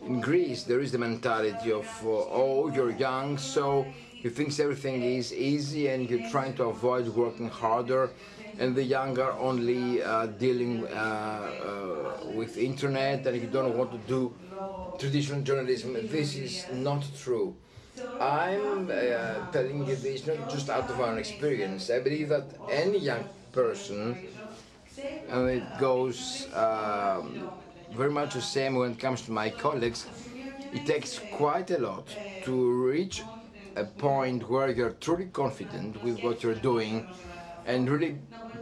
In 0.02 0.20
Greece, 0.20 0.64
there 0.64 0.80
is 0.80 0.92
the 0.92 0.98
mentality 0.98 1.70
of, 1.72 1.88
uh, 2.04 2.08
oh, 2.08 2.68
you're 2.68 2.90
young, 2.90 3.38
so 3.38 3.92
you 4.22 4.30
think 4.30 4.58
everything 4.58 5.02
is 5.02 5.32
easy 5.32 5.88
and 5.88 6.08
you're 6.10 6.18
trying 6.34 6.54
to 6.56 6.64
avoid 6.64 7.08
working 7.08 7.48
harder, 7.48 8.12
and 8.58 8.74
the 8.76 8.82
young 8.82 9.18
are 9.18 9.32
only 9.38 10.02
uh, 10.02 10.26
dealing 10.26 10.86
uh, 10.88 10.90
uh, 10.90 12.26
with 12.26 12.56
internet 12.58 13.26
and 13.26 13.40
you 13.40 13.46
don't 13.48 13.74
want 13.74 13.90
to 13.92 13.98
do 13.98 14.34
traditional 14.98 15.42
journalism. 15.42 15.94
This 16.08 16.36
is 16.36 16.68
not 16.70 17.04
true. 17.16 17.56
I'm 18.20 18.90
uh, 18.90 19.46
telling 19.50 19.86
you 19.86 19.96
this 19.96 20.26
not 20.26 20.46
just 20.48 20.70
out 20.70 20.90
of 20.90 21.00
our 21.00 21.18
experience. 21.18 21.90
I 21.90 21.98
believe 22.00 22.28
that 22.28 22.46
any 22.68 22.98
young 22.98 23.24
person, 23.52 24.16
and 25.28 25.48
it 25.50 25.76
goes 25.76 26.48
um, 26.54 27.50
very 27.90 28.10
much 28.10 28.34
the 28.34 28.42
same 28.42 28.74
when 28.76 28.92
it 28.92 28.98
comes 28.98 29.22
to 29.22 29.32
my 29.32 29.50
colleagues, 29.50 30.06
it 30.72 30.86
takes 30.86 31.18
quite 31.18 31.70
a 31.70 31.78
lot 31.78 32.16
to 32.42 32.72
reach 32.86 33.22
a 33.76 33.84
point 33.84 34.48
where 34.48 34.70
you're 34.70 34.96
truly 35.00 35.26
confident 35.26 36.02
with 36.02 36.22
what 36.22 36.42
you're 36.42 36.54
doing 36.54 37.08
and 37.64 37.88
really 37.88 38.18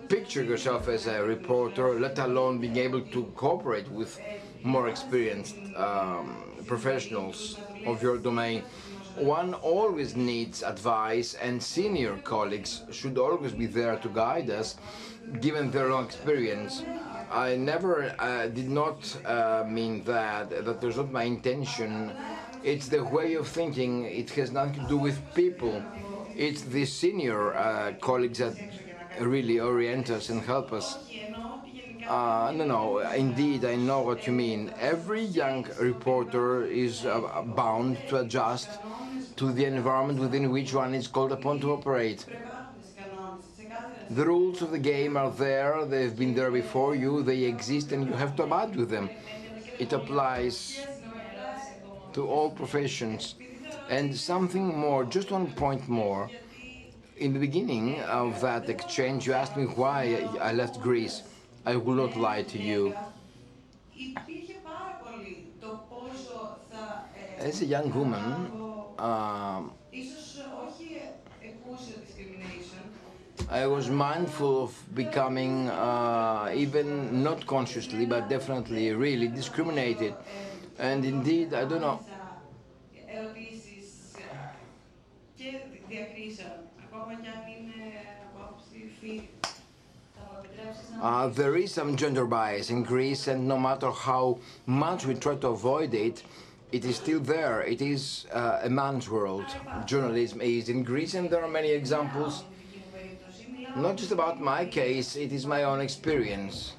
picture 0.09 0.43
yourself 0.45 0.89
as 0.89 1.07
a 1.07 1.23
reporter, 1.23 1.99
let 1.99 2.19
alone 2.19 2.59
being 2.61 2.77
able 2.77 3.01
to 3.01 3.25
cooperate 3.37 3.91
with 3.91 4.21
more 4.63 4.89
experienced 4.89 5.57
um, 5.77 6.45
professionals 6.67 7.59
of 7.85 8.03
your 8.03 8.19
domain 8.19 8.63
one 9.17 9.55
always 9.55 10.17
needs 10.17 10.63
advice, 10.63 11.35
and 11.35 11.63
senior 11.63 12.17
colleagues 12.25 12.83
should 12.91 13.19
always 13.19 13.53
be 13.53 13.67
there 13.67 13.97
to 13.97 14.09
guide 14.09 14.51
us, 14.51 14.77
given 15.41 15.71
their 15.71 15.91
long 15.91 16.05
experience. 16.05 16.83
I 17.31 17.57
never 17.57 18.15
uh, 18.19 18.49
did 18.49 18.69
not 18.69 19.17
uh, 19.25 19.65
mean 19.67 20.03
that, 20.05 20.51
that 20.65 20.83
was 20.83 20.97
not 20.97 21.13
my 21.13 21.25
intention. 21.25 22.13
It's 22.63 22.89
the 22.89 23.05
way 23.05 23.35
of 23.35 23.47
thinking, 23.49 24.05
it 24.05 24.31
has 24.31 24.51
nothing 24.51 24.83
to 24.83 24.89
do 24.89 24.97
with 24.97 25.19
people. 25.35 25.83
It's 26.37 26.63
the 26.63 26.85
senior 26.85 27.55
uh, 27.55 27.93
colleagues 28.01 28.39
that 28.39 28.55
really 29.21 29.61
orient 29.61 30.11
us 30.11 30.29
and 30.29 30.43
help 30.43 30.73
us. 30.73 30.99
Uh, 32.11 32.51
no, 32.57 32.65
no, 32.65 32.99
indeed, 32.99 33.65
I 33.65 33.77
know 33.77 34.01
what 34.01 34.27
you 34.27 34.33
mean. 34.33 34.75
Every 34.81 35.23
young 35.23 35.65
reporter 35.79 36.65
is 36.65 37.07
uh, 37.07 37.21
bound 37.55 37.99
to 38.09 38.17
adjust 38.17 38.69
to 39.37 39.53
the 39.53 39.65
environment 39.67 40.19
within 40.19 40.51
which 40.51 40.75
one 40.75 40.93
is 40.93 41.07
called 41.07 41.31
upon 41.31 41.61
to 41.61 41.71
operate. 41.71 42.27
The 44.11 44.27
rules 44.27 44.61
of 44.61 44.73
the 44.73 44.79
game 44.81 45.17
are 45.17 45.31
there, 45.31 45.85
they've 45.85 46.19
been 46.19 46.35
there 46.35 46.51
before 46.51 46.97
you, 46.97 47.23
they 47.23 47.45
exist, 47.45 47.93
and 47.93 48.05
you 48.05 48.13
have 48.15 48.35
to 48.37 48.43
abide 48.43 48.75
with 48.75 48.91
them. 48.91 49.09
It 49.79 49.93
applies 49.93 50.85
to 52.15 52.27
all 52.27 52.51
professions. 52.51 53.37
And 53.89 54.17
something 54.17 54.77
more, 54.77 55.05
just 55.05 55.31
one 55.31 55.47
point 55.53 55.89
more. 55.89 56.29
In 57.19 57.33
the 57.35 57.39
beginning 57.39 58.01
of 58.01 58.41
that 58.41 58.69
exchange, 58.69 59.29
you 59.29 59.33
asked 59.33 59.57
me 59.57 59.67
why 59.67 60.29
I 60.41 60.53
left 60.53 60.81
Greece. 60.81 61.23
I 61.65 61.77
will 61.77 61.95
not 61.95 62.17
lie 62.17 62.43
to 62.43 62.59
you. 62.59 62.97
As 67.39 67.61
a 67.63 67.67
young 67.67 67.93
woman, 67.93 68.53
um, 68.99 69.73
I 73.49 73.67
was 73.67 73.91
mindful 73.91 74.65
of 74.65 74.95
becoming, 74.95 75.69
uh, 75.69 76.53
even 76.55 77.23
not 77.23 77.47
consciously, 77.47 78.07
but 78.07 78.29
definitely 78.29 78.93
really 78.93 79.29
discriminated. 79.29 80.17
And 80.79 81.05
indeed, 81.05 81.53
I 81.55 81.65
don't 81.65 81.81
know. 81.83 82.01
Uh, 91.01 91.29
there 91.29 91.57
is 91.57 91.73
some 91.73 91.97
gender 91.97 92.27
bias 92.27 92.71
in 92.71 92.83
Greece, 92.83 93.29
and 93.29 93.49
no 93.49 93.59
matter 93.59 93.91
how 93.91 94.39
much 94.67 95.07
we 95.07 95.15
try 95.15 95.35
to 95.37 95.49
avoid 95.49 95.95
it, 95.95 96.23
it 96.73 96.85
is 96.85 96.97
still 96.97 97.21
there. 97.21 97.63
It 97.63 97.83
is 97.83 98.27
uh, 98.33 98.61
a 98.63 98.71
man's 98.71 99.09
world. 99.09 99.47
Journalism 99.87 100.41
is 100.41 100.69
in 100.69 100.83
Greece, 100.83 101.15
and 101.15 101.31
there 101.31 101.43
are 101.43 101.49
many 101.49 101.71
examples. 101.71 102.45
Not 103.77 103.97
just 103.97 104.13
about 104.13 104.41
my 104.41 104.67
case, 104.67 105.17
it 105.17 105.33
is 105.33 105.47
my 105.47 105.65
own 105.65 105.81
experience. 105.81 106.75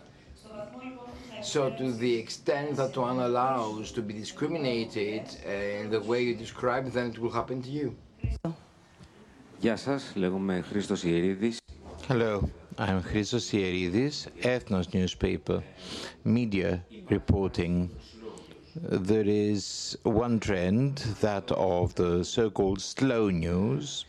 So, 1.42 1.72
to 1.72 1.92
the 1.92 2.14
extent 2.14 2.76
that 2.76 2.96
one 2.96 3.20
allows 3.20 3.92
to 3.94 4.02
be 4.02 4.14
discriminated 4.14 5.24
uh, 5.48 5.50
in 5.50 5.90
the 5.90 6.00
way 6.00 6.22
you 6.22 6.36
describe, 6.36 6.92
then 6.92 7.08
it 7.12 7.18
will 7.18 7.32
happen 7.32 7.62
to 7.64 7.70
you. 7.70 7.96
Hello. 12.08 12.50
I'm 12.78 13.04
Christos 13.04 13.52
Ieridis, 13.52 14.28
Ethnos 14.44 14.94
newspaper, 14.94 15.62
media 16.24 16.82
reporting. 17.10 17.90
There 18.76 19.28
is 19.28 19.98
one 20.04 20.40
trend, 20.40 21.00
that 21.20 21.52
of 21.52 21.94
the 21.96 22.24
so-called 22.24 22.82
slow 22.82 23.30
news, 23.30 24.06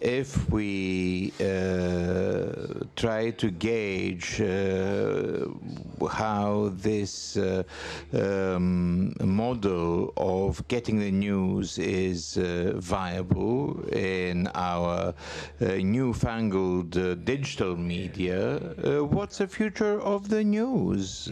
if 0.00 0.50
we 0.50 1.32
uh, 1.40 2.84
try 2.96 3.30
to 3.30 3.50
gauge 3.50 4.40
uh, 4.40 5.46
how 6.08 6.70
this 6.74 7.36
uh, 7.36 7.62
um, 8.12 9.14
model 9.20 10.12
of 10.16 10.66
getting 10.68 10.98
the 10.98 11.10
news 11.10 11.78
is 11.78 12.36
uh, 12.36 12.72
viable 12.76 13.82
in 13.92 14.46
our 14.54 15.14
uh, 15.60 15.64
newfangled 15.78 16.96
uh, 16.96 17.14
digital 17.14 17.76
media, 17.76 18.58
what's 19.10 19.38
the 19.38 19.46
future 19.46 20.00
of 20.00 20.28
the 20.28 20.44
news, 20.44 21.28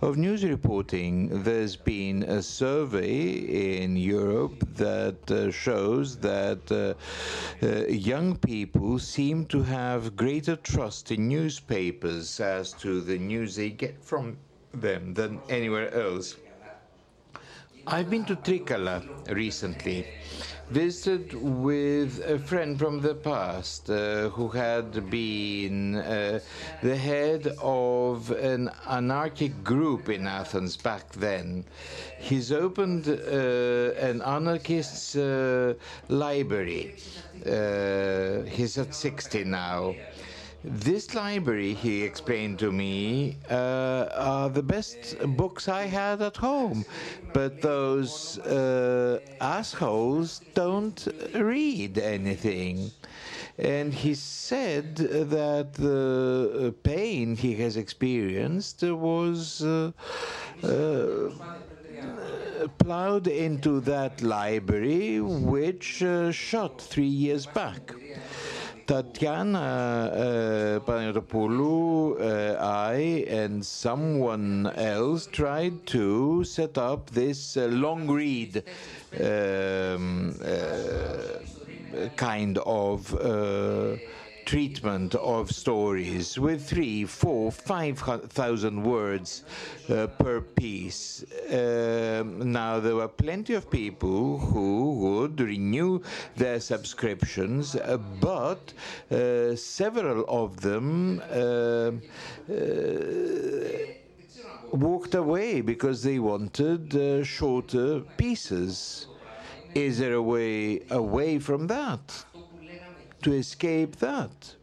of 0.00 0.16
news 0.16 0.44
reporting? 0.44 1.42
There's 1.42 1.76
been 1.76 2.22
a 2.24 2.42
survey 2.42 3.82
in 3.82 3.96
Europe 3.96 4.66
that 4.76 5.50
shows 5.52 6.16
that 6.18 6.96
young 7.88 8.36
people 8.36 8.98
seem 8.98 9.46
to 9.46 9.62
have 9.62 10.16
greater 10.16 10.56
trust 10.56 11.10
in 11.10 11.28
newspapers 11.28 12.40
as 12.40 12.72
to 12.74 13.00
the 13.00 13.18
news 13.18 13.56
they 13.56 13.70
get 13.70 14.02
from 14.02 14.36
them 14.72 15.14
than 15.14 15.40
anywhere 15.48 15.92
else. 15.94 16.36
I've 17.86 18.10
been 18.10 18.24
to 18.26 18.36
Trikala 18.36 19.02
recently, 19.28 20.06
visited 20.70 21.32
with 21.34 22.22
a 22.26 22.38
friend 22.38 22.78
from 22.78 23.00
the 23.00 23.14
past 23.14 23.88
uh, 23.88 24.28
who 24.30 24.48
had 24.48 25.08
been 25.08 25.96
uh, 25.96 26.38
the 26.82 26.96
head 26.96 27.46
of 27.62 28.30
an 28.32 28.70
anarchic 28.86 29.64
group 29.64 30.08
in 30.10 30.26
Athens 30.26 30.76
back 30.76 31.10
then. 31.12 31.64
He's 32.18 32.52
opened 32.52 33.08
uh, 33.08 33.12
an 33.98 34.20
anarchist's 34.22 35.16
uh, 35.16 35.74
library. 36.08 36.96
Uh, 37.46 38.42
he's 38.42 38.76
at 38.76 38.94
60 38.94 39.44
now. 39.44 39.94
This 40.64 41.14
library, 41.14 41.72
he 41.72 42.02
explained 42.02 42.58
to 42.58 42.72
me, 42.72 43.36
uh, 43.48 44.08
are 44.12 44.50
the 44.50 44.62
best 44.62 45.16
books 45.36 45.68
I 45.68 45.82
had 45.82 46.20
at 46.20 46.36
home, 46.36 46.84
but 47.32 47.62
those 47.62 48.40
uh, 48.40 49.20
assholes 49.40 50.40
don't 50.54 51.06
read 51.32 51.98
anything. 51.98 52.90
And 53.56 53.94
he 53.94 54.14
said 54.14 54.96
that 54.96 55.74
the 55.74 56.74
pain 56.82 57.36
he 57.36 57.54
has 57.56 57.76
experienced 57.76 58.82
was 58.82 59.62
uh, 59.62 59.92
uh 60.64 61.30
plowed 62.78 63.28
into 63.28 63.80
that 63.80 64.22
library, 64.22 65.20
which 65.20 66.02
uh, 66.02 66.32
shut 66.32 66.80
three 66.80 67.04
years 67.04 67.46
back. 67.46 67.92
Tatiana 68.88 69.58
uh, 69.60 70.80
Panayotopoulos, 70.80 72.18
uh, 72.22 72.56
I, 72.58 73.26
and 73.28 73.62
someone 73.62 74.72
else 74.76 75.26
tried 75.26 75.84
to 75.88 76.42
set 76.44 76.78
up 76.78 77.10
this 77.10 77.58
uh, 77.58 77.66
long 77.66 78.10
read 78.10 78.64
um, 79.20 80.34
uh, 80.42 82.08
kind 82.16 82.56
of 82.64 83.14
uh, 83.14 83.96
treatment 84.48 85.14
of 85.16 85.50
stories 85.50 86.38
with 86.38 86.66
three, 86.66 87.04
four, 87.04 87.52
five 87.52 87.98
thousand 88.30 88.82
words 88.82 89.44
uh, 89.90 90.06
per 90.06 90.40
piece. 90.40 91.22
Um, 91.50 92.50
now, 92.50 92.80
there 92.80 92.96
were 92.96 93.08
plenty 93.08 93.52
of 93.52 93.70
people 93.70 94.38
who 94.38 94.94
would 95.02 95.38
renew 95.38 96.00
their 96.36 96.60
subscriptions, 96.60 97.76
uh, 97.76 97.98
but 98.20 98.72
uh, 99.10 99.54
several 99.54 100.24
of 100.28 100.62
them 100.62 101.20
uh, 101.30 101.90
uh, 102.50 102.60
walked 104.72 105.14
away 105.14 105.60
because 105.60 106.02
they 106.02 106.18
wanted 106.18 106.96
uh, 106.96 107.22
shorter 107.22 108.00
pieces. 108.16 109.08
Is 109.74 109.98
there 109.98 110.14
a 110.14 110.22
way 110.22 110.80
away 110.88 111.38
from 111.38 111.66
that? 111.66 112.24
To 113.22 113.32
escape 113.32 113.96
that. 113.96 114.54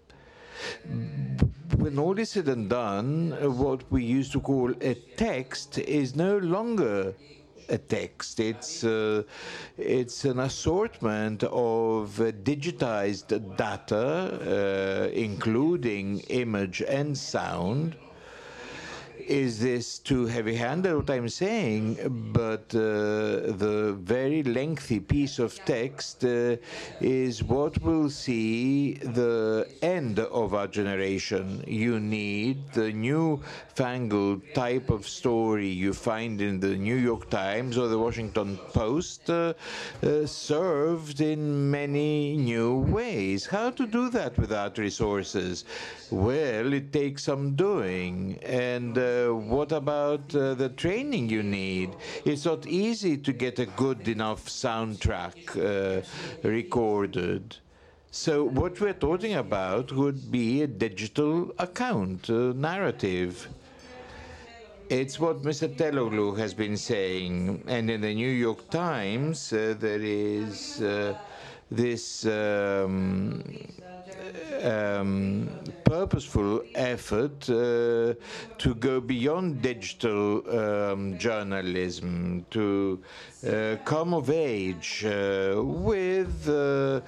When 1.77 1.99
all 1.99 2.17
is 2.17 2.31
said 2.31 2.47
and 2.47 2.69
done, 2.69 3.31
what 3.57 3.83
we 3.91 4.03
used 4.03 4.31
to 4.33 4.39
call 4.39 4.71
a 4.81 4.93
text 5.17 5.77
is 5.77 6.15
no 6.15 6.37
longer 6.37 7.13
a 7.69 7.77
text. 7.77 8.39
It's 8.39 8.83
uh, 8.83 9.23
it's 9.77 10.25
an 10.25 10.39
assortment 10.39 11.43
of 11.43 12.19
uh, 12.21 12.31
digitized 12.31 13.29
data, 13.57 15.07
uh, 15.07 15.09
including 15.11 16.19
image 16.29 16.81
and 16.81 17.17
sound, 17.17 17.95
is 19.27 19.59
this 19.59 19.99
too 19.99 20.25
heavy-handed 20.25 20.95
what 20.95 21.09
I'm 21.09 21.29
saying, 21.29 21.97
but 22.31 22.73
uh, 22.75 23.53
the 23.63 23.97
very 23.99 24.43
lengthy 24.43 24.99
piece 24.99 25.39
of 25.39 25.53
text 25.65 26.23
uh, 26.23 26.57
is 27.01 27.43
what 27.43 27.81
will 27.81 28.09
see 28.09 28.93
the 28.93 29.67
end 29.81 30.19
of 30.19 30.53
our 30.53 30.67
generation. 30.67 31.63
You 31.67 31.99
need 31.99 32.71
the 32.73 32.91
new-fangled 32.91 34.41
type 34.53 34.89
of 34.89 35.07
story 35.07 35.67
you 35.67 35.93
find 35.93 36.39
in 36.41 36.59
the 36.59 36.75
New 36.75 36.97
York 36.97 37.29
Times 37.29 37.77
or 37.77 37.87
the 37.87 37.97
Washington 37.97 38.57
Post 38.73 39.29
uh, 39.29 39.53
uh 40.03 40.25
served 40.25 41.21
in 41.21 41.71
many 41.71 42.37
new 42.37 42.79
ways. 42.79 43.45
How 43.45 43.71
to 43.71 43.87
do 43.87 44.09
that 44.11 44.37
without 44.37 44.77
resources? 44.77 45.65
Well, 46.11 46.73
it 46.73 46.93
takes 46.93 47.23
some 47.23 47.55
doing, 47.55 48.39
and 48.43 48.97
uh, 48.97 49.14
what 49.33 49.71
about 49.71 50.35
uh, 50.35 50.53
the 50.53 50.69
training 50.69 51.29
you 51.29 51.43
need? 51.43 51.95
It's 52.25 52.45
not 52.45 52.65
easy 52.67 53.17
to 53.17 53.33
get 53.33 53.59
a 53.59 53.65
good 53.65 54.07
enough 54.07 54.47
soundtrack 54.47 55.37
uh, 55.55 56.01
recorded. 56.47 57.57
So 58.11 58.45
what 58.45 58.79
we're 58.79 58.93
talking 58.93 59.33
about 59.33 59.91
would 59.91 60.31
be 60.31 60.61
a 60.61 60.67
digital 60.67 61.51
account, 61.59 62.29
a 62.29 62.53
narrative. 62.53 63.49
It's 64.89 65.19
what 65.19 65.41
Mr. 65.41 65.67
Telloglou 65.75 66.37
has 66.37 66.53
been 66.53 66.77
saying, 66.77 67.63
and 67.67 67.89
in 67.89 68.01
the 68.01 68.13
New 68.13 68.29
York 68.29 68.69
Times 68.69 69.51
uh, 69.51 69.75
there 69.79 70.01
is 70.01 70.81
uh, 70.81 71.17
this 71.69 72.25
um, 72.25 73.43
um, 74.63 75.49
purposeful 75.83 76.61
effort 76.75 77.49
uh, 77.49 78.13
to 78.57 78.75
go 78.79 78.99
beyond 78.99 79.61
digital 79.61 80.41
um, 80.59 81.17
journalism, 81.17 82.45
to 82.51 83.01
uh, 83.47 83.75
come 83.85 84.13
of 84.13 84.29
age 84.29 85.05
uh, 85.05 85.61
with 85.63 86.49
uh, 86.49 87.01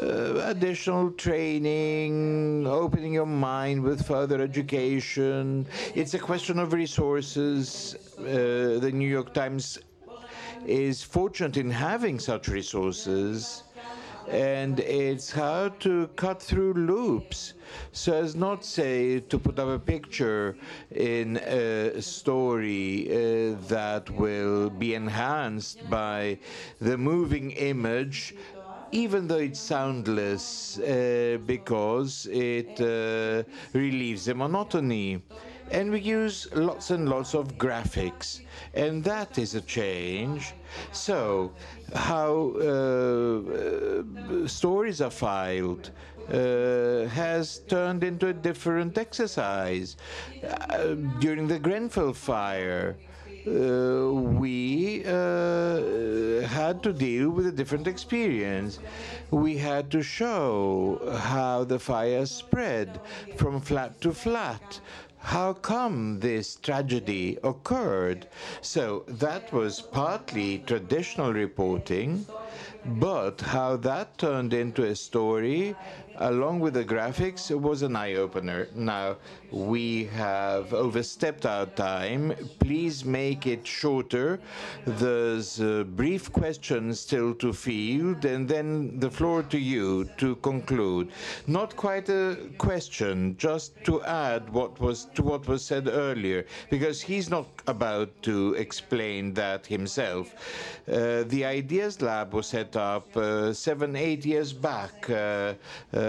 uh, 0.00 0.50
additional 0.50 1.10
training, 1.12 2.66
opening 2.66 3.14
your 3.14 3.26
mind 3.26 3.82
with 3.82 4.04
further 4.06 4.40
education. 4.40 5.66
It's 5.94 6.14
a 6.14 6.18
question 6.18 6.58
of 6.58 6.72
resources. 6.72 7.96
Uh, 8.18 8.78
the 8.80 8.90
New 8.92 9.08
York 9.08 9.34
Times 9.34 9.78
is 10.66 11.02
fortunate 11.02 11.56
in 11.56 11.70
having 11.70 12.18
such 12.18 12.48
resources 12.48 13.64
and 14.28 14.80
it's 14.80 15.30
how 15.30 15.68
to 15.80 16.08
cut 16.16 16.42
through 16.42 16.74
loops. 16.74 17.54
So 17.92 18.14
as 18.14 18.34
not 18.34 18.64
say 18.64 19.20
to 19.20 19.38
put 19.38 19.58
up 19.58 19.68
a 19.68 19.78
picture 19.78 20.56
in 20.90 21.36
a 21.38 22.00
story 22.00 23.08
uh, 23.10 23.56
that 23.68 24.10
will 24.10 24.70
be 24.70 24.94
enhanced 24.94 25.88
by 25.90 26.38
the 26.80 26.96
moving 26.96 27.50
image 27.52 28.34
even 28.92 29.26
though 29.26 29.38
it's 29.38 29.58
soundless 29.58 30.78
uh, 30.78 31.36
because 31.46 32.26
it 32.30 32.80
uh, 32.80 33.42
relieves 33.72 34.26
the 34.26 34.34
monotony 34.34 35.20
and 35.70 35.90
we 35.90 36.00
use 36.00 36.48
lots 36.54 36.90
and 36.90 37.08
lots 37.08 37.34
of 37.34 37.56
graphics 37.56 38.40
and 38.74 39.02
that 39.02 39.38
is 39.38 39.54
a 39.54 39.60
change 39.62 40.54
so 40.92 41.52
how 41.94 42.50
uh, 42.60 43.42
stories 44.46 45.00
are 45.00 45.10
filed 45.10 45.90
uh, 46.32 47.06
has 47.08 47.58
turned 47.68 48.02
into 48.02 48.28
a 48.28 48.32
different 48.32 48.96
exercise. 48.96 49.96
Uh, 50.42 50.94
during 51.20 51.46
the 51.46 51.58
Grenfell 51.58 52.14
fire, 52.14 52.96
uh, 53.46 54.10
we 54.10 55.04
uh, 55.04 56.40
had 56.48 56.82
to 56.82 56.94
deal 56.94 57.28
with 57.28 57.46
a 57.46 57.52
different 57.52 57.86
experience. 57.86 58.78
We 59.30 59.58
had 59.58 59.90
to 59.90 60.02
show 60.02 60.98
how 61.18 61.64
the 61.64 61.78
fire 61.78 62.24
spread 62.24 63.00
from 63.36 63.60
flat 63.60 64.00
to 64.00 64.14
flat, 64.14 64.80
how 65.24 65.54
come 65.54 66.20
this 66.20 66.56
tragedy 66.56 67.38
occurred? 67.42 68.26
So 68.60 69.04
that 69.08 69.52
was 69.52 69.80
partly 69.80 70.58
traditional 70.58 71.32
reporting, 71.32 72.26
But 72.84 73.40
how 73.40 73.76
that 73.78 74.18
turned 74.18 74.52
into 74.52 74.84
a 74.84 74.94
story, 74.94 75.74
along 76.18 76.60
with 76.60 76.74
the 76.74 76.84
graphics, 76.84 77.50
it 77.50 77.60
was 77.60 77.82
an 77.82 77.96
eye 77.96 78.14
opener. 78.14 78.68
Now, 78.74 79.16
we 79.50 80.04
have 80.06 80.72
overstepped 80.72 81.46
our 81.46 81.66
time. 81.66 82.34
Please 82.58 83.04
make 83.04 83.46
it 83.46 83.66
shorter. 83.66 84.40
There's 84.84 85.60
a 85.60 85.84
brief 85.84 86.32
questions 86.32 87.00
still 87.00 87.34
to 87.34 87.52
field, 87.52 88.24
and 88.24 88.48
then 88.48 88.98
the 89.00 89.10
floor 89.10 89.42
to 89.44 89.58
you 89.58 90.04
to 90.18 90.36
conclude. 90.36 91.10
Not 91.46 91.76
quite 91.76 92.08
a 92.08 92.36
question, 92.58 93.36
just 93.36 93.72
to 93.84 94.02
add 94.04 94.48
what 94.50 94.80
was 94.80 95.06
to 95.14 95.22
what 95.22 95.46
was 95.46 95.64
said 95.64 95.88
earlier, 95.88 96.46
because 96.70 97.00
he's 97.00 97.30
not 97.30 97.46
about 97.66 98.10
to 98.22 98.54
explain 98.54 99.34
that 99.34 99.66
himself. 99.66 100.34
Uh, 100.88 101.24
the 101.24 101.44
Ideas 101.44 102.02
Lab 102.02 102.34
was 102.34 102.46
set 102.46 102.76
up 102.76 103.16
uh, 103.16 103.52
seven, 103.52 103.96
eight 103.96 104.24
years 104.24 104.52
back 104.52 105.08
uh, 105.10 105.54
uh 105.94 106.03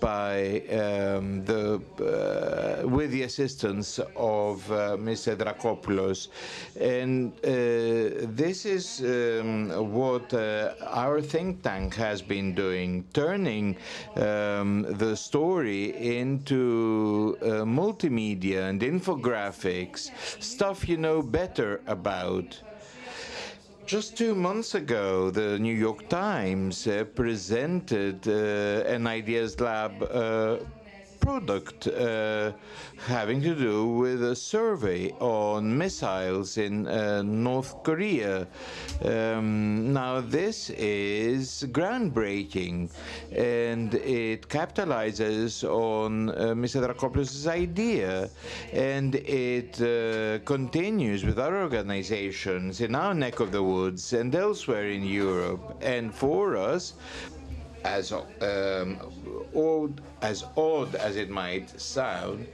by 0.00 0.62
um, 0.70 1.44
the 1.44 1.80
uh, 2.00 2.88
with 2.88 3.10
the 3.10 3.22
assistance 3.22 3.98
of 4.16 4.70
uh, 4.70 4.96
Mr. 4.96 5.36
Dracopoulos. 5.36 6.28
And 6.80 7.32
uh, 7.44 8.26
this 8.42 8.64
is 8.64 9.00
um, 9.00 9.70
what 9.92 10.32
uh, 10.32 10.74
our 10.86 11.20
think 11.20 11.62
tank 11.62 11.94
has 11.94 12.22
been 12.22 12.54
doing, 12.54 13.04
turning 13.12 13.76
um, 14.16 14.86
the 14.88 15.16
story 15.16 16.18
into 16.20 17.36
uh, 17.42 17.46
multimedia 17.64 18.68
and 18.68 18.80
infographics, 18.80 20.10
stuff 20.42 20.88
you 20.88 20.96
know 20.96 21.22
better 21.22 21.80
about. 21.86 22.60
Just 23.86 24.16
two 24.16 24.34
months 24.34 24.74
ago, 24.74 25.30
the 25.30 25.60
New 25.60 25.72
York 25.74 26.08
Times 26.08 26.88
uh, 26.88 27.04
presented 27.14 28.26
uh, 28.26 28.82
an 28.84 29.06
Ideas 29.06 29.60
Lab 29.60 30.02
uh, 30.02 30.58
product 31.26 31.88
uh, 31.88 32.52
having 33.08 33.42
to 33.42 33.52
do 33.56 33.84
with 34.02 34.22
a 34.22 34.36
survey 34.36 35.10
on 35.18 35.76
missiles 35.76 36.56
in 36.56 36.86
uh, 36.86 37.20
North 37.22 37.82
Korea. 37.82 38.46
Um, 39.04 39.92
now, 39.92 40.20
this 40.20 40.70
is 40.70 41.66
groundbreaking 41.72 42.76
and 43.32 43.92
it 43.94 44.46
capitalizes 44.48 45.52
on 45.64 46.30
uh, 46.30 46.34
Mr. 46.62 46.78
Dracopoulos' 46.86 47.48
idea 47.48 48.30
and 48.72 49.16
it 49.16 49.72
uh, 49.82 50.38
continues 50.44 51.24
with 51.24 51.40
other 51.40 51.60
organizations 51.60 52.80
in 52.80 52.94
our 52.94 53.14
neck 53.14 53.40
of 53.40 53.50
the 53.50 53.64
woods 53.74 54.12
and 54.12 54.32
elsewhere 54.32 54.90
in 54.90 55.04
Europe. 55.04 55.76
And 55.80 56.14
for 56.14 56.56
us, 56.56 56.94
as 57.86 58.12
um, 58.12 58.98
odd 59.54 60.00
as 60.22 60.44
odd 60.56 60.94
as 60.94 61.16
it 61.16 61.30
might 61.30 61.80
sound, 61.80 62.46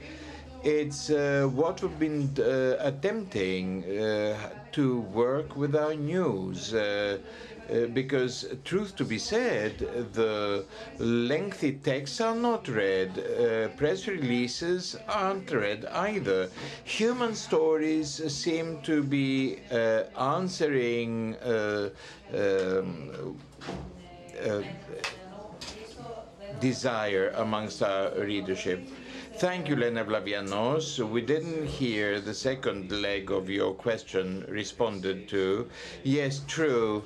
it's 0.63 1.09
uh, 1.09 1.49
what 1.53 1.81
we've 1.81 1.99
been 1.99 2.29
uh, 2.39 2.77
attempting 2.79 3.83
uh, 3.83 4.37
to 4.71 5.01
work 5.01 5.55
with 5.57 5.75
our 5.75 5.93
news. 5.93 6.73
Uh, 6.73 7.17
uh, 7.71 7.85
because, 7.87 8.45
truth 8.65 8.93
to 8.93 9.05
be 9.05 9.17
said, 9.17 9.77
the 10.13 10.65
lengthy 10.99 11.71
texts 11.71 12.19
are 12.19 12.35
not 12.35 12.67
read. 12.67 13.13
Press 13.77 14.05
releases 14.05 14.97
aren't 15.07 15.49
read 15.49 15.85
either. 15.85 16.49
Human 16.83 17.33
stories 17.33 18.21
seem 18.33 18.81
to 18.81 19.01
be 19.01 19.59
answering 20.17 21.37
um, 21.43 23.37
desire 26.69 27.29
amongst 27.35 27.83
our 27.83 28.11
readership. 28.31 28.79
Thank 29.35 29.67
you, 29.67 29.75
Lena 29.75 30.03
Vlavianos. 30.05 30.85
We 31.15 31.21
didn't 31.21 31.65
hear 31.65 32.19
the 32.21 32.33
second 32.33 32.91
leg 32.91 33.31
of 33.31 33.49
your 33.49 33.73
question 33.73 34.45
responded 34.47 35.27
to. 35.29 35.69
Yes, 36.03 36.41
true. 36.47 37.03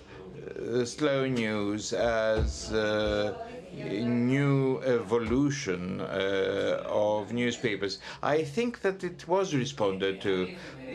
Uh, 0.48 0.86
slow 0.86 1.26
news 1.28 1.94
as 1.94 2.72
uh, 2.72 3.34
new 3.74 4.82
evolution 4.84 6.02
uh, 6.02 6.84
of 6.86 7.34
newspapers. 7.34 8.00
I 8.22 8.44
think 8.44 8.82
that 8.82 9.04
it 9.04 9.28
was 9.28 9.54
responded 9.56 10.22
to 10.22 10.34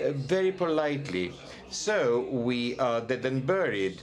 uh, 0.01 0.13
very 0.13 0.53
politely. 0.53 1.35
So 1.71 2.21
we 2.31 2.77
are 2.79 3.01
dead 3.01 3.25
and 3.25 3.45
buried. 3.47 4.03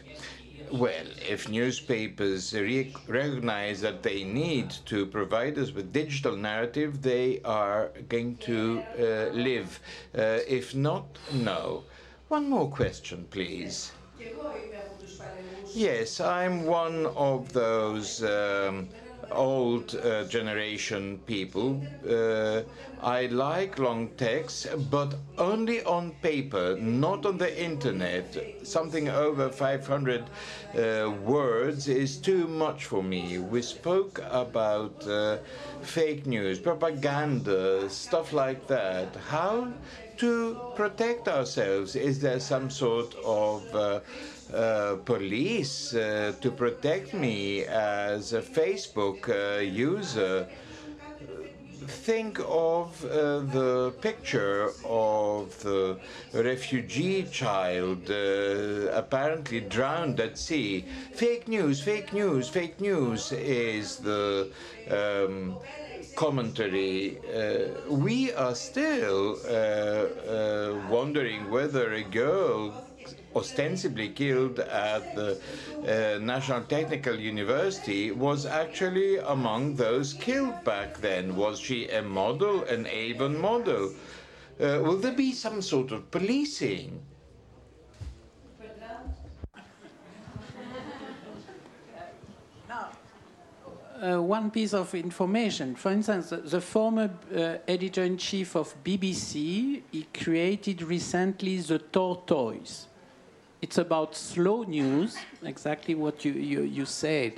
Well, 0.71 1.07
if 1.27 1.49
newspapers 1.49 2.53
re 2.53 2.93
recognize 3.07 3.81
that 3.81 4.03
they 4.03 4.23
need 4.23 4.69
to 4.85 5.05
provide 5.07 5.57
us 5.57 5.71
with 5.71 5.91
digital 5.91 6.35
narrative, 6.35 7.01
they 7.01 7.41
are 7.43 7.91
going 8.07 8.37
to 8.37 8.83
uh, 8.97 9.03
live. 9.33 9.79
Uh, 10.15 10.39
if 10.47 10.75
not, 10.75 11.05
no. 11.33 11.83
One 12.27 12.49
more 12.49 12.69
question, 12.69 13.25
please. 13.31 13.91
Yes, 15.73 16.19
I'm 16.19 16.65
one 16.65 17.05
of 17.07 17.51
those 17.53 18.23
um, 18.23 18.89
old 19.31 19.95
uh, 19.95 20.23
generation 20.25 21.19
people. 21.25 21.81
Uh, 22.07 22.61
I 23.01 23.27
like 23.27 23.79
long 23.79 24.09
texts, 24.17 24.67
but 24.89 25.15
only 25.37 25.83
on 25.83 26.11
paper, 26.21 26.77
not 26.79 27.25
on 27.25 27.37
the 27.37 27.63
internet. 27.63 28.35
Something 28.63 29.07
over 29.09 29.49
500 29.49 30.23
uh, 30.75 31.11
words 31.23 31.87
is 31.87 32.17
too 32.17 32.47
much 32.47 32.85
for 32.85 33.01
me. 33.01 33.37
We 33.39 33.61
spoke 33.61 34.19
about 34.29 35.07
uh, 35.07 35.37
fake 35.81 36.25
news, 36.25 36.59
propaganda, 36.59 37.89
stuff 37.89 38.33
like 38.33 38.67
that. 38.67 39.15
How 39.29 39.71
to 40.17 40.59
protect 40.75 41.29
ourselves? 41.29 41.95
Is 41.95 42.19
there 42.19 42.39
some 42.39 42.69
sort 42.69 43.15
of 43.23 44.03
uh, 44.53 44.95
police 45.05 45.93
uh, 45.93 46.33
to 46.41 46.49
protect 46.49 47.13
me 47.13 47.65
as 47.65 48.33
a 48.33 48.41
Facebook 48.41 49.29
uh, 49.29 49.59
user. 49.59 50.47
Think 51.85 52.39
of 52.47 53.03
uh, 53.05 53.39
the 53.39 53.93
picture 54.01 54.71
of 54.85 55.61
the 55.61 55.97
refugee 56.33 57.23
child 57.23 58.09
uh, 58.09 58.91
apparently 58.91 59.61
drowned 59.61 60.19
at 60.19 60.37
sea. 60.37 60.85
Fake 61.13 61.47
news, 61.47 61.79
fake 61.81 62.11
news, 62.11 62.49
fake 62.49 62.81
news 62.81 63.31
is 63.31 63.97
the 63.97 64.51
um, 64.89 65.57
commentary. 66.15 67.17
Uh, 67.33 67.93
we 67.93 68.33
are 68.33 68.55
still 68.55 69.37
wondering 70.89 71.49
whether 71.49 71.93
a 71.93 72.03
girl 72.03 72.88
ostensibly 73.35 74.09
killed 74.09 74.59
at 74.59 75.15
the 75.15 75.39
uh, 75.87 76.19
National 76.19 76.61
Technical 76.63 77.15
University 77.15 78.11
was 78.11 78.45
actually 78.45 79.17
among 79.17 79.75
those 79.75 80.13
killed 80.13 80.63
back 80.63 80.97
then. 80.97 81.35
Was 81.35 81.59
she 81.59 81.89
a 81.89 82.01
model, 82.01 82.63
an 82.63 82.87
Avon 82.87 83.37
model? 83.37 83.93
Uh, 84.59 84.79
will 84.83 84.97
there 84.97 85.13
be 85.13 85.31
some 85.31 85.61
sort 85.61 85.91
of 85.91 86.09
policing? 86.11 87.01
Uh, 94.01 94.21
one 94.21 94.49
piece 94.49 94.73
of 94.73 94.95
information. 94.95 95.75
For 95.75 95.91
instance, 95.91 96.29
the 96.29 96.61
former 96.61 97.11
uh, 97.35 97.57
editor-in-chief 97.67 98.55
of 98.55 98.73
BBC, 98.81 99.81
he 99.91 100.07
created 100.13 100.81
recently 100.83 101.57
the 101.57 101.79
tortoise. 101.79 102.88
It's 103.61 103.77
about 103.77 104.15
slow 104.15 104.63
news, 104.63 105.17
exactly 105.43 105.95
what 105.95 106.23
you, 106.23 106.31
you, 106.31 106.61
you 106.61 106.85
said. 106.85 107.33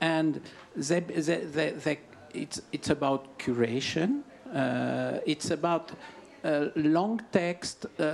And 0.00 0.40
they, 0.76 1.00
they, 1.00 1.70
they, 1.70 1.98
it's, 2.32 2.62
it's 2.72 2.90
about 2.90 3.38
curation. 3.38 4.22
Uh, 4.54 5.18
it's 5.26 5.50
about 5.50 5.90
uh, 6.44 6.66
long 6.76 7.20
text, 7.32 7.86
uh, 7.98 8.04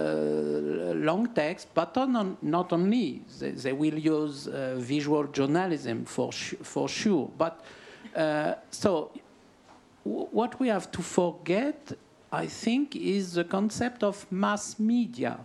long 0.95 1.29
text, 1.35 1.69
but 1.75 1.97
on, 1.99 2.39
not 2.41 2.73
only. 2.73 3.23
They, 3.39 3.51
they 3.51 3.73
will 3.73 3.99
use 3.99 4.47
uh, 4.47 4.77
visual 4.79 5.25
journalism 5.25 6.05
for, 6.05 6.33
for 6.33 6.89
sure. 6.89 7.31
But 7.37 7.63
uh, 8.17 8.55
so 8.71 9.11
what 10.05 10.59
we 10.59 10.69
have 10.69 10.91
to 10.93 11.03
forget, 11.03 11.93
I 12.33 12.47
think, 12.47 12.97
is 12.97 13.35
the 13.35 13.45
concept 13.45 14.03
of 14.03 14.31
mass 14.31 14.79
media. 14.79 15.41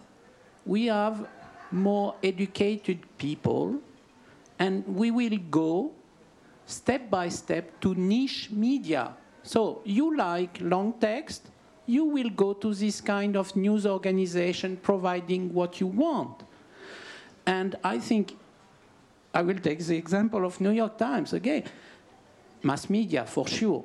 We 0.66 0.86
have 0.86 1.28
more 1.76 2.16
educated 2.24 3.00
people, 3.18 3.76
and 4.58 4.88
we 4.88 5.12
will 5.12 5.38
go 5.52 5.92
step 6.66 7.10
by 7.10 7.30
step 7.30 7.80
to 7.82 7.94
niche 7.94 8.50
media. 8.52 9.14
So 9.44 9.82
you 9.84 10.16
like 10.16 10.58
long 10.62 10.94
text, 10.94 11.50
you 11.86 12.06
will 12.06 12.30
go 12.30 12.54
to 12.54 12.74
this 12.74 13.02
kind 13.02 13.36
of 13.36 13.56
news 13.56 13.86
organization 13.86 14.78
providing 14.78 15.54
what 15.54 15.80
you 15.80 15.88
want. 15.88 16.44
And 17.46 17.76
I 17.84 18.00
think 18.00 18.36
I 19.34 19.44
will 19.44 19.60
take 19.60 19.80
the 19.80 19.96
example 19.96 20.46
of 20.46 20.60
New 20.60 20.72
York 20.72 20.98
Times 20.98 21.34
again. 21.34 21.64
Mass 22.64 22.90
media, 22.90 23.26
for 23.26 23.48
sure, 23.48 23.84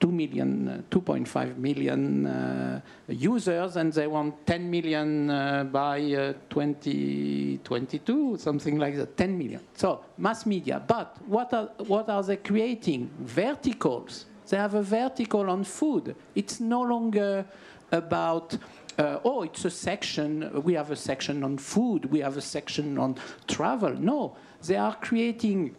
2 0.00 0.12
million, 0.12 0.68
uh, 0.68 0.82
2.5 0.90 1.56
million 1.56 2.26
uh, 2.26 2.80
users, 3.08 3.76
and 3.76 3.92
they 3.92 4.06
want 4.06 4.46
10 4.46 4.70
million 4.70 5.30
uh, 5.30 5.64
by 5.64 5.98
uh, 6.12 6.32
2022, 6.48 8.36
something 8.38 8.78
like 8.78 8.96
that, 8.96 9.16
10 9.16 9.36
million. 9.36 9.60
So 9.74 10.04
mass 10.16 10.46
media. 10.46 10.82
But 10.86 11.16
what 11.26 11.52
are, 11.52 11.70
what 11.78 12.08
are 12.08 12.22
they 12.22 12.36
creating? 12.36 13.10
Verticals. 13.20 14.26
They 14.48 14.56
have 14.56 14.74
a 14.74 14.82
vertical 14.82 15.50
on 15.50 15.64
food. 15.64 16.14
It's 16.34 16.60
no 16.60 16.82
longer 16.82 17.44
about 17.92 18.56
uh, 18.98 19.20
oh, 19.24 19.42
it's 19.42 19.64
a 19.64 19.70
section, 19.70 20.50
we 20.64 20.74
have 20.74 20.90
a 20.90 20.96
section 20.96 21.44
on 21.44 21.56
food, 21.56 22.04
we 22.06 22.18
have 22.18 22.36
a 22.36 22.40
section 22.40 22.98
on 22.98 23.16
travel. 23.46 23.94
No, 23.94 24.36
they 24.66 24.74
are 24.74 24.96
creating 24.96 25.76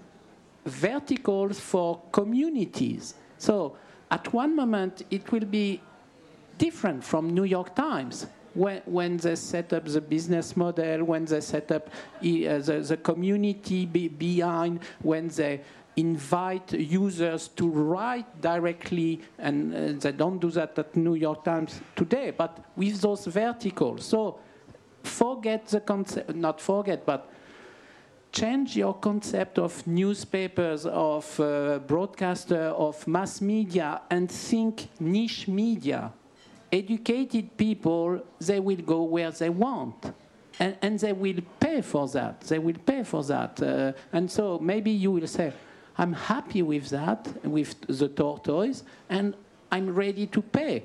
verticals 0.66 1.60
for 1.60 2.02
communities. 2.14 3.16
So 3.38 3.76
at 4.12 4.34
one 4.34 4.56
moment, 4.56 5.04
it 5.12 5.32
will 5.32 5.46
be 5.46 5.82
different 6.58 7.04
from 7.04 7.30
New 7.34 7.44
York 7.44 7.76
Times. 7.76 8.28
When, 8.56 8.82
when 8.86 9.18
they 9.18 9.36
set 9.36 9.74
up 9.74 9.86
the 9.86 10.02
business 10.02 10.58
model, 10.58 11.04
when 11.04 11.26
they 11.26 11.40
set 11.40 11.72
up 11.72 11.88
uh, 11.88 11.92
the, 12.22 12.84
the 12.88 12.98
community 12.98 13.86
be 13.86 14.08
behind, 14.08 14.80
when 15.02 15.28
they 15.28 15.62
invite 15.96 16.74
users 16.74 17.50
to 17.50 17.68
write 17.68 18.42
directly, 18.42 19.22
and 19.38 19.74
uh, 19.74 20.00
they 20.00 20.12
don't 20.12 20.40
do 20.40 20.50
that 20.52 20.78
at 20.80 20.96
New 20.96 21.16
York 21.16 21.44
Times 21.44 21.82
today, 21.96 22.32
but 22.32 22.60
with 22.76 23.00
those 23.02 23.26
verticals. 23.26 24.06
So 24.06 24.40
forget 25.04 25.68
the 25.68 25.82
concept, 25.82 26.36
not 26.36 26.60
forget, 26.60 27.06
but 27.06 27.30
change 28.32 28.76
your 28.76 28.94
concept 28.94 29.58
of 29.58 29.86
newspapers, 29.88 30.86
of 30.86 31.40
uh, 31.40 31.80
broadcaster, 31.80 32.70
of 32.70 33.08
mass 33.08 33.42
media, 33.42 34.02
and 34.10 34.30
think 34.32 34.88
niche 35.00 35.48
media. 35.48 36.12
Educated 36.72 37.58
people, 37.58 38.22
they 38.40 38.60
will 38.60 38.78
go 38.78 39.04
where 39.04 39.32
they 39.32 39.50
want. 39.50 40.14
And, 40.60 40.78
and 40.82 41.00
they 41.00 41.14
will 41.14 41.40
pay 41.60 41.82
for 41.82 42.08
that. 42.10 42.42
They 42.42 42.60
will 42.60 42.78
pay 42.86 43.04
for 43.04 43.24
that. 43.24 43.62
Uh, 43.62 43.94
and 44.12 44.30
so 44.30 44.60
maybe 44.60 44.92
you 44.92 45.12
will 45.12 45.28
say, 45.28 45.54
I'm 45.98 46.14
happy 46.14 46.62
with 46.62 46.90
that, 46.90 47.28
with 47.44 47.76
the 47.88 48.10
tortoise, 48.10 48.84
and 49.10 49.36
I'm 49.72 49.94
ready 49.94 50.28
to 50.28 50.42
pay. 50.42 50.84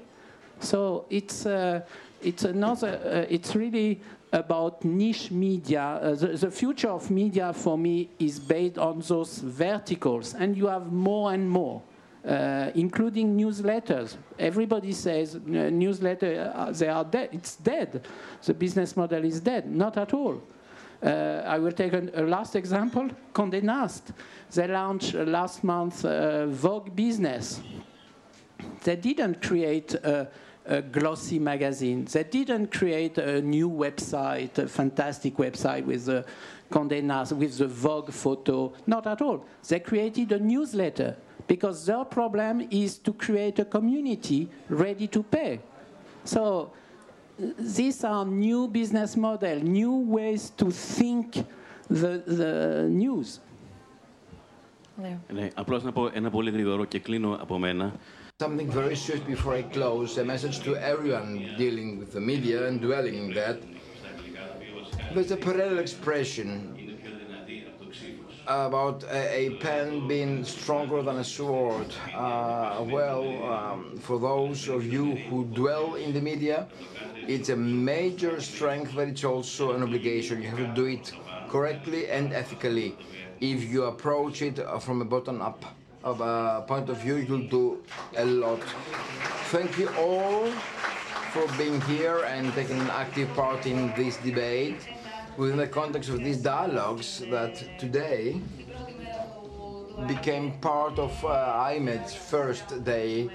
So 0.60 1.06
it's, 1.10 1.46
uh, 1.46 1.82
it's 2.22 2.44
another, 2.44 3.00
uh, 3.04 3.26
it's 3.28 3.54
really 3.54 4.00
about 4.34 4.84
niche 4.84 5.30
media. 5.30 6.00
Uh, 6.02 6.14
the, 6.14 6.26
the, 6.26 6.50
future 6.50 6.88
of 6.90 7.08
media 7.10 7.52
for 7.52 7.78
me 7.78 8.10
is 8.18 8.40
based 8.40 8.78
on 8.78 9.00
those 9.06 9.38
verticals, 9.38 10.34
and 10.34 10.56
you 10.56 10.66
have 10.66 10.92
more 10.92 11.32
and 11.32 11.48
more. 11.48 11.80
Uh, 12.26 12.70
including 12.74 13.36
newsletters. 13.36 14.16
Everybody 14.38 14.92
says 14.92 15.34
uh, 15.34 15.38
newsletter 15.38 16.50
uh, 16.54 16.72
they 16.72 16.88
are 16.88 17.04
dead. 17.04 17.28
It's 17.32 17.56
dead. 17.56 18.06
The 18.42 18.54
business 18.54 18.96
model 18.96 19.22
is 19.26 19.40
dead. 19.40 19.70
Not 19.70 19.98
at 19.98 20.14
all. 20.14 20.42
Uh, 21.02 21.42
I 21.44 21.58
will 21.58 21.72
take 21.72 21.92
a, 21.92 22.08
a 22.14 22.22
last 22.22 22.56
example, 22.56 23.10
Condé 23.34 23.62
Nast. 23.62 24.12
They 24.54 24.66
launched 24.66 25.14
uh, 25.14 25.24
last 25.24 25.62
month 25.62 26.06
uh, 26.06 26.46
Vogue 26.46 26.96
Business. 26.96 27.60
They 28.82 28.96
didn't 28.96 29.42
create 29.42 29.94
a, 30.65 30.81
glossy 30.81 31.39
magazine. 31.39 32.05
They 32.05 32.23
didn't 32.23 32.71
create 32.71 33.17
a 33.17 33.41
new 33.41 33.69
website, 33.69 34.57
a 34.57 34.67
fantastic 34.67 35.37
website 35.37 35.85
with 35.85 36.05
the 36.05 36.25
Condé 36.71 37.03
Nast, 37.03 37.33
with 37.33 37.57
the 37.57 37.67
Vogue 37.67 38.11
photo. 38.11 38.73
Not 38.85 39.07
at 39.07 39.21
all. 39.21 39.45
They 39.67 39.79
created 39.79 40.31
a 40.31 40.39
newsletter 40.39 41.15
because 41.47 41.85
their 41.85 42.05
problem 42.05 42.67
is 42.69 42.97
to 42.99 43.13
create 43.13 43.59
a 43.59 43.65
community 43.65 44.49
ready 44.69 45.07
to 45.07 45.23
pay. 45.23 45.59
So 46.23 46.71
these 47.57 48.03
are 48.03 48.25
new 48.25 48.67
business 48.67 49.15
model, 49.17 49.59
new 49.61 49.95
ways 50.15 50.51
to 50.57 50.69
think 50.69 51.45
the, 51.89 52.23
the 52.25 52.87
news. 52.89 53.39
Ναι, 55.33 55.49
απλώς 55.53 55.83
να 55.83 55.91
πω 55.91 56.09
ένα 56.13 56.29
πολύ 56.29 56.51
γρήγορο 56.51 56.85
και 56.85 56.99
κλείνω 56.99 57.37
από 57.41 57.57
μένα. 57.57 57.93
Something 58.40 58.68
very 58.68 58.96
short 58.96 59.24
before 59.28 59.54
I 59.54 59.62
close, 59.62 60.18
a 60.18 60.24
message 60.24 60.58
to 60.64 60.74
everyone 60.74 61.54
dealing 61.56 62.00
with 62.00 62.10
the 62.10 62.20
media 62.20 62.66
and 62.66 62.80
dwelling 62.80 63.14
in 63.14 63.34
that. 63.34 63.62
There's 65.14 65.30
a 65.30 65.36
parallel 65.36 65.78
expression 65.78 66.98
about 68.48 69.04
a, 69.04 69.36
a, 69.36 69.50
pen 69.58 70.08
being 70.08 70.42
stronger 70.42 71.00
than 71.00 71.18
a 71.18 71.22
sword. 71.22 71.86
Uh, 72.12 72.84
well, 72.88 73.22
um, 73.44 73.96
for 73.98 74.18
those 74.18 74.68
of 74.68 74.84
you 74.84 75.14
who 75.14 75.44
dwell 75.44 75.94
in 75.94 76.12
the 76.12 76.20
media, 76.20 76.66
it's 77.28 77.50
a 77.50 77.56
major 77.56 78.40
strength, 78.40 78.96
but 78.96 79.06
it's 79.06 79.22
also 79.22 79.76
an 79.76 79.84
obligation. 79.84 80.42
You 80.42 80.48
have 80.48 80.58
to 80.58 80.74
do 80.74 80.86
it 80.86 81.12
correctly 81.48 82.10
and 82.10 82.32
ethically. 82.32 82.96
If 83.40 83.62
you 83.62 83.84
approach 83.84 84.42
it 84.42 84.58
from 84.80 85.02
a 85.02 85.04
bottom-up 85.04 85.64
of 86.04 86.20
a 86.20 86.62
point 86.68 86.88
of 86.90 86.98
view, 86.98 87.16
you'll 87.16 87.48
do 87.48 87.82
a 88.16 88.24
lot. 88.24 88.62
Thank 89.50 89.78
you 89.78 89.88
all 89.98 90.50
for 91.32 91.48
being 91.56 91.80
here 91.82 92.18
and 92.26 92.52
taking 92.52 92.78
an 92.78 92.90
active 92.90 93.28
part 93.34 93.66
in 93.66 93.92
this 93.96 94.18
debate 94.18 94.86
within 95.36 95.56
the 95.56 95.66
context 95.66 96.10
of 96.10 96.18
these 96.18 96.36
dialogues 96.36 97.22
that 97.30 97.54
today 97.78 98.40
became 100.06 100.52
part 100.60 100.98
of 100.98 101.12
uh, 101.24 101.70
iMEdD's 101.72 102.14
first 102.14 102.84
day. 102.84 103.30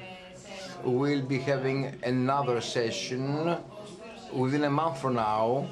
We'll 0.83 1.23
be 1.23 1.39
having 1.39 1.95
another 2.03 2.61
session 2.61 3.57
within 4.31 4.63
a 4.63 4.69
month 4.69 5.01
from 5.01 5.15
now, 5.15 5.67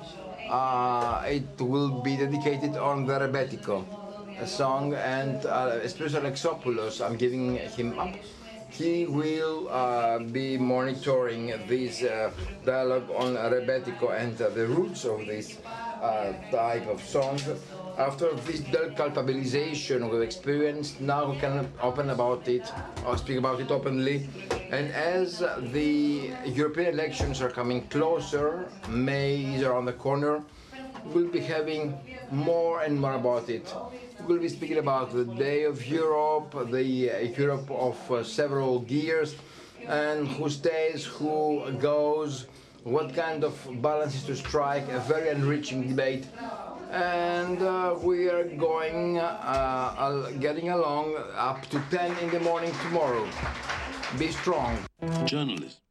uh, 0.49 1.23
it 1.27 1.61
will 1.61 2.01
be 2.01 2.17
dedicated 2.17 2.75
on 2.75 3.05
the 3.05 3.19
Rebetiko 3.19 3.85
song, 4.45 4.93
and 4.93 5.45
uh, 5.45 5.79
especially 5.83 6.21
Alexopoulos, 6.21 7.05
I'm 7.05 7.17
giving 7.17 7.55
him 7.55 7.97
up. 7.99 8.15
He 8.69 9.05
will 9.05 9.69
uh, 9.69 10.19
be 10.19 10.57
monitoring 10.57 11.47
this 11.67 12.03
uh, 12.03 12.31
dialogue 12.65 13.09
on 13.15 13.35
Rebetiko 13.35 14.11
and 14.11 14.37
the 14.37 14.67
roots 14.67 15.05
of 15.05 15.25
this 15.25 15.57
uh, 16.01 16.33
type 16.51 16.85
of 16.87 17.01
song 17.01 17.39
after 17.97 18.31
this 18.45 18.61
culpabilization 18.95 20.07
we've 20.09 20.21
experienced, 20.21 21.01
now 21.01 21.31
we 21.31 21.37
can 21.39 21.67
open 21.81 22.11
about 22.11 22.47
it, 22.47 22.71
or 23.05 23.17
speak 23.17 23.37
about 23.37 23.59
it 23.59 23.71
openly. 23.71 24.29
And 24.69 24.91
as 24.91 25.39
the 25.39 26.31
European 26.45 26.93
elections 26.93 27.41
are 27.41 27.49
coming 27.49 27.87
closer, 27.87 28.69
May 28.87 29.55
is 29.55 29.63
around 29.63 29.85
the 29.85 29.93
corner, 29.93 30.43
we'll 31.05 31.27
be 31.27 31.39
having 31.39 31.97
more 32.31 32.81
and 32.81 32.99
more 32.99 33.13
about 33.13 33.49
it. 33.49 33.73
We'll 34.27 34.39
be 34.39 34.49
speaking 34.49 34.77
about 34.77 35.13
the 35.13 35.25
Day 35.25 35.63
of 35.63 35.85
Europe, 35.87 36.51
the 36.71 37.11
uh, 37.11 37.19
Europe 37.19 37.69
of 37.71 38.11
uh, 38.11 38.23
several 38.23 38.79
gears, 38.79 39.35
and 39.87 40.27
who 40.27 40.49
stays, 40.49 41.05
who 41.05 41.71
goes, 41.79 42.47
what 42.83 43.13
kind 43.13 43.43
of 43.43 43.53
balances 43.81 44.23
to 44.23 44.35
strike, 44.35 44.87
a 44.89 44.99
very 44.99 45.29
enriching 45.29 45.87
debate 45.87 46.25
and 46.91 47.61
uh, 47.61 47.95
we 48.01 48.29
are 48.29 48.45
going, 48.45 49.17
uh, 49.17 50.31
getting 50.39 50.69
along 50.69 51.15
up 51.35 51.65
to 51.67 51.81
10 51.91 52.17
in 52.19 52.29
the 52.29 52.39
morning 52.39 52.71
tomorrow. 52.83 53.27
Be 54.17 54.31
strong. 54.31 54.77
Journalist. 55.25 55.81